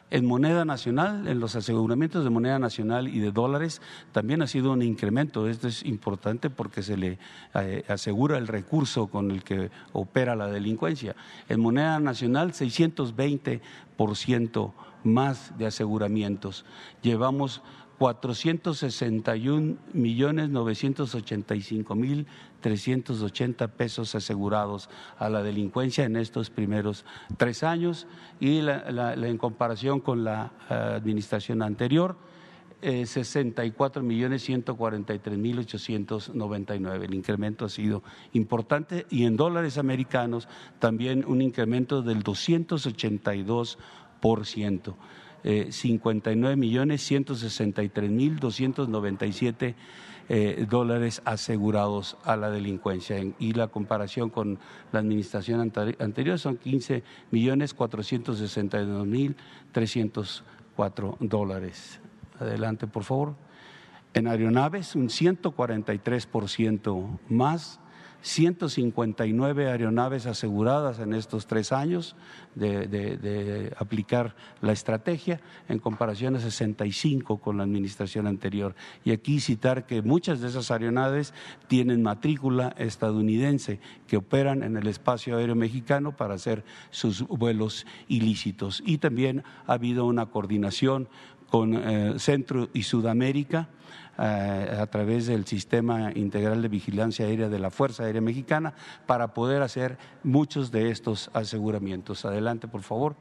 En 0.08 0.24
moneda 0.24 0.64
nacional, 0.64 1.26
en 1.26 1.40
los 1.40 1.56
aseguramientos 1.56 2.22
de 2.22 2.30
moneda 2.30 2.60
nacional 2.60 3.08
y 3.08 3.18
de 3.18 3.32
dólares, 3.32 3.82
también 4.12 4.40
ha 4.40 4.46
sido 4.46 4.70
un 4.72 4.82
incremento. 4.82 5.48
Esto 5.48 5.66
es 5.66 5.84
importante 5.84 6.48
porque 6.48 6.84
se 6.84 6.96
le 6.96 7.18
eh, 7.54 7.82
asegura 7.88 8.38
el 8.38 8.46
recurso 8.46 9.08
con 9.08 9.32
el 9.32 9.42
que 9.42 9.72
opera 9.92 10.36
la 10.36 10.46
delincuencia. 10.46 11.16
En 11.48 11.60
moneda 11.60 11.98
nacional, 11.98 12.52
620% 12.52 14.72
más 15.02 15.58
de 15.58 15.66
aseguramientos. 15.66 16.64
Llevamos 17.02 17.62
461 17.98 19.76
millones 19.92 20.50
985 20.50 21.94
mil 21.94 22.26
380 22.60 23.68
pesos 23.68 24.14
asegurados 24.14 24.90
a 25.18 25.28
la 25.28 25.42
delincuencia 25.42 26.04
en 26.04 26.16
estos 26.16 26.50
primeros 26.50 27.04
tres 27.36 27.62
años 27.62 28.06
y 28.40 28.58
en 28.58 29.38
comparación 29.38 30.00
con 30.00 30.24
la 30.24 30.52
eh, 30.68 30.74
administración 30.74 31.62
anterior, 31.62 32.16
64 32.82 34.02
eh, 34.02 34.04
millones 34.04 34.42
143 34.42 35.38
mil 35.38 35.58
899. 35.60 37.06
El 37.06 37.14
incremento 37.14 37.64
ha 37.64 37.68
sido 37.68 38.02
importante 38.32 39.06
y 39.10 39.24
en 39.24 39.36
dólares 39.36 39.78
americanos 39.78 40.48
también 40.78 41.24
un 41.26 41.40
incremento 41.40 42.02
del 42.02 42.22
282 42.22 43.78
por 44.20 44.44
ciento. 44.44 44.96
Eh, 45.44 45.68
59 45.70 46.56
millones 46.56 47.02
163 47.02 48.10
mil 48.10 48.38
297 48.38 49.74
eh, 50.28 50.66
dólares 50.68 51.22
asegurados 51.24 52.16
a 52.24 52.34
la 52.36 52.50
delincuencia. 52.50 53.16
Y 53.38 53.52
la 53.52 53.68
comparación 53.68 54.30
con 54.30 54.58
la 54.90 54.98
administración 54.98 55.72
anterior 55.98 56.38
son 56.38 56.56
15 56.56 57.04
millones 57.30 57.74
462 57.74 59.06
mil 59.06 59.36
304 59.72 61.18
dólares. 61.20 62.00
Adelante, 62.40 62.88
por 62.88 63.04
favor. 63.04 63.36
En 64.14 64.26
aeronaves, 64.26 64.96
un 64.96 65.08
143% 65.08 67.18
más 67.28 67.78
159 68.26 69.70
aeronaves 69.70 70.26
aseguradas 70.26 70.98
en 70.98 71.14
estos 71.14 71.46
tres 71.46 71.70
años 71.70 72.16
de, 72.56 73.72
aplicar 73.78 74.34
la 74.60 74.72
estrategia, 74.72 75.40
en 75.68 75.78
comparación 75.78 76.34
a 76.34 76.40
65 76.40 77.38
con 77.38 77.56
la 77.56 77.62
administración 77.62 78.26
anterior. 78.26 78.74
Y 79.04 79.12
aquí 79.12 79.38
citar 79.38 79.86
que 79.86 80.02
muchas 80.02 80.40
de 80.40 80.48
esas 80.48 80.72
aeronaves 80.72 81.34
tienen 81.68 82.02
matrícula 82.02 82.74
estadounidense 82.78 83.78
que 84.08 84.16
operan 84.16 84.64
en 84.64 84.76
el 84.76 84.88
espacio 84.88 85.36
aéreo 85.36 85.54
mexicano 85.54 86.16
para 86.16 86.34
hacer 86.34 86.64
sus 86.90 87.22
vuelos 87.28 87.86
ilícitos. 88.08 88.82
Y 88.84 88.98
también 88.98 89.44
ha 89.68 89.74
habido 89.74 90.04
una 90.04 90.26
coordinación 90.26 91.08
con 91.48 91.74
eh, 91.74 92.18
Centro 92.18 92.70
y 92.74 92.82
Sudamérica 92.82 93.68
a 94.16 94.86
través 94.86 95.26
del 95.26 95.46
Sistema 95.46 96.10
Integral 96.14 96.62
de 96.62 96.68
Vigilancia 96.68 97.26
Aérea 97.26 97.48
de 97.48 97.58
la 97.58 97.70
Fuerza 97.70 98.04
Aérea 98.04 98.20
Mexicana 98.20 98.74
para 99.06 99.34
poder 99.34 99.62
hacer 99.62 99.98
muchos 100.22 100.70
de 100.70 100.90
estos 100.90 101.30
aseguramientos. 101.34 102.24
Adelante, 102.24 102.68
por 102.68 102.82
favor. 102.82 103.16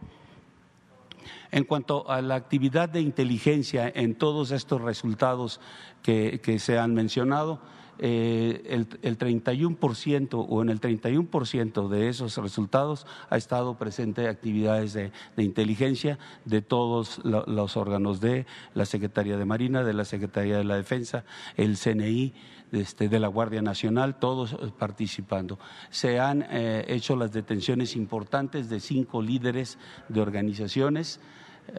En 1.52 1.64
cuanto 1.64 2.10
a 2.10 2.22
la 2.22 2.36
actividad 2.36 2.89
de 2.89 3.02
inteligencia 3.02 3.91
en 3.93 4.16
todos 4.16 4.52
estos 4.52 4.82
resultados 4.82 5.60
que 6.02 6.58
se 6.60 6.78
han 6.78 6.93
mencionado, 6.93 7.60
eh, 8.00 8.64
el, 8.68 8.88
el 9.02 9.18
31% 9.18 10.46
o 10.48 10.62
en 10.62 10.70
el 10.70 10.82
31% 10.82 11.88
de 11.88 12.10
esos 12.10 12.38
resultados 12.38 13.08
ha 13.30 13.38
estado 13.38 13.78
presente 13.78 14.28
actividades 14.28 14.93
de, 14.93 15.12
inteligencia 15.38 16.20
de 16.46 16.62
todos 16.62 17.22
los 17.24 17.78
órganos 17.78 18.20
de 18.20 18.46
la 18.74 18.86
Secretaría 18.86 19.38
de 19.38 19.46
Marina, 19.46 19.84
de 19.84 19.93
la 19.93 20.06
Secretaría 20.06 20.58
de 20.58 20.64
la 20.64 20.76
Defensa, 20.76 21.24
el 21.56 21.78
CNI, 21.78 22.34
este, 22.72 23.08
de 23.08 23.20
la 23.20 23.28
Guardia 23.28 23.62
Nacional, 23.62 24.20
todos 24.20 24.58
participando. 24.78 25.60
Se 25.89 26.20
han 26.20 26.46
eh, 26.50 26.86
hecho 26.88 27.16
las 27.16 27.32
detenciones 27.32 27.96
importantes 27.96 28.70
de 28.70 28.80
cinco 28.80 29.22
líderes 29.22 29.78
de 30.10 30.22
organizaciones, 30.22 31.20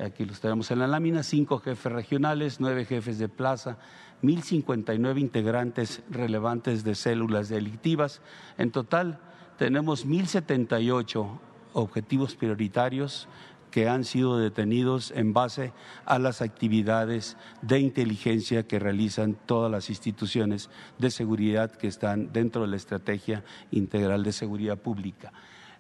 aquí 0.01 0.25
los 0.25 0.41
tenemos 0.41 0.71
en 0.71 0.79
la 0.79 0.87
lámina, 0.87 1.23
cinco 1.23 1.59
jefes 1.59 1.93
regionales, 1.93 2.61
nueve 2.61 2.85
jefes 2.85 3.19
de 3.19 3.29
plaza, 3.29 3.79
1.059 4.23 5.21
integrantes 5.21 6.03
relevantes 6.11 6.85
de 6.85 6.95
células 6.95 7.49
delictivas. 7.49 8.21
En 8.59 8.71
total 8.71 9.21
tenemos 9.59 10.07
1.078 10.07 11.39
objetivos 11.73 12.35
prioritarios 12.35 13.29
que 13.71 13.89
han 13.89 14.05
sido 14.05 14.39
detenidos 14.39 15.11
en 15.11 15.35
base 15.35 15.73
a 16.07 16.19
las 16.19 16.41
actividades 16.41 17.37
de 17.61 17.79
inteligencia 17.79 18.67
que 18.67 18.79
realizan 18.79 19.37
todas 19.45 19.71
las 19.71 19.91
instituciones 19.91 20.71
de 20.99 21.11
seguridad 21.11 21.73
que 21.73 21.89
están 21.89 22.33
dentro 22.33 22.62
de 22.62 22.69
la 22.69 22.77
estrategia 22.77 23.45
integral 23.71 24.23
de 24.23 24.33
seguridad 24.33 24.79
pública. 24.79 25.33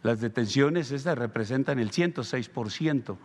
Las 0.02 0.20
detenciones 0.20 0.90
estas 0.90 1.16
representan 1.16 1.78
el 1.78 1.90
106% 1.90 3.16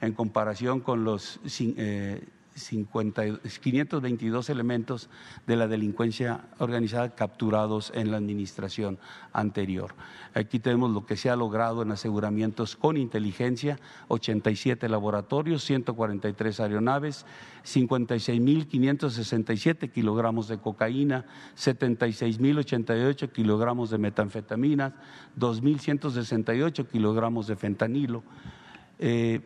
en 0.00 0.12
comparación 0.12 0.80
con 0.80 1.04
los 1.04 1.40
eh, 1.58 2.28
522 2.58 4.50
elementos 4.50 5.08
de 5.46 5.56
la 5.56 5.68
delincuencia 5.68 6.48
organizada 6.58 7.14
capturados 7.14 7.92
en 7.94 8.10
la 8.10 8.16
administración 8.16 8.98
anterior. 9.32 9.94
Aquí 10.34 10.58
tenemos 10.58 10.90
lo 10.90 11.06
que 11.06 11.16
se 11.16 11.30
ha 11.30 11.36
logrado 11.36 11.82
en 11.82 11.92
aseguramientos 11.92 12.74
con 12.76 12.96
inteligencia, 12.96 13.78
87 14.08 14.88
laboratorios, 14.88 15.62
143 15.64 16.58
aeronaves, 16.60 17.26
56.567 17.64 19.90
kilogramos 19.90 20.48
de 20.48 20.58
cocaína, 20.58 21.24
76.088 21.56 23.32
kilogramos 23.32 23.90
de 23.90 23.98
metanfetaminas, 23.98 24.94
2.168 25.38 26.88
kilogramos 26.88 27.46
de 27.46 27.56
fentanilo. 27.56 28.22
Eh, 28.98 29.40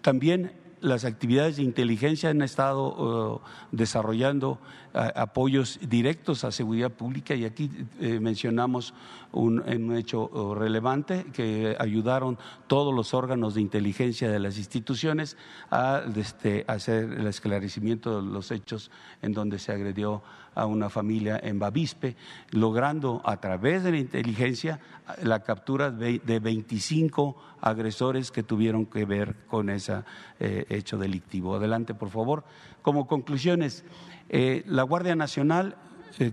también 0.00 0.52
las 0.80 1.04
actividades 1.04 1.56
de 1.56 1.62
inteligencia 1.62 2.30
han 2.30 2.42
estado 2.42 3.34
uh, 3.34 3.40
desarrollando 3.72 4.58
uh, 4.94 4.98
apoyos 5.14 5.78
directos 5.82 6.44
a 6.44 6.52
seguridad 6.52 6.90
pública 6.90 7.34
y 7.34 7.44
aquí 7.44 7.70
eh, 8.00 8.20
mencionamos 8.20 8.94
un, 9.32 9.96
hecho 9.96 10.28
uh, 10.28 10.54
relevante 10.54 11.26
que 11.32 11.76
ayudaron 11.78 12.38
todos 12.66 12.94
los 12.94 13.14
órganos 13.14 13.54
de 13.54 13.60
inteligencia 13.60 14.30
de 14.30 14.38
las 14.38 14.58
instituciones 14.58 15.36
a 15.70 16.02
este, 16.16 16.64
hacer 16.66 17.04
el 17.12 17.26
esclarecimiento 17.26 18.22
de 18.22 18.30
los 18.30 18.50
hechos 18.50 18.90
en 19.22 19.32
donde 19.32 19.58
se 19.58 19.72
agredió 19.72 20.22
a 20.54 20.66
una 20.66 20.90
familia 20.90 21.38
en 21.42 21.58
Bavispe, 21.58 22.16
logrando 22.50 23.22
a 23.24 23.36
través 23.36 23.84
de 23.84 23.92
la 23.92 23.98
inteligencia 23.98 24.80
la 25.22 25.40
captura 25.40 25.90
de 25.90 26.40
25 26.40 27.36
agresores 27.60 28.30
que 28.30 28.42
tuvieron 28.42 28.86
que 28.86 29.04
ver 29.04 29.36
con 29.46 29.70
ese 29.70 30.02
eh, 30.40 30.66
hecho 30.68 30.98
delictivo. 30.98 31.54
Adelante, 31.54 31.94
por 31.94 32.10
favor. 32.10 32.44
Como 32.82 33.06
conclusiones, 33.06 33.84
eh, 34.28 34.64
la 34.66 34.82
Guardia 34.82 35.14
Nacional 35.14 35.76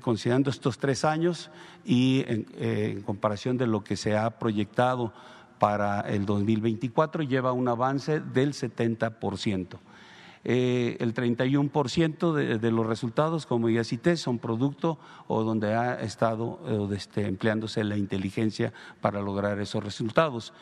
considerando 0.02 0.50
estos 0.50 0.78
tres 0.78 1.06
años 1.06 1.50
y 1.84 2.24
en, 2.28 3.02
comparación 3.02 3.58
de 3.58 3.68
lo 3.68 3.84
que 3.84 3.98
se 3.98 4.18
ha 4.18 4.40
proyectado 4.40 5.14
para 5.60 6.02
el 6.02 6.26
2024, 6.26 7.24
lleva 7.24 7.52
un 7.52 7.68
avance 7.68 8.20
del 8.20 8.54
70%. 8.54 9.78
Eh, 10.48 10.98
el 11.00 11.16
31% 11.16 12.32
de, 12.32 12.60
de, 12.60 12.72
los 12.72 12.86
resultados, 12.86 13.48
como 13.48 13.68
ya 13.68 13.84
cité, 13.84 14.16
son 14.16 14.38
producto 14.38 15.00
o 15.28 15.42
donde 15.44 15.74
ha 15.74 16.00
estado 16.02 16.60
eh, 16.68 16.96
este, 16.96 17.26
empleándose 17.26 17.84
la 17.84 17.98
inteligencia 17.98 18.72
para 19.02 19.24
lograr 19.24 19.60
esos 19.60 19.84
resultados. 19.84 20.54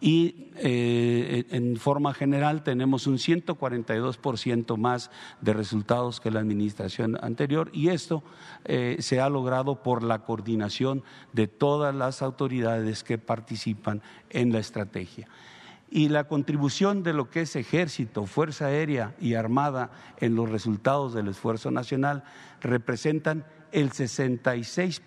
Y 0.00 0.50
eh, 0.58 1.44
en 1.50 1.76
forma 1.76 2.14
general 2.14 2.62
tenemos 2.62 3.08
un 3.08 3.18
142% 3.18 4.76
más 4.76 5.10
de 5.40 5.52
resultados 5.54 6.20
que 6.20 6.30
la 6.30 6.38
administración 6.38 7.18
anterior 7.20 7.68
y 7.72 7.88
esto 7.88 8.22
se 8.64 9.20
ha 9.20 9.28
logrado 9.28 9.82
por 9.82 10.02
la 10.02 10.20
coordinación 10.24 11.02
de 11.32 11.46
todas 11.46 11.94
las 11.94 12.22
autoridades 12.22 13.04
que 13.04 13.18
participan 13.18 14.02
en 14.30 14.52
la 14.52 14.58
estrategia 14.58 15.28
y 15.94 16.08
la 16.08 16.24
contribución 16.24 17.02
de 17.02 17.12
lo 17.12 17.28
que 17.28 17.42
es 17.42 17.54
ejército, 17.54 18.24
fuerza 18.24 18.66
aérea 18.66 19.14
y 19.20 19.34
armada 19.34 19.90
en 20.16 20.34
los 20.34 20.48
resultados 20.48 21.12
del 21.12 21.28
esfuerzo 21.28 21.70
nacional 21.70 22.24
representan 22.62 23.44
el 23.72 23.92
66 23.92 25.00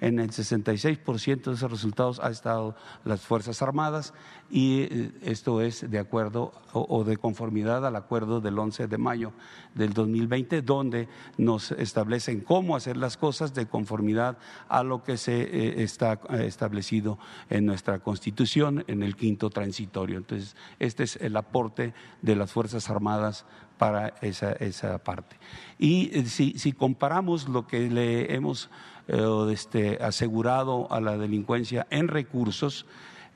en 0.00 0.18
el 0.18 0.30
66% 0.30 1.42
de 1.42 1.54
esos 1.54 1.70
resultados 1.70 2.20
ha 2.20 2.30
estado 2.30 2.76
las 3.04 3.20
Fuerzas 3.20 3.62
Armadas 3.62 4.14
y 4.50 4.82
eh, 4.82 5.12
esto 5.22 5.60
es 5.60 5.90
de 5.90 5.98
acuerdo 5.98 6.52
o, 6.72 7.04
de 7.04 7.16
conformidad 7.16 7.86
al 7.86 7.96
acuerdo 7.96 8.40
del 8.40 8.58
11 8.58 8.86
de 8.86 8.98
mayo 8.98 9.32
del 9.74 9.92
2020, 9.92 10.62
donde 10.62 11.08
nos 11.36 11.72
establecen 11.72 12.40
cómo 12.40 12.76
hacer 12.76 12.96
las 12.96 13.16
cosas 13.16 13.54
de 13.54 13.66
conformidad 13.66 14.38
a 14.68 14.82
lo 14.82 15.02
que 15.02 15.16
se 15.16 15.42
eh, 15.42 15.82
está 15.82 16.20
eh, 16.30 16.46
establecido 16.46 17.18
en 17.50 17.66
nuestra 17.66 17.98
Constitución 17.98 18.84
en 18.86 19.02
el 19.02 19.16
quinto 19.16 19.50
transitorio. 19.50 20.18
Entonces, 20.18 20.56
este 20.78 21.04
es 21.04 21.16
el 21.16 21.36
aporte 21.36 21.94
de 22.22 22.36
las 22.36 22.52
Fuerzas 22.52 22.88
Armadas 22.90 23.44
para 23.78 24.08
esa, 24.22 24.52
esa 24.52 24.98
parte. 24.98 25.36
Y 25.78 26.10
si, 26.26 26.58
si 26.58 26.72
comparamos 26.72 27.48
lo 27.48 27.66
que 27.66 27.88
le 27.88 28.34
hemos 28.34 28.70
eh, 29.08 29.48
este, 29.50 29.98
asegurado 30.02 30.86
a 30.92 31.00
la 31.00 31.16
delincuencia 31.16 31.86
en 31.88 32.08
recursos 32.08 32.84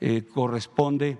eh, 0.01 0.23
corresponde 0.31 1.17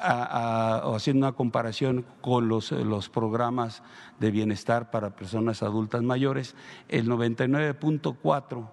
a, 0.00 0.82
haciendo 0.94 1.26
una 1.26 1.34
comparación 1.34 2.06
con 2.20 2.46
los, 2.46 2.70
los, 2.70 3.08
programas 3.08 3.82
de 4.20 4.30
bienestar 4.30 4.92
para 4.92 5.16
personas 5.16 5.64
adultas 5.64 6.04
mayores, 6.04 6.54
el 6.88 7.08
99.4 7.08 8.68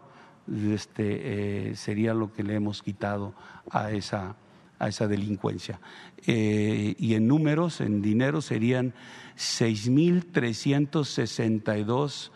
este, 0.72 1.72
eh, 1.72 1.76
sería 1.76 2.14
lo 2.14 2.32
que 2.32 2.44
le 2.44 2.54
hemos 2.54 2.84
quitado 2.84 3.34
a 3.72 3.90
esa, 3.90 4.36
a 4.78 4.90
esa 4.90 5.08
delincuencia. 5.08 5.80
y 6.28 7.16
en 7.16 7.28
números, 7.28 7.82
en 7.82 8.04
dinero, 8.04 8.42
serían 8.42 8.94
6.362 9.36 12.30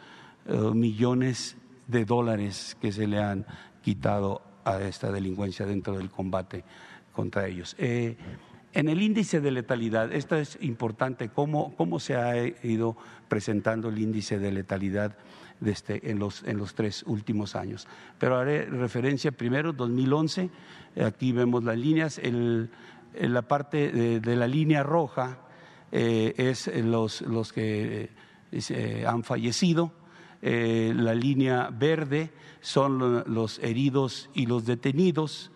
millones 0.73 1.58
de 1.89 2.05
dólares 2.05 2.77
que 2.79 2.91
se 2.91 3.07
le 3.07 3.19
han 3.19 3.45
quitado 3.81 4.41
a 4.63 4.81
esta 4.81 5.11
delincuencia 5.11 5.65
dentro 5.65 5.97
del 5.97 6.09
combate 6.09 6.63
contra 7.11 7.47
ellos. 7.47 7.75
Eh, 7.79 8.15
En 8.71 8.87
el 8.87 9.01
índice 9.01 9.41
de 9.41 9.49
letalidad, 9.49 10.13
esto 10.13 10.35
es 10.35 10.59
importante, 10.61 11.29
cómo, 11.29 11.73
cómo 11.75 11.99
se 11.99 12.15
ha 12.15 12.37
ido 12.63 12.95
presentando 13.27 13.89
el 13.89 13.97
índice 13.97 14.37
de 14.37 14.51
letalidad 14.51 15.17
este, 15.65 16.11
en, 16.11 16.19
los, 16.19 16.43
en 16.43 16.57
los 16.57 16.75
tres 16.75 17.01
últimos 17.07 17.55
años. 17.55 17.87
Pero 18.19 18.37
haré 18.37 18.65
referencia 18.65 19.31
primero, 19.31 19.73
2011, 19.73 20.51
aquí 21.03 21.31
vemos 21.31 21.63
las 21.63 21.77
líneas, 21.77 22.19
en 22.19 22.69
la 23.15 23.41
parte 23.41 23.91
de, 23.91 24.35
la 24.35 24.47
línea 24.47 24.83
roja 24.83 25.39
eh, 25.91 26.35
es 26.37 26.67
los, 26.67 27.21
los 27.21 27.51
que 27.51 28.11
eh, 28.51 29.05
han 29.07 29.23
fallecido, 29.23 29.91
eh, 30.41 30.93
la 30.95 31.13
línea 31.13 31.69
verde 31.71 32.31
son 32.61 33.23
los 33.33 33.59
heridos 33.59 34.29
y 34.33 34.45
los 34.45 34.65
detenidos, 34.65 35.51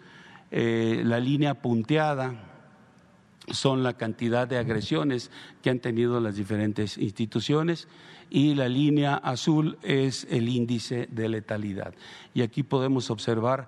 la 0.52 1.20
línea 1.20 1.56
punteada 1.62 2.54
son 3.52 3.84
la 3.84 3.94
cantidad 3.94 4.48
de 4.48 4.58
agresiones 4.58 5.32
que 5.62 5.70
han 5.70 5.80
tenido 5.80 6.20
las 6.20 6.36
diferentes 6.36 6.98
instituciones 6.98 7.88
y 8.30 8.56
la 8.56 8.68
línea 8.68 9.16
azul 9.16 9.78
es 9.84 10.26
el 10.30 10.50
índice 10.50 11.08
de 11.12 11.30
letalidad. 11.30 11.94
Y 12.34 12.42
aquí 12.42 12.64
podemos 12.64 13.10
observar 13.10 13.68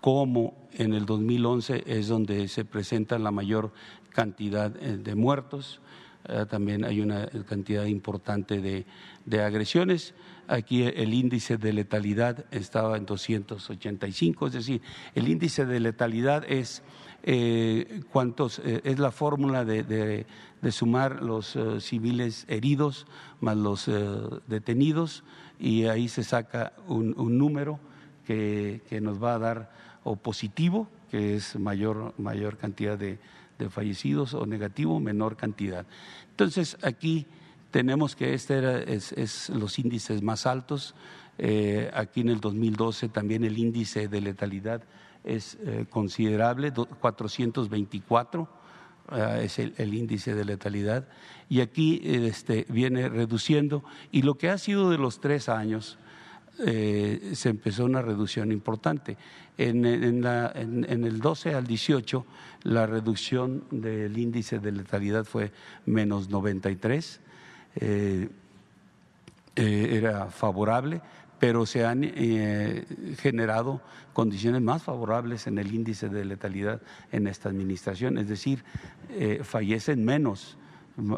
cómo 0.00 0.54
en 0.72 0.94
el 0.94 1.06
2011 1.06 1.84
es 1.86 2.08
donde 2.08 2.48
se 2.48 2.64
presenta 2.64 3.18
la 3.18 3.30
mayor 3.30 3.72
cantidad 4.10 4.74
eh, 4.82 4.96
de 4.96 5.14
muertos, 5.14 5.80
eh, 6.28 6.46
también 6.48 6.84
hay 6.84 7.00
una 7.00 7.26
cantidad 7.46 7.84
importante 7.84 8.60
de, 8.60 8.86
de 9.24 9.42
agresiones. 9.42 10.14
Aquí 10.48 10.82
el 10.82 11.12
índice 11.12 11.56
de 11.56 11.72
letalidad 11.72 12.44
estaba 12.50 12.96
en 12.96 13.06
285, 13.06 14.46
es 14.46 14.52
decir, 14.52 14.80
el 15.14 15.28
índice 15.28 15.66
de 15.66 15.80
letalidad 15.80 16.44
es 16.48 16.82
eh, 17.28 18.02
cuántos, 18.12 18.60
eh, 18.60 18.82
es 18.84 19.00
la 19.00 19.10
fórmula 19.10 19.64
de, 19.64 20.26
sumar 20.70 21.22
los 21.22 21.56
eh, 21.56 21.80
civiles 21.80 22.44
heridos 22.48 23.06
más 23.40 23.56
los 23.56 23.90
detenidos 24.46 25.24
y 25.58 25.86
ahí 25.86 26.08
se 26.08 26.22
saca 26.22 26.72
un, 26.86 27.14
número 27.36 27.80
que, 28.26 28.80
nos 29.02 29.22
va 29.22 29.34
a 29.34 29.38
dar 29.38 29.72
o 30.04 30.14
positivo, 30.14 30.88
que 31.10 31.34
es 31.34 31.58
mayor, 31.58 32.14
mayor 32.16 32.56
cantidad 32.56 32.96
de, 32.96 33.18
fallecidos, 33.70 34.34
o 34.34 34.46
negativo, 34.46 35.00
menor 35.00 35.36
cantidad. 35.36 35.84
Entonces 36.30 36.76
aquí 36.82 37.26
tenemos 37.76 38.16
que 38.16 38.32
este 38.32 38.56
era, 38.56 38.78
es, 38.78 39.50
los 39.50 39.78
índices 39.78 40.22
más 40.22 40.46
altos. 40.46 40.94
aquí 41.92 42.22
en 42.22 42.30
el 42.30 42.40
2012 42.40 43.10
también 43.10 43.44
el 43.44 43.58
índice 43.58 44.08
de 44.08 44.22
letalidad 44.22 44.82
es 45.26 45.58
eh, 45.60 45.84
considerable, 45.90 46.72
424 46.72 48.48
eh, 49.12 49.40
es 49.42 49.58
el, 49.58 49.92
índice 49.92 50.34
de 50.34 50.46
letalidad, 50.46 51.06
y 51.50 51.60
aquí 51.60 52.00
este, 52.02 52.64
viene 52.70 53.10
reduciendo, 53.10 53.84
y 54.10 54.22
lo 54.22 54.38
que 54.38 54.48
ha 54.48 54.56
sido 54.56 54.88
de 54.88 54.96
los 54.96 55.20
tres 55.20 55.50
años, 55.50 55.98
eh, 56.64 57.32
se 57.34 57.50
empezó 57.50 57.84
una 57.84 58.00
reducción 58.00 58.50
importante. 58.50 59.18
En, 59.58 59.84
el 59.84 61.18
12 61.20 61.54
al 61.54 61.66
18, 61.66 62.24
la 62.62 62.86
reducción 62.86 63.64
del 63.70 64.16
índice 64.16 64.58
de 64.58 64.72
letalidad 64.72 65.24
fue 65.24 65.52
menos 65.84 66.30
93, 66.30 67.20
era 69.54 70.26
favorable, 70.30 71.00
pero 71.38 71.66
se 71.66 71.84
han 71.84 72.02
eh, 72.04 72.84
generado 73.18 73.80
condiciones 74.12 74.62
más 74.62 74.82
favorables 74.82 75.46
en 75.46 75.58
el 75.58 75.74
índice 75.74 76.08
de 76.08 76.24
letalidad 76.24 76.80
en 77.12 77.26
esta 77.26 77.48
administración, 77.48 78.18
es 78.18 78.28
decir, 78.28 78.64
eh, 79.10 79.40
fallecen 79.42 80.04
menos 80.04 80.56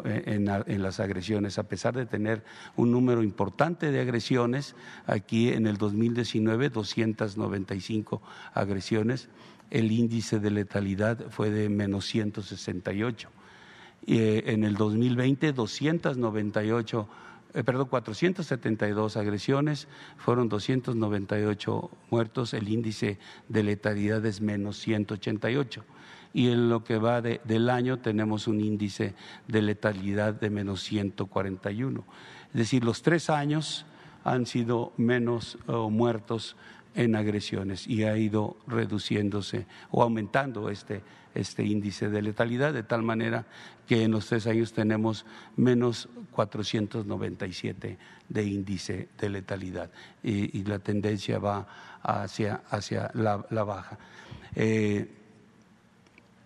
eh, 0.03 0.23
en, 0.67 0.81
las 0.81 0.99
agresiones, 0.99 1.57
a 1.57 1.63
pesar 1.63 1.95
de 1.95 2.05
tener 2.05 2.43
un 2.75 2.91
número 2.91 3.23
importante 3.23 3.91
de 3.91 4.01
agresiones, 4.01 4.75
aquí 5.07 5.49
en 5.49 5.67
el 5.67 5.77
2019 5.77 6.69
295 6.69 8.21
agresiones, 8.53 9.29
el 9.71 9.91
índice 9.91 10.39
de 10.39 10.51
letalidad 10.51 11.29
fue 11.29 11.49
de 11.51 11.69
menos 11.69 12.05
168. 12.05 13.29
Y, 14.05 14.49
en 14.49 14.63
el 14.63 14.75
2020 14.75 15.53
298 15.53 17.07
eh, 17.53 17.63
perdón, 17.63 17.87
472 17.87 19.17
agresiones, 19.17 19.87
fueron 20.17 20.49
298 20.49 21.89
muertos, 22.11 22.53
el 22.53 22.69
índice 22.69 23.17
de 23.47 23.63
letalidad 23.63 24.23
es 24.25 24.39
menos 24.39 24.77
188. 24.77 25.83
Y 26.31 26.51
en 26.51 26.69
lo 26.69 26.83
que 26.83 26.99
va 26.99 27.21
del 27.21 27.69
año 27.71 27.99
tenemos 27.99 28.47
un 28.47 28.61
índice 28.61 29.15
de 29.47 29.63
letalidad 29.63 30.35
de 30.35 30.51
menos 30.51 30.83
141. 30.83 32.03
Es 32.49 32.53
decir, 32.53 32.83
los 32.83 33.01
tres 33.01 33.31
años 33.31 33.87
han 34.23 34.45
sido 34.45 34.93
menos 34.97 35.57
muertos 35.89 36.55
en 36.95 37.15
agresiones 37.15 37.87
y 37.87 38.03
ha 38.03 38.17
ido 38.17 38.57
reduciéndose 38.67 39.65
o 39.91 40.03
aumentando 40.03 40.69
este, 40.69 41.01
este 41.35 41.63
índice 41.63 42.09
de 42.09 42.21
letalidad, 42.21 42.73
de 42.73 42.83
tal 42.83 43.03
manera 43.03 43.45
que 43.87 44.03
en 44.03 44.11
los 44.11 44.27
tres 44.27 44.47
años 44.47 44.73
tenemos 44.73 45.25
menos 45.55 46.09
497 46.31 47.97
de 48.27 48.43
índice 48.43 49.09
de 49.17 49.29
letalidad 49.29 49.89
y, 50.23 50.63
la 50.63 50.79
tendencia 50.79 51.39
va 51.39 51.67
hacia, 52.03 52.61
hacia 52.69 53.11
la, 53.13 53.63
baja. 53.63 53.97
Eh, 54.55 55.18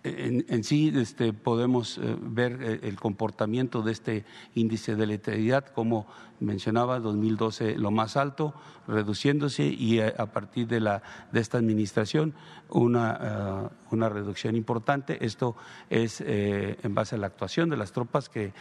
en, 0.04 0.64
sí 0.64 0.92
este, 0.94 1.32
podemos 1.32 1.96
eh, 1.96 2.16
ver 2.20 2.62
eh, 2.62 2.80
el 2.82 3.00
comportamiento 3.00 3.80
de 3.80 3.92
este 3.92 4.24
índice 4.54 4.96
de 4.96 5.06
letalidad, 5.06 5.66
como 5.66 6.06
mencionaba, 6.40 7.00
2012 7.00 7.78
lo 7.78 7.90
más 7.90 8.18
alto, 8.18 8.52
reduciéndose 8.86 9.64
y 9.64 10.00
a, 10.00 10.26
partir 10.26 10.68
de, 10.68 10.80
la, 10.80 11.02
de 11.32 11.40
esta 11.40 11.56
administración 11.56 12.34
una, 12.68 13.70
una 13.90 14.08
reducción 14.10 14.54
importante. 14.54 15.24
Esto 15.24 15.56
es 15.88 16.20
en 16.20 16.94
base 16.94 17.14
a 17.14 17.18
la 17.18 17.28
actuación 17.28 17.70
de 17.70 17.78
las 17.78 17.92
tropas, 17.92 18.28
que 18.28 18.52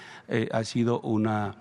ha 0.51 0.63
sido 0.63 1.01
una 1.01 1.57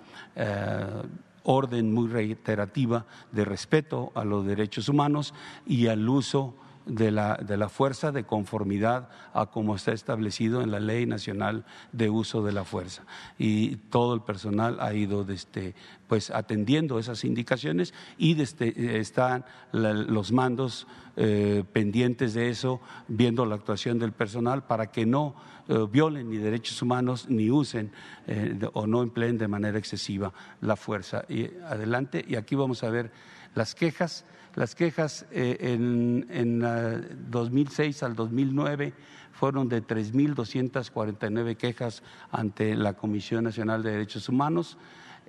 orden 1.42 1.92
muy 1.92 2.08
reiterativa 2.08 3.06
de 3.32 3.44
respeto 3.44 4.12
a 4.14 4.24
los 4.24 4.46
derechos 4.46 4.88
humanos 4.88 5.34
y 5.66 5.88
al 5.88 6.08
uso 6.08 6.54
de 6.86 7.10
la, 7.10 7.36
de 7.36 7.56
la 7.56 7.68
fuerza 7.68 8.12
de 8.12 8.24
conformidad 8.24 9.08
a 9.32 9.46
como 9.46 9.76
está 9.76 9.92
establecido 9.92 10.62
en 10.62 10.70
la 10.70 10.80
Ley 10.80 11.06
Nacional 11.06 11.64
de 11.92 12.10
Uso 12.10 12.42
de 12.42 12.52
la 12.52 12.64
Fuerza. 12.64 13.04
Y 13.38 13.76
todo 13.76 14.14
el 14.14 14.22
personal 14.22 14.78
ha 14.80 14.94
ido 14.94 15.24
desde, 15.24 15.74
pues, 16.08 16.30
atendiendo 16.30 16.98
esas 16.98 17.24
indicaciones 17.24 17.94
y 18.18 18.34
desde, 18.34 18.98
están 18.98 19.44
los 19.72 20.32
mandos 20.32 20.86
eh, 21.16 21.64
pendientes 21.72 22.34
de 22.34 22.48
eso, 22.48 22.80
viendo 23.06 23.44
la 23.44 23.54
actuación 23.54 23.98
del 23.98 24.12
personal 24.12 24.64
para 24.64 24.90
que 24.90 25.04
no 25.04 25.34
eh, 25.68 25.86
violen 25.90 26.30
ni 26.30 26.38
derechos 26.38 26.80
humanos 26.80 27.26
ni 27.28 27.50
usen 27.50 27.92
eh, 28.26 28.58
o 28.72 28.86
no 28.86 29.02
empleen 29.02 29.38
de 29.38 29.46
manera 29.46 29.78
excesiva 29.78 30.32
la 30.60 30.76
fuerza. 30.76 31.24
Adelante, 31.66 32.24
y 32.26 32.36
aquí 32.36 32.54
vamos 32.54 32.82
a 32.82 32.90
ver 32.90 33.12
las 33.54 33.74
quejas 33.74 34.24
las 34.54 34.74
quejas 34.74 35.26
eh, 35.30 35.56
en, 35.60 36.26
en 36.30 37.30
2006 37.30 38.02
al 38.02 38.14
2009 38.14 38.92
fueron 39.32 39.68
de 39.68 39.82
3.249 39.82 41.56
quejas 41.56 42.02
ante 42.30 42.76
la 42.76 42.94
Comisión 42.94 43.44
Nacional 43.44 43.82
de 43.82 43.92
Derechos 43.92 44.28
Humanos. 44.28 44.76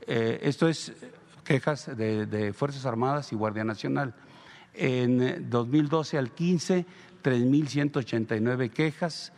Eh, 0.05 0.39
esto 0.43 0.67
es 0.67 0.93
quejas 1.43 1.89
de, 1.97 2.53
Fuerzas 2.53 2.86
Armadas 2.86 3.32
y 3.32 3.36
Guardia 3.36 3.63
Nacional. 3.63 4.13
En 4.74 5.49
2012 5.49 6.17
al 6.17 6.32
15, 6.32 6.86
3.189 7.24 8.69
quejas. 8.71 9.32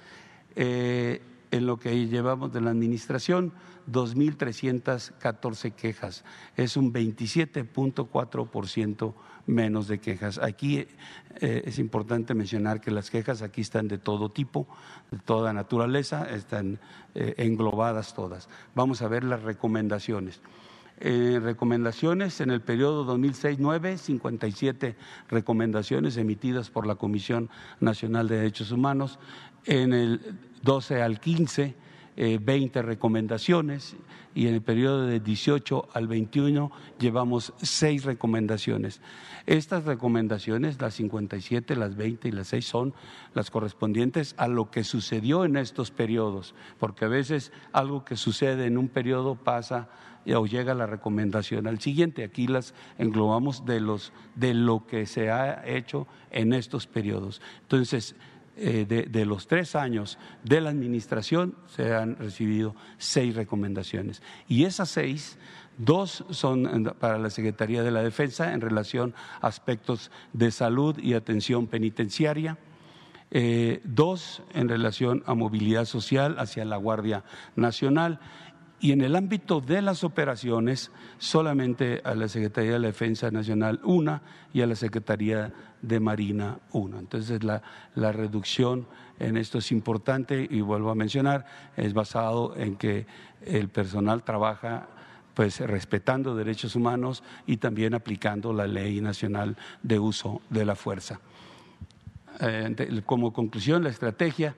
Eh, 0.56 1.22
en 1.52 1.66
lo 1.66 1.78
que 1.78 2.08
llevamos 2.08 2.52
de 2.52 2.60
la 2.60 2.72
administración, 2.72 3.54
2.314 3.90 5.74
quejas. 5.74 6.26
Es 6.58 6.76
un 6.76 6.92
27.4% 6.92 9.14
menos 9.48 9.88
de 9.88 10.00
quejas. 10.00 10.38
Aquí 10.38 10.88
eh, 11.42 11.64
es 11.66 11.80
importante 11.80 12.34
mencionar 12.34 12.82
que 12.82 12.92
las 12.92 13.10
quejas 13.10 13.42
aquí 13.42 13.62
están 13.62 13.88
de 13.88 13.98
todo 13.98 14.30
tipo, 14.30 14.68
de 15.12 15.20
toda 15.20 15.54
naturaleza, 15.54 16.28
están 16.30 16.80
eh, 17.14 17.36
englobadas 17.38 18.14
todas. 18.14 18.50
Vamos 18.74 19.02
a 19.02 19.08
ver 19.08 19.24
las 19.24 19.44
recomendaciones. 19.44 20.42
Eh, 21.02 21.42
recomendaciones 21.44 22.40
en 22.40 22.52
el 22.52 22.62
periodo 22.62 23.06
2006-9, 23.18 23.98
57 23.98 24.96
recomendaciones 25.28 26.16
emitidas 26.16 26.70
por 26.70 26.88
la 26.88 26.96
Comisión 26.96 27.50
Nacional 27.82 28.30
de 28.30 28.38
Derechos 28.38 28.72
Humanos. 28.72 29.20
En 29.66 29.92
el 29.92 30.38
12 30.64 31.02
al 31.02 31.20
15 31.20 31.76
20 32.16 32.82
recomendaciones 32.82 33.96
y 34.34 34.48
en 34.48 34.54
el 34.54 34.62
periodo 34.62 35.06
de 35.06 35.20
18 35.20 35.90
al 35.94 36.08
21 36.08 36.72
llevamos 37.00 37.54
seis 37.62 38.06
recomendaciones. 38.06 39.02
Estas 39.46 39.86
recomendaciones, 39.86 40.82
las 40.82 40.96
57, 40.96 41.76
las 41.76 41.96
20 41.96 42.28
y 42.28 42.32
las 42.32 42.48
6, 42.48 42.66
son 42.66 42.94
las 43.34 43.52
correspondientes 43.52 44.34
a 44.38 44.48
lo 44.48 44.72
que 44.72 44.84
sucedió 44.84 45.46
en 45.46 45.56
estos 45.56 45.92
periodos, 45.92 46.56
porque 46.80 47.06
a 47.06 47.10
veces 47.10 47.52
algo 47.72 48.06
que 48.06 48.16
sucede 48.16 48.66
en 48.66 48.78
un 48.78 48.88
periodo 48.88 49.36
pasa 49.36 49.90
o 50.34 50.46
llega 50.48 50.74
la 50.74 50.88
recomendación 50.88 51.68
al 51.68 51.80
siguiente. 51.80 52.24
Aquí 52.24 52.48
las 52.48 52.74
englobamos 52.98 53.66
de, 53.66 53.80
los, 53.80 54.12
de 54.36 54.54
lo 54.54 54.88
que 54.88 55.06
se 55.06 55.30
ha 55.30 55.64
hecho 55.68 56.08
en 56.32 56.54
estos 56.54 56.88
periodos. 56.88 57.42
Entonces, 57.62 58.16
eh, 58.58 58.86
de, 59.12 59.26
los 59.26 59.48
tres 59.48 59.76
años 59.76 60.18
de 60.44 60.62
la 60.62 60.70
administración 60.70 61.56
se 61.68 61.94
han 61.94 62.16
recibido 62.16 62.76
seis 62.98 63.36
recomendaciones. 63.36 64.22
Y 64.48 64.64
esas 64.64 64.90
seis, 64.90 65.38
dos 65.78 66.24
son 66.30 66.94
para 67.00 67.18
la 67.18 67.30
Secretaría 67.30 67.84
de 67.84 67.92
la 67.92 68.02
Defensa 68.02 68.54
en 68.54 68.62
relación 68.62 69.14
a 69.42 69.48
aspectos 69.48 70.10
de 70.32 70.52
salud 70.52 70.98
y 71.00 71.14
atención 71.16 71.68
penitenciaria. 71.68 72.58
Eh, 73.32 73.82
dos 73.84 74.44
en 74.54 74.70
relación 74.70 75.24
a 75.26 75.34
movilidad 75.34 75.84
social 75.84 76.38
hacia 76.40 76.64
la 76.64 76.78
Guardia 76.78 77.26
Nacional 77.56 78.20
y 78.80 78.92
en 78.92 79.02
el 79.02 79.16
ámbito 79.16 79.62
de 79.62 79.82
las 79.82 80.04
operaciones, 80.04 80.92
solamente 81.18 82.02
a 82.04 82.14
la 82.14 82.28
Secretaría 82.28 82.74
de 82.74 82.80
la 82.80 82.88
Defensa 82.88 83.32
Nacional 83.32 83.80
una 83.84 84.22
y 84.54 84.62
a 84.62 84.68
la 84.68 84.76
Secretaría 84.76 85.54
de 85.82 86.00
Marina 86.00 86.60
una. 86.72 87.00
Entonces, 87.00 87.44
la, 87.44 87.62
la 87.96 88.12
reducción 88.12 88.88
en 89.20 89.38
esto 89.38 89.60
es 89.60 89.72
importante 89.72 90.48
y 90.50 90.62
vuelvo 90.62 90.90
a 90.90 90.96
mencionar, 90.96 91.46
es 91.78 91.94
basado 91.94 92.56
en 92.58 92.76
que 92.76 93.08
el 93.46 93.70
personal 93.70 94.24
trabaja 94.24 94.90
pues 95.34 95.60
respetando 95.60 96.36
derechos 96.36 96.76
humanos 96.76 97.24
y 97.46 97.58
también 97.58 97.94
aplicando 97.94 98.54
la 98.54 98.68
ley 98.68 99.02
nacional 99.02 99.58
de 99.84 100.00
uso 100.00 100.42
de 100.50 100.66
la 100.66 100.76
fuerza. 100.76 101.20
Eh, 102.40 103.02
como 103.06 103.32
conclusión, 103.32 103.84
la 103.84 103.90
estrategia 103.90 104.56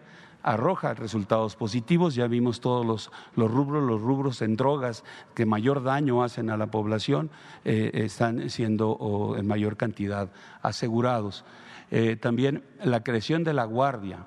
arroja 0.47 0.93
resultados 0.93 1.55
positivos. 1.55 2.15
Ya 2.15 2.27
vimos 2.27 2.61
todos 2.61 2.85
los, 2.85 3.11
rubros, 3.51 3.83
los 3.83 4.01
rubros 4.01 4.41
en 4.41 4.55
drogas 4.55 5.03
que 5.35 5.45
mayor 5.45 5.83
daño 5.83 6.23
hacen 6.23 6.49
a 6.49 6.57
la 6.57 6.67
población 6.67 7.29
eh, 7.65 7.91
están 7.93 8.49
siendo 8.49 9.35
en 9.37 9.45
mayor 9.45 9.75
cantidad 9.77 10.29
asegurados. 10.61 11.43
Eh, 11.91 12.15
también 12.15 12.63
la 12.83 13.03
creación 13.03 13.43
de 13.43 13.53
la 13.53 13.65
guardia 13.65 14.19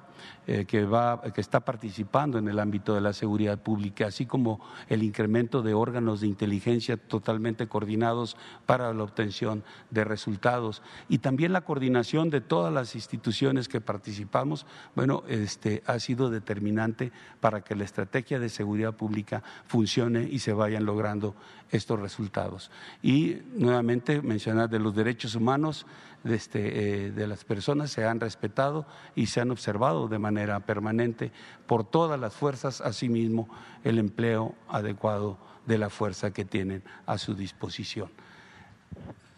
eh, 0.46 0.64
que, 0.66 0.84
va, 0.84 1.22
que 1.22 1.40
está 1.40 1.60
participando 1.60 2.38
en 2.38 2.48
el 2.48 2.58
ámbito 2.58 2.94
de 2.94 3.00
la 3.00 3.12
seguridad 3.12 3.58
pública, 3.58 4.06
así 4.06 4.26
como 4.26 4.60
el 4.88 5.02
incremento 5.02 5.62
de 5.62 5.74
órganos 5.74 6.20
de 6.20 6.26
inteligencia 6.26 6.96
totalmente 6.96 7.68
coordinados 7.68 8.36
para 8.66 8.92
la 8.94 9.02
obtención 9.02 9.62
de 9.90 10.04
resultados 10.04 10.82
y 11.08 11.18
también 11.18 11.52
la 11.52 11.60
coordinación 11.60 12.30
de 12.30 12.40
todas 12.40 12.72
las 12.72 12.94
instituciones 12.94 13.68
que 13.68 13.80
participamos, 13.80 14.66
bueno, 14.94 15.22
este, 15.28 15.82
ha 15.86 15.98
sido 15.98 16.30
determinante 16.30 17.12
para 17.40 17.62
que 17.62 17.76
la 17.76 17.84
estrategia 17.84 18.40
de 18.40 18.48
seguridad 18.48 18.94
pública 18.94 19.42
funcione 19.66 20.22
y 20.22 20.38
se 20.38 20.52
vayan 20.52 20.84
logrando 20.84 21.34
estos 21.70 22.00
resultados. 22.00 22.70
Y 23.02 23.38
nuevamente 23.54 24.22
mencionar 24.22 24.68
de 24.68 24.78
los 24.78 24.94
derechos 24.94 25.34
humanos 25.34 25.86
de, 26.24 26.34
este, 26.34 27.06
eh, 27.06 27.10
de 27.12 27.26
las 27.26 27.44
personas 27.44 27.90
se 27.90 28.04
han 28.04 28.20
respetado 28.20 28.86
y 29.14 29.26
se 29.26 29.40
han 29.40 29.50
observado 29.50 30.08
de 30.08 30.18
manera 30.18 30.29
permanente 30.66 31.32
por 31.66 31.84
todas 31.84 32.18
las 32.18 32.34
fuerzas, 32.34 32.80
asimismo 32.80 33.48
el 33.84 33.98
empleo 33.98 34.54
adecuado 34.68 35.38
de 35.66 35.78
la 35.78 35.90
fuerza 35.90 36.32
que 36.32 36.44
tienen 36.44 36.82
a 37.06 37.18
su 37.18 37.34
disposición. 37.34 38.10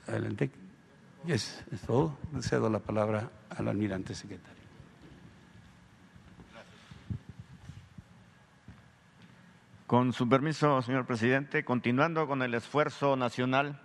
Adelante. 0.06 0.50
Es 1.26 1.64
todo. 1.86 2.16
Cedo 2.40 2.68
la 2.68 2.80
palabra 2.80 3.30
al 3.50 3.68
almirante 3.68 4.14
secretario. 4.14 4.60
Con 9.86 10.12
su 10.12 10.28
permiso, 10.28 10.80
señor 10.82 11.04
presidente, 11.04 11.64
continuando 11.64 12.26
con 12.26 12.42
el 12.42 12.54
esfuerzo 12.54 13.14
nacional, 13.14 13.78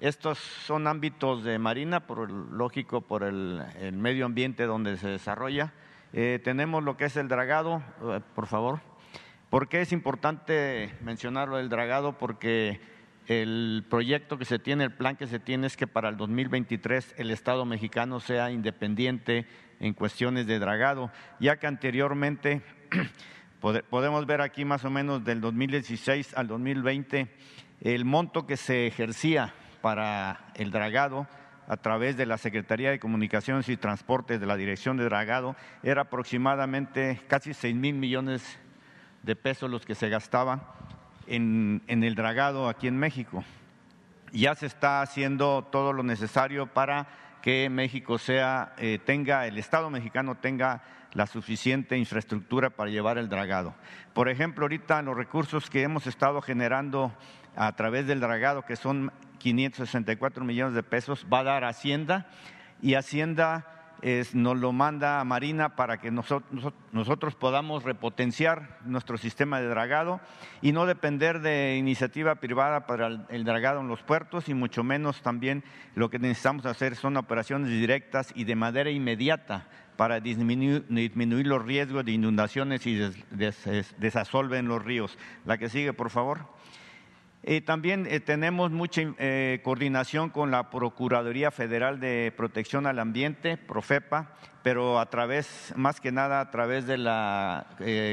estos 0.00 0.38
son 0.38 0.86
ámbitos 0.86 1.44
de 1.44 1.58
Marina, 1.58 2.00
por 2.00 2.30
lógico, 2.30 3.02
por 3.02 3.22
el 3.22 3.62
medio 3.92 4.24
ambiente 4.24 4.64
donde 4.64 4.96
se 4.96 5.08
desarrolla 5.08 5.74
eh, 6.12 6.40
tenemos 6.42 6.82
lo 6.82 6.96
que 6.96 7.04
es 7.04 7.16
el 7.16 7.28
dragado, 7.28 7.82
eh, 8.02 8.20
por 8.34 8.46
favor. 8.46 8.80
¿Por 9.48 9.68
qué 9.68 9.80
es 9.80 9.92
importante 9.92 10.92
mencionarlo 11.02 11.58
el 11.58 11.68
dragado? 11.68 12.18
Porque 12.18 12.80
el 13.26 13.84
proyecto 13.88 14.38
que 14.38 14.44
se 14.44 14.58
tiene, 14.58 14.84
el 14.84 14.92
plan 14.92 15.16
que 15.16 15.26
se 15.26 15.38
tiene 15.38 15.66
es 15.66 15.76
que 15.76 15.86
para 15.86 16.08
el 16.08 16.16
2023 16.16 17.14
el 17.16 17.30
Estado 17.30 17.64
mexicano 17.64 18.18
sea 18.18 18.50
independiente 18.50 19.46
en 19.78 19.94
cuestiones 19.94 20.46
de 20.46 20.58
dragado, 20.58 21.10
ya 21.38 21.58
que 21.58 21.66
anteriormente 21.66 22.62
podemos 23.90 24.26
ver 24.26 24.40
aquí 24.40 24.64
más 24.64 24.84
o 24.84 24.90
menos 24.90 25.24
del 25.24 25.40
2016 25.40 26.36
al 26.36 26.48
2020 26.48 27.28
el 27.80 28.04
monto 28.04 28.46
que 28.46 28.56
se 28.56 28.86
ejercía 28.86 29.54
para 29.80 30.52
el 30.54 30.70
dragado 30.70 31.26
a 31.70 31.76
través 31.76 32.16
de 32.16 32.26
la 32.26 32.36
Secretaría 32.36 32.90
de 32.90 32.98
Comunicaciones 32.98 33.68
y 33.68 33.76
Transportes 33.76 34.40
de 34.40 34.46
la 34.46 34.56
Dirección 34.56 34.96
de 34.96 35.04
Dragado 35.04 35.54
era 35.84 36.02
aproximadamente 36.02 37.20
casi 37.28 37.54
seis 37.54 37.76
mil 37.76 37.94
millones 37.94 38.58
de 39.22 39.36
pesos 39.36 39.70
los 39.70 39.86
que 39.86 39.94
se 39.94 40.08
gastaban 40.08 40.64
en, 41.28 41.80
el 41.86 42.16
dragado 42.16 42.68
aquí 42.68 42.88
en 42.88 42.98
México. 42.98 43.44
Ya 44.32 44.56
se 44.56 44.66
está 44.66 45.00
haciendo 45.00 45.62
todo 45.70 45.92
lo 45.92 46.02
necesario 46.02 46.66
para 46.66 47.06
que 47.40 47.70
México 47.70 48.18
sea, 48.18 48.74
eh, 48.76 48.98
tenga, 49.06 49.46
el 49.46 49.56
Estado 49.56 49.90
mexicano 49.90 50.38
tenga 50.38 50.82
la 51.12 51.28
suficiente 51.28 51.96
infraestructura 51.96 52.70
para 52.70 52.90
llevar 52.90 53.16
el 53.16 53.28
dragado. 53.28 53.76
Por 54.12 54.28
ejemplo, 54.28 54.64
ahorita 54.64 55.02
los 55.02 55.16
recursos 55.16 55.70
que 55.70 55.82
hemos 55.82 56.08
estado 56.08 56.42
generando 56.42 57.12
a 57.56 57.74
través 57.76 58.06
del 58.06 58.20
dragado, 58.20 58.62
que 58.62 58.76
son 58.76 59.12
564 59.38 60.44
millones 60.44 60.74
de 60.74 60.82
pesos, 60.82 61.26
va 61.32 61.40
a 61.40 61.44
dar 61.44 61.64
Hacienda 61.64 62.26
y 62.82 62.94
Hacienda 62.94 63.80
nos 64.32 64.58
lo 64.58 64.72
manda 64.72 65.20
a 65.20 65.24
Marina 65.24 65.76
para 65.76 65.98
que 65.98 66.10
nosotros, 66.10 67.34
podamos 67.34 67.84
repotenciar 67.84 68.78
nuestro 68.84 69.18
sistema 69.18 69.60
de 69.60 69.68
dragado 69.68 70.20
y 70.62 70.72
no 70.72 70.86
depender 70.86 71.40
de 71.40 71.76
iniciativa 71.76 72.36
privada 72.36 72.86
para 72.86 73.26
el, 73.28 73.44
dragado 73.44 73.80
en 73.80 73.88
los 73.88 74.02
puertos 74.02 74.48
y 74.48 74.54
mucho 74.54 74.82
menos 74.82 75.22
también 75.22 75.64
lo 75.94 76.08
que 76.08 76.18
necesitamos 76.18 76.66
hacer 76.66 76.96
son 76.96 77.16
operaciones 77.16 77.68
directas 77.68 78.32
y 78.34 78.44
de 78.44 78.56
manera 78.56 78.90
inmediata 78.90 79.68
para 79.96 80.20
disminuir, 80.20 80.86
disminuir 80.88 81.46
los 81.46 81.62
riesgos 81.62 82.04
de 82.04 82.12
inundaciones 82.12 82.86
y 82.86 82.98
desasolven 83.98 84.66
los 84.66 84.82
ríos. 84.82 85.18
La 85.44 85.58
que 85.58 85.68
sigue, 85.68 85.92
por 85.92 86.08
favor. 86.08 86.46
Eh, 87.42 87.62
también 87.62 88.06
eh, 88.06 88.20
tenemos 88.20 88.70
mucha 88.70 89.00
eh, 89.18 89.60
coordinación 89.64 90.28
con 90.28 90.50
la 90.50 90.68
Procuraduría 90.68 91.50
Federal 91.50 91.98
de 91.98 92.34
Protección 92.36 92.86
al 92.86 92.98
Ambiente, 92.98 93.56
Profepa, 93.56 94.34
pero 94.62 95.00
a 95.00 95.08
través, 95.08 95.72
más 95.74 96.00
que 96.00 96.12
nada 96.12 96.40
a 96.40 96.50
través 96.50 96.86
de 96.86 96.98
la 96.98 97.66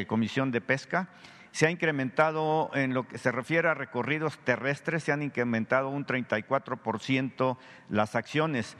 Comisión 0.08 0.52
de 0.52 0.62
Pesca. 0.62 1.10
Se 1.52 1.66
ha 1.66 1.72
incrementado 1.72 2.72
en 2.74 2.94
lo 2.94 3.06
que 3.06 3.18
se 3.18 3.32
refiere 3.34 3.68
a 3.68 3.74
recorridos 3.74 4.38
terrestres, 4.40 5.04
se 5.04 5.12
han 5.12 5.24
incrementado 5.24 5.90
un 5.90 6.06
34% 6.06 7.58
las 7.90 8.16
acciones. 8.16 8.78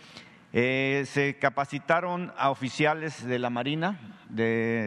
se 0.54 1.38
capacitaron 1.42 2.32
a 2.38 2.50
oficiales 2.52 3.26
de 3.26 3.40
la 3.40 3.50
Marina, 3.50 4.00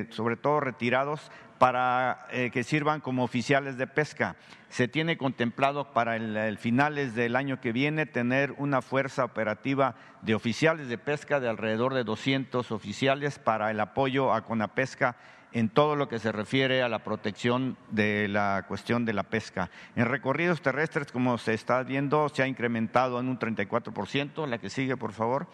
sobre 0.09 0.37
todo 0.37 0.61
retirados, 0.61 1.31
para 1.61 2.25
eh, 2.31 2.49
que 2.51 2.65
sirvan 2.65 3.03
como 3.03 3.23
oficiales 3.23 3.77
de 3.77 3.87
pesca. 3.87 4.37
Se 4.71 4.89
tiene 4.89 5.19
contemplado 5.19 5.93
para 5.93 6.17
el, 6.17 6.57
finales 6.57 7.15
del 7.15 7.37
año 7.37 7.61
que 7.61 7.71
viene 7.71 8.07
tener 8.07 8.55
una 8.57 8.81
fuerza 8.81 9.27
operativa 9.27 9.95
de 10.23 10.35
oficiales 10.35 10.89
de 10.89 10.97
pesca 10.97 11.39
de 11.39 11.51
alrededor 11.51 11.93
de 11.93 12.03
200 12.03 12.73
oficiales 12.73 13.39
para 13.39 13.71
el 13.71 13.79
apoyo 13.79 14.33
a 14.33 14.43
Conapesca 14.43 15.17
en 15.53 15.69
todo 15.69 15.97
lo 15.97 16.09
que 16.09 16.19
se 16.19 16.33
refiere 16.33 16.83
a 16.83 16.89
la 16.89 17.01
protección 17.01 17.77
de 17.91 18.27
la 18.29 18.65
cuestión 18.67 19.05
de 19.05 19.13
la 19.13 19.25
pesca. 19.25 19.69
En 19.97 20.07
recorridos 20.07 20.63
terrestres, 20.63 21.13
como 21.13 21.37
se 21.37 21.53
está 21.53 21.83
viendo, 21.83 22.31
se 22.31 22.43
ha 22.43 22.47
incrementado 22.47 23.21
en 23.21 23.29
un 23.29 23.39
34%, 23.39 24.47
la 24.47 24.57
que 24.57 24.71
sigue, 24.71 24.97
por 24.97 25.13
favor. 25.13 25.47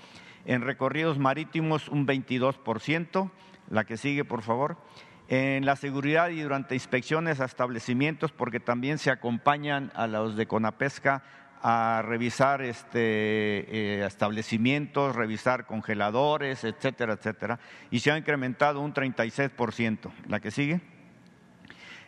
En 0.44 0.60
recorridos 0.62 1.18
marítimos, 1.18 1.88
un 1.88 2.06
22%, 2.06 3.28
la 3.70 3.82
que 3.82 3.96
sigue, 3.96 4.24
por 4.24 4.42
favor 4.42 4.76
en 5.28 5.66
la 5.66 5.76
seguridad 5.76 6.28
y 6.28 6.40
durante 6.40 6.74
inspecciones 6.74 7.40
a 7.40 7.44
establecimientos, 7.44 8.32
porque 8.32 8.60
también 8.60 8.98
se 8.98 9.10
acompañan 9.10 9.90
a 9.94 10.06
los 10.06 10.36
de 10.36 10.46
Conapesca 10.46 11.22
a 11.62 12.02
revisar 12.04 12.62
este, 12.62 13.00
eh, 13.00 14.06
establecimientos, 14.06 15.16
revisar 15.16 15.66
congeladores, 15.66 16.62
etcétera, 16.64 17.14
etcétera, 17.14 17.58
y 17.90 18.00
se 18.00 18.12
ha 18.12 18.18
incrementado 18.18 18.80
un 18.80 18.94
36%. 18.94 20.10
La 20.28 20.38
que 20.38 20.50
sigue. 20.50 20.80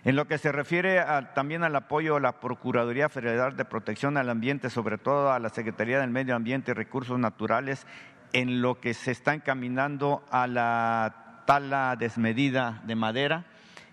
En 0.04 0.14
lo 0.14 0.28
que 0.28 0.38
se 0.38 0.52
refiere 0.52 1.02
también 1.34 1.64
al 1.64 1.74
apoyo 1.74 2.16
a 2.16 2.20
la 2.20 2.38
Procuraduría 2.38 3.08
Federal 3.08 3.56
de 3.56 3.64
Protección 3.64 4.16
al 4.16 4.30
Ambiente, 4.30 4.70
sobre 4.70 4.96
todo 4.96 5.32
a 5.32 5.40
la 5.40 5.48
Secretaría 5.48 5.98
del 5.98 6.10
Medio 6.10 6.36
Ambiente 6.36 6.70
y 6.70 6.74
Recursos 6.74 7.18
Naturales, 7.18 7.84
en 8.32 8.62
lo 8.62 8.80
que 8.80 8.94
se 8.94 9.10
está 9.10 9.34
encaminando 9.34 10.24
a 10.30 10.46
la 10.46 11.27
tala 11.48 11.96
desmedida 11.96 12.82
de 12.84 12.94
madera 12.94 13.46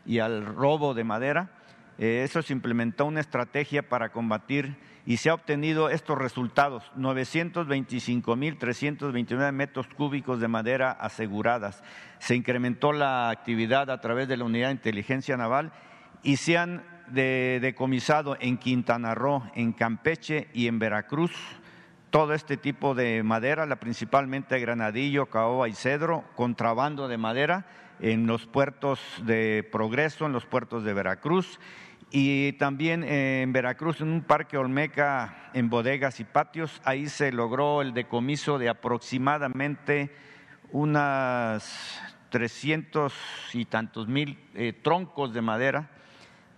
y 0.06 0.20
al 0.20 0.46
robo 0.46 0.94
de 0.94 1.06
madera. 1.06 1.52
Eh, 1.98 2.24
eso 2.26 2.42
se 2.42 2.52
implementó 2.52 3.06
una 3.06 3.22
estrategia 3.22 3.88
para 3.88 4.12
combatir 4.12 4.76
y 5.06 5.16
se 5.16 5.30
ha 5.30 5.36
obtenido 5.36 5.90
estos 5.90 6.18
resultados, 6.18 6.92
925.329 6.98 9.54
metros 9.54 9.88
cúbicos 9.88 10.42
de 10.42 10.50
madera 10.50 10.92
aseguradas. 10.92 11.82
Se 12.20 12.36
incrementó 12.36 12.92
la 12.92 13.30
actividad 13.30 13.90
a 13.90 14.02
través 14.02 14.28
de 14.28 14.36
la 14.36 14.44
Unidad 14.44 14.68
de 14.68 14.74
Inteligencia 14.74 15.38
Naval 15.38 15.72
y 16.24 16.36
se 16.36 16.58
han 16.58 16.84
decomisado 17.08 18.36
en 18.42 18.58
Quintana 18.58 19.16
Roo, 19.16 19.50
en 19.56 19.72
Campeche 19.72 20.50
y 20.54 20.68
en 20.68 20.78
Veracruz 20.78 21.32
todo 22.10 22.34
este 22.34 22.58
tipo 22.58 22.96
de 22.96 23.24
madera, 23.24 23.66
la 23.66 23.78
principalmente 23.78 24.60
granadillo, 24.60 25.28
caoba 25.28 25.68
y 25.68 25.74
cedro, 25.74 26.24
contrabando 26.36 27.08
de 27.08 27.18
madera 27.18 27.66
en 28.00 28.28
los 28.28 28.46
puertos 28.46 29.00
de 29.24 29.68
Progreso, 29.72 30.26
en 30.26 30.34
los 30.34 30.46
puertos 30.46 30.84
de 30.84 30.94
Veracruz 30.94 31.60
y 32.12 32.54
también 32.54 33.04
en 33.04 33.52
Veracruz, 33.52 34.02
en 34.02 34.10
un 34.10 34.22
parque 34.22 34.58
Olmeca, 34.58 35.50
en 35.54 35.70
bodegas 35.70 36.20
y 36.20 36.24
patios, 36.24 36.82
ahí 36.86 37.10
se 37.10 37.32
logró 37.32 37.82
el 37.82 37.94
decomiso 37.94 38.58
de 38.58 38.70
aproximadamente 38.70 40.16
unas 40.72 42.00
300 42.30 43.14
y 43.54 43.66
tantos 43.66 44.08
mil 44.08 44.40
eh, 44.54 44.74
troncos 44.74 45.34
de 45.34 45.42
madera. 45.42 45.90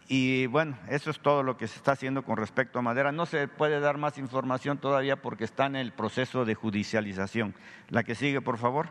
Y 0.09 0.45
bueno, 0.47 0.77
eso 0.89 1.09
es 1.09 1.19
todo 1.19 1.43
lo 1.43 1.57
que 1.57 1.67
se 1.67 1.75
está 1.75 1.91
haciendo 1.91 2.23
con 2.23 2.38
respecto 2.38 2.79
a 2.79 2.81
madera. 2.81 3.11
No 3.11 3.25
se 3.25 3.47
puede 3.47 3.79
dar 3.81 3.97
más 3.97 4.17
información 4.17 4.77
todavía 4.77 5.21
porque 5.21 5.43
está 5.43 5.65
en 5.65 5.75
el 5.75 5.91
proceso 5.91 6.45
de 6.45 6.55
judicialización. 6.55 7.53
La 7.89 8.03
que 8.03 8.15
sigue, 8.15 8.39
por 8.39 8.57
favor. 8.57 8.89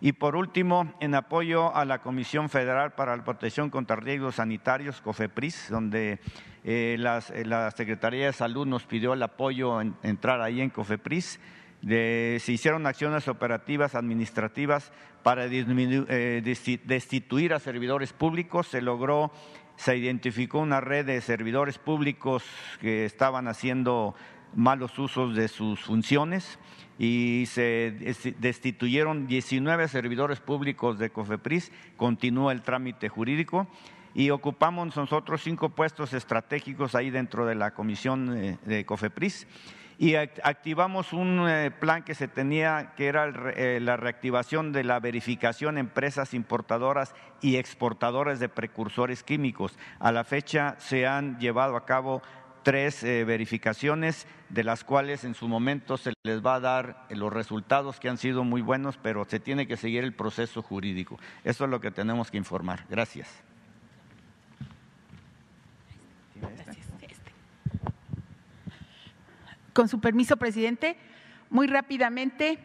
Y 0.00 0.12
por 0.12 0.36
último, 0.36 0.92
en 1.00 1.14
apoyo 1.14 1.74
a 1.74 1.84
la 1.84 2.00
Comisión 2.02 2.48
Federal 2.48 2.92
para 2.92 3.16
la 3.16 3.24
Protección 3.24 3.70
contra 3.70 3.96
Riesgos 3.96 4.36
Sanitarios, 4.36 5.00
COFEPRIS, 5.00 5.70
donde 5.70 6.20
eh, 6.64 6.94
eh, 6.94 7.44
la 7.44 7.70
Secretaría 7.72 8.26
de 8.26 8.32
Salud 8.32 8.66
nos 8.66 8.84
pidió 8.84 9.12
el 9.12 9.22
apoyo 9.22 9.80
en 9.80 9.96
entrar 10.04 10.40
ahí 10.40 10.60
en 10.60 10.70
COFEPRIS, 10.70 11.40
se 11.80 12.42
hicieron 12.48 12.86
acciones 12.86 13.28
operativas 13.28 13.94
administrativas 13.94 14.92
para 15.22 15.46
eh, 15.46 16.42
destituir 16.84 17.54
a 17.54 17.60
servidores 17.60 18.12
públicos, 18.12 18.66
se 18.68 18.80
logró, 18.80 19.32
se 19.78 19.96
identificó 19.96 20.58
una 20.58 20.80
red 20.80 21.06
de 21.06 21.20
servidores 21.20 21.78
públicos 21.78 22.42
que 22.80 23.04
estaban 23.04 23.46
haciendo 23.46 24.14
malos 24.54 24.98
usos 24.98 25.36
de 25.36 25.46
sus 25.46 25.80
funciones 25.80 26.58
y 26.98 27.44
se 27.46 28.34
destituyeron 28.40 29.28
19 29.28 29.86
servidores 29.86 30.40
públicos 30.40 30.98
de 30.98 31.10
COFEPRIS, 31.10 31.70
continúa 31.96 32.50
el 32.50 32.62
trámite 32.62 33.08
jurídico 33.08 33.68
y 34.14 34.30
ocupamos 34.30 34.96
nosotros 34.96 35.42
cinco 35.44 35.68
puestos 35.68 36.12
estratégicos 36.12 36.96
ahí 36.96 37.10
dentro 37.10 37.46
de 37.46 37.54
la 37.54 37.72
comisión 37.72 38.36
eh, 38.36 38.58
de 38.64 38.84
COFEPRIS 38.84 39.46
y 39.98 40.14
activamos 40.14 41.12
un 41.12 41.44
eh, 41.48 41.72
plan 41.72 42.04
que 42.04 42.14
se 42.14 42.28
tenía, 42.28 42.92
que 42.96 43.08
era 43.08 43.26
eh, 43.56 43.80
la 43.82 43.96
reactivación 43.96 44.72
de 44.72 44.84
la 44.84 45.00
verificación 45.00 45.76
en 45.76 45.86
empresas 45.86 46.34
importadoras 46.34 47.16
y 47.40 47.56
exportadoras 47.56 48.38
de 48.38 48.48
precursores 48.48 49.24
químicos. 49.24 49.76
A 49.98 50.12
la 50.12 50.22
fecha 50.22 50.76
se 50.78 51.08
han 51.08 51.40
llevado 51.40 51.76
a 51.76 51.84
cabo 51.84 52.22
tres 52.62 53.02
eh, 53.02 53.24
verificaciones, 53.24 54.28
de 54.50 54.62
las 54.62 54.84
cuales 54.84 55.24
en 55.24 55.34
su 55.34 55.48
momento 55.48 55.96
se 55.96 56.12
les 56.22 56.46
va 56.46 56.54
a 56.54 56.60
dar 56.60 57.06
los 57.10 57.32
resultados 57.32 57.98
que 57.98 58.08
han 58.08 58.18
sido 58.18 58.44
muy 58.44 58.62
buenos, 58.62 58.96
pero 59.02 59.24
se 59.24 59.40
tiene 59.40 59.66
que 59.66 59.76
seguir 59.76 60.04
el 60.04 60.14
proceso 60.14 60.62
jurídico. 60.62 61.18
Eso 61.42 61.64
es 61.64 61.70
lo 61.70 61.80
que 61.80 61.90
tenemos 61.90 62.30
que 62.30 62.36
informar. 62.36 62.84
Gracias. 62.88 63.28
Con 69.78 69.88
su 69.88 70.00
permiso, 70.00 70.36
presidente, 70.36 70.96
muy 71.50 71.68
rápidamente, 71.68 72.58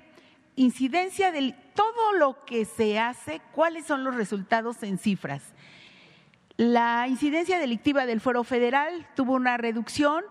incidencia 0.56 1.32
de 1.32 1.54
todo 1.76 2.14
lo 2.14 2.44
que 2.44 2.66
se 2.66 2.98
hace, 2.98 3.40
cuáles 3.52 3.86
son 3.86 4.04
los 4.04 4.16
resultados 4.16 4.82
en 4.82 4.98
cifras. 4.98 5.44
La 6.58 7.08
incidencia 7.08 7.60
delictiva 7.60 8.08
del 8.08 8.20
Fuero 8.20 8.44
Federal 8.44 9.08
tuvo 9.16 9.34
una 9.34 9.58
reducción 9.58 10.24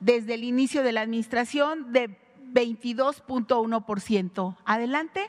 desde 0.00 0.32
el 0.32 0.44
inicio 0.44 0.82
de 0.82 0.92
la 0.92 1.02
administración 1.02 1.92
de 1.92 2.16
22.1%. 2.54 4.56
Adelante. 4.64 5.28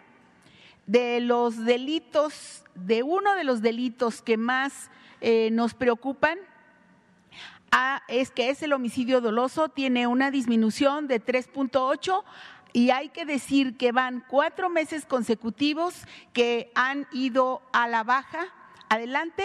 De 0.87 1.19
los 1.19 1.65
delitos, 1.65 2.63
de 2.75 3.03
uno 3.03 3.35
de 3.35 3.43
los 3.43 3.61
delitos 3.61 4.21
que 4.21 4.37
más 4.37 4.89
eh, 5.19 5.49
nos 5.51 5.73
preocupan, 5.73 6.39
es 8.07 8.31
que 8.31 8.49
es 8.49 8.61
el 8.61 8.73
homicidio 8.73 9.21
doloso, 9.21 9.69
tiene 9.69 10.07
una 10.07 10.31
disminución 10.31 11.07
de 11.07 11.23
3.8 11.23 12.23
y 12.73 12.89
hay 12.89 13.09
que 13.09 13.25
decir 13.25 13.77
que 13.77 13.91
van 13.91 14.23
cuatro 14.27 14.69
meses 14.69 15.05
consecutivos 15.05 15.95
que 16.33 16.71
han 16.75 17.07
ido 17.11 17.61
a 17.71 17.87
la 17.87 18.03
baja. 18.03 18.45
Adelante 18.89 19.43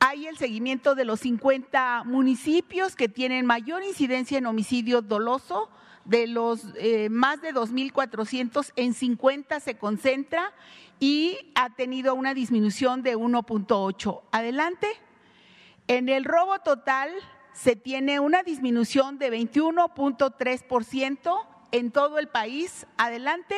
hay 0.00 0.26
el 0.26 0.36
seguimiento 0.36 0.94
de 0.94 1.04
los 1.04 1.20
50 1.20 2.04
municipios 2.04 2.94
que 2.94 3.08
tienen 3.08 3.46
mayor 3.46 3.82
incidencia 3.82 4.38
en 4.38 4.46
homicidio 4.46 5.00
doloso. 5.00 5.70
De 6.04 6.26
los 6.26 6.66
eh, 6.76 7.08
más 7.08 7.40
de 7.40 7.54
2.400, 7.54 8.72
en 8.76 8.92
50 8.92 9.58
se 9.58 9.78
concentra 9.78 10.52
y 11.00 11.38
ha 11.54 11.70
tenido 11.70 12.14
una 12.14 12.34
disminución 12.34 13.02
de 13.02 13.16
1.8. 13.16 14.20
Adelante. 14.30 14.88
En 15.86 16.08
el 16.08 16.24
robo 16.24 16.58
total 16.60 17.10
se 17.52 17.76
tiene 17.76 18.18
una 18.18 18.42
disminución 18.42 19.18
de 19.18 19.30
21.3% 19.30 21.46
en 21.72 21.90
todo 21.90 22.18
el 22.18 22.28
país. 22.28 22.86
Adelante. 22.96 23.54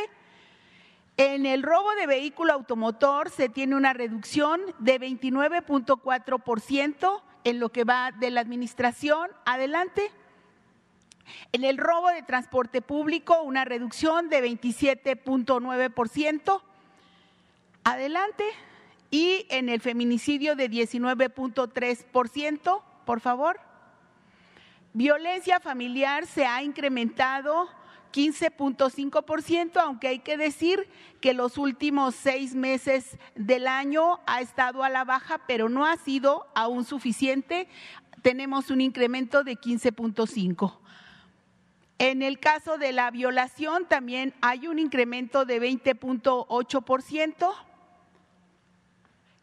En 1.16 1.46
el 1.46 1.62
robo 1.62 1.94
de 1.94 2.06
vehículo 2.06 2.52
automotor 2.52 3.30
se 3.30 3.48
tiene 3.48 3.76
una 3.76 3.92
reducción 3.92 4.60
de 4.80 5.00
29.4% 5.00 7.22
en 7.44 7.60
lo 7.60 7.68
que 7.70 7.84
va 7.84 8.10
de 8.12 8.32
la 8.32 8.40
administración. 8.40 9.30
Adelante. 9.44 10.10
En 11.52 11.62
el 11.64 11.78
robo 11.78 12.08
de 12.08 12.22
transporte 12.22 12.82
público, 12.82 13.40
una 13.42 13.64
reducción 13.64 14.28
de 14.28 14.42
27.9%. 14.42 16.60
Adelante. 17.84 18.44
Y 19.10 19.46
en 19.50 19.68
el 19.68 19.80
feminicidio 19.80 20.56
de 20.56 20.68
19.3%, 20.70 22.82
por 23.04 23.20
favor. 23.20 23.60
Violencia 24.92 25.60
familiar 25.60 26.26
se 26.26 26.46
ha 26.46 26.62
incrementado 26.62 27.68
15.5%, 28.12 29.76
aunque 29.76 30.08
hay 30.08 30.18
que 30.20 30.38
decir 30.38 30.88
que 31.20 31.34
los 31.34 31.58
últimos 31.58 32.14
seis 32.14 32.54
meses 32.54 33.18
del 33.34 33.66
año 33.66 34.20
ha 34.26 34.40
estado 34.40 34.82
a 34.82 34.88
la 34.88 35.04
baja, 35.04 35.42
pero 35.46 35.68
no 35.68 35.84
ha 35.84 35.98
sido 35.98 36.46
aún 36.54 36.86
suficiente. 36.86 37.68
Tenemos 38.22 38.70
un 38.70 38.80
incremento 38.80 39.44
de 39.44 39.56
15.5%. 39.56 40.78
En 41.98 42.22
el 42.22 42.38
caso 42.38 42.78
de 42.78 42.92
la 42.92 43.10
violación 43.10 43.86
también 43.86 44.32
hay 44.40 44.66
un 44.66 44.78
incremento 44.78 45.44
de 45.44 45.60
20.8% 45.60 47.54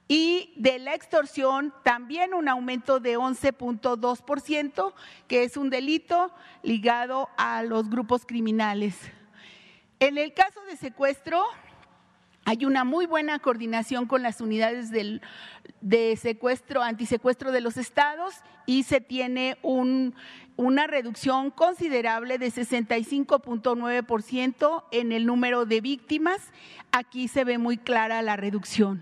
y 0.07 0.53
de 0.57 0.79
la 0.79 0.95
extorsión 0.95 1.71
también 1.83 2.33
un 2.33 2.49
aumento 2.49 2.99
de 2.99 3.17
11.2%, 3.17 4.93
que 5.27 5.43
es 5.43 5.57
un 5.57 5.69
delito 5.69 6.31
ligado 6.61 7.29
a 7.37 7.63
los 7.63 7.89
grupos 7.89 8.25
criminales. 8.25 8.97
En 9.99 10.17
el 10.17 10.33
caso 10.33 10.59
de 10.69 10.75
secuestro, 10.75 11.45
hay 12.45 12.65
una 12.65 12.83
muy 12.83 13.05
buena 13.05 13.39
coordinación 13.39 14.05
con 14.05 14.21
las 14.21 14.41
unidades 14.41 14.91
de 14.91 15.21
secuestro, 16.17 16.83
antisecuestro 16.83 17.53
de 17.53 17.61
los 17.61 17.77
estados 17.77 18.35
y 18.65 18.83
se 18.83 18.99
tiene 18.99 19.57
una 19.61 20.87
reducción 20.87 21.51
considerable 21.51 22.37
de 22.37 22.47
65.9% 22.47 24.83
en 24.91 25.13
el 25.13 25.25
número 25.25 25.65
de 25.65 25.79
víctimas. 25.79 26.51
Aquí 26.91 27.29
se 27.29 27.45
ve 27.45 27.57
muy 27.57 27.77
clara 27.77 28.21
la 28.21 28.35
reducción. 28.35 29.01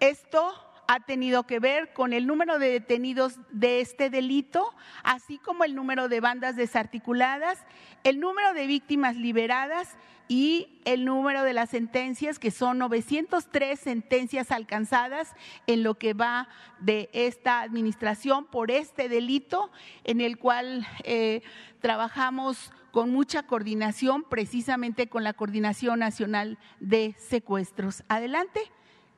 Esto 0.00 0.52
ha 0.88 0.98
tenido 0.98 1.44
que 1.44 1.60
ver 1.60 1.92
con 1.92 2.12
el 2.12 2.26
número 2.26 2.58
de 2.58 2.70
detenidos 2.70 3.38
de 3.52 3.80
este 3.80 4.10
delito, 4.10 4.74
así 5.04 5.38
como 5.38 5.62
el 5.62 5.76
número 5.76 6.08
de 6.08 6.20
bandas 6.20 6.56
desarticuladas, 6.56 7.58
el 8.02 8.18
número 8.18 8.52
de 8.54 8.66
víctimas 8.66 9.14
liberadas 9.14 9.96
y 10.26 10.80
el 10.84 11.04
número 11.04 11.44
de 11.44 11.52
las 11.52 11.70
sentencias, 11.70 12.38
que 12.38 12.50
son 12.50 12.78
903 12.78 13.78
sentencias 13.78 14.50
alcanzadas 14.50 15.34
en 15.68 15.82
lo 15.82 15.96
que 15.96 16.12
va 16.12 16.48
de 16.80 17.08
esta 17.12 17.60
administración 17.60 18.46
por 18.46 18.70
este 18.70 19.08
delito, 19.08 19.70
en 20.02 20.20
el 20.20 20.38
cual 20.38 20.86
eh, 21.04 21.42
trabajamos 21.80 22.72
con 22.90 23.10
mucha 23.10 23.44
coordinación, 23.44 24.24
precisamente 24.24 25.08
con 25.08 25.22
la 25.24 25.34
Coordinación 25.34 26.00
Nacional 26.00 26.58
de 26.80 27.14
Secuestros. 27.18 28.02
Adelante, 28.08 28.60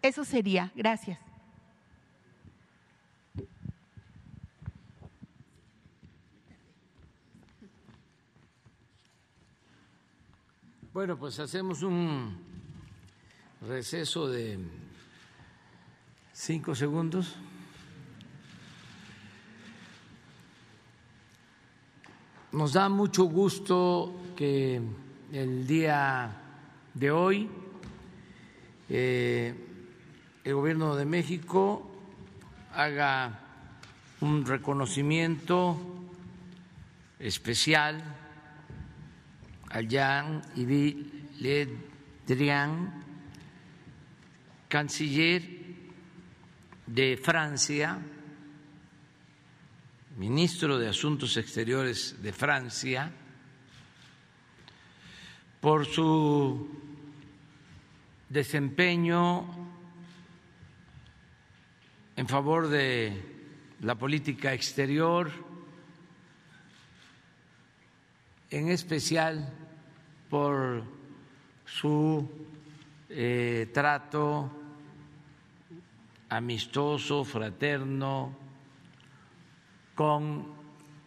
eso 0.03 0.25
sería. 0.25 0.71
Gracias. 0.75 1.19
Bueno, 10.93 11.17
pues 11.17 11.39
hacemos 11.39 11.83
un 11.83 12.37
receso 13.67 14.29
de 14.29 14.59
cinco 16.35 16.75
segundos. 16.75 17.35
Nos 22.53 22.75
da 22.75 22.91
mucho 22.91 23.25
gusto 23.25 24.15
que 24.37 24.83
el 25.33 25.67
día 25.67 26.37
de 26.93 27.11
hoy 27.11 27.49
eh, 28.91 29.72
el 30.45 30.55
gobierno 30.55 30.97
de 30.97 31.05
México 31.05 31.89
haga 32.75 33.39
un 34.21 34.45
reconocimiento 34.45 35.77
especial 37.21 38.03
a 39.71 39.81
Jean-Yves 39.81 40.97
Le 41.41 41.69
Drian, 42.27 43.05
canciller 44.69 45.43
de 46.87 47.17
Francia, 47.23 47.99
ministro 50.19 50.79
de 50.79 50.89
Asuntos 50.89 51.37
Exteriores 51.37 52.21
de 52.21 52.33
Francia, 52.33 53.13
por 55.61 55.87
su 55.87 56.69
desempeño 58.29 59.62
en 62.23 62.29
favor 62.29 62.69
de 62.69 63.21
la 63.81 63.97
política 63.97 64.55
exterior, 64.55 65.29
en 68.49 68.69
especial 68.69 69.53
por 70.31 70.85
su 71.65 72.31
eh, 73.09 73.69
trato 73.75 74.53
amistoso, 76.29 77.25
fraterno 77.25 78.37
con 79.97 80.47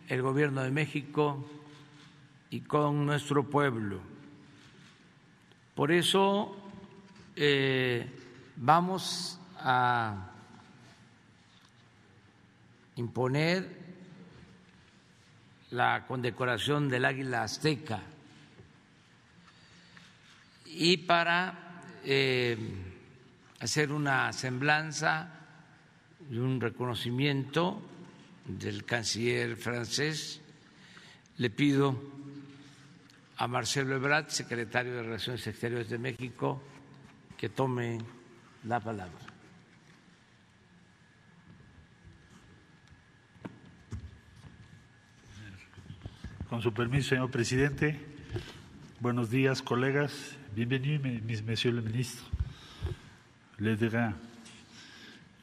el 0.10 0.22
gobierno 0.22 0.64
de 0.64 0.72
México 0.72 1.46
y 2.50 2.60
con 2.60 3.06
nuestro 3.06 3.50
pueblo. 3.50 4.02
Por 5.76 5.94
eso 5.94 6.58
eh, 7.38 8.06
vamos 8.58 9.40
a 9.60 10.34
imponer 12.96 13.86
la 15.72 16.06
condecoración 16.08 16.88
del 16.88 17.06
águila 17.06 17.44
azteca 17.44 18.02
y 20.66 20.98
para 20.98 21.82
eh, 22.04 22.58
hacer 23.60 23.92
una 23.92 24.32
semblanza 24.34 25.32
y 26.30 26.38
un 26.38 26.60
reconocimiento 26.60 27.82
del 28.46 28.86
canciller 28.86 29.56
francés, 29.56 30.42
le 31.38 31.50
pido 31.50 32.00
a 33.38 33.48
Marcelo 33.48 33.96
Ebrard, 33.96 34.30
secretario 34.30 34.96
de 34.96 35.04
Relaciones 35.04 35.46
Exteriores 35.48 35.90
de 35.90 35.98
México, 35.98 36.62
que 37.38 37.50
tome 37.50 38.00
la 38.64 38.80
palabra. 38.80 39.25
Con 46.56 46.62
su 46.62 46.72
permiso, 46.72 47.10
señor 47.10 47.30
presidente, 47.30 48.00
buenos 49.02 49.30
días, 49.30 49.62
colegas. 49.62 50.38
Bienvenido, 50.56 51.04
monsieur 51.46 51.76
le 51.76 51.82
ministre. 51.82 52.26
Le 53.58 53.76
dirá. 53.76 54.16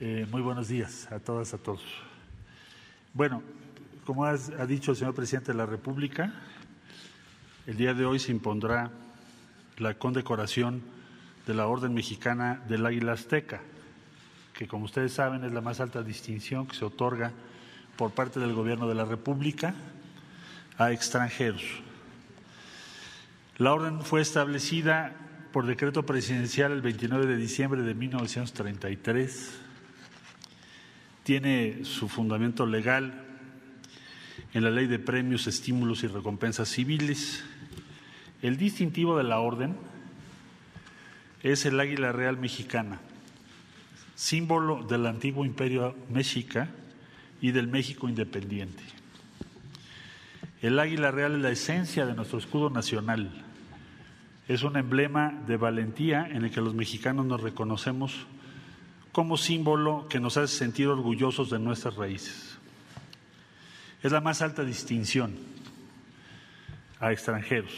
Eh, 0.00 0.26
muy 0.30 0.40
buenos 0.40 0.68
días 0.68 1.12
a 1.12 1.18
todas, 1.18 1.52
a 1.52 1.58
todos. 1.58 1.82
Bueno, 3.12 3.42
como 4.06 4.24
ha 4.24 4.38
dicho 4.66 4.92
el 4.92 4.96
señor 4.96 5.14
presidente 5.14 5.52
de 5.52 5.58
la 5.58 5.66
República, 5.66 6.32
el 7.66 7.76
día 7.76 7.92
de 7.92 8.06
hoy 8.06 8.18
se 8.18 8.32
impondrá 8.32 8.90
la 9.76 9.92
condecoración 9.98 10.80
de 11.46 11.52
la 11.52 11.66
Orden 11.66 11.92
Mexicana 11.92 12.62
del 12.70 12.86
Águila 12.86 13.12
Azteca, 13.12 13.60
que 14.54 14.66
como 14.66 14.86
ustedes 14.86 15.12
saben 15.12 15.44
es 15.44 15.52
la 15.52 15.60
más 15.60 15.78
alta 15.78 16.02
distinción 16.02 16.66
que 16.66 16.74
se 16.74 16.86
otorga 16.86 17.32
por 17.98 18.12
parte 18.12 18.40
del 18.40 18.54
Gobierno 18.54 18.88
de 18.88 18.94
la 18.94 19.04
República 19.04 19.74
a 20.84 20.92
extranjeros. 20.92 21.62
La 23.58 23.72
orden 23.72 24.02
fue 24.02 24.20
establecida 24.20 25.14
por 25.52 25.66
decreto 25.66 26.04
presidencial 26.04 26.72
el 26.72 26.80
29 26.80 27.26
de 27.26 27.36
diciembre 27.36 27.82
de 27.82 27.94
1933. 27.94 29.50
Tiene 31.24 31.84
su 31.84 32.08
fundamento 32.08 32.66
legal 32.66 33.24
en 34.54 34.64
la 34.64 34.70
Ley 34.70 34.86
de 34.86 34.98
Premios, 34.98 35.46
Estímulos 35.46 36.02
y 36.02 36.08
Recompensas 36.08 36.68
Civiles. 36.68 37.44
El 38.40 38.56
distintivo 38.56 39.16
de 39.16 39.24
la 39.24 39.38
orden 39.38 39.76
es 41.42 41.66
el 41.66 41.78
águila 41.78 42.12
real 42.12 42.38
mexicana, 42.38 43.00
símbolo 44.14 44.82
del 44.84 45.06
antiguo 45.06 45.44
imperio 45.44 45.94
mexica 46.10 46.68
y 47.40 47.50
del 47.52 47.68
México 47.68 48.08
independiente. 48.08 49.01
El 50.62 50.78
águila 50.78 51.10
real 51.10 51.34
es 51.34 51.42
la 51.42 51.50
esencia 51.50 52.06
de 52.06 52.14
nuestro 52.14 52.38
escudo 52.38 52.70
nacional. 52.70 53.32
Es 54.46 54.62
un 54.62 54.76
emblema 54.76 55.42
de 55.48 55.56
valentía 55.56 56.24
en 56.30 56.44
el 56.44 56.52
que 56.52 56.60
los 56.60 56.72
mexicanos 56.72 57.26
nos 57.26 57.40
reconocemos 57.40 58.26
como 59.10 59.36
símbolo 59.36 60.06
que 60.08 60.20
nos 60.20 60.36
hace 60.36 60.56
sentir 60.56 60.86
orgullosos 60.86 61.50
de 61.50 61.58
nuestras 61.58 61.96
raíces. 61.96 62.56
Es 64.04 64.12
la 64.12 64.20
más 64.20 64.40
alta 64.40 64.62
distinción 64.62 65.34
a 67.00 67.10
extranjeros. 67.10 67.72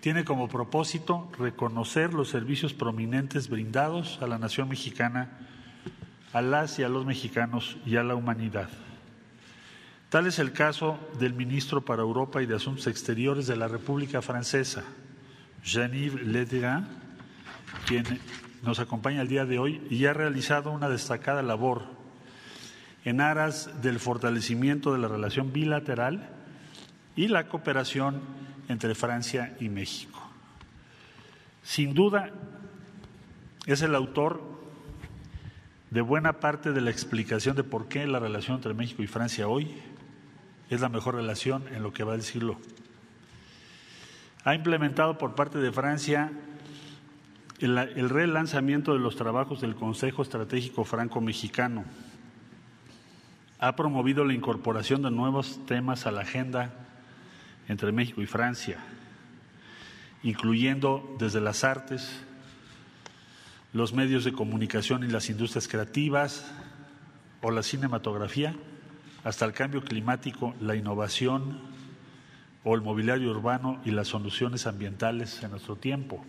Tiene 0.00 0.24
como 0.24 0.48
propósito 0.48 1.32
reconocer 1.38 2.12
los 2.12 2.28
servicios 2.28 2.74
prominentes 2.74 3.48
brindados 3.48 4.18
a 4.20 4.26
la 4.26 4.38
nación 4.38 4.68
mexicana, 4.68 5.30
a 6.34 6.42
las 6.42 6.78
y 6.78 6.82
a 6.82 6.90
los 6.90 7.06
mexicanos 7.06 7.78
y 7.86 7.96
a 7.96 8.02
la 8.02 8.14
humanidad. 8.14 8.68
Tal 10.12 10.26
es 10.26 10.38
el 10.38 10.52
caso 10.52 10.98
del 11.18 11.32
ministro 11.32 11.86
para 11.86 12.02
Europa 12.02 12.42
y 12.42 12.46
de 12.46 12.56
Asuntos 12.56 12.86
Exteriores 12.86 13.46
de 13.46 13.56
la 13.56 13.66
República 13.66 14.20
Francesa, 14.20 14.84
Jean-Yves 15.64 16.26
Le 16.26 16.44
Drian, 16.44 16.86
quien 17.86 18.04
nos 18.62 18.78
acompaña 18.78 19.22
el 19.22 19.28
día 19.28 19.46
de 19.46 19.58
hoy 19.58 19.80
y 19.88 20.04
ha 20.04 20.12
realizado 20.12 20.70
una 20.70 20.90
destacada 20.90 21.40
labor 21.40 21.84
en 23.06 23.22
aras 23.22 23.80
del 23.80 23.98
fortalecimiento 23.98 24.92
de 24.92 24.98
la 24.98 25.08
relación 25.08 25.50
bilateral 25.50 26.28
y 27.16 27.28
la 27.28 27.48
cooperación 27.48 28.20
entre 28.68 28.94
Francia 28.94 29.56
y 29.60 29.70
México. 29.70 30.20
Sin 31.62 31.94
duda, 31.94 32.28
es 33.64 33.80
el 33.80 33.94
autor 33.94 34.42
de 35.88 36.02
buena 36.02 36.34
parte 36.34 36.72
de 36.72 36.82
la 36.82 36.90
explicación 36.90 37.56
de 37.56 37.64
por 37.64 37.88
qué 37.88 38.06
la 38.06 38.18
relación 38.18 38.56
entre 38.56 38.74
México 38.74 39.02
y 39.02 39.06
Francia 39.06 39.48
hoy 39.48 39.74
es 40.74 40.80
la 40.80 40.88
mejor 40.88 41.14
relación 41.14 41.64
en 41.68 41.82
lo 41.82 41.92
que 41.92 42.04
va 42.04 42.12
del 42.12 42.22
siglo. 42.22 42.58
Ha 44.44 44.54
implementado 44.54 45.18
por 45.18 45.34
parte 45.34 45.58
de 45.58 45.72
Francia 45.72 46.32
el, 47.60 47.78
el 47.78 48.08
relanzamiento 48.08 48.92
de 48.92 48.98
los 48.98 49.16
trabajos 49.16 49.60
del 49.60 49.74
Consejo 49.74 50.22
Estratégico 50.22 50.84
Franco-Mexicano. 50.84 51.84
Ha 53.58 53.76
promovido 53.76 54.24
la 54.24 54.34
incorporación 54.34 55.02
de 55.02 55.10
nuevos 55.10 55.64
temas 55.66 56.06
a 56.06 56.10
la 56.10 56.22
agenda 56.22 56.74
entre 57.68 57.92
México 57.92 58.20
y 58.20 58.26
Francia, 58.26 58.78
incluyendo 60.24 61.16
desde 61.18 61.40
las 61.40 61.62
artes, 61.62 62.24
los 63.72 63.92
medios 63.92 64.24
de 64.24 64.32
comunicación 64.32 65.04
y 65.04 65.08
las 65.08 65.30
industrias 65.30 65.68
creativas, 65.68 66.52
o 67.42 67.50
la 67.50 67.62
cinematografía, 67.62 68.54
hasta 69.24 69.44
el 69.44 69.52
cambio 69.52 69.82
climático, 69.82 70.54
la 70.60 70.74
innovación 70.74 71.60
o 72.64 72.74
el 72.74 72.82
mobiliario 72.82 73.30
urbano 73.30 73.80
y 73.84 73.90
las 73.90 74.08
soluciones 74.08 74.66
ambientales 74.66 75.42
en 75.42 75.50
nuestro 75.50 75.76
tiempo. 75.76 76.24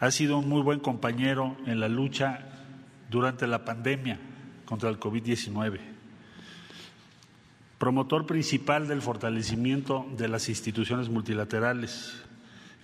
Ha 0.00 0.10
sido 0.10 0.38
un 0.38 0.48
muy 0.48 0.62
buen 0.62 0.80
compañero 0.80 1.56
en 1.66 1.80
la 1.80 1.88
lucha 1.88 2.40
durante 3.10 3.46
la 3.46 3.64
pandemia 3.64 4.18
contra 4.64 4.90
el 4.90 4.98
COVID-19, 4.98 5.78
promotor 7.78 8.26
principal 8.26 8.88
del 8.88 9.02
fortalecimiento 9.02 10.06
de 10.16 10.28
las 10.28 10.48
instituciones 10.48 11.08
multilaterales, 11.08 12.14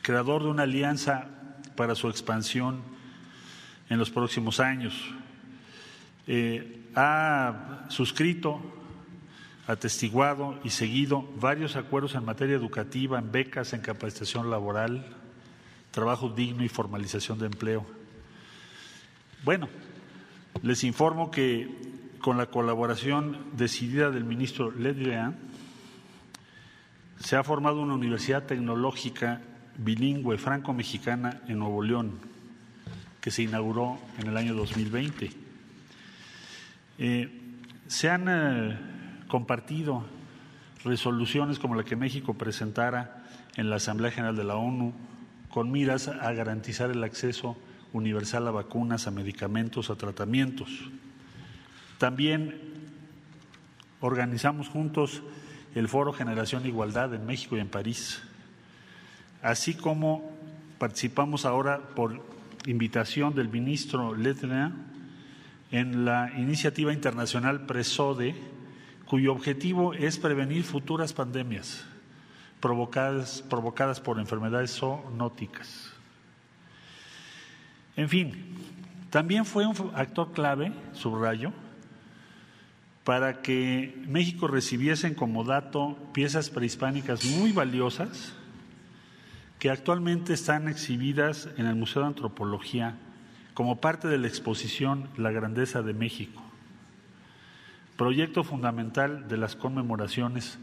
creador 0.03 0.43
de 0.43 0.49
una 0.51 0.63
alianza 0.65 1.29
para 1.77 1.95
su 1.95 2.09
expansión 2.09 2.83
en 3.89 3.99
los 3.99 4.11
próximos 4.11 4.61
años. 4.61 4.95
Eh, 6.27 6.80
ha 6.95 7.87
suscrito, 7.89 8.61
atestiguado 9.67 10.59
y 10.65 10.71
seguido 10.71 11.29
varios 11.37 11.77
acuerdos 11.77 12.15
en 12.15 12.25
materia 12.25 12.57
educativa, 12.57 13.19
en 13.19 13.31
becas, 13.31 13.73
en 13.73 13.81
capacitación 13.81 14.51
laboral, 14.51 15.07
trabajo 15.91 16.29
digno 16.29 16.65
y 16.65 16.69
formalización 16.69 17.39
de 17.39 17.47
empleo. 17.47 17.87
Bueno, 19.45 19.69
les 20.63 20.85
informo 20.85 21.31
que 21.31 21.69
con 22.21 22.37
la 22.37 22.47
colaboración 22.47 23.39
decidida 23.57 24.11
del 24.11 24.25
ministro 24.25 24.71
Ledrian, 24.71 25.37
se 27.19 27.37
ha 27.37 27.43
formado 27.43 27.81
una 27.81 27.95
universidad 27.95 28.45
tecnológica 28.45 29.41
bilingüe 29.79 30.39
franco-mexicana 30.39 31.43
en 31.49 31.59
Nuevo 31.59 31.83
León, 31.83 32.19
que 33.21 33.31
se 33.31 33.43
inauguró 33.43 33.99
en 34.19 34.29
el 34.29 34.37
año 34.37 34.55
2020. 34.55 35.31
Eh, 37.03 37.31
se 37.87 38.11
han 38.11 38.27
eh, 38.29 38.79
compartido 39.27 40.05
resoluciones 40.85 41.59
como 41.59 41.75
la 41.75 41.83
que 41.83 41.97
México 41.97 42.35
presentara 42.35 43.25
en 43.57 43.71
la 43.71 43.77
Asamblea 43.77 44.11
General 44.11 44.37
de 44.37 44.45
la 44.45 44.57
ONU 44.57 44.93
con 45.49 45.73
miras 45.73 46.09
a 46.09 46.31
garantizar 46.35 46.91
el 46.91 47.03
acceso 47.03 47.57
universal 47.95 48.47
a 48.47 48.51
vacunas, 48.51 49.07
a 49.07 49.11
medicamentos, 49.13 49.89
a 49.89 49.97
tratamientos. 49.97 50.69
También 51.97 52.61
organizamos 54.01 54.69
juntos 54.69 55.23
el 55.75 55.89
Foro 55.89 56.13
Generación 56.13 56.67
Igualdad 56.67 57.15
en 57.15 57.25
México 57.25 57.57
y 57.57 57.61
en 57.61 57.69
París, 57.69 58.21
así 59.41 59.73
como 59.73 60.37
participamos 60.79 61.47
ahora 61.47 61.81
por 61.97 62.23
invitación 62.67 63.35
del 63.35 63.49
ministro 63.49 64.15
Letner 64.15 64.90
en 65.71 66.05
la 66.05 66.33
iniciativa 66.37 66.93
internacional 66.93 67.67
PRESODE, 67.67 68.35
cuyo 69.07 69.33
objetivo 69.33 69.95
es 69.95 70.19
prevenir 70.19 70.65
futuras 70.65 71.13
pandemias 71.13 71.85
provocadas, 72.61 74.01
por 74.01 74.19
enfermedades 74.19 74.77
zoonóticas. 74.77 75.93
En 77.97 78.09
fin, 78.09 78.57
también 79.11 79.45
fue 79.45 79.67
un 79.67 79.93
actor 79.95 80.33
clave, 80.33 80.73
subrayo, 80.93 81.53
para 83.05 83.41
que 83.43 84.01
México 84.07 84.47
recibiesen 84.47 85.15
como 85.15 85.43
dato 85.43 85.97
piezas 86.13 86.51
prehispánicas 86.51 87.25
muy 87.25 87.51
valiosas 87.51 88.35
que 89.59 89.71
actualmente 89.71 90.33
están 90.35 90.69
exhibidas 90.69 91.49
en 91.57 91.67
el 91.67 91.75
Museo 91.75 92.03
de 92.03 92.09
Antropología 92.09 92.97
como 93.61 93.79
parte 93.79 94.09
de 94.09 94.17
la 94.17 94.27
exposición 94.27 95.11
La 95.19 95.33
Grandeza 95.33 95.83
de 95.83 95.93
México, 95.93 96.41
proyecto 97.99 98.43
fundamental 98.43 99.29
de 99.29 99.37
las 99.37 99.55
conmemoraciones 99.55 100.59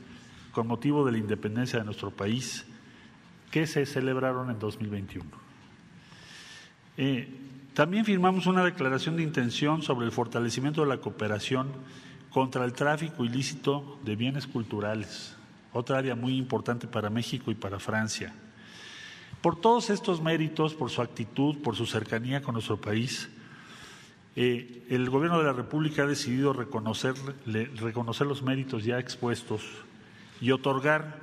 con 0.52 0.66
motivo 0.66 1.06
de 1.06 1.12
la 1.12 1.20
independencia 1.20 1.78
de 1.78 1.86
nuestro 1.86 2.10
país 2.10 2.66
que 3.52 3.68
se 3.68 3.86
celebraron 3.86 4.50
en 4.50 4.58
2021. 4.58 5.30
Eh, 6.98 7.30
también 7.76 8.04
firmamos 8.04 8.48
una 8.48 8.66
declaración 8.66 9.16
de 9.16 9.22
intención 9.22 9.84
sobre 9.84 10.08
el 10.08 10.12
fortalecimiento 10.12 10.82
de 10.82 10.88
la 10.88 10.98
cooperación 10.98 11.68
contra 12.32 12.66
el 12.66 12.74
tráfico 12.74 13.24
ilícito 13.24 14.00
de 14.06 14.16
bienes 14.16 14.48
culturales, 14.48 15.36
otra 15.72 16.00
área 16.00 16.16
muy 16.16 16.36
importante 16.36 16.88
para 16.88 17.12
México 17.12 17.52
y 17.52 17.54
para 17.54 17.80
Francia. 17.80 18.34
Por 19.48 19.62
todos 19.62 19.90
estos 19.90 20.22
méritos, 20.22 20.74
por 20.74 20.90
su 20.90 21.02
actitud, 21.02 21.60
por 21.60 21.74
su 21.78 21.86
cercanía 21.86 22.42
con 22.42 22.56
nuestro 22.56 22.82
país, 22.82 23.30
eh, 24.36 24.86
el 24.90 25.10
Gobierno 25.10 25.38
de 25.38 25.46
la 25.46 25.54
República 25.54 26.04
ha 26.04 26.06
decidido 26.06 26.52
reconocer, 26.52 27.16
reconocer 27.46 28.28
los 28.28 28.44
méritos 28.44 28.84
ya 28.84 29.00
expuestos 29.00 29.62
y 30.42 30.52
otorgar 30.52 31.22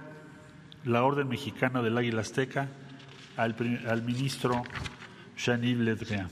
la 0.87 1.05
Orden 1.05 1.29
Mexicana 1.29 1.83
del 1.83 1.99
Águila 1.99 2.23
Azteca 2.23 2.71
al, 3.37 3.55
al 3.87 4.03
ministro 4.03 4.63
Jean-Yves. 5.37 6.27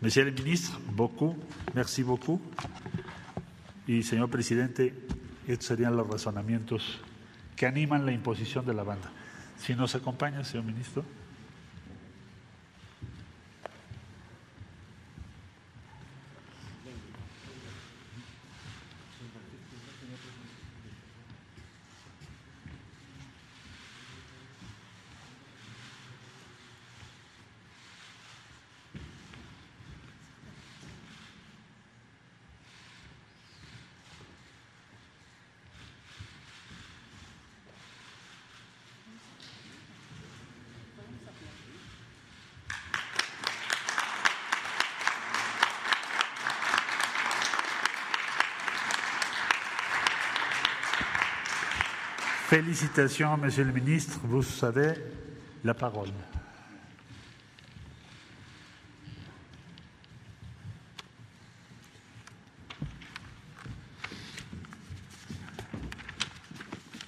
Monsieur 0.00 0.24
le 0.24 0.32
ministre, 0.42 0.74
beaucoup, 0.96 1.36
merci 1.74 2.02
beaucoup. 2.02 2.40
Y 3.86 4.04
señor 4.04 4.30
presidente, 4.30 4.94
estos 5.46 5.66
serían 5.66 5.94
los 5.96 6.08
razonamientos 6.08 6.98
que 7.56 7.66
animan 7.66 8.06
la 8.06 8.12
imposición 8.12 8.64
de 8.64 8.72
la 8.72 8.84
banda. 8.84 9.12
Si 9.58 9.74
nos 9.74 9.94
acompaña, 9.94 10.44
señor 10.44 10.64
ministro. 10.64 11.04
Félicitations, 52.48 53.36
Monsieur 53.36 53.64
le 53.64 53.72
Ministre. 53.72 54.20
Vous 54.24 54.64
avez 54.64 54.94
la 55.64 55.74
parole. 55.74 56.08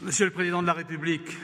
Monsieur 0.00 0.26
le 0.26 0.30
Président 0.30 0.60
de 0.60 0.66
la 0.66 0.74
République, 0.74 1.38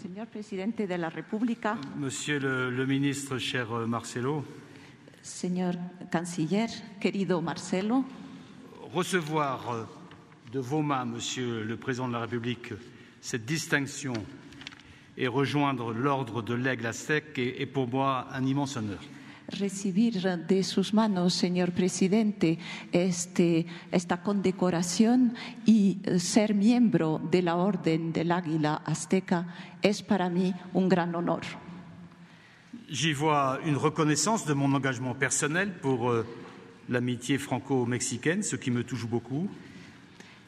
Señor 0.00 0.26
presidente 0.28 0.88
de 0.88 0.94
la 0.94 1.10
República, 1.10 1.76
Monsieur 1.98 2.38
le, 2.38 2.70
le 2.70 2.86
ministre, 2.86 3.36
cher 3.36 3.68
Marcelo, 3.86 4.42
señor 5.20 5.74
canciller, 6.10 6.68
querido 6.98 7.42
Marcelo, 7.42 8.06
recevoir 8.94 9.86
de 10.56 10.60
vos 10.62 10.80
mains, 10.80 11.04
Monsieur 11.04 11.64
le 11.64 11.76
Président 11.76 12.08
de 12.08 12.14
la 12.14 12.20
République, 12.20 12.72
cette 13.20 13.44
distinction 13.44 14.14
et 15.18 15.28
rejoindre 15.28 15.92
l'ordre 15.92 16.40
de 16.40 16.54
l'Aigle 16.54 16.86
Aztec 16.86 17.38
est, 17.38 17.60
est 17.60 17.66
pour 17.66 17.86
moi 17.86 18.26
un 18.32 18.42
immense 18.42 18.78
honneur. 18.78 19.00
recibir 19.48 20.14
de 20.48 20.62
sus 20.62 20.94
manos, 20.94 21.34
señor 21.34 21.72
presidente, 21.72 22.58
este, 22.90 23.66
esta 23.92 24.22
condecoración 24.22 25.34
y 25.66 25.98
eh, 26.02 26.18
ser 26.18 26.54
miembro 26.54 27.20
de 27.30 27.42
la 27.42 27.56
Orden 27.56 28.12
del 28.14 28.32
Águila 28.32 28.80
Azteca 28.86 29.46
es 29.82 30.02
para 30.02 30.30
mí 30.30 30.54
un 30.72 30.88
gran 30.88 31.14
honor. 31.14 31.42
J'y 32.88 33.12
vois 33.12 33.60
une 33.66 33.76
reconnaissance 33.76 34.46
de 34.46 34.54
mon 34.54 34.72
engagement 34.74 35.14
personnel 35.14 35.74
pour 35.82 36.10
euh, 36.10 36.24
l'amitié 36.88 37.36
franco-mexicaine, 37.36 38.42
ce 38.42 38.56
qui 38.56 38.70
me 38.70 38.84
touche 38.84 39.06
beaucoup. 39.06 39.50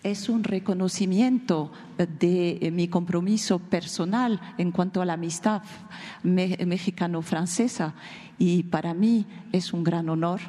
Es 0.04 0.28
un 0.28 0.44
reconocimiento 0.44 1.72
de 1.98 2.70
mi 2.72 2.88
compromiso 2.88 3.58
personal 3.58 4.40
en 4.56 4.70
cuanto 4.70 5.02
a 5.02 5.04
la 5.04 5.14
amistad 5.14 5.62
me- 6.22 6.56
mexicano-francesa 6.66 7.94
y 8.38 8.62
para 8.62 8.94
mí 8.94 9.26
es 9.52 9.72
un 9.72 9.82
gran 9.82 10.08
honor. 10.08 10.40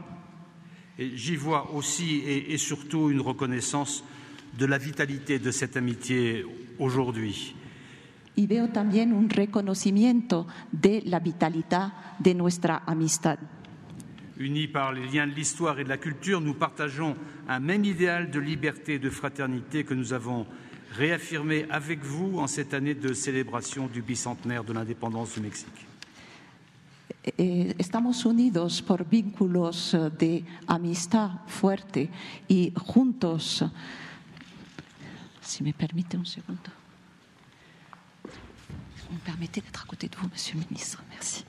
J'y 0.98 1.36
vois 1.38 1.72
aussi 1.74 2.22
et, 2.26 2.54
et 2.54 2.58
surtout 2.60 3.10
une 3.10 3.22
reconnaissance 3.22 4.04
de 4.58 4.66
la 4.68 4.78
vitalité 4.78 5.40
de 5.40 5.52
cette 5.52 5.78
amitié 5.78 6.46
aujourd'hui. 6.78 7.56
Y 8.36 8.46
veo 8.48 8.70
también 8.70 9.14
un 9.14 9.30
reconocimiento 9.30 10.46
de 10.72 11.02
la 11.06 11.20
vitalidad 11.20 11.94
de 12.20 12.34
nuestra 12.36 12.84
amistad. 12.86 13.38
Unis 14.40 14.70
par 14.70 14.94
les 14.94 15.06
liens 15.06 15.28
de 15.28 15.34
l'histoire 15.34 15.80
et 15.80 15.84
de 15.84 15.90
la 15.90 15.98
culture, 15.98 16.40
nous 16.40 16.54
partageons 16.54 17.16
un 17.48 17.60
même 17.60 17.84
idéal 17.84 18.32
de 18.32 18.40
liberté 18.40 18.94
et 18.94 19.00
de 19.00 19.10
fraternité 19.10 19.84
que 19.84 19.94
nous 19.94 20.14
avons 20.14 20.48
réaffirmé 20.94 21.66
avec 21.70 22.04
vous 22.04 22.40
en 22.40 22.48
cette 22.48 22.74
année 22.74 22.96
de 22.96 23.14
célébration 23.14 23.88
du 23.88 24.02
bicentenaire 24.02 24.64
de 24.64 24.74
l'indépendance 24.74 25.34
du 25.34 25.42
Mexique. 25.42 25.86
Eh, 27.38 27.76
estamos 27.78 28.26
unidos 28.26 28.82
por 28.82 29.06
vínculos 29.06 29.94
eh, 29.94 30.10
de 30.18 30.44
amistad 30.68 31.32
fuerte 31.48 32.10
y 32.48 32.72
juntos, 32.76 33.66
si 35.42 35.64
me 35.64 35.74
permite 35.74 36.16
un 36.16 36.26
segundo, 36.26 36.72
me 39.12 39.20
permettez 39.26 39.62
d'être 39.62 39.84
à 39.84 39.86
côté 39.86 40.08
de 40.08 40.16
vous, 40.16 40.30
Monsieur 40.30 40.58
le 40.58 40.66
Ministre. 40.70 41.04
Merci. 41.12 41.44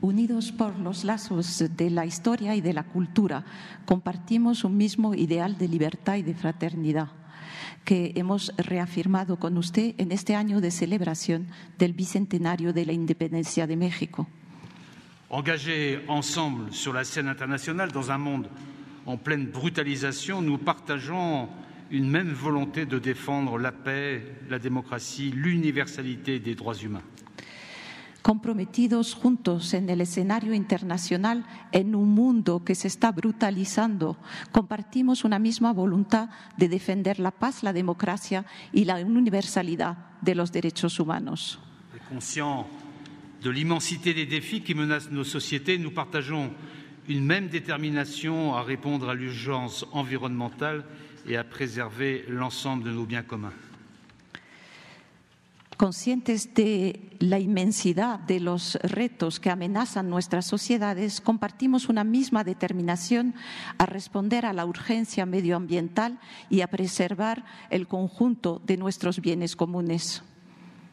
Unidos 0.00 0.52
por 0.52 0.78
los 0.78 1.04
lazos 1.04 1.64
de 1.76 1.90
la 1.90 2.06
historia 2.06 2.54
y 2.54 2.60
de 2.60 2.72
la 2.72 2.84
cultura, 2.84 3.44
compartimos 3.84 4.64
un 4.64 4.76
mismo 4.76 5.14
ideal 5.14 5.58
de 5.58 5.68
libertad 5.68 6.16
y 6.16 6.22
de 6.22 6.34
fraternidad 6.34 7.08
que 7.84 8.12
hemos 8.16 8.52
reafirmado 8.58 9.38
con 9.38 9.56
usted 9.56 9.94
en 9.98 10.12
este 10.12 10.36
año 10.36 10.60
de 10.60 10.70
celebración 10.70 11.48
del 11.78 11.94
bicentenario 11.94 12.72
de 12.72 12.84
la 12.86 12.92
independencia 12.92 13.66
de 13.66 13.76
México. 13.76 14.28
Engagés 15.30 16.00
ensemble 16.06 16.72
sur 16.72 16.94
la 16.94 17.04
scène 17.04 17.28
internationale 17.28 17.90
dans 17.90 18.10
un 18.10 18.18
monde 18.18 18.48
en 19.06 19.16
pleine 19.16 19.46
brutalisation, 19.46 20.42
nous 20.42 20.58
partageons 20.58 21.48
une 21.90 22.08
même 22.08 22.30
volonté 22.30 22.86
de 22.86 22.98
défendre 22.98 23.58
la 23.58 23.72
paix, 23.72 24.22
la 24.50 24.58
démocratie, 24.58 25.30
l'universalité 25.34 26.38
des 26.38 26.54
droits 26.54 26.74
humains. 26.74 27.02
comprometidos 28.28 29.14
juntos 29.14 29.72
en 29.72 29.88
el 29.88 30.02
escenario 30.02 30.52
internacional 30.52 31.46
en 31.72 31.94
un 31.94 32.10
mundo 32.10 32.62
que 32.62 32.74
se 32.74 32.86
está 32.86 33.10
brutalizando, 33.10 34.18
compartimos 34.52 35.24
una 35.24 35.38
misma 35.38 35.72
voluntad 35.72 36.28
de 36.58 36.68
defender 36.68 37.20
la 37.20 37.30
paz, 37.30 37.62
la 37.62 37.72
democracia 37.72 38.44
y 38.70 38.84
la 38.84 38.96
universalidad 38.96 39.96
de 40.20 40.34
los 40.34 40.52
derechos 40.52 41.00
humanos. 41.00 41.58
Conscient 42.10 42.66
de 43.42 43.50
l'immensité 43.50 44.12
des 44.12 44.26
défis 44.26 44.60
qui 44.60 44.74
menacent 44.74 45.10
nos 45.10 45.24
sociétés, 45.24 45.78
nous 45.78 45.92
partageons 45.92 46.50
une 47.08 47.24
même 47.24 47.48
détermination 47.48 48.54
à 48.54 48.62
répondre 48.62 49.08
à 49.08 49.14
l'urgence 49.14 49.86
environnementale 49.92 50.84
et 51.28 51.36
à 51.36 51.44
préserver 51.44 52.24
l'ensemble 52.28 52.84
de 52.84 52.90
nos 52.90 53.04
biens 53.04 53.22
communs. 53.22 53.52
Conscientes 55.76 56.54
de 56.56 56.98
la 57.20 57.38
inmensidad 57.38 58.18
de 58.18 58.40
los 58.40 58.76
retos 58.82 59.38
que 59.38 59.48
amenazan 59.48 60.10
nuestras 60.10 60.44
sociedades, 60.44 61.20
compartimos 61.20 61.88
una 61.88 62.02
misma 62.02 62.42
determinación 62.42 63.32
a 63.78 63.86
responder 63.86 64.44
a 64.44 64.52
la 64.52 64.66
urgencia 64.66 65.24
medioambiental 65.24 66.18
y 66.50 66.62
a 66.62 66.66
preservar 66.66 67.44
el 67.70 67.86
conjunto 67.86 68.60
de 68.66 68.76
nuestros 68.76 69.20
bienes 69.20 69.54
comunes. 69.54 70.24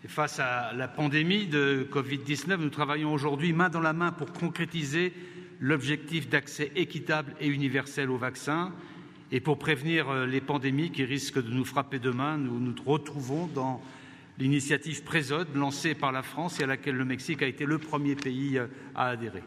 face 0.08 0.40
à 0.40 0.72
la 0.74 0.88
pandémie 0.88 1.48
de 1.48 1.88
Covid-19, 1.92 2.58
nous 2.58 2.70
travaillons 2.70 3.12
aujourd'hui 3.12 3.54
main 3.54 3.70
dans 3.70 3.82
la 3.82 3.94
main 3.94 4.12
pour 4.12 4.32
concrétiser 4.34 5.14
l'objectif 5.60 6.30
d'accès 6.30 6.72
équitable 6.76 7.34
et 7.40 7.48
universel 7.48 8.12
aux 8.12 8.18
vaccins. 8.18 8.72
Et 9.32 9.40
pour 9.40 9.58
prévenir 9.58 10.10
euh, 10.10 10.26
les 10.26 10.42
pandémies 10.42 10.92
qui 10.92 11.04
risquent 11.04 11.44
de 11.44 11.52
nous 11.52 11.66
frapper 11.66 12.00
demain, 12.00 12.38
nous 12.38 12.60
nous 12.60 12.76
retrouvons 12.86 13.48
dans 13.48 13.82
l'initiative 14.38 15.04
Présode 15.04 15.56
lancée 15.56 15.96
par 15.96 16.12
la 16.12 16.22
France 16.22 16.60
et 16.60 16.64
à 16.64 16.68
laquelle 16.68 16.96
le 16.96 17.06
Mexique 17.06 17.42
a 17.42 17.48
été 17.48 17.66
le 17.66 17.80
premier 17.80 18.16
pays 18.16 18.58
euh, 18.58 18.68
à 18.94 19.08
adhérer. 19.08 19.44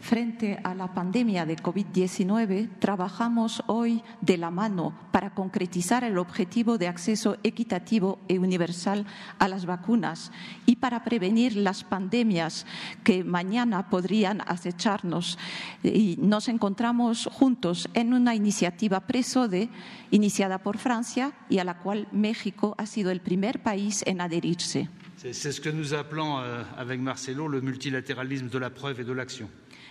Frente 0.00 0.58
a 0.64 0.74
la 0.74 0.94
pandemia 0.94 1.44
de 1.44 1.56
COVID-19, 1.56 2.70
trabajamos 2.78 3.62
hoy 3.66 4.02
de 4.22 4.38
la 4.38 4.50
mano 4.50 4.94
para 5.12 5.34
concretizar 5.34 6.04
el 6.04 6.16
objetivo 6.16 6.78
de 6.78 6.88
acceso 6.88 7.36
equitativo 7.42 8.18
e 8.26 8.38
universal 8.38 9.06
a 9.38 9.46
las 9.46 9.66
vacunas 9.66 10.32
y 10.64 10.76
para 10.76 11.04
prevenir 11.04 11.54
las 11.54 11.84
pandemias 11.84 12.64
que 13.04 13.24
mañana 13.24 13.90
podrían 13.90 14.40
acecharnos. 14.46 15.38
Y 15.82 16.16
nos 16.18 16.48
encontramos 16.48 17.28
juntos 17.30 17.90
en 17.92 18.14
una 18.14 18.34
iniciativa 18.34 19.00
PRESODE 19.00 19.68
iniciada 20.10 20.62
por 20.62 20.78
Francia 20.78 21.32
y 21.50 21.58
a 21.58 21.64
la 21.64 21.78
cual 21.78 22.08
México 22.10 22.74
ha 22.78 22.86
sido 22.86 23.10
el 23.10 23.20
primer 23.20 23.62
país 23.62 24.02
en 24.06 24.22
adherirse. 24.22 24.88
C'est 25.22 25.52
ce 25.52 25.60
que 25.60 25.68
nous 25.68 25.92
appelons 25.92 26.38
euh, 26.38 26.62
avec 26.78 26.98
Marcelo 26.98 27.46
le 27.46 27.60
multilatéralisme 27.60 28.48
de 28.48 28.58
la 28.58 28.70
preuve 28.70 29.00
et 29.00 29.04
de 29.04 29.12
l'action. 29.12 29.50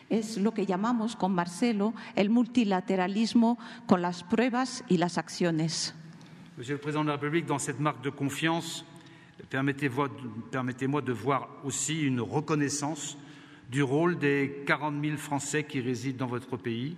Es 0.09 0.37
lo 0.37 0.53
que 0.53 0.65
llamamos 0.65 1.15
con 1.15 1.33
Marcelo 1.33 1.93
el 2.15 2.29
multilateralismo 2.29 3.57
con 3.85 4.01
las 4.01 4.23
pruebas 4.23 4.83
y 4.87 4.97
las 4.97 5.17
acciones. 5.17 5.93
Monsieur 6.57 6.77
le 6.77 6.81
Président 6.81 7.05
de 7.05 7.11
la 7.11 7.15
République, 7.15 7.45
dans 7.45 7.63
cette 7.63 7.79
marque 7.79 8.03
de 8.03 8.09
confiance, 8.09 8.83
permettez-moi 9.49 10.09
permettez 10.51 10.87
de 10.87 11.13
voir 11.13 11.47
aussi 11.63 12.01
une 12.01 12.19
reconnaissance 12.19 13.17
du 13.71 13.81
rôle 13.81 14.17
des 14.17 14.63
40 14.65 15.01
000 15.01 15.17
Français 15.17 15.63
qui 15.63 15.79
résident 15.79 16.17
dans 16.17 16.27
votre 16.27 16.57
pays. 16.57 16.97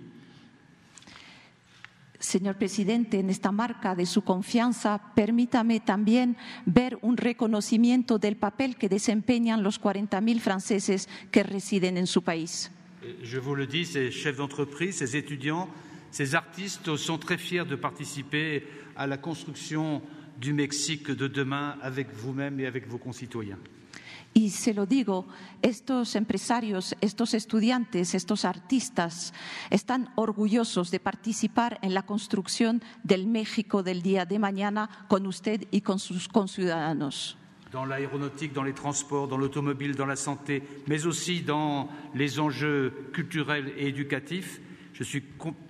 Señor 2.18 2.54
presidente, 2.54 3.18
en 3.18 3.30
esta 3.30 3.50
marca 3.50 3.96
de 3.96 4.06
su 4.06 4.22
confianza, 4.22 5.00
permítame 5.14 5.80
también 5.80 6.36
ver 6.66 6.98
un 7.02 7.16
reconocimiento 7.16 8.18
del 8.18 8.36
papel 8.36 8.76
que 8.76 8.88
desempeñan 8.88 9.64
los 9.64 9.80
40.000 9.80 10.38
franceses 10.38 11.08
que 11.32 11.42
residen 11.42 11.96
en 11.96 12.06
su 12.06 12.22
país. 12.22 12.70
Je 13.22 13.38
vous 13.38 13.54
le 13.54 13.66
dis, 13.66 13.84
ces 13.84 14.10
chefs 14.10 14.36
d'entreprise, 14.36 14.96
ces 14.96 15.16
étudiants, 15.16 15.68
ces 16.10 16.34
artistes 16.34 16.96
sont 16.96 17.18
très 17.18 17.38
fiers 17.38 17.64
de 17.64 17.76
participer 17.76 18.64
à 18.96 19.06
la 19.06 19.16
construction 19.16 20.02
du 20.40 20.52
Mexique 20.52 21.10
de 21.10 21.26
demain 21.26 21.76
avec 21.82 22.12
vous-même 22.12 22.60
et 22.60 22.66
avec 22.66 22.86
vos 22.88 22.98
concitoyens. 22.98 23.58
Y 24.34 24.48
se 24.50 24.72
lo 24.72 24.86
digo, 24.86 25.26
estos 25.60 26.16
empresarios, 26.16 26.96
estos 27.02 27.34
estudiantes, 27.34 28.14
estos 28.14 28.46
artistas 28.46 29.34
están 29.68 30.08
orgullosos 30.14 30.90
de 30.90 31.00
participar 31.00 31.78
en 31.82 31.92
la 31.92 32.06
construcción 32.06 32.82
del 33.04 33.26
México 33.26 33.82
del 33.82 34.00
día 34.00 34.24
de 34.24 34.38
mañana 34.38 34.88
con 35.08 35.26
usted 35.26 35.66
y 35.70 35.82
con 35.82 35.98
sus 35.98 36.28
conciudadanos. 36.28 37.36
Dans 37.72 37.84
l'aéronautique, 37.84 38.52
dans 38.52 38.62
les 38.62 38.74
transports, 38.74 39.28
dans 39.28 39.38
l'automobile, 39.38 39.96
dans 39.96 40.06
la 40.06 40.16
santé, 40.16 40.62
mais 40.88 41.06
aussi 41.06 41.40
dans 41.40 41.88
les 42.14 42.38
enjeux 42.38 42.92
culturels 43.12 43.72
et 43.78 43.88
éducatifs, 43.88 44.60
je 44.92 45.02
suis 45.02 45.22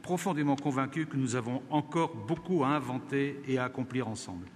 profondément 0.02 0.56
convaincu 0.56 1.06
que 1.06 1.16
nous 1.16 1.36
avons 1.36 1.62
encore 1.70 2.14
beaucoup 2.14 2.64
à 2.64 2.68
inventer 2.68 3.40
et 3.46 3.58
à 3.58 3.64
accomplir 3.64 4.08
ensemble. 4.08 4.46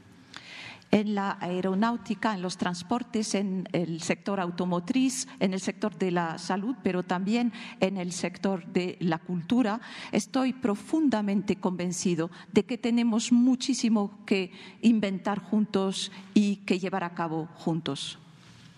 En 0.91 1.15
la 1.15 1.37
aeronáutica, 1.41 2.35
en 2.35 2.43
los 2.43 2.57
transportes, 2.57 3.35
en 3.35 3.69
el 3.73 4.01
sector 4.01 4.41
automotriz, 4.41 5.27
en 5.41 5.53
el 5.53 5.61
sector 5.61 5.97
de 5.97 6.11
la 6.11 6.39
salud, 6.39 6.77
pero 6.83 7.03
también 7.03 7.53
en 7.81 7.97
el 7.97 8.13
sector 8.13 8.65
de 8.67 8.97
la 9.01 9.19
cultura, 9.19 9.81
estoy 10.13 10.53
profundamente 10.53 11.57
convencido 11.57 12.31
de 12.53 12.65
que 12.65 12.79
tenemos 12.79 13.33
muchísimo 13.33 14.19
que 14.27 14.53
inventar 14.83 15.41
juntos 15.41 16.13
y 16.35 16.57
que 16.57 16.79
llevar 16.79 17.05
a 17.05 17.15
cabo 17.15 17.49
juntos. 17.57 18.19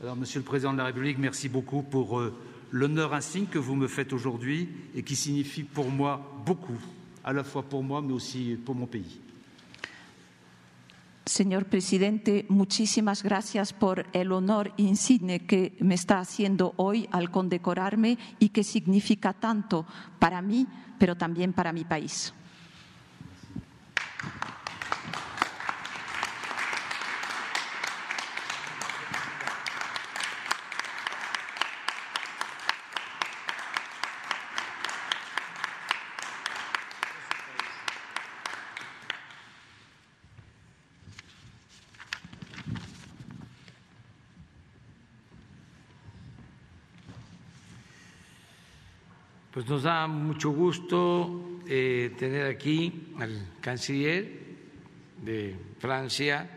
Alors, 0.01 0.17
Monsieur 0.17 0.41
le 0.41 0.49
Président 0.49 0.73
de 0.73 0.79
la 0.79 0.85
République, 0.85 1.19
merci 1.19 1.49
beaucoup 1.49 1.83
pour 1.83 2.21
euh, 2.21 2.33
l'honneur 2.71 3.15
insigne 3.15 3.47
que 3.47 3.59
vous 3.59 3.75
me 3.75 3.89
faites 3.89 4.13
aujourd'hui 4.13 4.69
et 4.95 5.03
qui 5.03 5.17
signifie 5.17 5.65
pour 5.65 5.91
moi 5.91 6.41
beaucoup, 6.47 6.79
à 7.25 7.33
la 7.33 7.43
fois 7.43 7.65
pour 7.65 7.83
moi 7.83 8.01
mais 8.01 8.13
aussi 8.13 8.57
pour 8.65 8.77
mon 8.77 8.87
pays. 8.87 9.19
Señor 11.29 11.67
presidente, 11.67 12.47
muchísimas 12.49 13.23
gracias 13.23 13.75
por 13.75 14.07
el 14.15 14.33
honor 14.33 14.73
insigne 14.79 15.41
que 15.41 15.77
me 15.79 15.95
está 15.95 16.21
haciendo 16.21 16.73
hoy 16.77 17.07
al 17.13 17.31
condecorarme 17.31 18.17
y 18.39 18.49
que 18.49 18.65
significa 18.65 19.35
tanto 19.35 19.85
para 20.19 20.41
mí, 20.41 20.67
pero 20.99 21.19
también 21.19 21.53
para 21.53 21.75
mi 21.75 21.85
país. 21.85 22.33
Pues 49.59 49.69
nos 49.69 49.83
da 49.83 50.07
mucho 50.07 50.51
gusto 50.51 51.59
eh, 51.67 52.15
tener 52.17 52.47
aquí 52.47 53.13
al 53.19 53.57
canciller 53.61 54.39
de 55.21 55.59
Francia. 55.81 56.49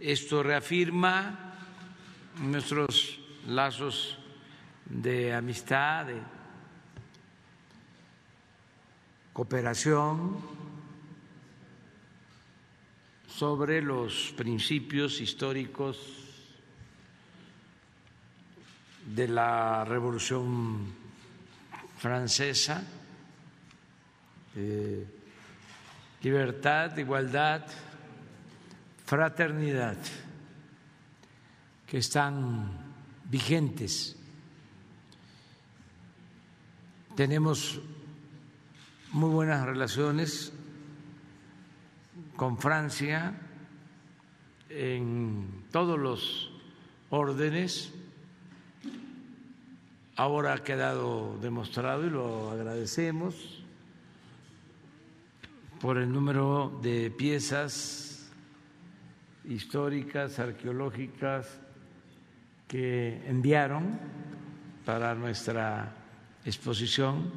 Esto 0.00 0.42
reafirma 0.42 1.54
nuestros 2.40 3.20
lazos 3.46 4.18
de 4.84 5.32
amistad, 5.32 6.06
de 6.06 6.20
cooperación 9.32 10.38
sobre 13.28 13.80
los 13.80 14.34
principios 14.36 15.20
históricos 15.20 16.00
de 19.06 19.28
la 19.28 19.84
Revolución 19.84 20.97
Francesa, 21.98 22.82
eh, 24.56 25.06
libertad, 26.22 26.96
igualdad, 26.96 27.66
fraternidad, 29.04 29.96
que 31.86 31.98
están 31.98 32.70
vigentes. 33.24 34.16
Tenemos 37.16 37.80
muy 39.12 39.30
buenas 39.30 39.66
relaciones 39.66 40.52
con 42.36 42.58
Francia 42.58 43.34
en 44.70 45.64
todos 45.72 45.98
los 45.98 46.52
órdenes. 47.10 47.92
Ahora 50.18 50.52
ha 50.54 50.64
quedado 50.64 51.38
demostrado 51.40 52.04
y 52.04 52.10
lo 52.10 52.50
agradecemos 52.50 53.62
por 55.80 55.96
el 55.96 56.10
número 56.10 56.76
de 56.82 57.12
piezas 57.12 58.28
históricas, 59.44 60.40
arqueológicas 60.40 61.60
que 62.66 63.22
enviaron 63.28 63.96
para 64.84 65.14
nuestra 65.14 65.94
exposición 66.44 67.30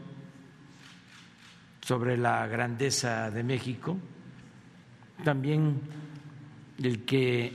sobre 1.82 2.18
la 2.18 2.48
grandeza 2.48 3.30
de 3.30 3.44
México, 3.44 3.96
también 5.24 5.80
el 6.82 7.06
que 7.06 7.54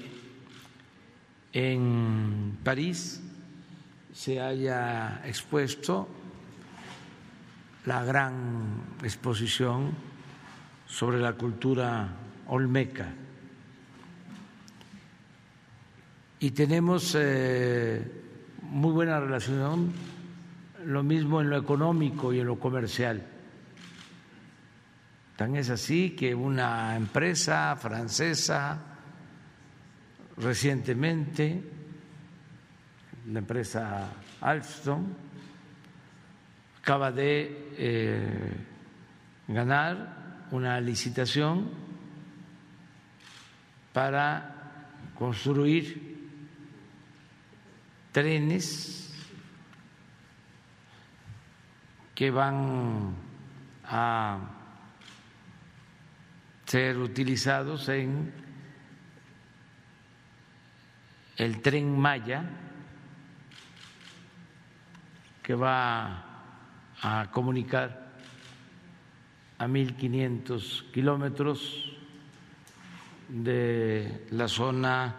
en 1.52 2.58
París 2.62 3.25
se 4.16 4.40
haya 4.40 5.20
expuesto 5.26 6.08
la 7.84 8.02
gran 8.02 8.96
exposición 9.02 9.92
sobre 10.86 11.18
la 11.18 11.34
cultura 11.34 12.08
olmeca. 12.46 13.12
Y 16.40 16.50
tenemos 16.52 17.14
eh, 17.18 18.00
muy 18.62 18.92
buena 18.92 19.20
relación, 19.20 19.92
lo 20.86 21.02
mismo 21.02 21.42
en 21.42 21.50
lo 21.50 21.58
económico 21.58 22.32
y 22.32 22.40
en 22.40 22.46
lo 22.46 22.58
comercial 22.58 23.36
Tan 25.36 25.54
es 25.54 25.68
así 25.68 26.16
que 26.16 26.34
una 26.34 26.96
empresa 26.96 27.76
francesa 27.76 28.78
recientemente, 30.38 31.62
la 33.26 33.40
empresa 33.40 34.08
Alstom, 34.40 35.04
acaba 36.80 37.10
de 37.10 37.72
eh, 37.76 38.56
ganar 39.48 40.46
una 40.52 40.80
licitación 40.80 41.70
para 43.92 44.80
construir 45.18 46.16
trenes 48.12 49.12
que 52.14 52.30
van 52.30 53.14
a 53.84 54.38
ser 56.64 56.96
utilizados 56.98 57.88
en 57.88 58.32
el 61.36 61.60
tren 61.60 61.98
Maya, 61.98 62.65
que 65.46 65.54
va 65.54 66.26
a 67.02 67.30
comunicar 67.30 67.86
a 69.58 69.66
1.500 69.68 70.90
kilómetros 70.90 71.86
de 73.28 74.26
la 74.32 74.48
zona 74.48 75.14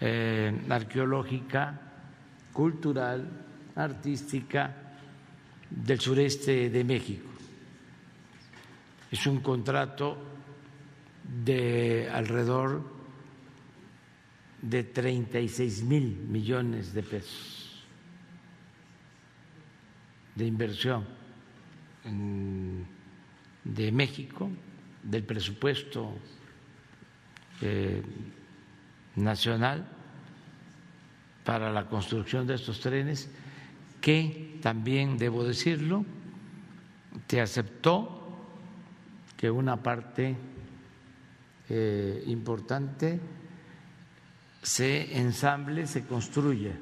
eh, 0.00 0.64
arqueológica, 0.70 1.78
cultural, 2.54 3.28
artística 3.76 4.96
del 5.68 6.00
sureste 6.00 6.70
de 6.70 6.82
México. 6.82 7.28
Es 9.10 9.26
un 9.26 9.40
contrato 9.40 10.16
de 11.22 12.08
alrededor 12.10 12.82
de 14.62 14.84
36 14.84 15.82
mil 15.82 16.16
millones 16.30 16.94
de 16.94 17.02
pesos 17.02 17.63
de 20.34 20.46
inversión 20.46 21.04
de 23.64 23.92
México, 23.92 24.50
del 25.02 25.22
presupuesto 25.24 26.12
eh, 27.62 28.02
nacional 29.16 29.86
para 31.44 31.72
la 31.72 31.86
construcción 31.88 32.46
de 32.46 32.54
estos 32.54 32.80
trenes, 32.80 33.30
que 34.00 34.58
también, 34.60 35.16
debo 35.16 35.44
decirlo, 35.44 36.04
te 37.26 37.40
aceptó 37.40 38.24
que 39.36 39.50
una 39.50 39.82
parte 39.82 40.36
eh, 41.68 42.22
importante 42.26 43.20
se 44.62 45.18
ensamble, 45.18 45.86
se 45.86 46.04
construya 46.04 46.72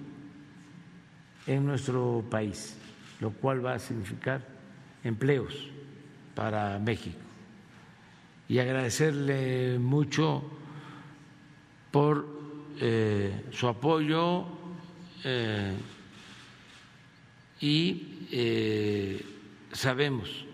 en 1.47 1.67
nuestro 1.67 2.25
país, 2.31 2.77
lo 3.23 3.31
cual 3.31 3.65
va 3.65 3.75
a 3.75 3.79
significar 3.79 4.43
empleos 5.05 5.71
para 6.35 6.81
México. 6.81 7.21
Y 8.49 8.59
agradecerle 8.59 9.79
mucho 9.79 10.43
por 11.93 12.27
eh, 12.81 13.45
su 13.53 13.69
apoyo 13.69 14.45
eh, 15.23 15.73
y 17.61 18.09
sabemos 19.71 20.45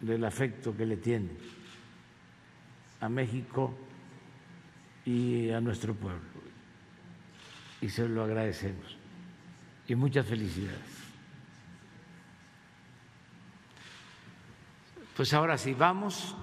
del 0.00 0.24
afecto 0.24 0.74
que 0.74 0.86
le 0.86 0.96
tiene 0.96 1.28
a 3.02 3.08
México 3.10 3.74
y 5.04 5.50
a 5.50 5.60
nuestro 5.60 5.94
pueblo. 5.94 6.22
Y 7.82 7.90
se 7.90 8.08
lo 8.08 8.24
agradecemos. 8.24 8.96
Y 9.86 9.94
muchas 9.94 10.24
felicidades. 10.24 10.87
Pues 15.18 15.34
ahora 15.34 15.58
sí, 15.58 15.74
vamos. 15.74 16.36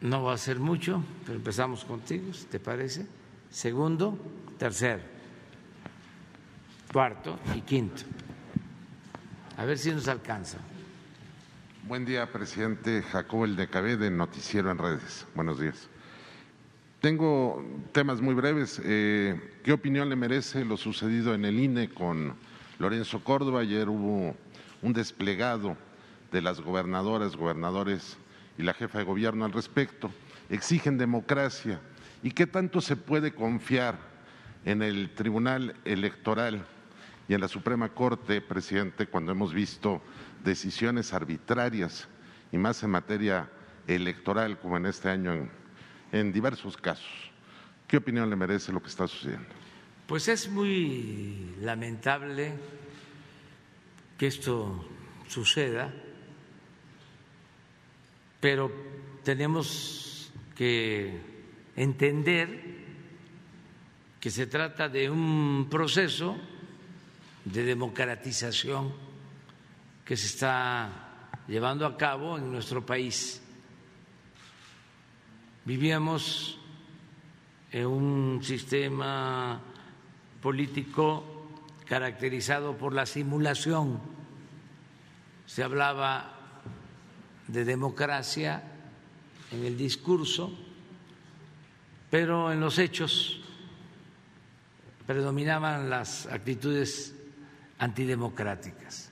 No 0.00 0.24
va 0.24 0.34
a 0.34 0.36
ser 0.36 0.58
mucho, 0.58 1.00
pero 1.24 1.38
empezamos 1.38 1.84
contigo, 1.84 2.24
te 2.50 2.58
parece. 2.58 3.06
Segundo, 3.50 4.18
tercero, 4.58 5.00
cuarto 6.92 7.38
y 7.54 7.60
quinto. 7.60 8.02
A 9.56 9.64
ver 9.64 9.78
si 9.78 9.92
nos 9.92 10.08
alcanza. 10.08 10.58
Buen 11.86 12.04
día, 12.04 12.32
presidente 12.32 13.00
Jacobo 13.00 13.44
El 13.44 13.54
de 13.54 13.68
Cabé, 13.68 13.96
de 13.96 14.10
Noticiero 14.10 14.72
en 14.72 14.78
Redes. 14.78 15.24
Buenos 15.36 15.60
días. 15.60 15.88
Tengo 17.00 17.64
temas 17.92 18.20
muy 18.20 18.34
breves. 18.34 18.82
Eh, 18.84 19.60
¿Qué 19.62 19.72
opinión 19.72 20.08
le 20.08 20.16
merece 20.16 20.64
lo 20.64 20.76
sucedido 20.76 21.32
en 21.32 21.44
el 21.44 21.60
INE 21.60 21.90
con 21.90 22.34
Lorenzo 22.80 23.22
Córdoba? 23.22 23.60
Ayer 23.60 23.88
hubo 23.88 24.34
un 24.82 24.92
desplegado 24.92 25.76
de 26.30 26.42
las 26.42 26.60
gobernadoras, 26.60 27.36
gobernadores 27.36 28.16
y 28.58 28.62
la 28.62 28.74
jefa 28.74 28.98
de 28.98 29.04
gobierno 29.04 29.44
al 29.44 29.52
respecto. 29.52 30.10
Exigen 30.48 30.98
democracia. 30.98 31.80
¿Y 32.22 32.32
qué 32.32 32.46
tanto 32.46 32.80
se 32.80 32.96
puede 32.96 33.32
confiar 33.32 33.98
en 34.64 34.82
el 34.82 35.14
Tribunal 35.14 35.74
Electoral 35.84 36.66
y 37.28 37.34
en 37.34 37.40
la 37.40 37.48
Suprema 37.48 37.88
Corte, 37.90 38.40
presidente, 38.40 39.06
cuando 39.06 39.32
hemos 39.32 39.54
visto 39.54 40.02
decisiones 40.44 41.12
arbitrarias 41.12 42.08
y 42.52 42.58
más 42.58 42.82
en 42.82 42.90
materia 42.90 43.48
electoral 43.86 44.58
como 44.58 44.76
en 44.76 44.86
este 44.86 45.08
año 45.08 45.48
en, 46.12 46.32
diversos 46.32 46.76
casos. 46.76 47.30
¿Qué 47.86 47.96
opinión 47.96 48.28
le 48.28 48.36
merece 48.36 48.72
lo 48.72 48.82
que 48.82 48.88
está 48.88 49.06
sucediendo? 49.06 49.48
Pues 50.06 50.28
es 50.28 50.50
muy 50.50 51.54
lamentable 51.60 52.52
que 54.18 54.26
esto 54.26 54.84
suceda, 55.28 55.92
pero 58.40 58.72
tenemos 59.22 60.32
que 60.56 61.20
entender 61.76 62.80
que 64.18 64.30
se 64.30 64.46
trata 64.46 64.88
de 64.88 65.08
un 65.08 65.68
proceso 65.70 66.36
de 67.44 67.64
democratización 67.64 68.92
que 70.04 70.16
se 70.16 70.26
está 70.26 71.38
llevando 71.48 71.86
a 71.86 71.96
cabo 71.96 72.36
en 72.36 72.50
nuestro 72.50 72.84
país. 72.84 73.42
Vivíamos 75.64 76.58
en 77.70 77.86
un 77.86 78.40
sistema 78.42 79.60
político 80.42 81.48
caracterizado 81.86 82.76
por 82.76 82.94
la 82.94 83.06
simulación. 83.06 84.00
Se 85.46 85.62
hablaba 85.62 86.39
de 87.52 87.64
democracia 87.64 88.62
en 89.50 89.64
el 89.64 89.76
discurso, 89.76 90.52
pero 92.10 92.52
en 92.52 92.60
los 92.60 92.78
hechos 92.78 93.40
predominaban 95.06 95.90
las 95.90 96.26
actitudes 96.26 97.14
antidemocráticas. 97.78 99.10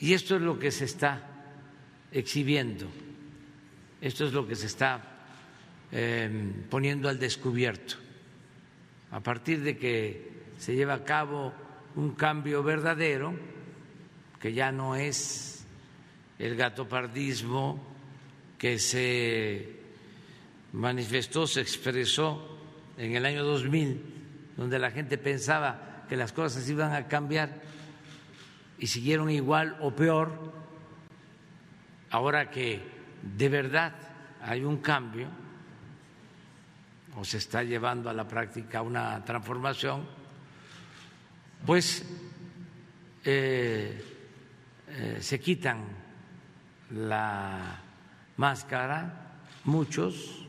Y 0.00 0.12
esto 0.12 0.36
es 0.36 0.42
lo 0.42 0.58
que 0.58 0.70
se 0.70 0.84
está 0.84 1.22
exhibiendo, 2.12 2.88
esto 4.00 4.26
es 4.26 4.32
lo 4.32 4.46
que 4.46 4.56
se 4.56 4.66
está 4.66 5.02
em, 5.92 6.64
poniendo 6.68 7.08
al 7.08 7.18
descubierto. 7.18 7.96
A 9.10 9.20
partir 9.20 9.62
de 9.62 9.78
que 9.78 10.44
se 10.58 10.74
lleva 10.74 10.94
a 10.94 11.04
cabo 11.04 11.52
un 11.96 12.12
cambio 12.12 12.62
verdadero, 12.62 13.34
que 14.40 14.52
ya 14.52 14.72
no 14.72 14.96
es 14.96 15.53
el 16.38 16.56
gatopardismo 16.56 17.80
que 18.58 18.78
se 18.78 19.80
manifestó, 20.72 21.46
se 21.46 21.60
expresó 21.60 22.58
en 22.96 23.14
el 23.14 23.24
año 23.26 23.44
2000 23.44 24.14
donde 24.56 24.78
la 24.78 24.90
gente 24.90 25.18
pensaba 25.18 26.04
que 26.08 26.16
las 26.16 26.32
cosas 26.32 26.68
iban 26.68 26.92
a 26.92 27.08
cambiar 27.08 27.60
y 28.78 28.86
siguieron 28.86 29.30
igual 29.30 29.76
o 29.80 29.90
peor, 29.94 30.52
ahora 32.10 32.50
que 32.50 32.82
de 33.22 33.48
verdad 33.48 33.94
hay 34.40 34.64
un 34.64 34.78
cambio 34.78 35.28
o 37.16 37.24
se 37.24 37.38
está 37.38 37.62
llevando 37.62 38.10
a 38.10 38.12
la 38.12 38.26
práctica 38.26 38.82
una 38.82 39.24
transformación, 39.24 40.06
pues 41.64 42.04
eh, 43.24 44.04
eh, 44.88 45.18
se 45.20 45.40
quitan 45.40 46.03
la 46.90 47.80
máscara 48.36 49.24
muchos 49.64 50.46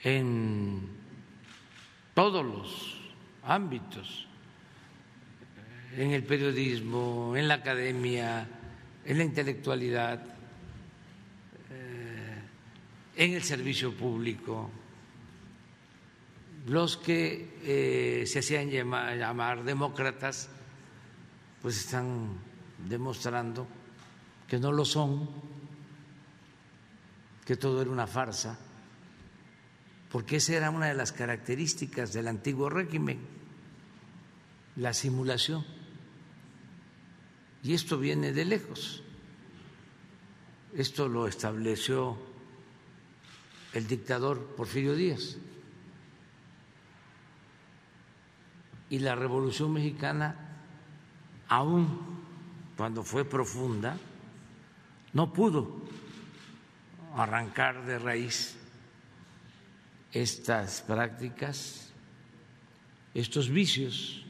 en 0.00 0.88
todos 2.14 2.44
los 2.44 3.00
ámbitos, 3.44 4.26
en 5.96 6.10
el 6.10 6.24
periodismo, 6.24 7.34
en 7.36 7.48
la 7.48 7.54
academia, 7.54 8.46
en 9.04 9.18
la 9.18 9.24
intelectualidad, 9.24 10.22
eh, 11.70 12.42
en 13.16 13.32
el 13.32 13.42
servicio 13.42 13.92
público. 13.92 14.70
Los 16.66 16.96
que 16.96 17.58
eh, 17.62 18.26
se 18.26 18.38
hacían 18.38 18.70
llamar, 18.70 19.16
llamar 19.16 19.64
demócratas, 19.64 20.48
pues 21.60 21.78
están 21.78 22.38
demostrando 22.88 23.66
que 24.48 24.58
no 24.58 24.72
lo 24.72 24.84
son, 24.84 25.28
que 27.44 27.56
todo 27.56 27.82
era 27.82 27.90
una 27.90 28.06
farsa 28.06 28.58
porque 30.14 30.36
esa 30.36 30.54
era 30.54 30.70
una 30.70 30.86
de 30.86 30.94
las 30.94 31.10
características 31.10 32.12
del 32.12 32.28
antiguo 32.28 32.70
régimen, 32.70 33.18
la 34.76 34.92
simulación. 34.94 35.66
Y 37.64 37.74
esto 37.74 37.98
viene 37.98 38.30
de 38.30 38.44
lejos. 38.44 39.02
Esto 40.72 41.08
lo 41.08 41.26
estableció 41.26 42.16
el 43.72 43.88
dictador 43.88 44.54
Porfirio 44.54 44.94
Díaz. 44.94 45.36
Y 48.90 49.00
la 49.00 49.16
Revolución 49.16 49.72
Mexicana, 49.72 50.60
aún 51.48 52.20
cuando 52.76 53.02
fue 53.02 53.24
profunda, 53.24 53.96
no 55.14 55.32
pudo 55.32 55.68
arrancar 57.16 57.86
de 57.86 57.98
raíz 57.98 58.56
estas 60.12 60.82
prácticas, 60.82 61.92
estos 63.14 63.48
vicios. 63.48 64.24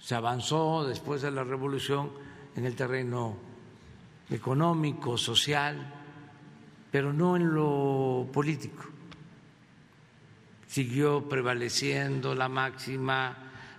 Se 0.00 0.14
avanzó 0.14 0.84
después 0.86 1.22
de 1.22 1.30
la 1.30 1.44
revolución 1.44 2.10
en 2.56 2.66
el 2.66 2.74
terreno 2.74 3.36
económico, 4.28 5.16
social, 5.16 5.94
pero 6.90 7.12
no 7.12 7.36
en 7.36 7.54
lo 7.54 8.28
político. 8.32 8.84
Siguió 10.66 11.28
prevaleciendo 11.28 12.34
la 12.34 12.48
máxima 12.48 13.36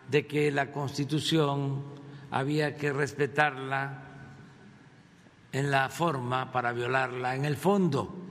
de 0.10 0.26
que 0.26 0.52
la 0.52 0.72
Constitución 0.72 1.84
había 2.32 2.78
que 2.78 2.94
respetarla 2.94 4.11
en 5.52 5.72
la 5.72 5.90
forma 5.90 6.52
para 6.52 6.72
violarla 6.72 7.36
en 7.36 7.46
el 7.46 7.58
fondo 7.58 8.22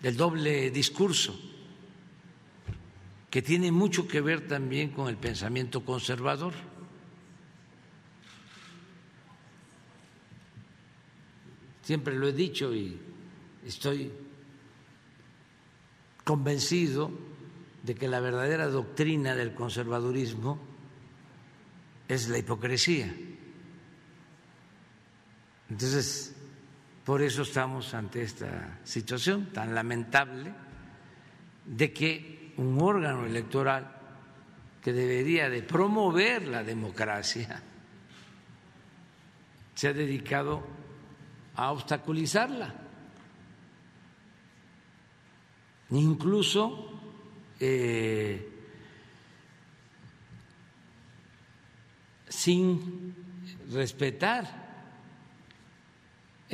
del 0.00 0.16
doble 0.16 0.70
discurso, 0.70 1.34
que 3.30 3.40
tiene 3.40 3.72
mucho 3.72 4.06
que 4.06 4.20
ver 4.20 4.46
también 4.46 4.90
con 4.90 5.08
el 5.08 5.16
pensamiento 5.16 5.84
conservador. 5.84 6.52
Siempre 11.82 12.14
lo 12.16 12.28
he 12.28 12.32
dicho 12.32 12.74
y 12.74 12.98
estoy 13.64 14.10
convencido 16.22 17.10
de 17.82 17.94
que 17.94 18.08
la 18.08 18.20
verdadera 18.20 18.68
doctrina 18.68 19.34
del 19.34 19.54
conservadurismo 19.54 20.58
es 22.08 22.28
la 22.28 22.38
hipocresía. 22.38 23.14
Entonces, 25.70 26.34
por 27.04 27.22
eso 27.22 27.42
estamos 27.42 27.92
ante 27.94 28.22
esta 28.22 28.78
situación 28.84 29.52
tan 29.52 29.74
lamentable 29.74 30.52
de 31.64 31.92
que 31.92 32.54
un 32.56 32.80
órgano 32.80 33.26
electoral 33.26 33.90
que 34.82 34.92
debería 34.92 35.48
de 35.48 35.62
promover 35.62 36.46
la 36.46 36.62
democracia 36.62 37.62
se 39.74 39.88
ha 39.88 39.92
dedicado 39.92 40.62
a 41.56 41.72
obstaculizarla. 41.72 42.74
Incluso 45.90 47.00
eh, 47.60 48.50
sin 52.28 53.14
respetar 53.70 54.63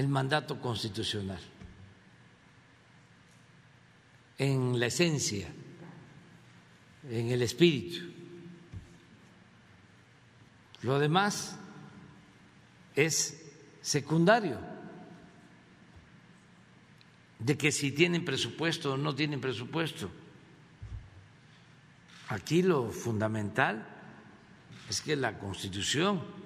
el 0.00 0.08
mandato 0.08 0.58
constitucional, 0.58 1.38
en 4.38 4.80
la 4.80 4.86
esencia, 4.86 5.46
en 7.06 7.28
el 7.28 7.42
espíritu. 7.42 8.10
Lo 10.80 10.98
demás 10.98 11.58
es 12.96 13.44
secundario, 13.82 14.58
de 17.38 17.58
que 17.58 17.70
si 17.70 17.92
tienen 17.92 18.24
presupuesto 18.24 18.94
o 18.94 18.96
no 18.96 19.14
tienen 19.14 19.38
presupuesto. 19.38 20.10
Aquí 22.28 22.62
lo 22.62 22.90
fundamental 22.90 23.86
es 24.88 25.02
que 25.02 25.14
la 25.14 25.38
Constitución 25.38 26.39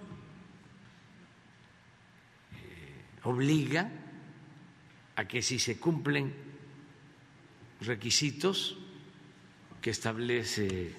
obliga 3.24 3.90
a 5.16 5.24
que 5.26 5.42
si 5.42 5.59
se 5.59 5.78
cumplen 5.78 6.34
requisitos 7.80 8.78
que 9.80 9.90
establece 9.90 10.94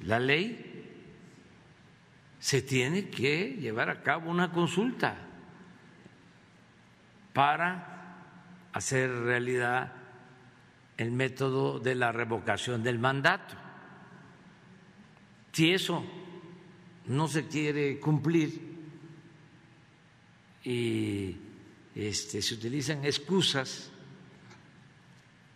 la 0.00 0.18
ley, 0.18 0.66
se 2.38 2.62
tiene 2.62 3.10
que 3.10 3.56
llevar 3.60 3.90
a 3.90 4.02
cabo 4.02 4.30
una 4.30 4.50
consulta 4.50 5.16
para 7.32 7.90
hacer 8.72 9.10
realidad 9.10 9.92
el 10.96 11.10
método 11.12 11.78
de 11.78 11.94
la 11.94 12.12
revocación 12.12 12.82
del 12.82 12.98
mandato. 12.98 13.54
Si 15.52 15.72
eso 15.72 16.04
no 17.06 17.28
se 17.28 17.46
quiere 17.46 17.98
cumplir, 17.98 18.69
y 20.64 21.36
este, 21.94 22.42
se 22.42 22.54
utilizan 22.54 23.04
excusas, 23.04 23.90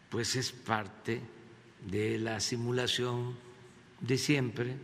pues 0.09 0.37
es 0.37 0.53
parte 0.53 1.21
de 1.87 2.19
la 2.19 2.41
simulación 2.41 3.37
de 4.01 4.19
siempre 4.19 4.77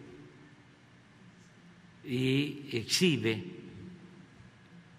y 2.04 2.68
exhibe 2.72 3.44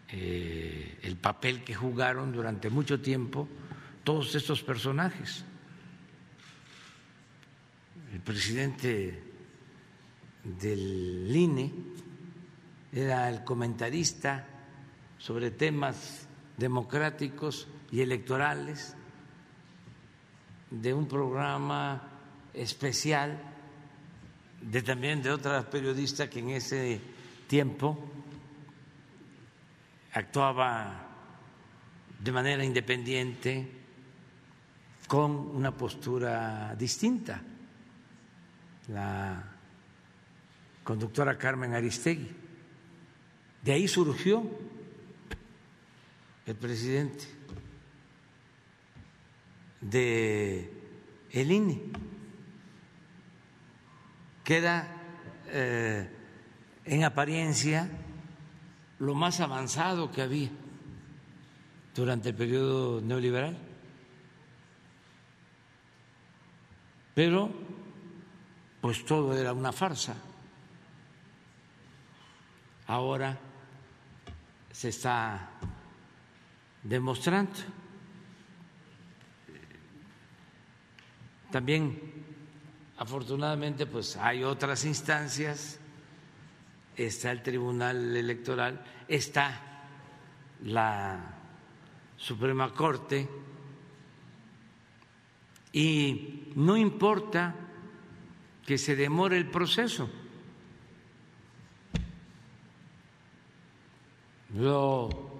eh, 0.10 1.00
el 1.04 1.16
papel 1.18 1.64
que 1.64 1.74
jugaron 1.74 2.32
durante 2.32 2.70
mucho 2.70 3.00
tiempo 3.00 3.48
todos 4.04 4.36
estos 4.36 4.62
personajes. 4.64 5.44
El 8.14 8.20
presidente 8.20 9.24
del 10.44 11.34
INE 11.34 11.72
era 12.92 13.30
el 13.30 13.44
comentarista 13.44 14.51
sobre 15.22 15.52
temas 15.52 16.28
democráticos 16.58 17.68
y 17.92 18.02
electorales 18.02 18.96
de 20.72 20.94
un 20.94 21.08
programa 21.08 22.02
especial 22.54 23.40
de 24.62 24.82
también 24.82 25.22
de 25.22 25.32
otra 25.32 25.70
periodista 25.70 26.28
que 26.28 26.40
en 26.40 26.50
ese 26.50 27.00
tiempo 27.48 28.00
actuaba 30.14 31.08
de 32.20 32.32
manera 32.32 32.66
independiente 32.66 33.80
con 35.08 35.32
una 35.32 35.72
postura 35.72 36.76
distinta, 36.76 37.42
la 38.88 39.44
conductora 40.84 41.38
Carmen 41.38 41.74
Aristegui. 41.74 42.30
De 43.64 43.72
ahí 43.72 43.88
surgió 43.88 44.71
el 46.46 46.56
presidente 46.56 47.26
de 49.82 50.82
el 51.32 51.52
INE, 51.52 51.82
queda 54.44 54.88
eh, 55.48 56.10
en 56.86 57.04
apariencia 57.04 57.90
lo 59.00 59.16
más 59.16 59.40
avanzado 59.40 60.12
que 60.12 60.22
había 60.22 60.50
durante 61.96 62.30
el 62.30 62.36
periodo 62.36 63.02
neoliberal. 63.02 63.58
Pero, 67.14 67.52
pues 68.80 69.06
todo 69.06 69.38
era 69.38 69.54
una 69.54 69.72
farsa. 69.72 70.16
Ahora 72.88 73.38
se 74.72 74.90
está 74.90 75.52
demostrando. 76.84 77.52
También, 81.52 82.00
afortunadamente, 82.98 83.86
pues 83.86 84.16
hay 84.16 84.44
otras 84.44 84.86
instancias, 84.86 85.80
está 86.96 87.32
el 87.32 87.44
Tribunal 87.44 88.16
Electoral, 88.16 88.84
está 89.08 89.60
la 90.64 91.36
Suprema 92.16 92.72
Corte, 92.74 93.28
y 95.74 96.52
no 96.56 96.76
importa 96.78 97.56
que 98.66 98.78
se 98.78 98.96
demore 98.96 99.38
el 99.38 99.50
proceso. 99.50 100.10
Lo 104.54 105.31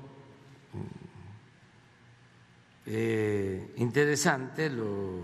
eh, 2.86 3.74
interesante, 3.78 4.70
lo 4.70 5.24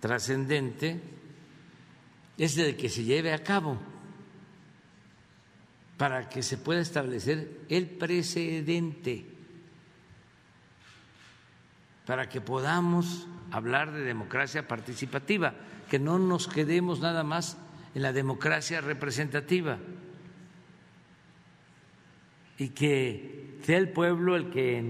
trascendente, 0.00 1.00
es 2.36 2.56
de 2.56 2.76
que 2.76 2.88
se 2.88 3.04
lleve 3.04 3.32
a 3.32 3.42
cabo 3.42 3.78
para 5.96 6.28
que 6.28 6.42
se 6.42 6.58
pueda 6.58 6.80
establecer 6.80 7.60
el 7.68 7.88
precedente, 7.88 9.26
para 12.06 12.28
que 12.28 12.40
podamos 12.40 13.28
hablar 13.50 13.92
de 13.92 14.00
democracia 14.00 14.66
participativa, 14.66 15.54
que 15.88 15.98
no 15.98 16.18
nos 16.18 16.48
quedemos 16.48 17.00
nada 17.00 17.22
más 17.22 17.56
en 17.94 18.02
la 18.02 18.12
democracia 18.12 18.80
representativa 18.80 19.78
y 22.58 22.68
que 22.70 23.58
sea 23.62 23.78
el 23.78 23.90
pueblo 23.90 24.36
el 24.36 24.50
que 24.50 24.82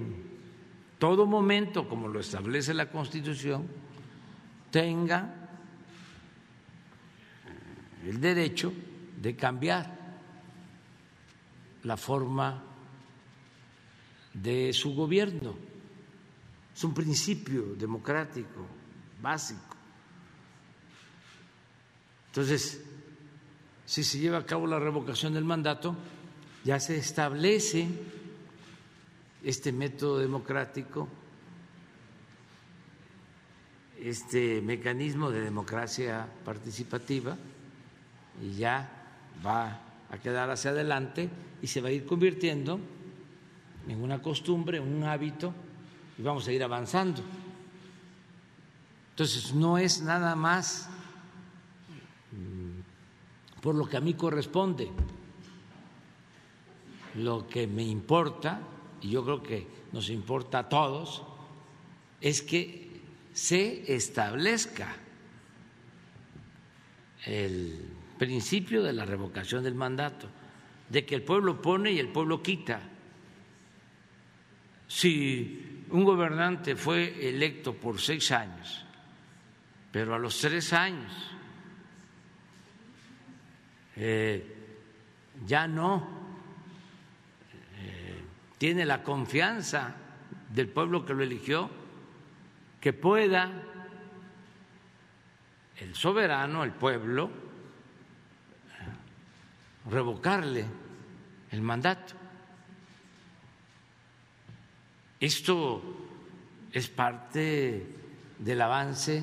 todo 0.99 1.27
momento, 1.27 1.89
como 1.89 2.09
lo 2.09 2.21
establece 2.21 2.75
la 2.75 2.91
Constitución, 2.91 3.67
tenga 4.71 5.35
el 8.05 8.21
derecho 8.21 8.73
de 9.21 9.37
cambiar 9.37 9.95
la 11.85 11.97
forma 11.97 12.63
de 14.33 14.73
su 14.73 14.95
gobierno. 14.95 15.55
Es 16.75 16.83
un 16.85 16.93
principio 16.93 17.75
democrático 17.77 18.67
básico. 19.23 19.77
Entonces, 22.29 22.83
si 23.87 24.03
se 24.03 24.19
lleva 24.19 24.39
a 24.39 24.47
cabo 24.47 24.67
la 24.67 24.81
revocación 24.81 25.35
del 25.35 25.45
mandato, 25.45 25.95
ya 26.65 26.81
se 26.81 26.97
establece 26.97 27.87
este 29.45 29.73
método 29.73 30.19
democrático, 30.19 31.07
este 34.01 34.63
mecanismo 34.63 35.31
de 35.31 35.43
democracia 35.43 36.27
participativa 36.45 37.37
y 38.43 38.55
ya 38.55 38.89
va 39.45 39.81
a 40.11 40.19
quedar 40.19 40.51
hacia 40.51 40.71
adelante 40.71 41.29
y 41.61 41.67
se 41.67 41.83
va 41.83 41.89
a 41.89 41.93
ir 41.93 42.07
convirtiendo 42.07 42.81
en 43.87 44.03
una 44.03 44.23
costumbre, 44.23 44.79
en 44.79 44.85
un 44.85 45.05
hábito 45.05 45.53
y 46.19 46.23
vamos 46.23 46.49
a 46.49 46.53
ir 46.53 46.63
avanzando. 46.63 47.23
Entonces, 49.11 49.55
no 49.55 49.77
es 49.77 50.01
nada 50.03 50.35
más 50.35 50.89
mm, 52.33 53.61
por 53.61 53.75
lo 53.75 53.87
que 53.87 53.99
a 53.99 54.01
mí 54.01 54.15
corresponde, 54.15 54.91
lo 57.15 57.47
que 57.47 57.67
me 57.67 57.85
importa 57.85 58.61
y 59.05 59.11
yo 59.11 59.23
creo 59.23 59.43
que 59.43 59.67
nos 59.93 60.09
importa 60.09 60.61
a 60.61 60.69
todos, 60.71 61.23
es 62.23 62.41
que 62.41 62.89
se 63.35 63.95
establezca 63.95 64.97
el 67.27 67.87
principio 68.19 68.83
de 68.83 68.95
la 68.95 69.05
revocación 69.05 69.63
del 69.63 69.75
mandato, 69.75 70.27
de 70.89 71.05
que 71.05 71.17
el 71.17 71.23
pueblo 71.23 71.61
pone 71.61 71.93
y 71.93 71.99
el 71.99 72.09
pueblo 72.09 72.43
quita. 72.43 72.81
Si 74.89 75.85
un 75.91 76.03
gobernante 76.03 76.75
fue 76.75 77.29
electo 77.29 77.75
por 77.75 78.01
seis 78.01 78.31
años, 78.31 78.87
pero 79.93 80.15
a 80.15 80.19
los 80.19 80.39
tres 80.41 80.73
años 80.73 81.13
eh, 83.97 84.57
ya 85.45 85.69
no 85.69 86.24
tiene 88.65 88.87
la 88.87 89.03
confianza 89.03 89.95
del 90.49 90.71
pueblo 90.71 91.05
que 91.05 91.13
lo 91.13 91.23
eligió, 91.23 91.69
que 92.81 92.95
pueda 92.95 93.53
el 95.77 95.95
soberano, 95.95 96.65
el 96.65 96.73
pueblo, 96.73 97.31
revocarle 99.91 100.65
el 101.51 101.61
mandato. 101.61 102.15
Esto 105.21 105.83
es 106.73 106.89
parte 106.89 107.87
del 108.39 108.63
avance 108.63 109.23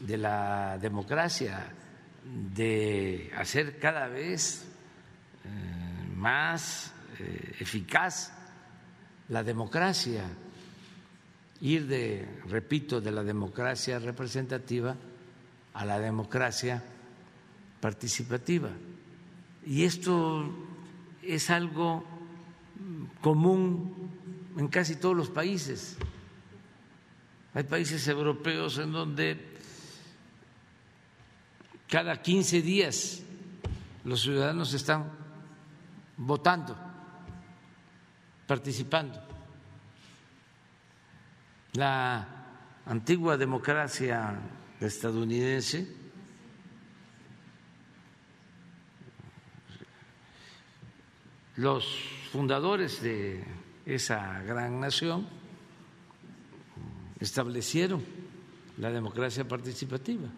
de 0.00 0.16
la 0.16 0.76
democracia, 0.78 1.72
de 2.24 3.32
hacer 3.36 3.78
cada 3.78 4.08
vez 4.08 4.66
eh, 5.44 6.08
más 6.16 6.92
eh, 7.20 7.58
eficaz 7.60 8.35
la 9.28 9.42
democracia, 9.42 10.24
ir 11.60 11.86
de, 11.86 12.40
repito, 12.48 13.00
de 13.00 13.10
la 13.10 13.22
democracia 13.22 13.98
representativa 13.98 14.94
a 15.74 15.84
la 15.84 15.98
democracia 15.98 16.82
participativa. 17.80 18.70
Y 19.64 19.84
esto 19.84 20.48
es 21.22 21.50
algo 21.50 22.04
común 23.20 24.10
en 24.56 24.68
casi 24.68 24.96
todos 24.96 25.16
los 25.16 25.30
países. 25.30 25.96
Hay 27.54 27.64
países 27.64 28.06
europeos 28.06 28.78
en 28.78 28.92
donde 28.92 29.56
cada 31.88 32.20
15 32.20 32.62
días 32.62 33.22
los 34.04 34.22
ciudadanos 34.22 34.72
están 34.72 35.10
votando 36.16 36.85
participando. 38.46 39.26
la 41.76 42.26
antigua 42.86 43.36
democracia 43.36 44.40
estadounidense 44.80 45.86
los 51.56 51.86
fundadores 52.32 53.02
de 53.02 53.44
esa 53.84 54.42
gran 54.42 54.80
nación 54.80 55.26
establecieron 57.20 58.02
la 58.78 58.90
democracia 58.90 59.46
participativa. 59.46 60.28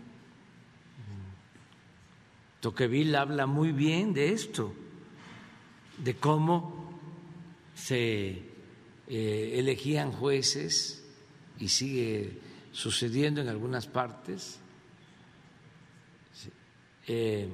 Tocqueville 2.60 3.16
habla 3.16 3.46
muy 3.46 3.72
bien 3.72 4.12
de 4.12 4.32
esto, 4.32 4.72
de 5.98 6.16
cómo 6.16 6.77
se 7.78 8.42
eh, 9.06 9.52
elegían 9.54 10.10
jueces 10.12 11.04
y 11.58 11.68
sigue 11.68 12.38
sucediendo 12.72 13.40
en 13.40 13.48
algunas 13.48 13.86
partes, 13.86 14.60
eh, 17.06 17.48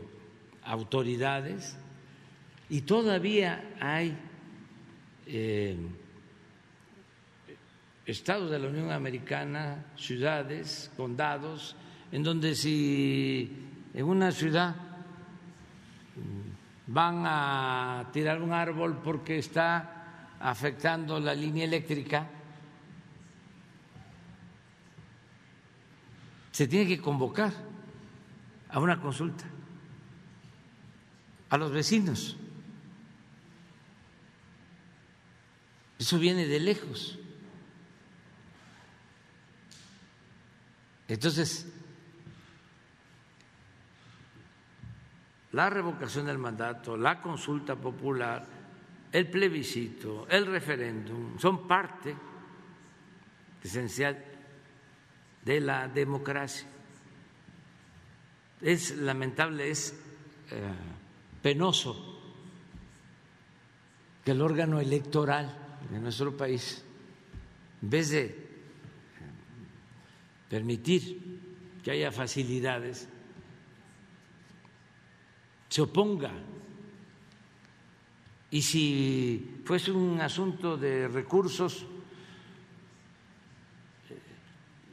autoridades, 0.64 1.76
y 2.70 2.80
todavía 2.80 3.76
hay 3.80 4.16
eh, 5.26 5.76
estados 8.06 8.51
de 8.51 8.59
la 8.59 8.68
Unión 8.68 8.90
Americana, 8.90 9.84
ciudades, 9.96 10.90
condados, 10.96 11.76
en 12.10 12.22
donde 12.22 12.55
si 12.55 13.68
en 13.92 14.05
una 14.06 14.32
ciudad 14.32 14.74
van 16.86 17.24
a 17.26 18.09
tirar 18.12 18.42
un 18.42 18.52
árbol 18.52 19.01
porque 19.02 19.38
está 19.38 19.94
afectando 20.45 21.19
la 21.19 21.35
línea 21.35 21.65
eléctrica, 21.65 22.29
se 26.53 26.69
tiene 26.69 26.87
que 26.87 27.01
convocar 27.01 27.51
a 28.69 28.79
una 28.79 29.01
consulta 29.01 29.47
a 31.49 31.57
los 31.57 31.73
vecinos. 31.73 32.37
Eso 35.99 36.19
viene 36.19 36.47
de 36.47 36.61
lejos. 36.61 37.19
Entonces, 41.09 41.73
la 45.53 45.71
revocación 45.71 46.27
del 46.27 46.37
mandato, 46.37 46.99
la 46.99 47.23
consulta 47.23 47.77
popular, 47.77 48.53
el 49.15 49.31
plebiscito, 49.31 50.27
el 50.28 50.45
referéndum, 50.45 51.39
son 51.39 51.69
parte 51.69 52.16
esencial 53.62 54.24
de 55.45 55.61
la 55.61 55.86
democracia. 55.86 56.66
Es 58.61 58.97
lamentable, 58.97 59.70
es 59.70 59.95
eh, 60.51 60.73
penoso 61.41 61.95
que 64.24 64.32
el 64.32 64.43
órgano 64.43 64.81
electoral 64.81 65.78
de 65.89 66.01
nuestro 66.01 66.36
país, 66.36 66.85
en 67.82 67.91
vez 67.91 68.11
de 68.11 68.24
eh, 68.24 68.35
permitir 70.49 71.78
que 71.85 71.93
haya 71.93 72.11
facilidades, 72.11 73.09
se 75.69 75.82
oponga. 75.82 76.32
Y 78.55 78.62
si 78.62 79.59
fuese 79.64 79.90
un 79.90 80.20
asunto 80.20 80.76
de 80.76 81.09
recursos, 81.09 81.85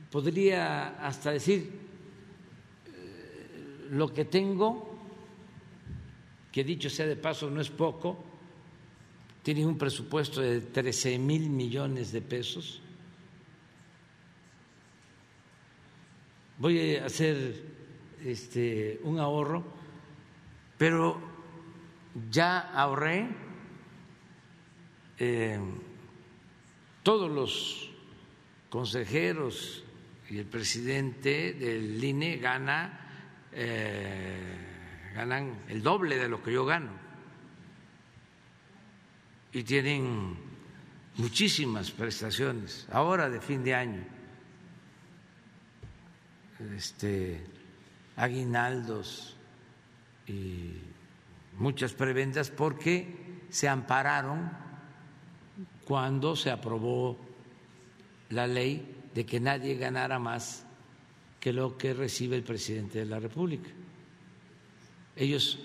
podría 0.09 0.97
hasta 0.97 1.29
decir 1.29 1.69
eh, 2.87 3.87
lo 3.91 4.11
que 4.11 4.25
tengo, 4.25 4.97
que 6.51 6.63
dicho 6.63 6.89
sea 6.89 7.05
de 7.05 7.15
paso 7.15 7.51
no 7.51 7.61
es 7.61 7.69
poco, 7.69 8.25
tiene 9.43 9.63
un 9.63 9.77
presupuesto 9.77 10.41
de 10.41 10.61
13 10.61 11.19
mil 11.19 11.47
millones 11.47 12.11
de 12.11 12.21
pesos. 12.23 12.81
Voy 16.57 16.95
a 16.95 17.05
hacer 17.05 17.63
este, 18.25 18.99
un 19.03 19.19
ahorro, 19.19 19.63
pero 20.79 21.21
ya 22.31 22.71
ahorré 22.73 23.50
eh, 25.23 25.59
todos 27.03 27.29
los 27.29 27.91
consejeros 28.71 29.83
y 30.31 30.39
el 30.39 30.47
presidente 30.47 31.53
del 31.53 32.03
INE 32.03 32.37
gana, 32.37 33.47
eh, 33.51 35.11
ganan 35.13 35.59
el 35.67 35.83
doble 35.83 36.17
de 36.17 36.27
lo 36.27 36.41
que 36.41 36.51
yo 36.51 36.65
gano. 36.65 36.89
Y 39.53 39.61
tienen 39.61 40.37
muchísimas 41.17 41.91
prestaciones 41.91 42.87
ahora 42.91 43.29
de 43.29 43.41
fin 43.41 43.63
de 43.63 43.75
año, 43.75 44.03
este, 46.75 47.45
aguinaldos 48.15 49.37
y 50.25 50.81
muchas 51.59 51.93
prebendas 51.93 52.49
porque 52.49 53.45
se 53.51 53.69
ampararon 53.69 54.60
cuando 55.91 56.37
se 56.37 56.49
aprobó 56.49 57.17
la 58.29 58.47
ley 58.47 59.09
de 59.13 59.25
que 59.25 59.41
nadie 59.41 59.75
ganara 59.75 60.19
más 60.19 60.65
que 61.37 61.51
lo 61.51 61.77
que 61.77 61.93
recibe 61.93 62.37
el 62.37 62.43
presidente 62.43 62.99
de 62.99 63.05
la 63.07 63.19
República. 63.19 63.69
Ellos 65.17 65.59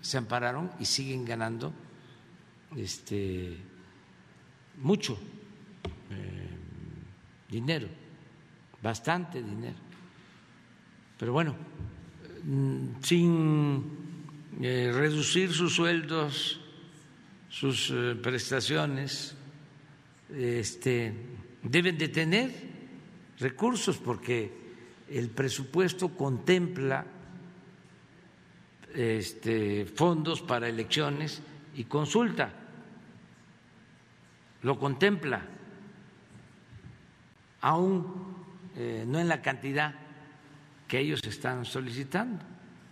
se 0.00 0.18
ampararon 0.18 0.72
y 0.80 0.86
siguen 0.86 1.24
ganando 1.24 1.72
este, 2.76 3.58
mucho 4.78 5.16
eh, 6.10 6.48
dinero, 7.48 7.86
bastante 8.82 9.40
dinero. 9.40 9.78
Pero 11.16 11.32
bueno, 11.32 11.54
mm, 12.42 13.00
sin 13.04 13.84
eh, 14.60 14.90
reducir 14.92 15.52
sus 15.52 15.76
sueldos, 15.76 16.60
sus 17.48 17.92
eh, 17.92 18.16
prestaciones, 18.20 19.36
este, 20.36 21.12
deben 21.62 21.98
de 21.98 22.08
tener 22.08 22.50
recursos 23.38 23.98
porque 23.98 24.52
el 25.08 25.30
presupuesto 25.30 26.10
contempla 26.10 27.04
este, 28.94 29.86
fondos 29.86 30.42
para 30.42 30.68
elecciones 30.68 31.42
y 31.74 31.84
consulta, 31.84 32.52
lo 34.62 34.78
contempla, 34.78 35.42
aún 37.60 38.36
eh, 38.76 39.04
no 39.06 39.18
en 39.18 39.28
la 39.28 39.42
cantidad 39.42 39.94
que 40.88 40.98
ellos 40.98 41.20
están 41.24 41.64
solicitando. 41.64 42.44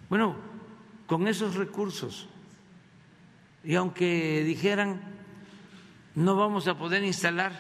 Bueno, 0.09 0.37
con 1.07 1.27
esos 1.27 1.57
recursos, 1.57 2.29
y 3.65 3.75
aunque 3.75 4.45
dijeran, 4.45 5.18
no 6.19 6.35
vamos 6.35 6.67
a 6.67 6.77
poder 6.77 7.05
instalar 7.05 7.53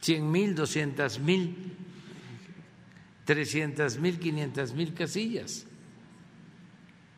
100 0.00 0.30
mil, 0.30 0.54
200 0.54 1.18
mil, 1.18 1.76
300 3.24 3.98
mil, 3.98 4.20
500 4.20 4.72
mil 4.72 4.94
casillas. 4.94 5.66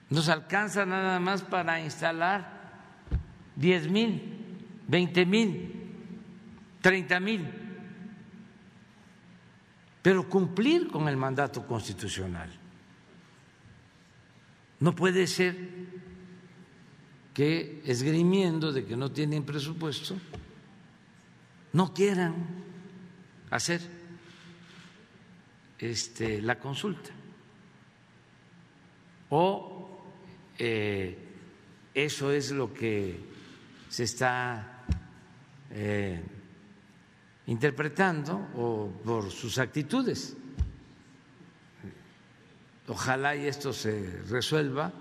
Nos 0.08 0.30
alcanza 0.30 0.86
nada 0.86 1.20
más 1.20 1.42
para 1.42 1.82
instalar 1.82 3.10
10 3.56 3.90
mil, 3.90 4.22
20 4.88 5.26
mil, 5.26 5.74
30 6.80 7.20
mil, 7.20 7.46
pero 10.00 10.26
cumplir 10.30 10.88
con 10.88 11.08
el 11.08 11.18
mandato 11.18 11.66
constitucional. 11.66 12.48
No 14.78 14.94
puede 14.94 15.26
ser 15.26 15.99
que 17.34 17.82
esgrimiendo 17.84 18.72
de 18.72 18.84
que 18.84 18.96
no 18.96 19.10
tienen 19.10 19.44
presupuesto, 19.44 20.16
no 21.72 21.94
quieran 21.94 22.34
hacer 23.50 23.80
este, 25.78 26.42
la 26.42 26.58
consulta. 26.58 27.10
O 29.30 30.02
eh, 30.58 31.16
eso 31.94 32.32
es 32.32 32.50
lo 32.50 32.74
que 32.74 33.18
se 33.88 34.04
está 34.04 34.84
eh, 35.70 36.20
interpretando 37.46 38.48
o 38.56 38.90
por 39.04 39.30
sus 39.30 39.58
actitudes. 39.58 40.36
Ojalá 42.88 43.36
y 43.36 43.46
esto 43.46 43.72
se 43.72 44.22
resuelva 44.28 44.92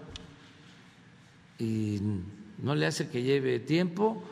y 1.60 2.00
no 2.64 2.74
le 2.74 2.86
hace 2.86 3.10
que 3.10 3.22
lleve 3.22 3.60
tiempo. 3.60 4.24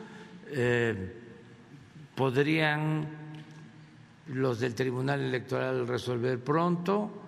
Eh, 0.50 1.14
podrían 2.14 3.06
los 4.28 4.60
del 4.60 4.74
Tribunal 4.74 5.20
Electoral 5.20 5.86
resolver 5.86 6.42
pronto. 6.42 7.22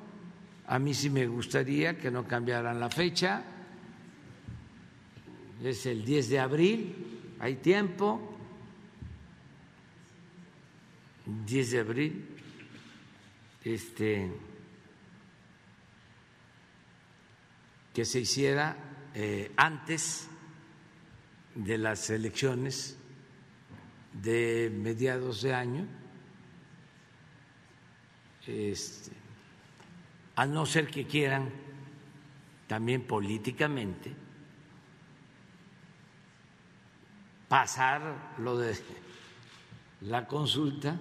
A 0.67 0.79
mí 0.79 0.95
sí 0.95 1.11
me 1.11 1.27
gustaría 1.27 1.99
que 1.99 2.11
no 2.11 2.27
cambiaran 2.27 2.81
la 2.81 2.91
fecha. 2.91 3.43
Es 5.63 5.85
el 5.87 6.05
10 6.05 6.29
de 6.31 6.39
abril, 6.39 6.95
hay 7.39 7.57
tiempo. 7.57 8.37
10 11.47 11.71
de 11.71 11.79
abril. 11.79 12.27
Este 13.63 14.31
que 17.93 18.05
se 18.05 18.21
hiciera 18.21 18.90
eh, 19.15 19.53
antes 19.57 20.29
de 21.55 21.79
las 21.79 22.11
elecciones 22.11 22.97
de 24.13 24.73
mediados 24.73 25.43
de 25.43 25.55
año, 25.55 25.87
este, 28.47 29.13
a 30.37 30.47
no 30.47 30.67
ser 30.67 30.89
que 30.89 31.07
quieran 31.07 31.51
también 32.67 33.07
políticamente 33.07 34.15
pasar 37.49 38.35
lo 38.39 38.57
de 38.57 38.77
la 40.03 40.27
consulta 40.27 40.99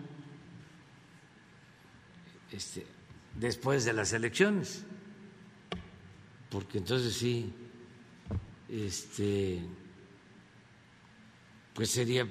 este, 2.52 2.86
después 3.36 3.86
de 3.86 3.94
las 3.94 4.14
elecciones 4.14 4.86
porque 6.50 6.80
entonces 6.80 7.14
sí, 7.14 7.54
este, 8.70 9.62
pues 11.74 11.90
sería 11.90 12.28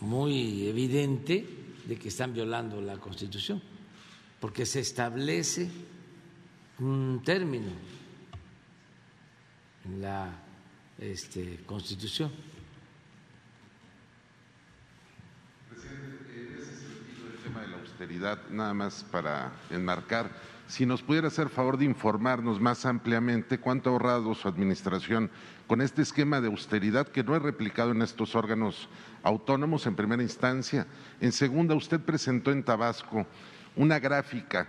muy 0.00 0.68
evidente 0.68 1.46
de 1.86 1.98
que 1.98 2.08
están 2.08 2.32
violando 2.32 2.80
la 2.80 2.98
Constitución, 2.98 3.60
porque 4.40 4.66
se 4.66 4.80
establece 4.80 5.68
un 6.78 7.22
término 7.24 7.72
en 9.84 10.00
la 10.00 10.30
este, 10.98 11.60
Constitución. 11.66 12.30
Presidente, 15.70 16.34
en 16.36 16.58
ese 16.58 16.76
sentido, 16.76 17.28
el 17.32 17.42
tema 17.42 17.60
de 17.62 17.68
la 17.68 17.76
austeridad, 17.78 18.48
nada 18.50 18.74
más 18.74 19.04
para 19.04 19.52
enmarcar 19.70 20.57
si 20.68 20.84
nos 20.84 21.02
pudiera 21.02 21.28
hacer 21.28 21.48
favor 21.48 21.78
de 21.78 21.86
informarnos 21.86 22.60
más 22.60 22.84
ampliamente 22.84 23.58
cuánto 23.58 23.88
ha 23.88 23.92
ahorrado 23.94 24.34
su 24.34 24.46
administración 24.46 25.30
con 25.66 25.80
este 25.80 26.02
esquema 26.02 26.42
de 26.42 26.48
austeridad 26.48 27.08
que 27.08 27.24
no 27.24 27.34
es 27.34 27.42
replicado 27.42 27.90
en 27.92 28.02
estos 28.02 28.34
órganos 28.34 28.88
autónomos 29.22 29.86
en 29.86 29.96
primera 29.96 30.22
instancia. 30.22 30.86
En 31.20 31.32
segunda, 31.32 31.74
usted 31.74 32.00
presentó 32.00 32.52
en 32.52 32.62
Tabasco 32.62 33.26
una 33.76 33.98
gráfica 33.98 34.68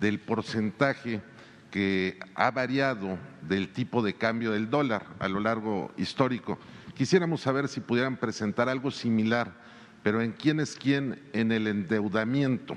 del 0.00 0.18
porcentaje 0.18 1.22
que 1.70 2.18
ha 2.34 2.50
variado 2.50 3.16
del 3.42 3.72
tipo 3.72 4.02
de 4.02 4.14
cambio 4.14 4.50
del 4.50 4.68
dólar 4.68 5.06
a 5.20 5.28
lo 5.28 5.38
largo 5.38 5.92
histórico. 5.96 6.58
Quisiéramos 6.94 7.40
saber 7.40 7.68
si 7.68 7.80
pudieran 7.80 8.16
presentar 8.16 8.68
algo 8.68 8.90
similar, 8.90 9.52
pero 10.02 10.22
en 10.22 10.32
quién 10.32 10.58
es 10.58 10.74
quién 10.74 11.22
en 11.32 11.52
el 11.52 11.68
endeudamiento. 11.68 12.76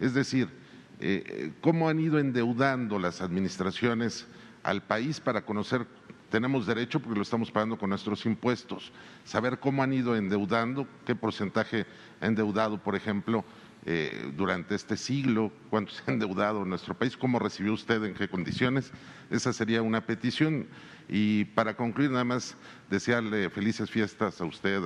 Es 0.00 0.12
decir, 0.12 0.63
eh, 1.00 1.52
cómo 1.60 1.88
han 1.88 2.00
ido 2.00 2.18
endeudando 2.18 2.98
las 2.98 3.20
administraciones 3.20 4.26
al 4.62 4.82
país 4.82 5.20
para 5.20 5.44
conocer, 5.44 5.86
tenemos 6.30 6.66
derecho 6.66 7.00
porque 7.00 7.16
lo 7.16 7.22
estamos 7.22 7.50
pagando 7.50 7.78
con 7.78 7.90
nuestros 7.90 8.26
impuestos, 8.26 8.92
saber 9.24 9.58
cómo 9.60 9.82
han 9.82 9.92
ido 9.92 10.16
endeudando, 10.16 10.88
qué 11.04 11.14
porcentaje 11.14 11.86
ha 12.20 12.26
endeudado, 12.26 12.82
por 12.82 12.96
ejemplo, 12.96 13.44
eh, 13.86 14.32
durante 14.34 14.74
este 14.74 14.96
siglo, 14.96 15.52
cuánto 15.68 15.92
se 15.92 16.02
ha 16.06 16.12
endeudado 16.14 16.62
en 16.62 16.70
nuestro 16.70 16.94
país, 16.94 17.16
cómo 17.16 17.38
recibió 17.38 17.74
usted, 17.74 18.02
en 18.02 18.14
qué 18.14 18.28
condiciones. 18.28 18.92
Esa 19.30 19.52
sería 19.52 19.82
una 19.82 20.00
petición. 20.06 20.66
Y 21.06 21.44
para 21.44 21.76
concluir, 21.76 22.10
nada 22.10 22.24
más 22.24 22.56
desearle 22.88 23.50
felices 23.50 23.90
fiestas 23.90 24.40
a 24.40 24.44
usted, 24.46 24.82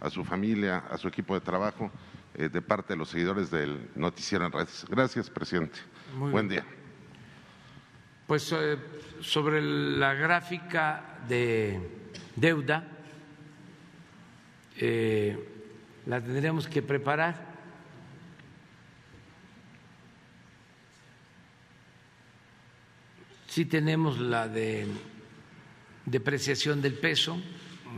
a 0.00 0.10
su 0.10 0.24
familia, 0.24 0.78
a 0.90 0.98
su 0.98 1.06
equipo 1.06 1.34
de 1.34 1.40
trabajo. 1.40 1.92
Eh, 2.38 2.50
de 2.50 2.60
parte 2.60 2.92
de 2.92 2.98
los 2.98 3.08
seguidores 3.08 3.50
del 3.50 3.88
Noticiero 3.94 4.44
en 4.44 4.52
Redes. 4.52 4.84
Gracias, 4.90 5.30
presidente. 5.30 5.78
Buen 6.18 6.46
día. 6.46 6.66
Pues 8.26 8.52
eh, 8.52 8.76
sobre 9.20 9.62
la 9.62 10.12
gráfica 10.12 11.20
de 11.26 11.80
deuda, 12.34 12.86
eh, 14.76 15.48
la 16.04 16.20
tendríamos 16.20 16.68
que 16.68 16.82
preparar. 16.82 17.56
Sí 23.46 23.64
tenemos 23.64 24.18
la 24.18 24.46
de 24.46 24.86
depreciación 26.04 26.82
del 26.82 26.98
peso 26.98 27.40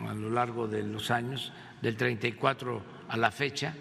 a 0.06 0.15
lo 0.15 0.31
largo 0.31 0.69
de 0.69 0.85
los 0.85 1.10
años, 1.10 1.52
del 1.82 1.97
34 1.97 2.82
a 3.09 3.16
la 3.16 3.32
fecha 3.32 3.74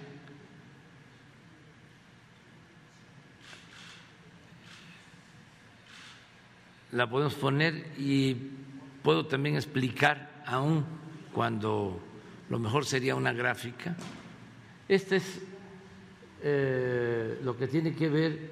la 6.98 7.08
podemos 7.08 7.36
poner 7.36 7.94
y 8.00 8.34
puedo 9.04 9.28
también 9.28 9.56
explicar 9.56 10.42
aún 10.48 10.84
cuando 11.32 12.02
lo 12.50 12.58
mejor 12.58 12.86
sería 12.86 13.14
una 13.14 13.32
gráfica. 13.34 13.96
Este 14.88 15.18
es 15.18 15.40
eh, 16.42 17.40
lo 17.44 17.56
que 17.56 17.68
tiene 17.68 17.94
que 17.94 18.10
ver 18.10 18.52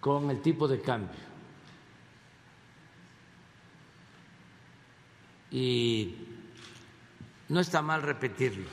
con 0.00 0.30
el 0.30 0.40
tipo 0.40 0.66
de 0.66 0.80
cambio. 0.80 1.20
Y 5.50 6.14
no 7.50 7.60
está 7.60 7.82
mal 7.82 8.00
repetirlo, 8.00 8.70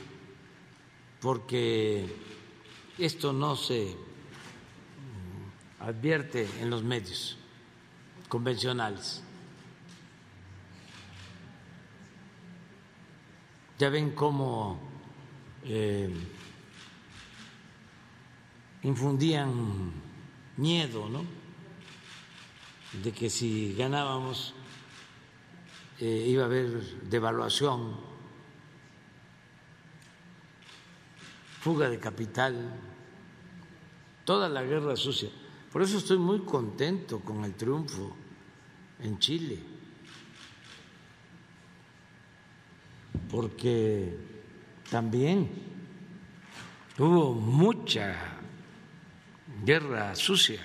porque 1.20 2.06
esto 2.96 3.34
no 3.34 3.54
se 3.54 3.94
advierte 5.78 6.48
en 6.58 6.70
los 6.70 6.82
medios 6.82 7.36
convencionales. 8.32 9.22
Ya 13.78 13.90
ven 13.90 14.12
cómo 14.12 14.80
eh, 15.64 16.08
infundían 18.84 19.92
miedo, 20.56 21.10
¿no? 21.10 21.26
De 23.02 23.12
que 23.12 23.28
si 23.28 23.74
ganábamos 23.74 24.54
eh, 26.00 26.24
iba 26.26 26.44
a 26.44 26.46
haber 26.46 26.80
devaluación, 27.10 28.00
fuga 31.60 31.90
de 31.90 31.98
capital, 31.98 32.80
toda 34.24 34.48
la 34.48 34.62
guerra 34.62 34.96
sucia. 34.96 35.28
Por 35.70 35.82
eso 35.82 35.98
estoy 35.98 36.16
muy 36.16 36.40
contento 36.46 37.20
con 37.20 37.44
el 37.44 37.54
triunfo 37.54 38.21
en 39.02 39.18
Chile, 39.18 39.58
porque 43.30 44.16
también 44.90 45.50
hubo 46.98 47.34
mucha 47.34 48.16
guerra 49.64 50.14
sucia. 50.14 50.60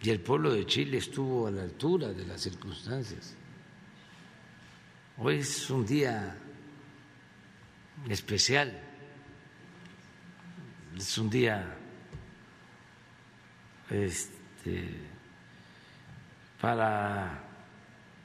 Y 0.00 0.10
el 0.10 0.20
pueblo 0.20 0.52
de 0.52 0.64
Chile 0.64 0.98
estuvo 0.98 1.48
a 1.48 1.50
la 1.50 1.62
altura 1.62 2.12
de 2.12 2.24
las 2.24 2.40
circunstancias. 2.40 3.34
Hoy 5.18 5.38
es 5.38 5.68
un 5.70 5.84
día 5.84 6.36
especial, 8.08 8.80
es 10.96 11.18
un 11.18 11.28
día 11.28 11.76
este, 13.90 15.07
para 16.60 17.40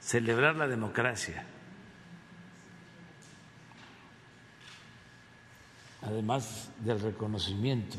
celebrar 0.00 0.56
la 0.56 0.66
democracia. 0.66 1.44
Además 6.02 6.70
del 6.80 7.00
reconocimiento 7.00 7.96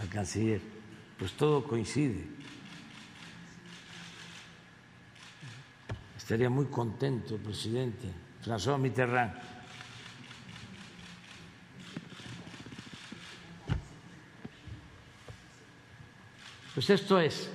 al 0.00 0.08
canciller, 0.08 0.60
pues 1.18 1.32
todo 1.32 1.62
coincide. 1.62 2.26
Estaría 6.16 6.50
muy 6.50 6.66
contento 6.66 7.36
presidente 7.36 8.08
François 8.42 8.78
Mitterrand. 8.78 9.34
Pues 16.74 16.88
esto 16.88 17.20
es 17.20 17.50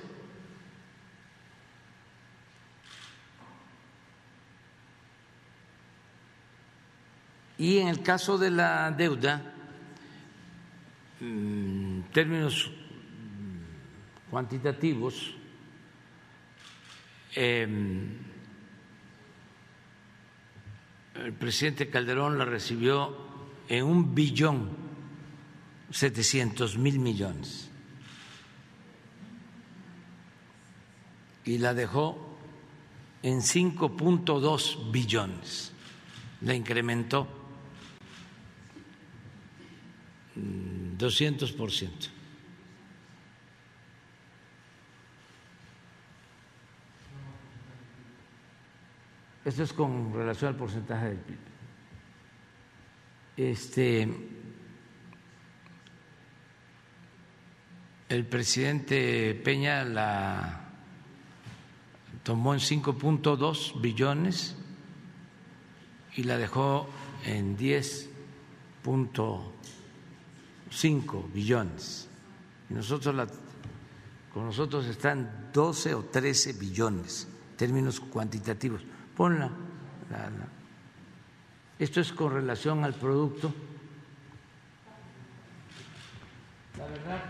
Y 7.58 7.78
en 7.78 7.88
el 7.88 8.02
caso 8.02 8.38
de 8.38 8.50
la 8.50 8.90
deuda, 8.92 9.42
en 11.20 12.04
términos 12.12 12.70
cuantitativos, 14.30 15.34
em, 17.34 18.16
el 21.16 21.32
presidente 21.32 21.90
Calderón 21.90 22.38
la 22.38 22.44
recibió 22.44 23.16
en 23.68 23.84
un 23.84 24.14
billón 24.14 24.70
setecientos 25.90 26.78
mil 26.78 26.98
millones 27.00 27.70
y 31.44 31.58
la 31.58 31.74
dejó 31.74 32.36
en 33.22 33.40
5.2 33.40 34.92
billones, 34.92 35.72
la 36.42 36.54
incrementó 36.54 37.37
200 40.96 41.52
por 41.52 41.70
ciento. 41.70 42.08
Esto 49.44 49.62
es 49.62 49.72
con 49.72 50.12
relación 50.12 50.52
al 50.52 50.56
porcentaje 50.56 51.06
del 51.06 51.18
PIB. 51.18 51.38
Este, 53.38 54.08
el 58.08 58.26
presidente 58.26 59.34
Peña 59.34 59.84
la 59.84 60.68
tomó 62.24 62.52
en 62.52 62.60
5.2 62.60 63.80
billones 63.80 64.56
y 66.14 66.24
la 66.24 66.36
dejó 66.36 66.90
en 67.24 67.56
10.5 70.70 71.32
billones. 71.32 72.08
Y 72.70 72.74
nosotros 72.74 73.14
la, 73.14 73.26
con 74.32 74.46
nosotros 74.46 74.86
están 74.86 75.50
12 75.52 75.94
o 75.94 76.04
13 76.04 76.52
billones, 76.54 77.28
términos 77.56 78.00
cuantitativos. 78.00 78.82
Ponla. 79.16 79.50
Esto 81.78 82.00
es 82.00 82.12
con 82.12 82.32
relación 82.32 82.84
al 82.84 82.94
producto. 82.94 83.52
La 86.76 86.86
verdad, 86.86 87.20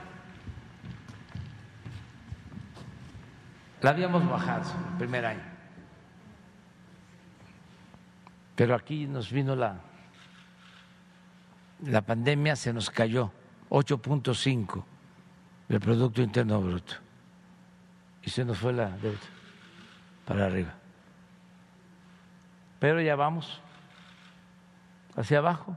la 3.80 3.90
habíamos 3.90 4.28
bajado 4.28 4.70
el 4.92 4.98
primer 4.98 5.24
año. 5.24 5.42
Pero 8.56 8.74
aquí 8.74 9.06
nos 9.06 9.30
vino 9.30 9.54
la, 9.54 9.80
la 11.84 12.02
pandemia, 12.02 12.56
se 12.56 12.72
nos 12.72 12.90
cayó 12.90 13.32
8.5 13.70 14.84
del 15.68 15.80
Producto 15.80 16.22
Interno 16.22 16.60
Bruto 16.60 16.94
y 18.22 18.30
se 18.30 18.44
nos 18.44 18.58
fue 18.58 18.72
la 18.72 18.90
deuda 18.90 19.18
para 20.24 20.46
arriba 20.46 20.74
pero 22.78 23.00
ya 23.00 23.16
vamos 23.16 23.60
hacia 25.16 25.38
abajo. 25.38 25.76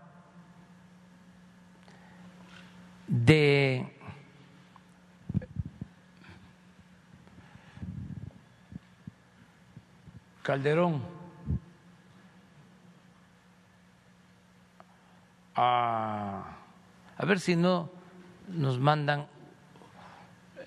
De 3.07 3.97
Calderón 10.43 11.01
a, 15.55 16.57
a 17.17 17.25
ver 17.25 17.39
si 17.39 17.55
no 17.55 17.89
nos 18.47 18.79
mandan 18.79 19.27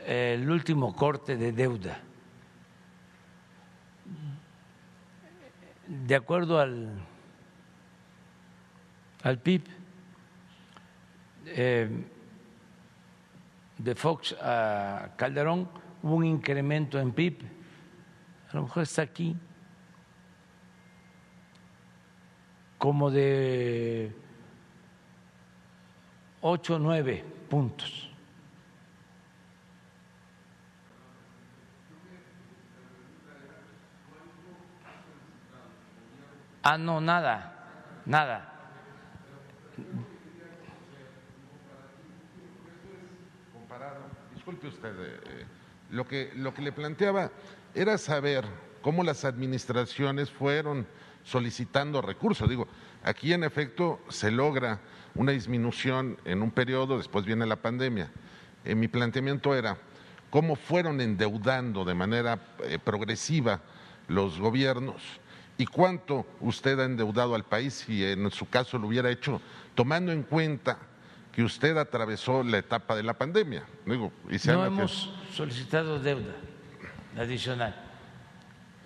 el 0.06 0.51
último 0.51 0.94
corte 0.94 1.36
de 1.36 1.52
deuda. 1.52 2.01
de 5.86 6.15
acuerdo 6.15 6.61
al, 6.61 6.90
al 9.23 9.39
PIB, 9.39 9.65
eh, 11.47 12.05
de 13.78 13.94
Fox 13.94 14.35
a 14.40 15.11
Calderón 15.16 15.69
hubo 16.02 16.15
un 16.15 16.24
incremento 16.24 16.98
en 16.98 17.12
PIB, 17.12 17.39
a 18.51 18.56
lo 18.56 18.62
mejor 18.62 18.82
está 18.85 19.02
aquí, 19.02 19.36
como 22.78 23.11
de 23.11 24.15
8 26.47 26.75
o 26.75 26.79
9 26.79 27.25
puntos. 27.49 28.11
Ah, 36.62 36.77
no, 36.77 37.01
nada, 37.01 38.03
nada. 38.05 38.51
disculpe 44.35 44.66
usted, 44.69 44.91
eh, 44.91 45.21
eh, 45.25 45.47
lo, 45.91 46.07
que, 46.07 46.31
lo 46.37 46.53
que 46.53 46.61
le 46.61 46.73
planteaba 46.73 47.31
era 47.75 47.97
saber 47.97 48.45
cómo 48.83 49.03
las 49.03 49.25
administraciones 49.25 50.31
fueron 50.31 50.87
solicitando 51.23 52.03
recursos. 52.03 52.49
Digo, 52.51 52.69
aquí 53.03 53.33
en 53.33 53.45
efecto 53.45 54.01
se 54.11 54.31
logra 54.31 54.81
una 55.15 55.32
disminución 55.32 56.16
en 56.24 56.43
un 56.43 56.51
periodo, 56.51 56.99
después 56.99 57.24
viene 57.24 57.47
la 57.47 57.57
pandemia. 57.57 58.11
Eh, 58.65 58.74
mi 58.74 58.89
planteamiento 58.89 59.55
era 59.55 59.77
cómo 60.31 60.57
fueron 60.57 61.01
endeudando 61.01 61.85
de 61.85 61.95
manera 61.95 62.39
progresiva 62.82 63.61
los 64.09 64.39
gobiernos 64.39 65.03
y 65.57 65.66
cuánto 65.66 66.27
usted 66.41 66.78
ha 66.81 66.85
endeudado 66.85 67.35
al 67.35 67.45
país 67.45 67.85
si 67.86 68.05
en 68.05 68.31
su 68.31 68.49
caso 68.49 68.78
lo 68.78 68.89
hubiera 68.89 69.11
hecho 69.11 69.41
tomando 69.74 70.12
en 70.12 70.23
cuenta 70.23 70.78
que 71.32 71.43
usted 71.43 71.77
atravesó 71.77 72.43
la 72.43 72.59
etapa 72.59 72.95
de 72.95 73.03
la 73.03 73.15
pandemia. 73.15 73.65
no 73.86 74.65
hemos 74.65 75.12
solicitado 75.32 75.99
deuda 75.99 76.35
adicional. 77.16 77.74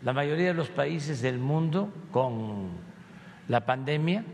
La 0.03 0.13
mayoría 0.13 0.49
de 0.49 0.55
los 0.55 0.69
países 0.69 1.21
del 1.21 1.39
mundo 1.39 1.93
con 2.11 2.71
la 3.49 3.67
pandemia 3.67 4.25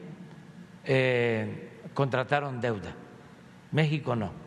eh, 0.84 1.70
contrataron 1.94 2.60
deuda. 2.60 2.94
México 3.72 4.14
no. 4.14 4.44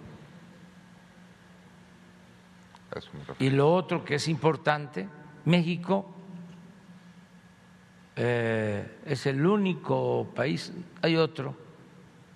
Y 3.39 3.49
lo 3.49 3.73
otro 3.73 4.03
que 4.03 4.15
es 4.15 4.27
importante, 4.27 5.07
México 5.45 6.13
eh, 8.15 8.99
es 9.05 9.25
el 9.25 9.45
único 9.45 10.27
país, 10.35 10.73
hay 11.01 11.15
otro 11.17 11.55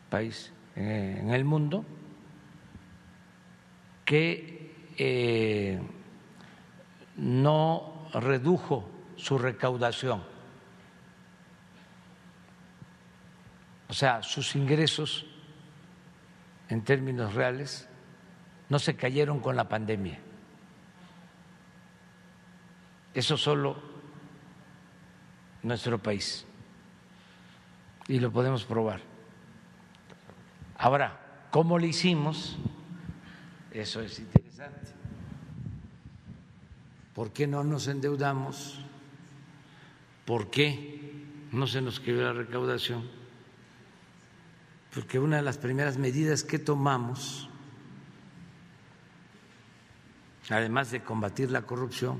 país 0.09 0.53
eh, 0.75 1.17
en 1.19 1.31
el 1.31 1.43
mundo 1.43 1.83
que 4.05 4.91
eh, 4.97 5.79
no 7.17 8.09
redujo 8.13 8.87
su 9.15 9.37
recaudación, 9.37 10.21
o 13.91 13.93
sea, 13.93 14.23
sus 14.23 14.55
ingresos 14.55 15.25
en 16.69 16.81
términos 16.81 17.33
reales 17.33 17.89
no 18.69 18.79
se 18.79 18.95
cayeron 18.95 19.41
con 19.41 19.57
la 19.57 19.67
pandemia. 19.67 20.17
Eso 23.13 23.35
solo 23.35 23.75
nuestro 25.63 26.01
país. 26.01 26.45
Y 28.07 28.21
lo 28.21 28.31
podemos 28.31 28.63
probar. 28.63 29.01
Ahora, 30.77 31.49
¿cómo 31.51 31.77
lo 31.77 31.85
hicimos? 31.85 32.55
Eso 33.71 33.99
es 33.99 34.19
interesante. 34.19 34.93
¿Por 37.13 37.33
qué 37.33 37.45
no 37.45 37.65
nos 37.65 37.89
endeudamos? 37.89 38.79
¿Por 40.23 40.49
qué 40.49 41.25
no 41.51 41.67
se 41.67 41.81
nos 41.81 41.99
cayó 41.99 42.21
la 42.21 42.31
recaudación? 42.31 43.20
Porque 44.93 45.19
una 45.19 45.37
de 45.37 45.41
las 45.41 45.57
primeras 45.57 45.97
medidas 45.97 46.43
que 46.43 46.59
tomamos, 46.59 47.49
además 50.49 50.91
de 50.91 51.01
combatir 51.01 51.49
la 51.49 51.61
corrupción, 51.61 52.19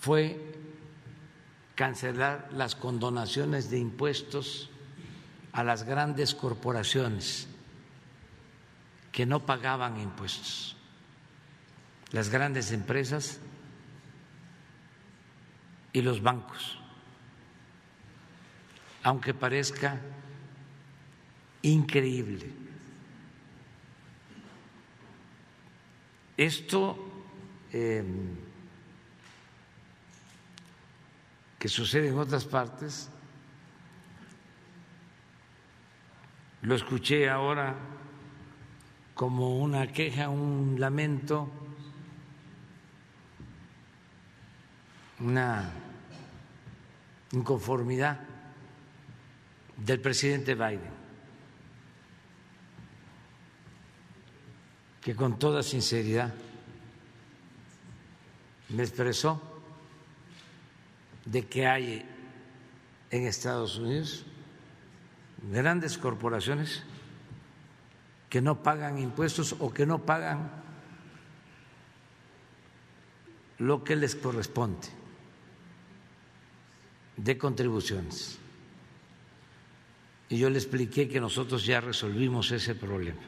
fue 0.00 0.54
cancelar 1.74 2.48
las 2.52 2.74
condonaciones 2.74 3.70
de 3.70 3.78
impuestos 3.78 4.70
a 5.52 5.64
las 5.64 5.84
grandes 5.84 6.34
corporaciones 6.34 7.48
que 9.12 9.26
no 9.26 9.46
pagaban 9.46 10.00
impuestos. 10.00 10.76
Las 12.12 12.28
grandes 12.28 12.72
empresas 12.72 13.40
y 15.92 16.02
los 16.02 16.22
bancos. 16.22 16.76
aunque 19.02 19.32
parezca 19.32 19.98
increíble. 21.62 22.46
Esto 26.36 26.96
em, 27.72 28.36
que 31.58 31.68
sucede 31.68 32.08
en 32.08 32.18
otras 32.18 32.44
partes, 32.46 33.10
lo 36.62 36.74
escuché 36.74 37.28
ahora 37.28 37.74
como 39.14 39.58
una 39.58 39.86
queja, 39.86 40.30
un 40.30 40.76
lamento, 40.78 41.50
una 45.20 45.70
inconformidad 47.32 48.20
del 49.76 50.00
presidente 50.00 50.54
Biden, 50.54 50.99
que 55.00 55.14
con 55.14 55.38
toda 55.38 55.62
sinceridad 55.62 56.34
me 58.68 58.82
expresó 58.82 59.40
de 61.24 61.46
que 61.46 61.66
hay 61.66 62.06
en 63.10 63.26
Estados 63.26 63.78
Unidos 63.78 64.24
grandes 65.50 65.98
corporaciones 65.98 66.82
que 68.28 68.40
no 68.40 68.62
pagan 68.62 68.98
impuestos 68.98 69.56
o 69.58 69.72
que 69.72 69.86
no 69.86 70.04
pagan 70.04 70.50
lo 73.58 73.82
que 73.84 73.96
les 73.96 74.14
corresponde 74.14 74.88
de 77.16 77.36
contribuciones. 77.36 78.38
Y 80.28 80.38
yo 80.38 80.48
le 80.48 80.58
expliqué 80.58 81.08
que 81.08 81.20
nosotros 81.20 81.66
ya 81.66 81.80
resolvimos 81.80 82.52
ese 82.52 82.74
problema. 82.74 83.20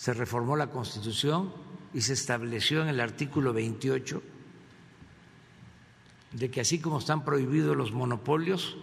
Se 0.00 0.14
reformó 0.14 0.56
la 0.56 0.70
Constitución 0.70 1.52
y 1.92 2.00
se 2.00 2.14
estableció 2.14 2.80
en 2.80 2.88
el 2.88 3.00
artículo 3.00 3.52
28 3.52 4.22
de 6.32 6.50
que 6.50 6.62
así 6.62 6.78
como 6.80 7.00
están 7.00 7.22
prohibidos 7.22 7.76
los 7.76 7.92
monopolios, 7.92 8.78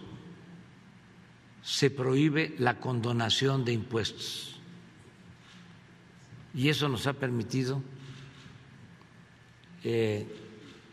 se 1.60 1.90
prohíbe 1.90 2.54
la 2.58 2.78
condonación 2.78 3.64
de 3.64 3.72
impuestos. 3.72 4.60
Y 6.54 6.68
eso 6.68 6.88
nos 6.88 7.08
ha 7.08 7.14
permitido 7.14 7.82
eh, 9.82 10.24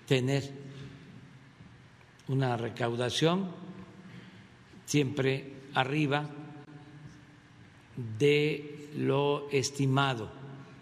tener 0.07 0.51
una 2.29 2.57
recaudación 2.57 3.51
siempre 4.87 5.53
arriba 5.75 6.27
de 8.17 8.74
lo 8.95 9.49
estimado 9.49 10.31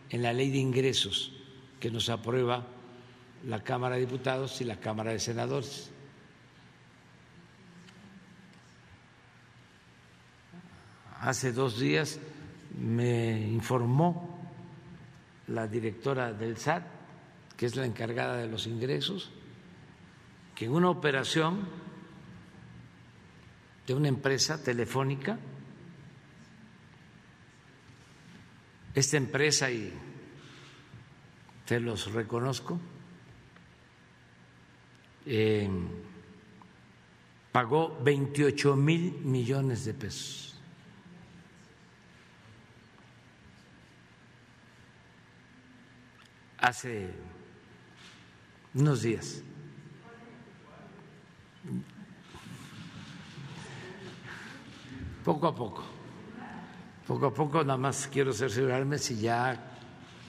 en 0.09 0.21
la 0.21 0.33
ley 0.33 0.51
de 0.51 0.59
ingresos 0.59 1.31
que 1.79 1.89
nos 1.89 2.09
aprueba 2.09 2.65
la 3.47 3.63
Cámara 3.63 3.95
de 3.95 4.01
Diputados 4.01 4.61
y 4.61 4.63
la 4.63 4.79
Cámara 4.79 5.11
de 5.11 5.19
Senadores. 5.19 5.91
Hace 11.19 11.51
dos 11.51 11.79
días 11.79 12.19
me 12.79 13.47
informó 13.47 14.39
la 15.47 15.67
directora 15.67 16.33
del 16.33 16.57
SAT, 16.57 16.83
que 17.57 17.65
es 17.65 17.75
la 17.75 17.85
encargada 17.85 18.37
de 18.37 18.47
los 18.47 18.67
ingresos, 18.67 19.31
que 20.55 20.65
en 20.65 20.71
una 20.71 20.89
operación 20.89 21.67
de 23.87 23.93
una 23.93 24.07
empresa 24.07 24.63
telefónica 24.63 25.39
Esta 28.95 29.17
empresa, 29.17 29.71
y 29.71 29.91
te 31.65 31.79
los 31.79 32.11
reconozco, 32.11 32.79
eh, 35.25 35.67
pagó 37.51 37.97
28 38.03 38.75
mil 38.75 39.13
millones 39.23 39.85
de 39.85 39.93
pesos. 39.95 40.59
Hace 46.59 47.09
unos 48.75 49.01
días. 49.01 49.41
Poco 55.25 55.47
a 55.47 55.55
poco 55.55 55.92
poco 57.07 57.27
a 57.27 57.33
poco 57.33 57.63
nada 57.63 57.77
más 57.77 58.07
quiero 58.11 58.33
cerciorarme 58.33 58.97
si 58.97 59.17
ya 59.17 59.61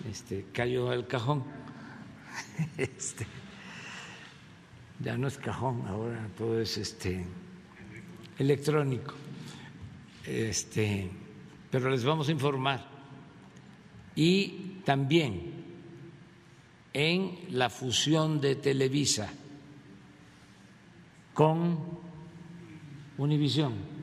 este, 0.08 0.46
cayó 0.52 0.92
el 0.92 1.06
cajón. 1.06 1.44
Este, 2.76 3.26
ya 5.00 5.16
no 5.16 5.28
es 5.28 5.38
cajón, 5.38 5.84
ahora 5.86 6.28
todo 6.36 6.60
es 6.60 6.76
este, 6.78 7.24
electrónico. 8.38 9.14
Este, 10.24 11.10
pero 11.70 11.90
les 11.90 12.04
vamos 12.04 12.28
a 12.28 12.32
informar. 12.32 12.88
Y 14.16 14.80
también 14.84 15.64
en 16.92 17.38
la 17.50 17.70
fusión 17.70 18.40
de 18.40 18.56
Televisa 18.56 19.32
con 21.34 21.78
Univisión 23.18 23.93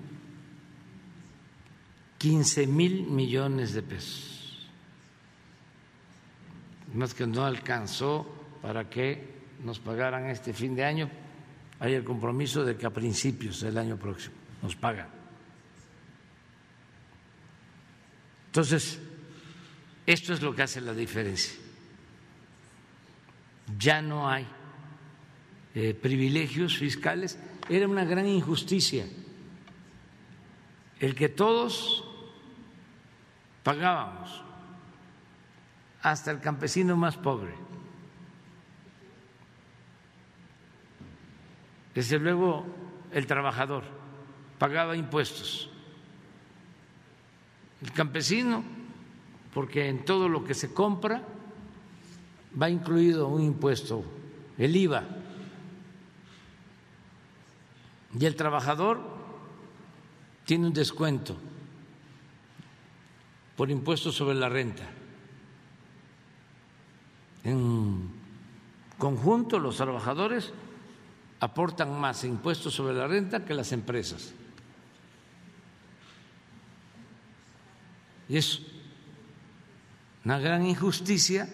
15 2.22 2.68
mil 2.68 3.08
millones 3.08 3.74
de 3.74 3.82
pesos. 3.82 4.70
Más 6.94 7.16
que 7.16 7.26
no 7.26 7.44
alcanzó 7.44 8.30
para 8.62 8.88
que 8.88 9.42
nos 9.64 9.80
pagaran 9.80 10.30
este 10.30 10.54
fin 10.54 10.76
de 10.76 10.86
año. 10.86 11.10
Hay 11.80 11.96
el 11.96 12.04
compromiso 12.04 12.64
de 12.64 12.78
que 12.78 12.86
a 12.86 12.92
principios 12.92 13.62
del 13.62 13.76
año 13.76 13.98
próximo 13.98 14.36
nos 14.62 14.76
pagan. 14.76 15.08
Entonces, 18.46 19.00
esto 20.06 20.34
es 20.34 20.44
lo 20.44 20.54
que 20.54 20.62
hace 20.62 20.80
la 20.80 20.94
diferencia. 20.94 21.56
Ya 23.80 24.00
no 24.00 24.30
hay 24.30 24.46
eh, 25.74 25.96
privilegios 25.96 26.78
fiscales. 26.78 27.40
Era 27.68 27.88
una 27.88 28.06
gran 28.06 28.28
injusticia 28.28 29.08
el 31.00 31.16
que 31.16 31.28
todos 31.28 32.06
pagábamos 33.64 34.44
hasta 36.02 36.32
el 36.32 36.40
campesino 36.40 36.96
más 36.96 37.18
pobre. 37.18 37.54
Desde 41.94 42.18
luego 42.20 42.66
el 43.12 43.28
trabajador 43.28 43.84
pagaba 44.58 44.96
impuestos. 44.96 45.70
El 47.82 47.92
campesino, 47.92 48.64
porque 49.54 49.90
en 49.90 50.06
todo 50.06 50.30
lo 50.30 50.44
que 50.44 50.54
se 50.54 50.74
compra 50.74 51.24
va 52.60 52.70
incluido 52.70 53.28
un 53.28 53.42
impuesto, 53.42 54.04
el 54.58 54.76
IVA. 54.76 55.04
Y 58.20 58.26
el 58.26 58.36
trabajador 58.36 59.02
tiene 60.46 60.68
un 60.68 60.74
descuento 60.74 61.38
por 63.62 63.70
impuestos 63.70 64.16
sobre 64.16 64.34
la 64.34 64.50
renta. 64.50 64.90
En 67.44 68.10
conjunto, 68.98 69.60
los 69.60 69.78
trabajadores 69.78 70.52
aportan 71.40 72.00
más 72.00 72.24
impuestos 72.24 72.74
sobre 72.74 72.96
la 72.96 73.06
renta 73.06 73.46
que 73.46 73.54
las 73.54 73.72
empresas. 73.72 74.34
Y 78.30 78.38
es 78.38 78.64
una 80.26 80.40
gran 80.40 80.66
injusticia 80.66 81.48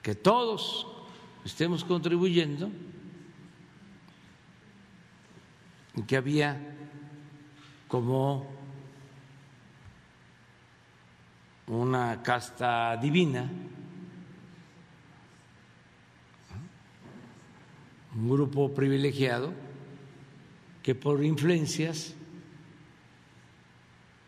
que 0.00 0.14
todos 0.14 0.86
estemos 1.44 1.84
contribuyendo 1.84 2.70
y 5.94 6.02
que 6.04 6.16
había 6.16 6.58
como 7.88 8.53
una 11.66 12.22
casta 12.22 12.96
divina, 12.96 13.50
un 18.16 18.30
grupo 18.30 18.72
privilegiado 18.72 19.52
que 20.82 20.94
por 20.94 21.24
influencias 21.24 22.14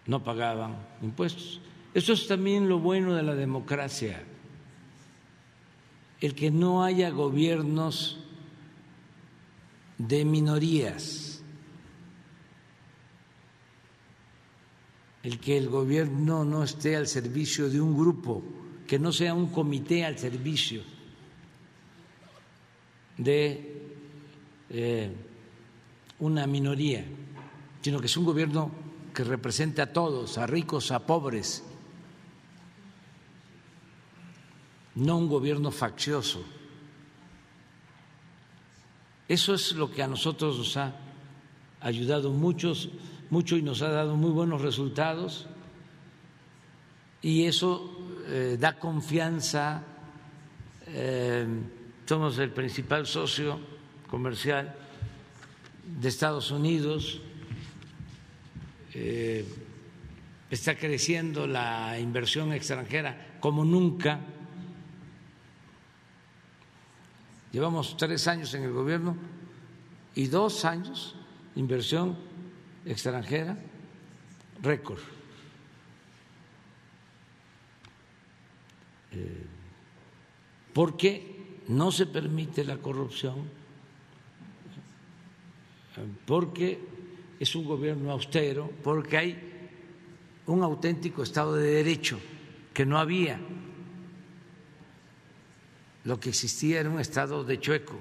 no 0.07 0.23
pagaban 0.23 0.77
impuestos. 1.03 1.61
Eso 1.93 2.13
es 2.13 2.27
también 2.27 2.69
lo 2.69 2.79
bueno 2.79 3.15
de 3.15 3.23
la 3.23 3.35
democracia. 3.35 4.23
el 6.19 6.35
que 6.35 6.51
no 6.51 6.83
haya 6.83 7.11
gobiernos 7.11 8.19
de 9.99 10.25
minorías, 10.25 11.26
el 15.27 15.41
que 15.41 15.59
el 15.59 15.69
gobierno 15.69 16.45
no 16.45 16.63
esté 16.63 16.95
al 16.95 17.09
servicio 17.09 17.69
de 17.69 17.81
un 17.81 17.99
grupo, 17.99 18.45
que 18.87 18.97
no 18.97 19.11
sea 19.11 19.35
un 19.35 19.49
comité 19.49 20.05
al 20.05 20.17
servicio 20.17 20.85
de 23.19 23.89
eh, 24.71 25.11
una 26.21 26.47
minoría, 26.47 27.05
sino 27.83 27.99
que 27.99 28.07
es 28.07 28.17
un 28.17 28.25
gobierno 28.25 28.71
que 29.13 29.25
represente 29.25 29.83
a 29.83 29.93
todos, 29.93 30.39
a 30.39 30.47
ricos, 30.47 30.93
a 30.93 31.05
pobres, 31.05 31.65
no 34.95 35.19
un 35.19 35.29
gobierno 35.29 35.73
faccioso. 35.73 36.45
Eso 39.27 39.55
es 39.55 39.73
lo 39.73 39.91
que 39.91 40.05
a 40.05 40.07
nosotros 40.07 40.57
nos 40.57 40.77
ha 40.77 40.95
ayudado 41.81 42.31
muchos, 42.31 42.91
mucho 43.31 43.57
y 43.57 43.63
nos 43.63 43.83
ha 43.83 43.91
dado 43.91 44.17
muy 44.17 44.31
buenos 44.31 44.63
resultados 44.63 45.47
y 47.23 47.45
eso 47.45 47.91
eh, 48.29 48.57
da 48.59 48.79
confianza. 48.79 49.83
Eh, 50.87 51.47
somos 52.05 52.39
el 52.39 52.51
principal 52.51 53.07
socio 53.07 53.59
comercial 54.09 54.75
de 56.01 56.09
Estados 56.09 56.51
Unidos. 56.51 57.21
Eh, 58.95 59.45
está 60.51 60.77
creciendo 60.77 61.47
la 61.47 61.99
inversión 61.99 62.53
extranjera 62.53 63.39
como 63.41 63.65
nunca 63.65 64.21
Llevamos 67.57 67.97
tres 67.97 68.29
años 68.29 68.53
en 68.53 68.65
el 68.65 68.73
gobierno 68.73 69.17
y 70.15 70.27
dos 70.27 70.67
años 70.67 71.15
inversión 71.55 72.15
extranjera 72.87 73.57
récord. 74.63 75.01
Eh, 79.13 79.47
porque 80.73 81.65
no 81.69 81.91
se 81.91 82.07
permite 82.07 82.65
la 82.65 82.79
corrupción, 82.79 83.49
porque 86.27 86.79
es 87.41 87.55
un 87.55 87.65
gobierno 87.65 88.13
austero, 88.13 88.71
porque 88.83 89.17
hay 89.17 89.39
un 90.47 90.63
auténtico 90.63 91.23
Estado 91.23 91.55
de 91.55 91.71
Derecho 91.71 92.21
que 92.73 92.87
no 92.87 92.99
había 92.99 93.41
lo 96.07 96.21
que 96.21 96.29
existía 96.29 96.79
era 96.79 96.89
un 96.89 97.01
estado 97.01 97.43
de 97.43 97.59
chueco. 97.59 97.99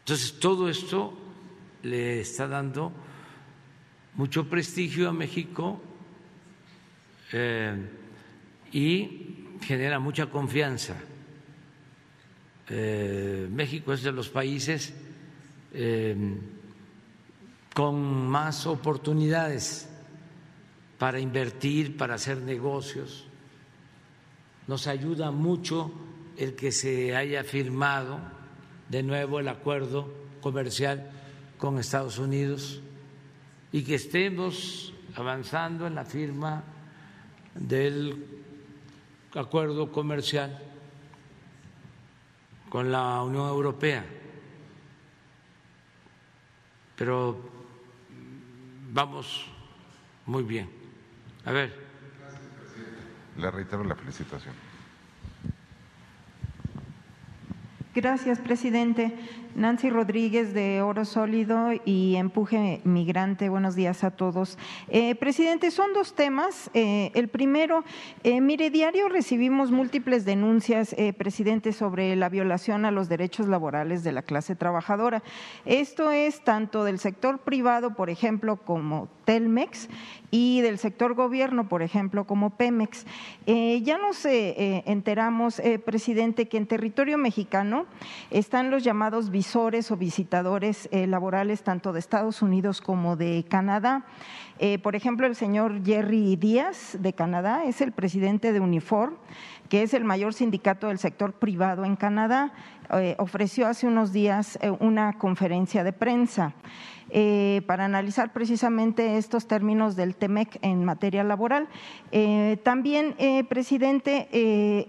Entonces, 0.00 0.38
todo 0.38 0.68
esto 0.68 1.18
le 1.82 2.20
está 2.20 2.46
dando 2.46 2.92
mucho 4.14 4.48
prestigio 4.48 5.08
a 5.08 5.12
México 5.12 5.80
eh, 7.32 7.76
y 8.72 9.58
genera 9.62 9.98
mucha 9.98 10.26
confianza. 10.26 10.96
Eh, 12.68 13.48
México 13.50 13.92
es 13.92 14.02
de 14.02 14.12
los 14.12 14.28
países 14.28 14.94
eh, 15.74 16.16
con 17.74 18.28
más 18.28 18.66
oportunidades 18.66 19.88
para 20.98 21.18
invertir, 21.18 21.96
para 21.96 22.14
hacer 22.14 22.38
negocios 22.38 23.26
nos 24.66 24.86
ayuda 24.86 25.30
mucho 25.30 25.92
el 26.36 26.54
que 26.54 26.72
se 26.72 27.16
haya 27.16 27.44
firmado 27.44 28.20
de 28.88 29.02
nuevo 29.02 29.40
el 29.40 29.48
acuerdo 29.48 30.12
comercial 30.40 31.10
con 31.62 31.78
Estados 31.78 32.18
Unidos 32.18 32.82
y 33.70 33.84
que 33.84 33.94
estemos 33.94 34.92
avanzando 35.14 35.86
en 35.86 35.94
la 35.94 36.04
firma 36.04 36.64
del 37.54 38.26
acuerdo 39.32 39.92
comercial 39.92 40.60
con 42.68 42.90
la 42.90 43.22
Unión 43.22 43.46
Europea. 43.46 44.04
Pero 46.96 47.40
vamos 48.90 49.46
muy 50.26 50.42
bien. 50.42 50.68
A 51.44 51.52
ver. 51.52 51.80
Le 53.36 53.50
reitero 53.52 53.84
la 53.84 53.94
felicitación. 53.94 54.72
Gracias, 57.94 58.40
presidente. 58.40 59.14
Nancy 59.54 59.90
Rodríguez 59.90 60.54
de 60.54 60.82
Oro 60.82 61.04
Sólido 61.04 61.68
y 61.84 62.16
Empuje 62.16 62.80
Migrante. 62.84 63.48
Buenos 63.48 63.74
días 63.74 64.02
a 64.02 64.10
todos. 64.10 64.56
Eh, 64.88 65.14
presidente, 65.14 65.70
son 65.70 65.92
dos 65.92 66.14
temas. 66.14 66.70
Eh, 66.74 67.10
el 67.14 67.28
primero, 67.28 67.84
eh, 68.24 68.40
mire, 68.40 68.70
diario 68.70 69.08
recibimos 69.08 69.70
múltiples 69.70 70.24
denuncias, 70.24 70.94
presidente, 71.18 71.72
sobre 71.72 72.16
la 72.16 72.28
violación 72.28 72.84
a 72.84 72.90
los 72.90 73.08
derechos 73.08 73.48
laborales 73.48 74.04
de 74.04 74.12
la 74.12 74.22
clase 74.22 74.56
trabajadora. 74.56 75.22
Esto 75.64 76.10
es 76.10 76.42
tanto 76.42 76.84
del 76.84 76.98
sector 76.98 77.38
privado, 77.38 77.94
por 77.94 78.10
ejemplo, 78.10 78.56
como 78.56 79.08
Telmex, 79.24 79.88
y 80.32 80.62
del 80.62 80.78
sector 80.78 81.14
gobierno, 81.14 81.68
por 81.68 81.82
ejemplo, 81.82 82.26
como 82.26 82.50
Pemex. 82.50 83.06
ya 83.46 83.98
nos 83.98 84.24
enteramos, 84.24 85.62
presidente, 85.84 86.48
que 86.48 86.56
en 86.56 86.66
territorio 86.66 87.18
mexicano 87.18 87.86
están 88.30 88.70
los 88.70 88.82
llamados 88.82 89.30
o 89.90 89.96
visitadores 89.96 90.88
eh, 90.92 91.06
laborales 91.06 91.62
tanto 91.62 91.92
de 91.92 91.98
Estados 91.98 92.42
Unidos 92.42 92.80
como 92.80 93.16
de 93.16 93.44
Canadá. 93.48 94.04
Eh, 94.58 94.78
por 94.78 94.96
ejemplo, 94.96 95.26
el 95.26 95.34
señor 95.34 95.84
Jerry 95.84 96.36
Díaz 96.36 96.96
de 96.98 97.12
Canadá 97.12 97.64
es 97.64 97.80
el 97.80 97.92
presidente 97.92 98.52
de 98.52 98.60
Unifor, 98.60 99.18
que 99.68 99.82
es 99.82 99.94
el 99.94 100.04
mayor 100.04 100.34
sindicato 100.34 100.88
del 100.88 100.98
sector 100.98 101.32
privado 101.32 101.84
en 101.84 101.96
Canadá. 101.96 102.52
Eh, 102.90 103.14
ofreció 103.18 103.66
hace 103.66 103.86
unos 103.86 104.12
días 104.12 104.58
una 104.80 105.14
conferencia 105.14 105.84
de 105.84 105.92
prensa. 105.92 106.54
Eh, 107.14 107.60
para 107.66 107.84
analizar 107.84 108.32
precisamente 108.32 109.18
estos 109.18 109.46
términos 109.46 109.96
del 109.96 110.16
TEMEC 110.16 110.58
en 110.62 110.82
materia 110.82 111.22
laboral. 111.22 111.68
Eh, 112.10 112.56
también, 112.62 113.14
eh, 113.18 113.44
presidente, 113.44 114.28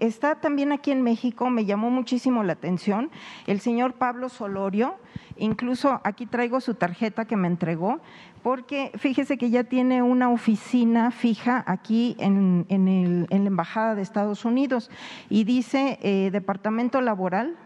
está 0.00 0.36
también 0.36 0.72
aquí 0.72 0.90
en 0.90 1.02
México, 1.02 1.50
me 1.50 1.66
llamó 1.66 1.90
muchísimo 1.90 2.42
la 2.42 2.54
atención, 2.54 3.10
el 3.46 3.60
señor 3.60 3.92
Pablo 3.92 4.30
Solorio, 4.30 4.94
incluso 5.36 6.00
aquí 6.02 6.24
traigo 6.24 6.62
su 6.62 6.74
tarjeta 6.74 7.26
que 7.26 7.36
me 7.36 7.46
entregó, 7.46 8.00
porque 8.42 8.90
fíjese 8.96 9.36
que 9.36 9.50
ya 9.50 9.64
tiene 9.64 10.02
una 10.02 10.30
oficina 10.30 11.10
fija 11.10 11.62
aquí 11.66 12.16
en, 12.18 12.64
en 12.70 13.26
la 13.28 13.48
Embajada 13.48 13.94
de 13.94 14.00
Estados 14.00 14.46
Unidos 14.46 14.90
y 15.28 15.44
dice 15.44 15.98
Departamento 16.32 17.02
Laboral 17.02 17.56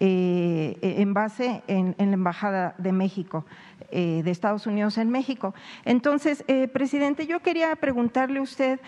eh, 0.00 0.76
en 0.82 1.14
base 1.14 1.62
en, 1.66 1.94
la 1.98 2.04
Embajada 2.04 2.74
de 2.78 2.92
México, 2.92 3.46
eh, 3.90 4.22
de 4.24 4.30
Estados 4.30 4.66
Unidos 4.66 4.98
en 4.98 5.08
México. 5.10 5.54
Entonces, 5.84 6.44
eh, 6.48 6.68
presidente, 6.68 7.26
yo 7.26 7.40
quería 7.40 7.74
preguntarle 7.76 8.40
a 8.40 8.42
usted 8.42 8.80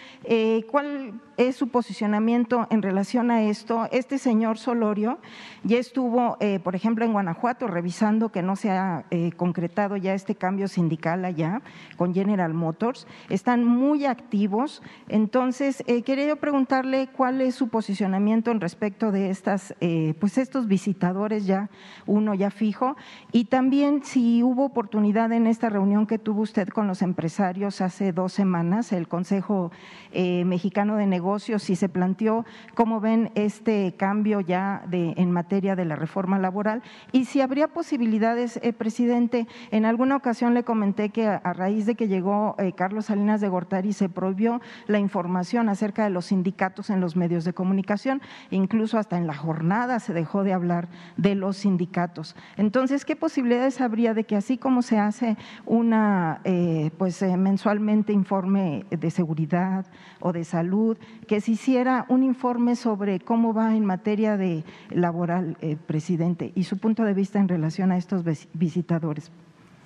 cuál 0.71 1.21
es 1.37 1.57
su 1.57 1.69
posicionamiento 1.69 2.67
en 2.71 2.83
relación 2.83 3.31
a 3.31 3.45
esto. 3.45 3.89
Este 3.93 4.19
señor 4.19 4.59
Solorio 4.59 5.19
ya 5.63 5.79
estuvo, 5.79 6.37
por 6.65 6.75
ejemplo, 6.75 7.05
en 7.05 7.13
Guanajuato 7.13 7.69
revisando 7.69 8.31
que 8.31 8.43
no 8.43 8.57
se 8.57 8.71
ha 8.71 9.05
concretado 9.37 9.97
ya 9.97 10.15
este 10.15 10.35
cambio 10.35 10.69
sindical 10.69 11.25
allá 11.25 11.63
con 11.97 12.13
General 12.13 12.53
Motors. 12.53 13.07
Están 13.29 13.65
muy 13.65 14.05
activos. 14.05 14.83
Entonces, 15.09 15.85
quería 16.05 16.37
preguntarle 16.37 17.09
cuál 17.17 17.41
es 17.41 17.55
su 17.55 17.69
posicionamiento 17.69 18.51
en 18.51 18.61
respecto 18.61 19.13
de 19.13 19.31
estas, 19.31 19.75
pues 20.19 20.39
estos 20.39 20.67
visitantes 20.67 20.99
ya, 21.47 21.71
uno 22.07 22.35
ya 22.35 22.51
fijo, 22.51 22.97
y 23.31 23.45
también 23.45 24.03
si 24.03 24.43
hubo 24.43 24.65
oportunidad 24.65 24.88
en 24.91 25.47
esta 25.47 25.69
reunión 25.69 26.07
que 26.07 26.19
tuvo 26.19 26.41
usted 26.43 26.69
con 26.69 26.87
los 26.87 27.03
empresarios 27.03 27.83
hace 27.83 28.13
dos 28.13 28.33
semanas, 28.33 28.93
el 28.93 29.07
Consejo 29.07 29.71
eh, 30.13 30.45
Mexicano 30.47 30.97
de 30.97 31.07
Negocios, 31.07 31.63
si 31.63 31.77
se 31.77 31.91
planteó 31.91 32.47
cómo 32.75 33.01
ven 33.01 33.31
este 33.35 33.95
cambio 33.99 34.41
ya 34.41 34.83
de, 34.89 35.13
en 35.17 35.31
materia 35.31 35.77
de 35.77 35.85
la 35.85 35.95
reforma 35.95 36.39
laboral 36.39 36.83
y 37.13 37.27
si 37.27 37.43
habría 37.43 37.69
posibilidades, 37.69 38.59
eh, 38.63 38.73
presidente, 38.73 39.47
en 39.71 39.85
alguna 39.85 40.17
ocasión 40.17 40.55
le 40.55 40.65
comenté 40.65 41.11
que 41.11 41.27
a, 41.27 41.53
raíz 41.53 41.85
de 41.85 41.95
que 41.95 42.09
llegó 42.09 42.55
eh, 42.59 42.73
Carlos 42.73 43.07
Salinas 43.07 43.43
de 43.43 43.49
Gortari 43.49 43.93
se 43.93 44.09
prohibió 44.09 44.61
la 44.87 44.99
información 44.99 45.69
acerca 45.69 46.05
de 46.05 46.11
los 46.11 46.27
sindicatos 46.27 46.89
en 46.89 47.01
los 47.01 47.15
medios 47.15 47.45
de 47.45 47.53
comunicación, 47.53 48.23
incluso 48.51 48.99
hasta 48.99 49.19
en 49.19 49.27
la 49.27 49.35
jornada 49.35 50.01
se 50.01 50.15
dejó 50.15 50.45
de 50.45 50.55
hablar 50.55 50.89
de 51.17 51.35
los 51.35 51.59
sindicatos. 51.59 52.35
Entonces, 52.57 53.05
¿qué 53.05 53.17
posibilidades 53.17 53.81
habría 53.83 54.15
de 54.15 54.25
que 54.25 54.37
así 54.37 54.57
como 54.57 54.78
se 54.83 54.99
hace 54.99 55.37
una, 55.67 56.41
eh, 56.45 56.91
pues 56.99 57.21
eh, 57.23 57.37
mensualmente 57.37 58.13
informe 58.13 58.87
de 58.91 59.11
seguridad 59.11 59.87
o 60.21 60.33
de 60.33 60.45
salud, 60.45 60.97
que 61.27 61.41
se 61.41 61.53
hiciera 61.53 62.07
un 62.09 62.23
informe 62.23 62.77
sobre 62.77 63.21
cómo 63.21 63.53
va 63.53 63.77
en 63.77 63.85
materia 63.85 64.37
de 64.37 64.65
laboral, 64.91 65.57
eh, 65.61 65.77
presidente, 65.77 66.53
y 66.55 66.65
su 66.65 66.79
punto 66.79 67.05
de 67.05 67.15
vista 67.15 67.39
en 67.39 67.49
relación 67.49 67.93
a 67.93 67.97
estos 67.97 68.25
visitadores. 68.53 69.31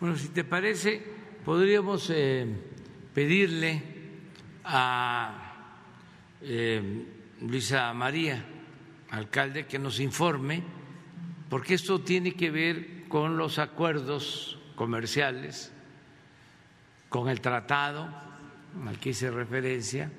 Bueno, 0.01 0.17
si 0.17 0.29
te 0.29 0.45
parece, 0.45 1.03
podríamos 1.45 2.13
pedirle 3.15 3.83
a 4.65 5.53
Luisa 7.41 7.93
María, 7.93 8.45
alcalde, 9.11 9.67
que 9.67 9.79
nos 9.79 10.01
informe, 10.01 10.63
porque 11.49 11.75
esto 11.75 12.01
tiene 12.01 12.33
que 12.33 12.51
ver 12.51 13.09
con 13.09 13.37
los 13.37 13.59
acuerdos 13.59 14.59
comerciales, 14.75 15.73
con 17.09 17.29
el 17.29 17.41
tratado 17.41 18.09
al 18.87 18.99
que 18.99 19.11
hice 19.11 19.31
referencia, 19.31 20.11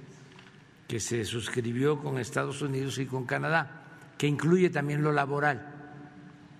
que 0.88 1.00
se 1.00 1.26
suscribió 1.26 2.00
con 2.00 2.20
Estados 2.20 2.62
Unidos 2.62 2.98
y 3.00 3.06
con 3.06 3.26
Canadá, 3.26 3.84
que 4.18 4.28
incluye 4.28 4.70
también 4.70 5.02
lo 5.02 5.12
laboral. 5.12 5.74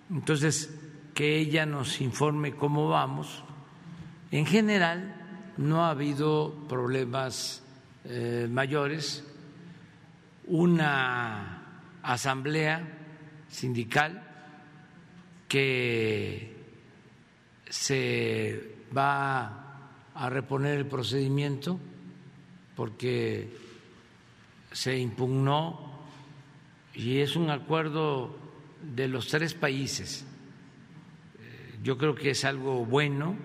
Entonces, 0.10 0.74
que 1.14 1.38
ella 1.38 1.66
nos 1.66 2.02
informe 2.02 2.56
cómo 2.56 2.90
vamos. 2.90 3.44
En 4.32 4.46
general, 4.46 5.24
no 5.58 5.86
ha 5.86 5.92
habido 5.92 6.66
problemas 6.68 7.64
eh, 8.06 8.48
mayores. 8.50 9.24
Una 10.48 11.64
asamblea 12.02 12.86
sindical 13.50 14.24
que 15.48 16.53
se 17.74 18.76
va 18.96 19.90
a 20.14 20.30
reponer 20.30 20.78
el 20.78 20.86
procedimiento 20.86 21.80
porque 22.76 23.50
se 24.72 25.00
impugnó 25.00 25.92
y 26.94 27.18
es 27.18 27.36
un 27.36 27.50
acuerdo 27.50 28.38
de 28.84 29.08
los 29.08 29.28
tres 29.28 29.56
países. 29.56 30.24
Eh, 31.40 31.80
yo 31.82 31.98
creo 31.98 32.14
que 32.14 32.30
es 32.30 32.46
algo 32.46 32.86
bueno 32.86 33.36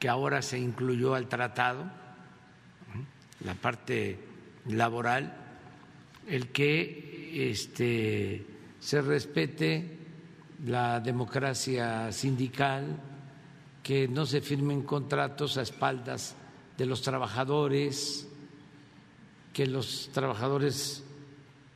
que 0.00 0.08
ahora 0.08 0.42
se 0.42 0.58
incluyó 0.58 1.14
al 1.14 1.28
tratado, 1.28 1.88
la 3.44 3.54
parte 3.54 4.18
laboral, 4.66 5.36
el 6.26 6.48
que 6.48 7.50
este, 7.52 8.44
se 8.80 9.02
respete 9.02 9.97
la 10.64 11.00
democracia 11.00 12.10
sindical, 12.12 12.84
que 13.82 14.08
no 14.08 14.26
se 14.26 14.40
firmen 14.40 14.82
contratos 14.82 15.56
a 15.56 15.62
espaldas 15.62 16.34
de 16.76 16.86
los 16.86 17.02
trabajadores, 17.02 18.28
que 19.52 19.66
los 19.66 20.10
trabajadores 20.12 21.04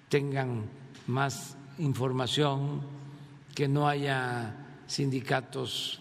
tengan 0.09 0.65
más 1.07 1.57
información, 1.79 2.83
que 3.55 3.69
no 3.69 3.89
haya 3.89 4.55
sindicatos 4.87 6.01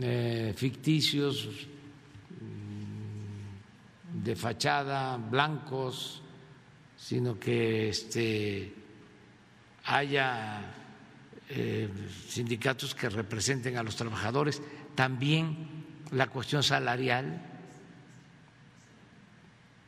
eh, 0.00 0.52
ficticios 0.56 1.48
mm, 2.40 4.22
de 4.24 4.36
fachada, 4.36 5.16
blancos, 5.16 6.22
sino 6.96 7.38
que 7.38 7.90
este, 7.90 8.74
haya 9.84 10.75
eh, 11.48 11.88
sindicatos 12.28 12.94
que 12.94 13.08
representen 13.08 13.76
a 13.76 13.82
los 13.82 13.96
trabajadores, 13.96 14.62
también 14.94 15.84
la 16.10 16.26
cuestión 16.28 16.62
salarial, 16.62 17.42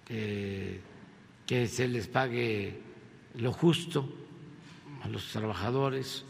que 0.09 1.69
se 1.69 1.87
les 1.87 2.07
pague 2.07 2.81
lo 3.35 3.53
justo 3.53 4.09
a 5.03 5.09
los 5.09 5.29
trabajadores. 5.29 6.25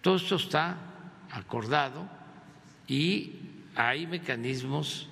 Todo 0.00 0.16
esto 0.16 0.36
está 0.36 0.76
acordado 1.30 2.08
y 2.86 3.32
hay 3.74 4.06
mecanismos 4.06 5.08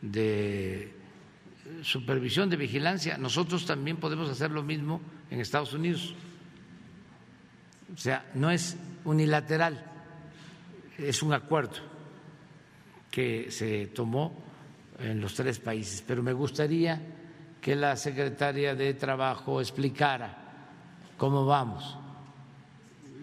de 0.00 0.92
supervisión, 1.82 2.50
de 2.50 2.56
vigilancia. 2.56 3.16
Nosotros 3.18 3.64
también 3.64 3.96
podemos 3.96 4.28
hacer 4.28 4.50
lo 4.50 4.62
mismo 4.62 5.00
en 5.30 5.40
Estados 5.40 5.72
Unidos. 5.72 6.14
O 7.94 7.96
sea, 7.96 8.24
no 8.34 8.50
es 8.50 8.76
unilateral, 9.04 9.84
es 10.98 11.22
un 11.22 11.32
acuerdo 11.34 11.76
que 13.10 13.50
se 13.50 13.88
tomó 13.88 14.32
en 14.98 15.20
los 15.20 15.34
tres 15.34 15.58
países. 15.58 16.02
Pero 16.06 16.22
me 16.22 16.32
gustaría 16.32 17.00
que 17.60 17.76
la 17.76 17.96
secretaria 17.96 18.74
de 18.74 18.94
Trabajo 18.94 19.60
explicara 19.60 20.36
cómo 21.16 21.44
vamos 21.44 21.98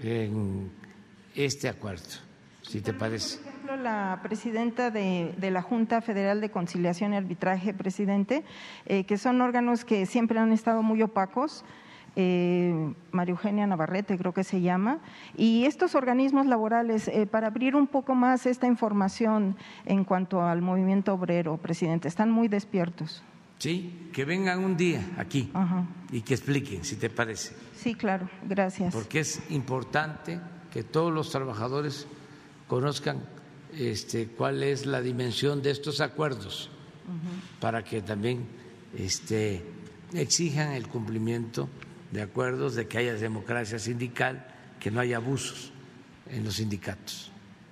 en 0.01 0.71
este 1.35 1.67
acuerdo, 1.67 2.05
si 2.61 2.81
te 2.81 2.93
parece. 2.93 3.39
Por 3.39 3.47
ejemplo, 3.47 3.75
la 3.77 4.19
presidenta 4.23 4.91
de, 4.91 5.35
la 5.41 5.61
Junta 5.61 6.01
Federal 6.01 6.39
de 6.41 6.51
Conciliación 6.51 7.13
y 7.13 7.17
Arbitraje, 7.17 7.73
presidente, 7.73 8.43
eh, 8.85 9.03
que 9.03 9.17
son 9.17 9.41
órganos 9.41 9.83
que 9.83 10.05
siempre 10.05 10.39
han 10.39 10.51
estado 10.51 10.83
muy 10.83 11.01
opacos 11.01 11.65
eh, 12.15 12.93
María 13.11 13.31
Eugenia 13.31 13.67
Navarrete, 13.67 14.17
creo 14.17 14.33
que 14.33 14.43
se 14.43 14.61
llama, 14.61 14.99
y 15.37 15.65
estos 15.65 15.95
organismos 15.95 16.45
laborales, 16.45 17.07
eh, 17.07 17.25
para 17.25 17.47
abrir 17.47 17.75
un 17.75 17.87
poco 17.87 18.15
más 18.15 18.45
esta 18.45 18.67
información 18.67 19.55
en 19.85 20.03
cuanto 20.03 20.41
al 20.41 20.61
movimiento 20.61 21.13
obrero, 21.13 21.57
presidente, 21.57 22.07
están 22.07 22.31
muy 22.31 22.47
despiertos. 22.47 23.23
Sí, 23.59 24.09
que 24.13 24.23
vengan 24.23 24.63
un 24.63 24.77
día 24.77 25.05
aquí 25.17 25.51
y 26.11 26.21
que 26.21 26.33
expliquen, 26.33 26.85
si 26.85 26.95
te 26.95 27.09
parece. 27.09 27.53
Sí, 27.75 27.93
claro, 27.93 28.29
gracias. 28.47 28.93
Porque 28.93 29.19
es 29.19 29.41
importante 29.51 30.39
que 30.71 30.83
todos 30.83 31.13
los 31.13 31.29
trabajadores 31.29 32.07
conozcan 32.67 33.21
este, 33.77 34.27
cuál 34.27 34.63
es 34.63 34.85
la 34.85 35.01
dimensión 35.01 35.61
de 35.61 35.71
estos 35.71 35.99
acuerdos 36.01 36.69
para 37.59 37.83
que 37.83 38.01
también 38.01 38.45
este, 38.97 39.63
exijan 40.13 40.71
el 40.71 40.87
cumplimiento 40.87 41.67
de 42.11 42.21
acuerdos 42.21 42.75
de 42.75 42.87
que 42.87 42.97
haya 42.97 43.13
democracia 43.13 43.79
sindical, 43.79 44.45
que 44.79 44.91
no 44.91 44.99
haya 44.99 45.17
abusos 45.17 45.71
en 46.29 46.43
los 46.43 46.55
sindicatos. 46.55 47.31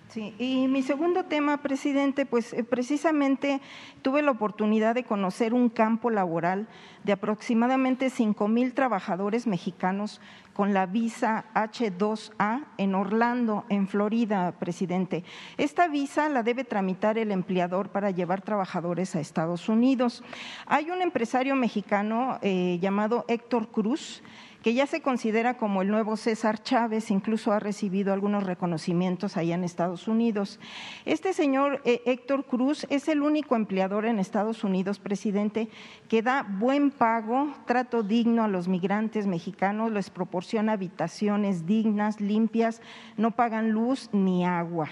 Sí, 0.10 0.34
y 0.40 0.68
mi 0.68 0.84
segundo 0.84 1.26
tema, 1.26 1.62
presidente, 1.62 2.26
pues 2.26 2.54
eh, 2.54 2.64
precisamente 2.64 3.62
tuve 4.02 4.22
la 4.22 4.32
oportunidad 4.32 4.96
de 4.96 5.04
conocer 5.04 5.54
un 5.54 5.70
campo 5.70 6.10
laboral 6.10 6.68
de 7.04 7.12
aproximadamente 7.12 8.10
cinco 8.10 8.48
mil 8.48 8.74
trabajadores 8.74 9.48
mexicanos 9.48 10.22
con 10.58 10.74
la 10.74 10.88
visa 10.88 11.46
H2A 11.54 12.66
en 12.80 12.96
Orlando, 12.96 13.66
en 13.70 13.88
Florida, 13.88 14.54
presidente. 14.54 15.24
Esta 15.56 15.88
visa 15.88 16.30
la 16.30 16.42
debe 16.42 16.64
tramitar 16.64 17.20
el 17.20 17.32
empleador 17.32 17.90
para 17.90 18.10
llevar 18.10 18.42
trabajadores 18.42 19.16
a 19.16 19.20
Estados 19.20 19.70
Unidos. 19.70 20.24
Hay 20.66 20.90
un 20.90 21.04
empresario 21.04 21.56
mexicano 21.56 22.40
eh, 22.42 22.80
llamado 22.82 23.24
Héctor 23.28 23.68
Cruz 23.68 24.24
que 24.68 24.73
ya 24.73 24.85
se 24.85 24.99
considera 24.99 25.53
como 25.53 25.81
el 25.81 25.88
nuevo 25.88 26.18
César 26.18 26.61
Chávez, 26.61 27.10
incluso 27.10 27.53
ha 27.53 27.60
recibido 27.61 28.11
algunos 28.11 28.44
reconocimientos 28.44 29.38
allá 29.38 29.56
en 29.56 29.64
Estados 29.64 30.10
Unidos. 30.10 30.60
Este 31.06 31.31
señor 31.31 31.81
eh, 31.85 32.02
Héctor 32.06 32.44
Cruz 32.44 32.85
es 32.89 33.07
el 33.07 33.22
único 33.22 33.56
empleador 33.56 34.06
en 34.06 34.19
Estados 34.19 34.65
Unidos, 34.65 34.99
presidente, 34.99 35.69
que 36.10 36.22
da 36.22 36.44
buen 36.44 36.91
pago, 36.91 37.53
trato 37.65 38.03
digno 38.03 38.44
a 38.44 38.49
los 38.49 38.68
migrantes 38.68 39.26
mexicanos, 39.26 39.94
les 39.94 40.10
proporciona 40.10 40.73
habitaciones 40.73 41.65
dignas, 41.65 42.19
limpias, 42.19 42.81
no 43.15 43.31
pagan 43.31 43.72
luz 43.72 44.10
ni 44.11 44.45
agua. 44.45 44.89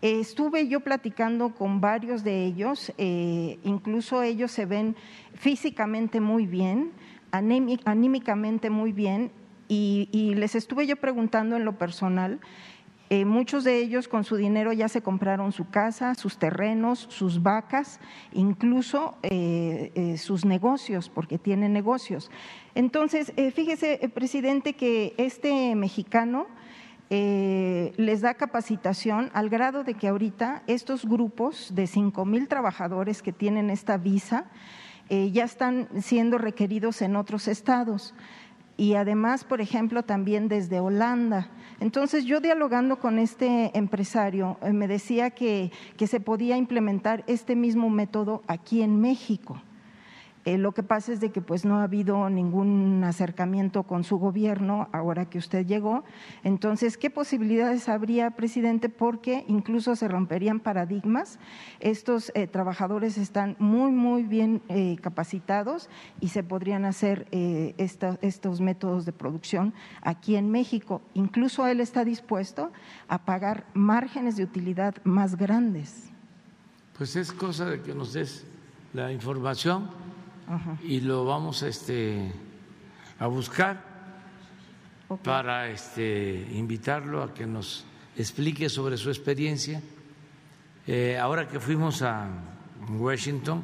estuve 0.00 0.68
yo 0.68 0.78
platicando 0.78 1.56
con 1.56 1.80
varios 1.80 2.22
de 2.22 2.44
ellos, 2.44 2.92
eh, 2.98 3.58
incluso 3.64 4.22
ellos 4.22 4.52
se 4.52 4.64
ven 4.64 4.94
físicamente 5.34 6.20
muy 6.20 6.46
bien, 6.46 6.92
anímicamente 7.30 8.70
muy 8.70 8.92
bien 8.92 9.30
y, 9.68 10.34
les 10.34 10.54
estuve 10.54 10.86
yo 10.86 10.96
preguntando 10.96 11.56
en 11.56 11.64
lo 11.64 11.76
personal, 11.76 12.40
eh, 13.10 13.24
muchos 13.24 13.64
de 13.64 13.78
ellos 13.78 14.06
con 14.06 14.24
su 14.24 14.36
dinero 14.36 14.72
ya 14.72 14.88
se 14.88 15.02
compraron 15.02 15.52
su 15.52 15.68
casa, 15.70 16.14
sus 16.14 16.38
terrenos, 16.38 17.06
sus 17.10 17.42
vacas, 17.42 18.00
incluso 18.32 19.16
eh, 19.22 19.92
eh, 19.94 20.18
sus 20.18 20.44
negocios, 20.44 21.08
porque 21.08 21.38
tienen 21.38 21.72
negocios. 21.72 22.30
Entonces, 22.74 23.32
fíjese, 23.54 24.10
presidente, 24.14 24.74
que 24.74 25.14
este 25.16 25.74
mexicano 25.74 26.46
les 27.10 28.20
da 28.20 28.34
capacitación 28.34 29.30
al 29.32 29.48
grado 29.48 29.82
de 29.82 29.94
que 29.94 30.08
ahorita 30.08 30.62
estos 30.66 31.06
grupos 31.06 31.74
de 31.74 31.86
cinco 31.86 32.26
mil 32.26 32.48
trabajadores 32.48 33.22
que 33.22 33.32
tienen 33.32 33.70
esta 33.70 33.96
visa, 33.96 34.44
eh, 35.08 35.30
ya 35.30 35.44
están 35.44 35.88
siendo 36.00 36.38
requeridos 36.38 37.02
en 37.02 37.16
otros 37.16 37.48
estados. 37.48 38.14
y 38.80 38.94
además, 38.94 39.42
por 39.42 39.60
ejemplo, 39.60 40.04
también 40.04 40.46
desde 40.46 40.78
Holanda. 40.78 41.48
Entonces, 41.80 42.24
yo 42.24 42.38
dialogando 42.40 43.00
con 43.00 43.18
este 43.18 43.76
empresario, 43.76 44.56
eh, 44.62 44.72
me 44.72 44.86
decía 44.86 45.30
que, 45.30 45.72
que 45.96 46.06
se 46.06 46.20
podía 46.20 46.56
implementar 46.56 47.24
este 47.26 47.56
mismo 47.56 47.90
método 47.90 48.42
aquí 48.46 48.82
en 48.82 49.00
México. 49.00 49.60
Eh, 50.48 50.56
lo 50.56 50.72
que 50.72 50.82
pasa 50.82 51.12
es 51.12 51.20
de 51.20 51.30
que 51.30 51.42
pues 51.42 51.66
no 51.66 51.76
ha 51.76 51.82
habido 51.82 52.30
ningún 52.30 53.04
acercamiento 53.04 53.82
con 53.82 54.02
su 54.02 54.16
gobierno 54.16 54.88
ahora 54.92 55.28
que 55.28 55.36
usted 55.36 55.66
llegó. 55.66 56.04
Entonces, 56.42 56.96
¿qué 56.96 57.10
posibilidades 57.10 57.86
habría, 57.90 58.30
presidente? 58.30 58.88
Porque 58.88 59.44
incluso 59.46 59.94
se 59.94 60.08
romperían 60.08 60.60
paradigmas. 60.60 61.38
Estos 61.80 62.32
eh, 62.34 62.46
trabajadores 62.46 63.18
están 63.18 63.56
muy, 63.58 63.90
muy 63.90 64.22
bien 64.22 64.62
eh, 64.70 64.96
capacitados 65.02 65.90
y 66.18 66.28
se 66.28 66.42
podrían 66.42 66.86
hacer 66.86 67.26
estos 67.30 68.62
métodos 68.62 69.04
de 69.04 69.12
producción 69.12 69.74
aquí 70.00 70.36
en 70.36 70.50
México. 70.50 71.02
Incluso 71.12 71.66
él 71.66 71.80
está 71.80 72.06
dispuesto 72.06 72.72
a 73.06 73.26
pagar 73.26 73.66
márgenes 73.74 74.36
de 74.36 74.44
utilidad 74.44 74.94
más 75.04 75.36
grandes. 75.36 76.10
Pues 76.96 77.16
es 77.16 77.32
cosa 77.32 77.66
de 77.66 77.82
que 77.82 77.94
nos 77.94 78.14
des 78.14 78.46
la 78.94 79.12
información 79.12 79.90
y 80.82 81.00
lo 81.00 81.24
vamos 81.24 81.62
este, 81.62 82.32
a 83.18 83.26
buscar 83.26 83.82
para 85.22 85.68
este, 85.68 86.48
invitarlo 86.52 87.22
a 87.22 87.34
que 87.34 87.46
nos 87.46 87.84
explique 88.16 88.68
sobre 88.68 88.96
su 88.96 89.10
experiencia. 89.10 89.82
Eh, 90.86 91.18
ahora 91.18 91.46
que 91.48 91.60
fuimos 91.60 92.02
a 92.02 92.28
Washington, 92.88 93.62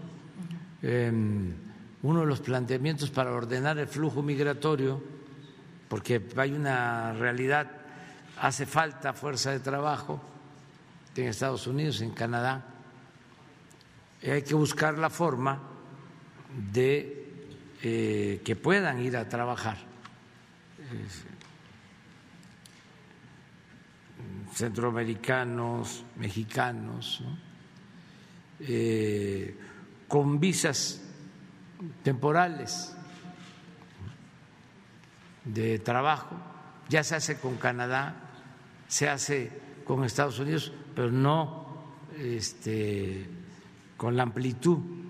em, 0.82 1.54
uno 2.02 2.20
de 2.20 2.26
los 2.26 2.40
planteamientos 2.40 3.10
para 3.10 3.32
ordenar 3.32 3.78
el 3.78 3.88
flujo 3.88 4.22
migratorio, 4.22 5.02
porque 5.88 6.22
hay 6.36 6.52
una 6.52 7.14
realidad, 7.14 7.70
hace 8.40 8.66
falta 8.66 9.14
fuerza 9.14 9.52
de 9.52 9.60
trabajo 9.60 10.20
en 11.16 11.28
Estados 11.28 11.66
Unidos, 11.66 12.00
en 12.02 12.10
Canadá, 12.10 12.64
hay 14.22 14.42
que 14.42 14.54
buscar 14.54 14.98
la 14.98 15.10
forma 15.10 15.73
de 16.72 17.24
eh, 17.82 18.40
que 18.44 18.56
puedan 18.56 19.02
ir 19.02 19.16
a 19.16 19.28
trabajar. 19.28 19.78
centroamericanos, 24.54 26.04
mexicanos, 26.16 27.24
eh, 28.60 29.56
con 30.06 30.38
visas 30.38 31.02
temporales 32.02 32.94
de 35.44 35.78
trabajo, 35.80 36.36
ya 36.88 37.02
se 37.02 37.16
hace 37.16 37.38
con 37.38 37.56
Canadá, 37.56 38.14
se 38.86 39.08
hace 39.08 39.50
con 39.84 40.04
Estados 40.04 40.38
Unidos, 40.38 40.72
pero 40.94 41.10
no 41.10 41.66
este, 42.16 43.26
con 43.96 44.16
la 44.16 44.22
amplitud 44.22 45.03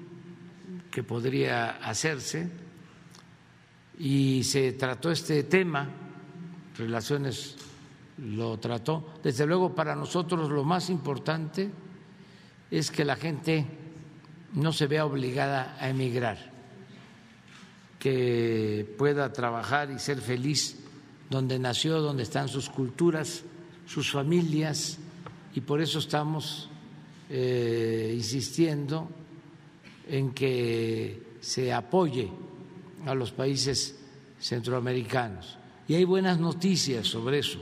que 0.95 1.03
podría 1.03 1.71
hacerse 1.79 2.49
y 3.99 4.45
se 4.45 4.75
trató 4.75 5.11
este 5.11 5.43
tema, 5.43 5.89
relaciones 6.79 7.57
lo 8.19 8.57
trató. 8.61 9.15
Desde 9.21 9.45
luego 9.45 9.75
para 9.75 9.97
nosotros 9.97 10.49
lo 10.49 10.63
más 10.63 10.91
importante 10.91 11.69
es 12.71 12.93
que 12.93 13.05
la 13.05 13.17
gente 13.17 13.67
no 14.53 14.73
se 14.73 14.87
vea 14.87 15.05
obligada 15.05 15.77
a 15.81 15.89
emigrar, 15.89 16.53
que 17.99 18.95
pueda 18.97 19.33
trabajar 19.33 19.91
y 19.91 19.99
ser 19.99 20.21
feliz 20.21 20.79
donde 21.29 21.59
nació, 21.59 22.01
donde 22.01 22.23
están 22.23 22.47
sus 22.47 22.71
culturas, 22.71 23.43
sus 23.85 24.13
familias, 24.13 24.99
y 25.57 25.61
por 25.61 25.81
eso 25.81 25.99
estamos 25.99 26.71
eh, 27.31 28.13
insistiendo 28.15 29.09
en 30.09 30.33
que 30.33 31.37
se 31.41 31.73
apoye 31.73 32.31
a 33.07 33.15
los 33.15 33.33
países 33.33 33.99
centroamericanos. 34.41 35.59
Y 35.87 35.95
hay 35.95 36.05
buenas 36.05 36.39
noticias 36.39 37.07
sobre 37.07 37.39
eso. 37.39 37.61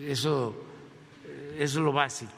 Eso, 0.00 0.54
es 1.58 1.74
lo 1.74 1.92
básico, 1.92 2.32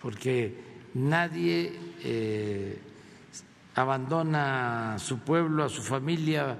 porque 0.00 0.88
nadie 0.94 1.78
eh, 2.02 2.78
abandona 3.74 4.94
a 4.94 4.98
su 4.98 5.18
pueblo, 5.18 5.64
a 5.64 5.68
su 5.68 5.82
familia 5.82 6.56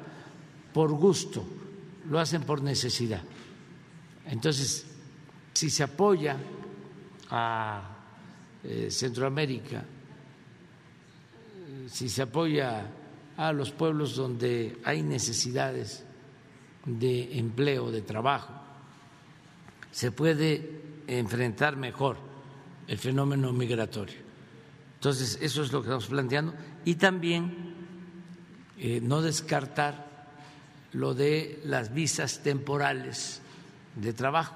por 0.73 0.93
gusto, 0.93 1.45
lo 2.11 2.21
hacen 2.21 2.43
por 2.43 2.63
necesidad. 2.63 3.23
Entonces, 4.27 4.87
si 5.55 5.71
se 5.71 5.83
apoya 5.83 6.37
a 7.31 7.94
eh, 8.65 8.91
Centroamérica, 8.91 9.85
si 11.87 12.09
se 12.09 12.23
apoya 12.23 12.87
a 13.37 13.53
los 13.53 13.71
pueblos 13.71 14.17
donde 14.17 14.79
hay 14.85 15.03
necesidades 15.03 16.05
de 16.87 17.39
empleo, 17.39 17.91
de 17.91 18.03
trabajo, 18.03 18.53
se 19.91 20.13
puede 20.13 20.83
enfrentar 21.07 21.77
mejor 21.77 22.17
el 22.87 22.99
fenómeno 22.99 23.53
migratorio. 23.53 24.17
Entonces, 24.97 25.39
eso 25.41 25.63
es 25.63 25.73
lo 25.73 25.81
que 25.81 25.87
estamos 25.87 26.07
planteando. 26.07 26.55
Y 26.85 26.95
también 26.95 27.75
eh, 28.79 29.01
no 29.03 29.23
descartar 29.23 30.05
lo 30.93 31.15
de 31.15 31.61
las 31.65 31.93
visas 31.93 32.43
temporales 32.43 33.41
de 33.97 34.13
trabajo 34.13 34.55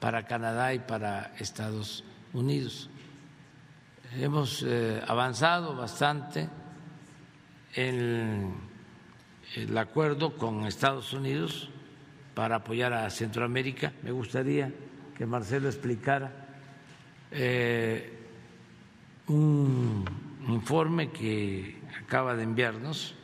para 0.00 0.26
Canadá 0.26 0.74
y 0.74 0.80
para 0.80 1.34
Estados 1.38 2.04
Unidos. 2.32 2.90
Hemos 4.18 4.62
eh, 4.62 5.02
avanzado 5.06 5.76
bastante 5.76 6.48
en 7.74 8.54
el 9.54 9.76
acuerdo 9.76 10.38
con 10.38 10.64
Estados 10.64 11.12
Unidos 11.12 11.68
para 12.34 12.56
apoyar 12.56 12.94
a 12.94 13.10
Centroamérica. 13.10 13.92
Me 14.02 14.12
gustaría 14.12 14.72
que 15.14 15.26
Marcelo 15.26 15.68
explicara 15.68 16.32
eh, 17.30 18.10
un 19.26 20.02
informe 20.48 21.10
que 21.10 21.78
acaba 22.02 22.34
de 22.34 22.44
enviarnos 22.44 23.14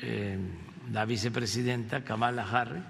eh, 0.00 0.38
la 0.90 1.04
vicepresidenta 1.04 2.02
Kamala 2.02 2.48
Harris 2.50 2.82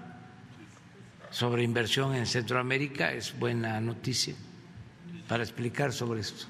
sobre 1.31 1.63
inversión 1.63 2.15
en 2.15 2.25
Centroamérica. 2.25 3.11
Es 3.11 3.37
buena 3.37 3.81
noticia 3.81 4.35
para 5.29 5.43
explicar 5.43 5.93
sobre 5.93 6.21
esto. 6.21 6.47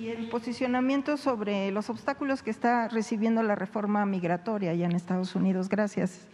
Y 0.00 0.08
el 0.08 0.28
posicionamiento 0.28 1.16
sobre 1.16 1.70
los 1.70 1.90
obstáculos 1.90 2.42
que 2.42 2.50
está 2.50 2.88
recibiendo 2.88 3.42
la 3.42 3.54
reforma 3.54 4.04
migratoria 4.06 4.72
allá 4.72 4.86
en 4.86 4.92
Estados 4.92 5.36
Unidos. 5.36 5.68
Gracias. 5.68 6.26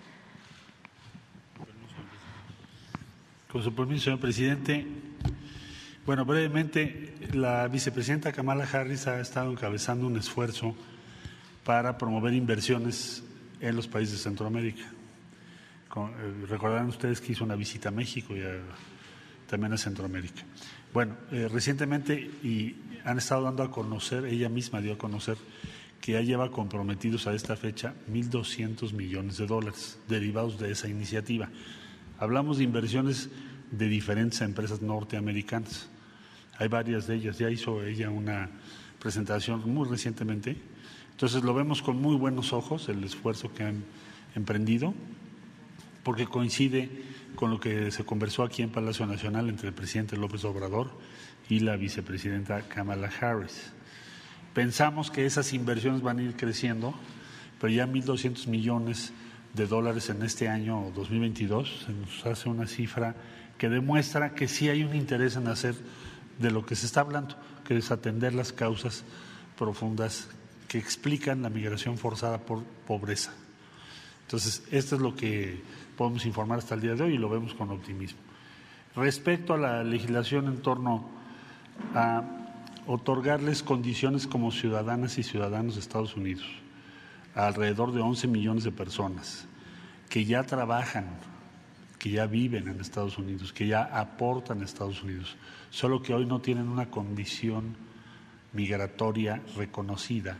Con 3.52 3.62
su 3.62 3.74
permiso, 3.74 4.04
señor 4.04 4.20
presidente. 4.20 4.86
Bueno, 6.06 6.24
brevemente, 6.24 7.14
la 7.34 7.68
vicepresidenta 7.68 8.32
Kamala 8.32 8.64
Harris 8.64 9.06
ha 9.06 9.20
estado 9.20 9.50
encabezando 9.50 10.06
un 10.06 10.16
esfuerzo 10.16 10.74
para 11.64 11.98
promover 11.98 12.32
inversiones 12.32 13.22
en 13.60 13.76
los 13.76 13.88
países 13.88 14.16
de 14.16 14.22
Centroamérica. 14.22 14.84
Eh, 15.96 16.46
recordarán 16.48 16.86
ustedes 16.86 17.20
que 17.20 17.32
hizo 17.32 17.44
una 17.44 17.56
visita 17.56 17.88
a 17.88 17.92
México 17.92 18.34
y 18.36 18.42
también 19.48 19.72
a 19.72 19.76
Centroamérica. 19.76 20.42
Bueno, 20.92 21.16
eh, 21.30 21.48
recientemente 21.52 22.14
y 22.42 22.74
han 23.04 23.18
estado 23.18 23.42
dando 23.42 23.62
a 23.62 23.70
conocer, 23.70 24.24
ella 24.24 24.48
misma 24.48 24.80
dio 24.80 24.94
a 24.94 24.98
conocer 24.98 25.36
que 26.00 26.12
ya 26.12 26.22
lleva 26.22 26.50
comprometidos 26.50 27.26
a 27.26 27.34
esta 27.34 27.56
fecha 27.56 27.94
1.200 28.10 28.92
millones 28.92 29.36
de 29.36 29.46
dólares 29.46 29.98
derivados 30.08 30.58
de 30.58 30.70
esa 30.70 30.88
iniciativa. 30.88 31.48
Hablamos 32.18 32.58
de 32.58 32.64
inversiones 32.64 33.28
de 33.70 33.88
diferentes 33.88 34.40
empresas 34.40 34.80
norteamericanas. 34.80 35.88
Hay 36.58 36.68
varias 36.68 37.06
de 37.06 37.16
ellas, 37.16 37.38
ya 37.38 37.50
hizo 37.50 37.84
ella 37.84 38.10
una 38.10 38.48
presentación 38.98 39.62
muy 39.72 39.88
recientemente. 39.88 40.56
Entonces 41.10 41.42
lo 41.42 41.52
vemos 41.52 41.82
con 41.82 42.00
muy 42.00 42.16
buenos 42.16 42.52
ojos 42.52 42.88
el 42.88 43.04
esfuerzo 43.04 43.52
que 43.52 43.64
han 43.64 43.84
emprendido, 44.34 44.94
porque 46.02 46.26
coincide 46.26 46.88
con 47.38 47.52
lo 47.52 47.60
que 47.60 47.92
se 47.92 48.04
conversó 48.04 48.42
aquí 48.42 48.62
en 48.62 48.70
Palacio 48.70 49.06
Nacional 49.06 49.48
entre 49.48 49.68
el 49.68 49.72
presidente 49.72 50.16
López 50.16 50.44
Obrador 50.44 50.90
y 51.48 51.60
la 51.60 51.76
vicepresidenta 51.76 52.62
Kamala 52.62 53.12
Harris. 53.20 53.70
Pensamos 54.54 55.12
que 55.12 55.24
esas 55.24 55.52
inversiones 55.52 56.02
van 56.02 56.18
a 56.18 56.24
ir 56.24 56.34
creciendo, 56.34 56.94
pero 57.60 57.72
ya 57.72 57.86
1.200 57.86 58.48
millones 58.48 59.12
de 59.54 59.68
dólares 59.68 60.10
en 60.10 60.24
este 60.24 60.48
año 60.48 60.90
2022 60.96 61.84
se 61.86 61.92
nos 61.92 62.26
hace 62.26 62.48
una 62.48 62.66
cifra 62.66 63.14
que 63.56 63.68
demuestra 63.68 64.34
que 64.34 64.48
sí 64.48 64.68
hay 64.68 64.82
un 64.82 64.96
interés 64.96 65.36
en 65.36 65.46
hacer 65.46 65.76
de 66.40 66.50
lo 66.50 66.66
que 66.66 66.74
se 66.74 66.86
está 66.86 67.02
hablando, 67.02 67.36
que 67.64 67.76
es 67.76 67.92
atender 67.92 68.34
las 68.34 68.52
causas 68.52 69.04
profundas 69.56 70.28
que 70.66 70.78
explican 70.78 71.42
la 71.42 71.50
migración 71.50 71.98
forzada 71.98 72.38
por 72.38 72.64
pobreza. 72.64 73.32
Entonces, 74.22 74.64
esto 74.72 74.96
es 74.96 75.00
lo 75.00 75.14
que 75.14 75.62
podemos 75.98 76.24
informar 76.24 76.60
hasta 76.60 76.76
el 76.76 76.80
día 76.80 76.94
de 76.94 77.02
hoy 77.02 77.14
y 77.14 77.18
lo 77.18 77.28
vemos 77.28 77.54
con 77.54 77.70
optimismo. 77.70 78.20
Respecto 78.94 79.52
a 79.52 79.58
la 79.58 79.82
legislación 79.82 80.46
en 80.46 80.62
torno 80.62 81.10
a 81.92 82.22
otorgarles 82.86 83.64
condiciones 83.64 84.28
como 84.28 84.52
ciudadanas 84.52 85.18
y 85.18 85.24
ciudadanos 85.24 85.74
de 85.74 85.80
Estados 85.80 86.16
Unidos 86.16 86.46
a 87.34 87.48
alrededor 87.48 87.92
de 87.92 88.00
11 88.00 88.28
millones 88.28 88.64
de 88.64 88.70
personas 88.70 89.46
que 90.08 90.24
ya 90.24 90.44
trabajan, 90.44 91.06
que 91.98 92.10
ya 92.10 92.26
viven 92.26 92.68
en 92.68 92.80
Estados 92.80 93.18
Unidos, 93.18 93.52
que 93.52 93.66
ya 93.66 93.82
aportan 93.82 94.62
a 94.62 94.64
Estados 94.64 95.02
Unidos, 95.02 95.36
solo 95.70 96.00
que 96.00 96.14
hoy 96.14 96.26
no 96.26 96.40
tienen 96.40 96.68
una 96.68 96.90
condición 96.90 97.76
migratoria 98.52 99.42
reconocida 99.56 100.38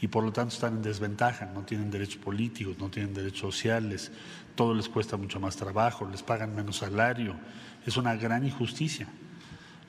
y 0.00 0.08
por 0.08 0.24
lo 0.24 0.32
tanto 0.32 0.54
están 0.54 0.76
en 0.76 0.82
desventaja, 0.82 1.46
no 1.46 1.62
tienen 1.62 1.90
derechos 1.90 2.18
políticos, 2.18 2.76
no 2.78 2.90
tienen 2.90 3.14
derechos 3.14 3.40
sociales, 3.40 4.12
todo 4.56 4.74
les 4.74 4.88
cuesta 4.88 5.16
mucho 5.16 5.38
más 5.38 5.56
trabajo, 5.56 6.08
les 6.10 6.22
pagan 6.22 6.56
menos 6.56 6.78
salario, 6.78 7.36
es 7.86 7.96
una 7.96 8.16
gran 8.16 8.44
injusticia. 8.44 9.06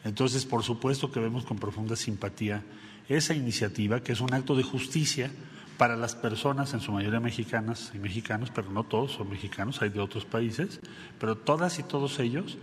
Entonces, 0.04 0.46
por 0.46 0.64
supuesto 0.64 1.12
que 1.12 1.20
vemos 1.20 1.46
con 1.46 1.58
profunda 1.58 1.96
simpatía 1.96 2.64
esa 3.10 3.34
iniciativa, 3.34 4.02
que 4.02 4.12
es 4.12 4.22
un 4.22 4.34
acto 4.34 4.56
de 4.56 4.64
justicia 4.64 5.32
para 5.78 5.96
las 5.96 6.16
personas, 6.16 6.74
en 6.74 6.82
su 6.82 6.92
mayoría 6.92 7.20
mexicanas 7.20 7.92
y 7.94 8.00
mexicanos, 8.00 8.52
pero 8.54 8.70
no 8.72 8.84
todos 8.84 9.14
son 9.14 9.30
mexicanos, 9.30 9.82
hay 9.82 9.90
de 9.90 10.00
otros 10.00 10.26
países, 10.26 10.82
pero 11.20 11.38
todas 11.38 11.80
y 11.80 11.84
todos 11.84 12.20
ellos 12.20 12.58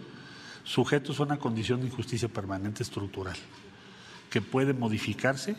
sujetos 0.65 1.21
a 1.21 1.25
una 1.25 1.39
condición 1.39 1.81
de 1.81 1.87
injusticia 1.87 2.29
permanente 2.29 2.83
estructural, 2.83 3.37
que 4.31 4.43
puede 4.43 4.75
modificarse 4.75 5.57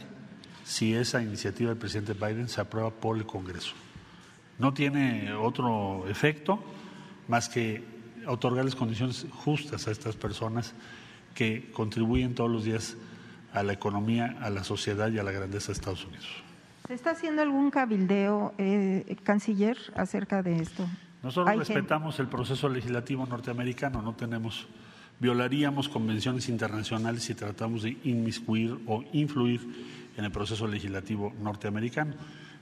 si 0.64 0.94
esa 0.94 1.22
iniciativa 1.22 1.70
del 1.70 1.78
presidente 1.78 2.14
Biden 2.14 2.50
se 2.50 2.60
aprueba 2.60 2.90
por 2.90 3.18
el 3.18 3.26
Congreso. 3.26 3.74
No 4.59 4.74
tiene 4.74 5.34
otro 5.34 6.08
efecto 6.08 6.64
más 7.27 7.50
que 7.50 7.84
otorgarles 8.27 8.75
condiciones 8.75 9.27
justas 9.32 9.88
a 9.88 9.92
estas 9.92 10.16
personas 10.16 10.74
que 11.34 11.69
contribuyen 11.72 12.34
todos 12.34 12.50
los 12.50 12.64
días 12.64 12.95
a 13.53 13.64
la 13.64 13.74
economía, 13.74 14.38
a 14.42 14.50
la 14.50 14.64
sociedad 14.64 15.11
y 15.11 15.19
a 15.19 15.24
la 15.24 15.32
grandeza 15.32 15.67
de 15.67 15.74
Estados 15.74 16.06
Unidos. 16.06 16.27
¿Se 16.88 16.93
está 16.93 17.11
haciendo 17.11 17.42
algún 17.42 17.72
cabildeo, 17.72 18.53
eh, 18.58 19.16
canciller, 19.24 19.77
acerca 19.95 20.43
de 20.43 20.58
esto? 20.58 20.85
Nosotros 21.24 21.58
respetamos 21.58 22.19
el 22.19 22.27
proceso 22.27 22.69
legislativo 22.69 23.25
norteamericano, 23.25 24.01
no 24.01 24.14
tenemos, 24.14 24.67
violaríamos 25.19 25.90
convenciones 25.90 26.48
internacionales 26.50 27.24
si 27.24 27.34
tratamos 27.34 27.82
de 27.82 27.98
inmiscuir 28.03 28.77
o 28.85 29.03
influir 29.14 29.61
en 30.16 30.25
el 30.25 30.32
proceso 30.32 30.67
legislativo 30.67 31.34
norteamericano. 31.42 32.14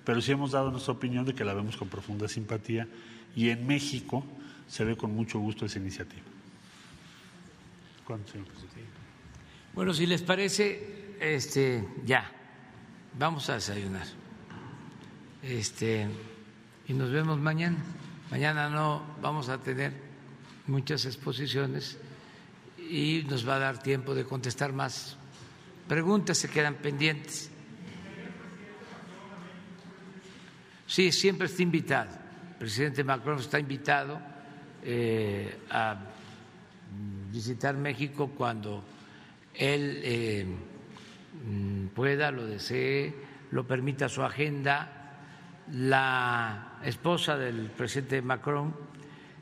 Pero 0.06 0.22
sí 0.22 0.32
hemos 0.32 0.52
dado 0.52 0.72
nuestra 0.72 0.94
opinión 0.94 1.26
de 1.26 1.34
que 1.34 1.46
la 1.46 1.54
vemos 1.54 1.78
con 1.78 1.88
profunda 1.88 2.28
simpatía 2.28 2.88
y 3.36 3.50
en 3.50 3.66
México 3.66 4.24
se 4.68 4.84
ve 4.84 4.98
con 4.98 5.16
mucho 5.16 5.40
gusto 5.40 5.66
esa 5.66 5.80
iniciativa. 5.80 6.24
Bueno, 9.74 9.94
si 9.94 10.06
les 10.06 10.22
parece, 10.22 11.16
este, 11.20 11.88
ya, 12.06 12.30
vamos 13.18 13.50
a 13.50 13.56
desayunar. 13.56 14.06
Este, 15.42 16.08
y 16.88 16.94
nos 16.94 17.12
vemos 17.12 17.40
mañana. 17.40 17.78
Mañana 18.30 18.70
no 18.70 19.04
vamos 19.22 19.50
a 19.50 19.60
tener 19.60 19.94
muchas 20.68 21.06
exposiciones 21.06 21.98
y 22.78 23.26
nos 23.30 23.48
va 23.48 23.56
a 23.56 23.60
dar 23.60 23.82
tiempo 23.82 24.16
de 24.16 24.26
contestar 24.26 24.74
más 24.74 25.18
preguntas, 25.88 26.38
se 26.38 26.50
quedan 26.50 26.76
pendientes. 26.76 27.50
Sí, 30.86 31.12
siempre 31.12 31.48
está 31.48 31.64
invitado. 31.64 32.12
El 32.52 32.56
presidente 32.58 33.04
Macron 33.04 33.40
está 33.40 33.60
invitado 33.60 34.20
eh, 34.84 35.60
a 35.70 35.98
visitar 37.32 37.76
México 37.76 38.32
cuando 38.38 38.84
él 39.56 40.02
eh, 40.04 40.46
pueda, 41.94 42.32
lo 42.32 42.46
desee, 42.46 43.14
lo 43.52 43.66
permita 43.66 44.10
su 44.10 44.24
agenda. 44.24 45.00
La 45.72 46.80
esposa 46.84 47.38
del 47.38 47.70
presidente 47.70 48.22
Macron 48.22 48.76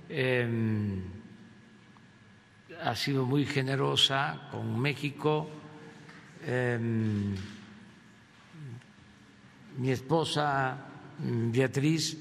em, 0.08 1.02
ha 2.84 2.96
sido 2.96 3.26
muy 3.26 3.46
generosa 3.46 4.48
con 4.52 4.80
México. 4.80 5.50
Em, 6.46 7.36
mi 9.78 9.90
esposa 9.90 10.91
Beatriz 11.24 12.18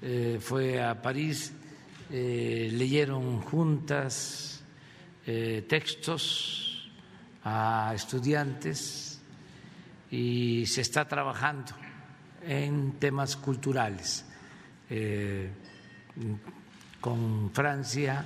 eh, 0.00 0.38
fue 0.40 0.82
a 0.82 1.00
París, 1.02 1.52
eh, 2.10 2.70
leyeron 2.72 3.42
juntas 3.42 4.62
eh, 5.26 5.66
textos 5.68 6.90
a 7.44 7.92
estudiantes 7.94 9.20
y 10.10 10.64
se 10.66 10.80
está 10.80 11.06
trabajando 11.06 11.72
en 12.42 12.92
temas 12.92 13.36
culturales 13.36 14.24
con 17.00 17.50
Francia, 17.52 18.24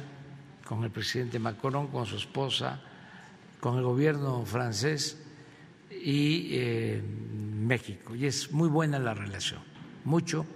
con 0.65 0.85
el 0.85 0.91
presidente 0.91 1.41
Macron, 1.41 1.89
con 1.89 2.07
su 2.07 2.17
esposa, 2.17 2.81
con 3.59 3.79
el 3.79 3.83
gobierno 3.83 4.45
francés 4.47 5.21
y 5.91 6.57
México. 7.03 8.15
Y 8.15 8.27
es 8.27 8.53
muy 8.53 8.69
buena 8.69 9.01
la 9.01 9.13
relación 9.13 9.72
mucho, 10.05 10.47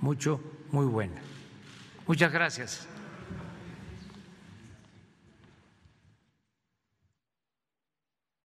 mucho, 0.00 0.40
muy 0.70 0.86
buena. 0.86 1.20
Muchas 2.06 2.32
gracias. 2.32 2.86